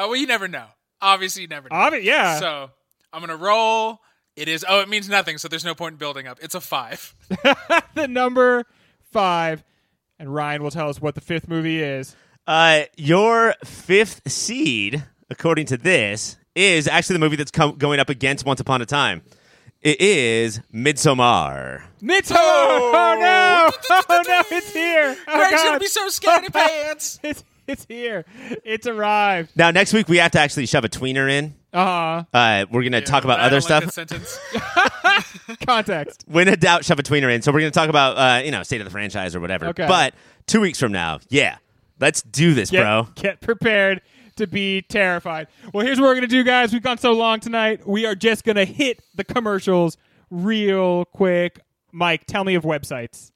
well, 0.07 0.15
you 0.15 0.27
never 0.27 0.47
know. 0.47 0.65
Obviously, 1.01 1.41
you 1.43 1.47
never 1.47 1.67
know. 1.69 1.75
Obvi- 1.75 2.03
yeah. 2.03 2.39
So 2.39 2.69
I'm 3.11 3.19
gonna 3.21 3.35
roll. 3.35 3.99
It 4.35 4.47
is. 4.47 4.63
Oh, 4.67 4.79
it 4.79 4.89
means 4.89 5.09
nothing. 5.09 5.37
So 5.37 5.47
there's 5.47 5.65
no 5.65 5.75
point 5.75 5.93
in 5.93 5.97
building 5.97 6.27
up. 6.27 6.39
It's 6.41 6.55
a 6.55 6.61
five. 6.61 7.13
the 7.95 8.07
number 8.07 8.65
five, 9.11 9.63
and 10.19 10.33
Ryan 10.33 10.63
will 10.63 10.71
tell 10.71 10.87
us 10.89 11.01
what 11.01 11.15
the 11.15 11.21
fifth 11.21 11.47
movie 11.49 11.81
is. 11.81 12.15
Uh, 12.51 12.83
your 12.97 13.55
fifth 13.63 14.29
seed, 14.29 15.05
according 15.29 15.67
to 15.67 15.77
this, 15.77 16.35
is 16.53 16.85
actually 16.85 17.13
the 17.13 17.19
movie 17.21 17.37
that's 17.37 17.49
com- 17.49 17.77
going 17.77 17.97
up 17.97 18.09
against 18.09 18.45
Once 18.45 18.59
Upon 18.59 18.81
a 18.81 18.85
Time. 18.85 19.21
It 19.79 20.01
is 20.01 20.59
Midsommar. 20.73 21.81
Mitto! 22.01 22.35
Oh, 22.35 23.15
no! 23.17 23.71
Oh 24.09 24.23
no! 24.27 24.41
It's 24.51 24.73
here! 24.73 25.15
Oh 25.29 25.37
Greg's 25.37 25.63
gonna 25.63 25.79
be 25.79 25.87
so 25.87 26.09
scared 26.09 26.43
of 26.47 26.51
pants. 26.51 27.21
It's 27.23 27.41
it's 27.67 27.85
here! 27.85 28.25
It's 28.65 28.85
arrived. 28.85 29.51
Now, 29.55 29.71
next 29.71 29.93
week 29.93 30.09
we 30.09 30.17
have 30.17 30.31
to 30.31 30.39
actually 30.41 30.65
shove 30.65 30.83
a 30.83 30.89
tweener 30.89 31.31
in. 31.31 31.55
Uh-huh. 31.71 32.25
Uh, 32.33 32.65
we're 32.69 32.81
going 32.81 32.91
to 32.91 32.99
talk 32.99 33.23
about 33.23 33.39
I 33.39 33.43
other 33.43 33.61
don't 33.61 33.69
like 33.69 33.91
stuff. 33.91 34.09
that 34.09 34.09
sentence. 34.09 35.57
context. 35.65 36.25
when 36.27 36.49
in 36.49 36.59
doubt, 36.59 36.83
shove 36.83 36.99
a 36.99 37.03
tweener 37.03 37.33
in. 37.33 37.43
So 37.43 37.53
we're 37.53 37.61
going 37.61 37.71
to 37.71 37.79
talk 37.79 37.87
about, 37.87 38.17
uh, 38.17 38.43
you 38.43 38.51
know, 38.51 38.61
state 38.63 38.81
of 38.81 38.85
the 38.85 38.91
franchise 38.91 39.37
or 39.37 39.39
whatever. 39.39 39.67
Okay. 39.67 39.87
But 39.87 40.15
two 40.47 40.59
weeks 40.59 40.79
from 40.79 40.91
now, 40.91 41.21
yeah, 41.29 41.59
let's 42.01 42.21
do 42.21 42.53
this, 42.53 42.69
Get, 42.69 42.81
bro. 42.81 43.07
get 43.15 43.39
prepared 43.39 44.01
to 44.35 44.47
be 44.47 44.81
terrified. 44.81 45.47
Well, 45.73 45.85
here's 45.85 45.99
what 45.99 46.07
we're 46.07 46.15
gonna 46.15 46.27
do, 46.27 46.43
guys. 46.43 46.73
We've 46.73 46.81
gone 46.83 46.97
so 46.97 47.13
long 47.13 47.39
tonight. 47.39 47.87
We 47.87 48.05
are 48.05 48.15
just 48.15 48.43
gonna 48.43 48.65
hit 48.65 49.01
the 49.15 49.23
commercials 49.23 49.97
real 50.29 51.05
quick. 51.05 51.59
Mike, 51.93 52.25
tell 52.25 52.43
me 52.43 52.55
of 52.55 52.63
websites. 52.63 53.31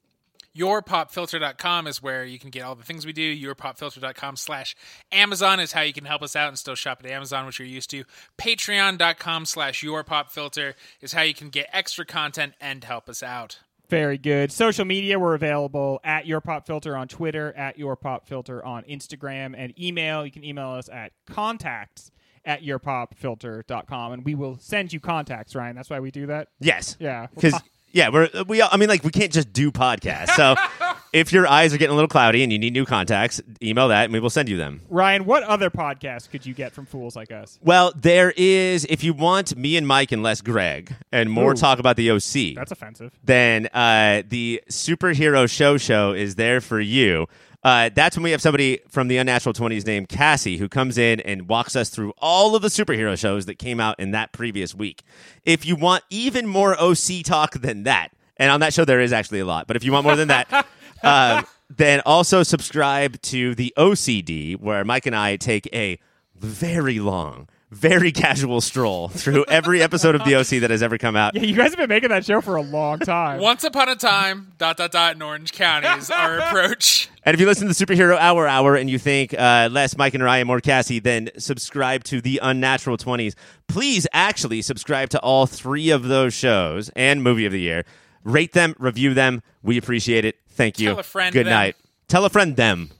yourpopfilter.com 0.56 1.86
is 1.86 2.02
where 2.02 2.24
you 2.24 2.38
can 2.38 2.48
get 2.50 2.62
all 2.62 2.74
the 2.74 2.82
things 2.82 3.04
we 3.04 3.12
do 3.12 3.36
yourpopfilter.com 3.36 4.36
slash 4.36 4.74
amazon 5.12 5.60
is 5.60 5.72
how 5.72 5.82
you 5.82 5.92
can 5.92 6.06
help 6.06 6.22
us 6.22 6.34
out 6.34 6.48
and 6.48 6.58
still 6.58 6.74
shop 6.74 7.02
at 7.04 7.10
amazon 7.10 7.44
which 7.44 7.58
you're 7.58 7.68
used 7.68 7.90
to 7.90 8.04
patreon.com 8.38 9.44
slash 9.44 9.82
yourpopfilter 9.82 10.72
is 11.02 11.12
how 11.12 11.20
you 11.20 11.34
can 11.34 11.50
get 11.50 11.68
extra 11.74 12.06
content 12.06 12.54
and 12.58 12.84
help 12.84 13.06
us 13.10 13.22
out 13.22 13.58
Very 13.88 14.18
good. 14.18 14.50
Social 14.50 14.84
media, 14.84 15.18
we're 15.18 15.34
available 15.34 16.00
at 16.02 16.26
Your 16.26 16.40
Pop 16.40 16.66
Filter 16.66 16.96
on 16.96 17.06
Twitter, 17.06 17.52
at 17.56 17.78
Your 17.78 17.94
Pop 17.94 18.26
Filter 18.26 18.64
on 18.64 18.82
Instagram, 18.84 19.54
and 19.56 19.78
email. 19.78 20.24
You 20.24 20.32
can 20.32 20.44
email 20.44 20.70
us 20.70 20.88
at 20.88 21.12
contacts 21.26 22.10
at 22.44 22.62
yourpopfilter.com, 22.62 24.12
and 24.12 24.24
we 24.24 24.34
will 24.34 24.58
send 24.58 24.92
you 24.92 25.00
contacts, 25.00 25.54
Ryan. 25.54 25.76
That's 25.76 25.90
why 25.90 26.00
we 26.00 26.10
do 26.10 26.26
that. 26.26 26.48
Yes. 26.60 26.96
Yeah. 26.98 27.26
Because 27.34 27.54
yeah, 27.92 28.10
we're 28.10 28.28
we. 28.46 28.60
I 28.62 28.76
mean, 28.76 28.88
like 28.88 29.04
we 29.04 29.10
can't 29.10 29.32
just 29.32 29.52
do 29.52 29.70
podcasts. 29.70 30.34
So 30.36 30.54
if 31.16 31.32
your 31.32 31.48
eyes 31.48 31.72
are 31.72 31.78
getting 31.78 31.92
a 31.92 31.94
little 31.94 32.08
cloudy 32.08 32.42
and 32.42 32.52
you 32.52 32.58
need 32.58 32.74
new 32.74 32.84
contacts, 32.84 33.40
email 33.62 33.88
that 33.88 34.04
and 34.04 34.12
we 34.12 34.20
will 34.20 34.28
send 34.28 34.50
you 34.50 34.58
them. 34.58 34.82
Ryan, 34.90 35.24
what 35.24 35.42
other 35.44 35.70
podcast 35.70 36.28
could 36.28 36.44
you 36.44 36.52
get 36.52 36.72
from 36.72 36.84
fools 36.84 37.16
like 37.16 37.32
us? 37.32 37.58
Well, 37.62 37.90
there 37.96 38.34
is. 38.36 38.84
If 38.90 39.02
you 39.02 39.14
want 39.14 39.56
me 39.56 39.78
and 39.78 39.86
Mike 39.86 40.12
and 40.12 40.22
less 40.22 40.42
Greg 40.42 40.94
and 41.10 41.30
more 41.30 41.52
Ooh. 41.52 41.56
talk 41.56 41.78
about 41.78 41.96
the 41.96 42.10
OC, 42.10 42.54
That's 42.54 42.70
offensive. 42.70 43.18
then 43.24 43.68
uh, 43.72 44.24
the 44.28 44.62
superhero 44.70 45.50
show 45.50 45.78
show 45.78 46.12
is 46.12 46.34
there 46.34 46.60
for 46.60 46.80
you. 46.80 47.26
Uh, 47.62 47.88
that's 47.94 48.14
when 48.14 48.22
we 48.22 48.30
have 48.30 48.42
somebody 48.42 48.80
from 48.90 49.08
the 49.08 49.16
Unnatural 49.16 49.54
20s 49.54 49.86
named 49.86 50.10
Cassie 50.10 50.58
who 50.58 50.68
comes 50.68 50.98
in 50.98 51.20
and 51.20 51.48
walks 51.48 51.74
us 51.74 51.88
through 51.88 52.12
all 52.18 52.54
of 52.54 52.60
the 52.60 52.68
superhero 52.68 53.18
shows 53.18 53.46
that 53.46 53.58
came 53.58 53.80
out 53.80 53.98
in 53.98 54.10
that 54.10 54.32
previous 54.32 54.74
week. 54.74 55.02
If 55.46 55.64
you 55.64 55.76
want 55.76 56.04
even 56.10 56.46
more 56.46 56.78
OC 56.78 57.24
talk 57.24 57.54
than 57.54 57.84
that, 57.84 58.10
and 58.36 58.50
on 58.50 58.60
that 58.60 58.74
show 58.74 58.84
there 58.84 59.00
is 59.00 59.14
actually 59.14 59.40
a 59.40 59.46
lot, 59.46 59.66
but 59.66 59.76
if 59.76 59.82
you 59.82 59.92
want 59.92 60.04
more 60.04 60.14
than 60.14 60.28
that, 60.28 60.66
um, 61.02 61.44
then 61.68 62.00
also 62.06 62.42
subscribe 62.42 63.20
to 63.22 63.54
the 63.54 63.72
OCD 63.76 64.58
where 64.58 64.84
Mike 64.84 65.06
and 65.06 65.16
I 65.16 65.36
take 65.36 65.68
a 65.74 65.98
very 66.34 66.98
long, 66.98 67.48
very 67.70 68.12
casual 68.12 68.60
stroll 68.60 69.08
through 69.08 69.44
every 69.48 69.82
episode 69.82 70.14
of 70.14 70.24
The 70.24 70.36
OC 70.36 70.60
that 70.60 70.70
has 70.70 70.82
ever 70.82 70.98
come 70.98 71.16
out. 71.16 71.34
Yeah, 71.34 71.42
you 71.42 71.56
guys 71.56 71.70
have 71.70 71.78
been 71.78 71.88
making 71.88 72.10
that 72.10 72.24
show 72.24 72.40
for 72.40 72.56
a 72.56 72.62
long 72.62 72.98
time. 73.00 73.40
Once 73.40 73.64
upon 73.64 73.88
a 73.88 73.96
time, 73.96 74.52
dot 74.58 74.76
dot 74.76 74.92
dot 74.92 75.16
in 75.16 75.22
Orange 75.22 75.52
County 75.52 75.88
is 75.88 76.10
our 76.10 76.38
approach. 76.40 77.08
And 77.24 77.34
if 77.34 77.40
you 77.40 77.46
listen 77.46 77.66
to 77.66 77.74
the 77.74 77.86
Superhero 77.86 78.16
Hour 78.16 78.46
Hour 78.46 78.76
and 78.76 78.88
you 78.88 78.98
think 78.98 79.34
uh, 79.34 79.68
less 79.72 79.96
Mike 79.96 80.14
and 80.14 80.22
Ryan, 80.22 80.46
more 80.46 80.60
Cassie, 80.60 81.00
then 81.00 81.30
subscribe 81.38 82.04
to 82.04 82.20
The 82.20 82.38
Unnatural 82.42 82.96
20s. 82.96 83.34
Please 83.66 84.06
actually 84.12 84.62
subscribe 84.62 85.08
to 85.10 85.20
all 85.20 85.46
three 85.46 85.90
of 85.90 86.04
those 86.04 86.34
shows 86.34 86.90
and 86.90 87.22
Movie 87.24 87.46
of 87.46 87.52
the 87.52 87.60
Year. 87.60 87.84
Rate 88.26 88.52
them, 88.54 88.74
review 88.80 89.14
them. 89.14 89.40
We 89.62 89.78
appreciate 89.78 90.24
it. 90.24 90.36
Thank 90.48 90.80
you. 90.80 90.88
Tell 90.88 90.98
a 90.98 91.04
friend 91.04 91.32
Good 91.32 91.46
them. 91.46 91.52
night. 91.52 91.76
Tell 92.08 92.24
a 92.24 92.28
friend 92.28 92.56
them. 92.56 92.90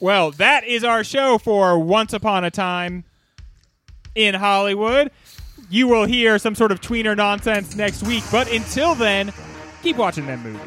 Well, 0.00 0.32
that 0.32 0.64
is 0.64 0.82
our 0.82 1.04
show 1.04 1.38
for 1.38 1.78
Once 1.78 2.12
Upon 2.12 2.42
a 2.42 2.50
Time 2.50 3.04
in 4.16 4.34
Hollywood. 4.34 5.12
You 5.70 5.86
will 5.86 6.04
hear 6.04 6.40
some 6.40 6.56
sort 6.56 6.72
of 6.72 6.80
tweener 6.80 7.16
nonsense 7.16 7.76
next 7.76 8.02
week, 8.02 8.24
but 8.32 8.50
until 8.52 8.96
then, 8.96 9.32
keep 9.84 9.96
watching 9.96 10.26
them 10.26 10.42
movies. 10.42 10.60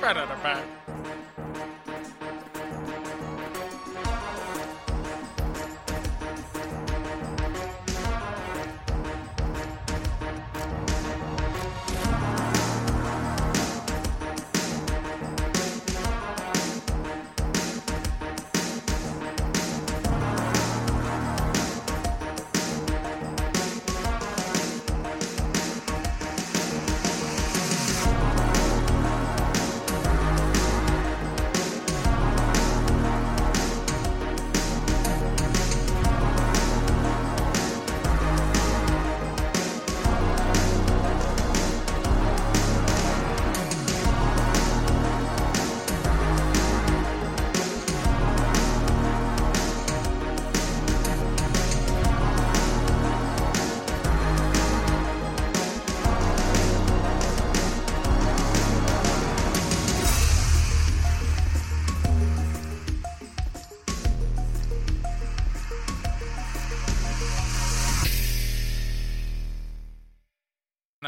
Ba-da-da-ba. 0.00 0.62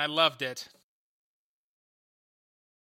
Loved 0.09 0.43
it. 0.43 0.69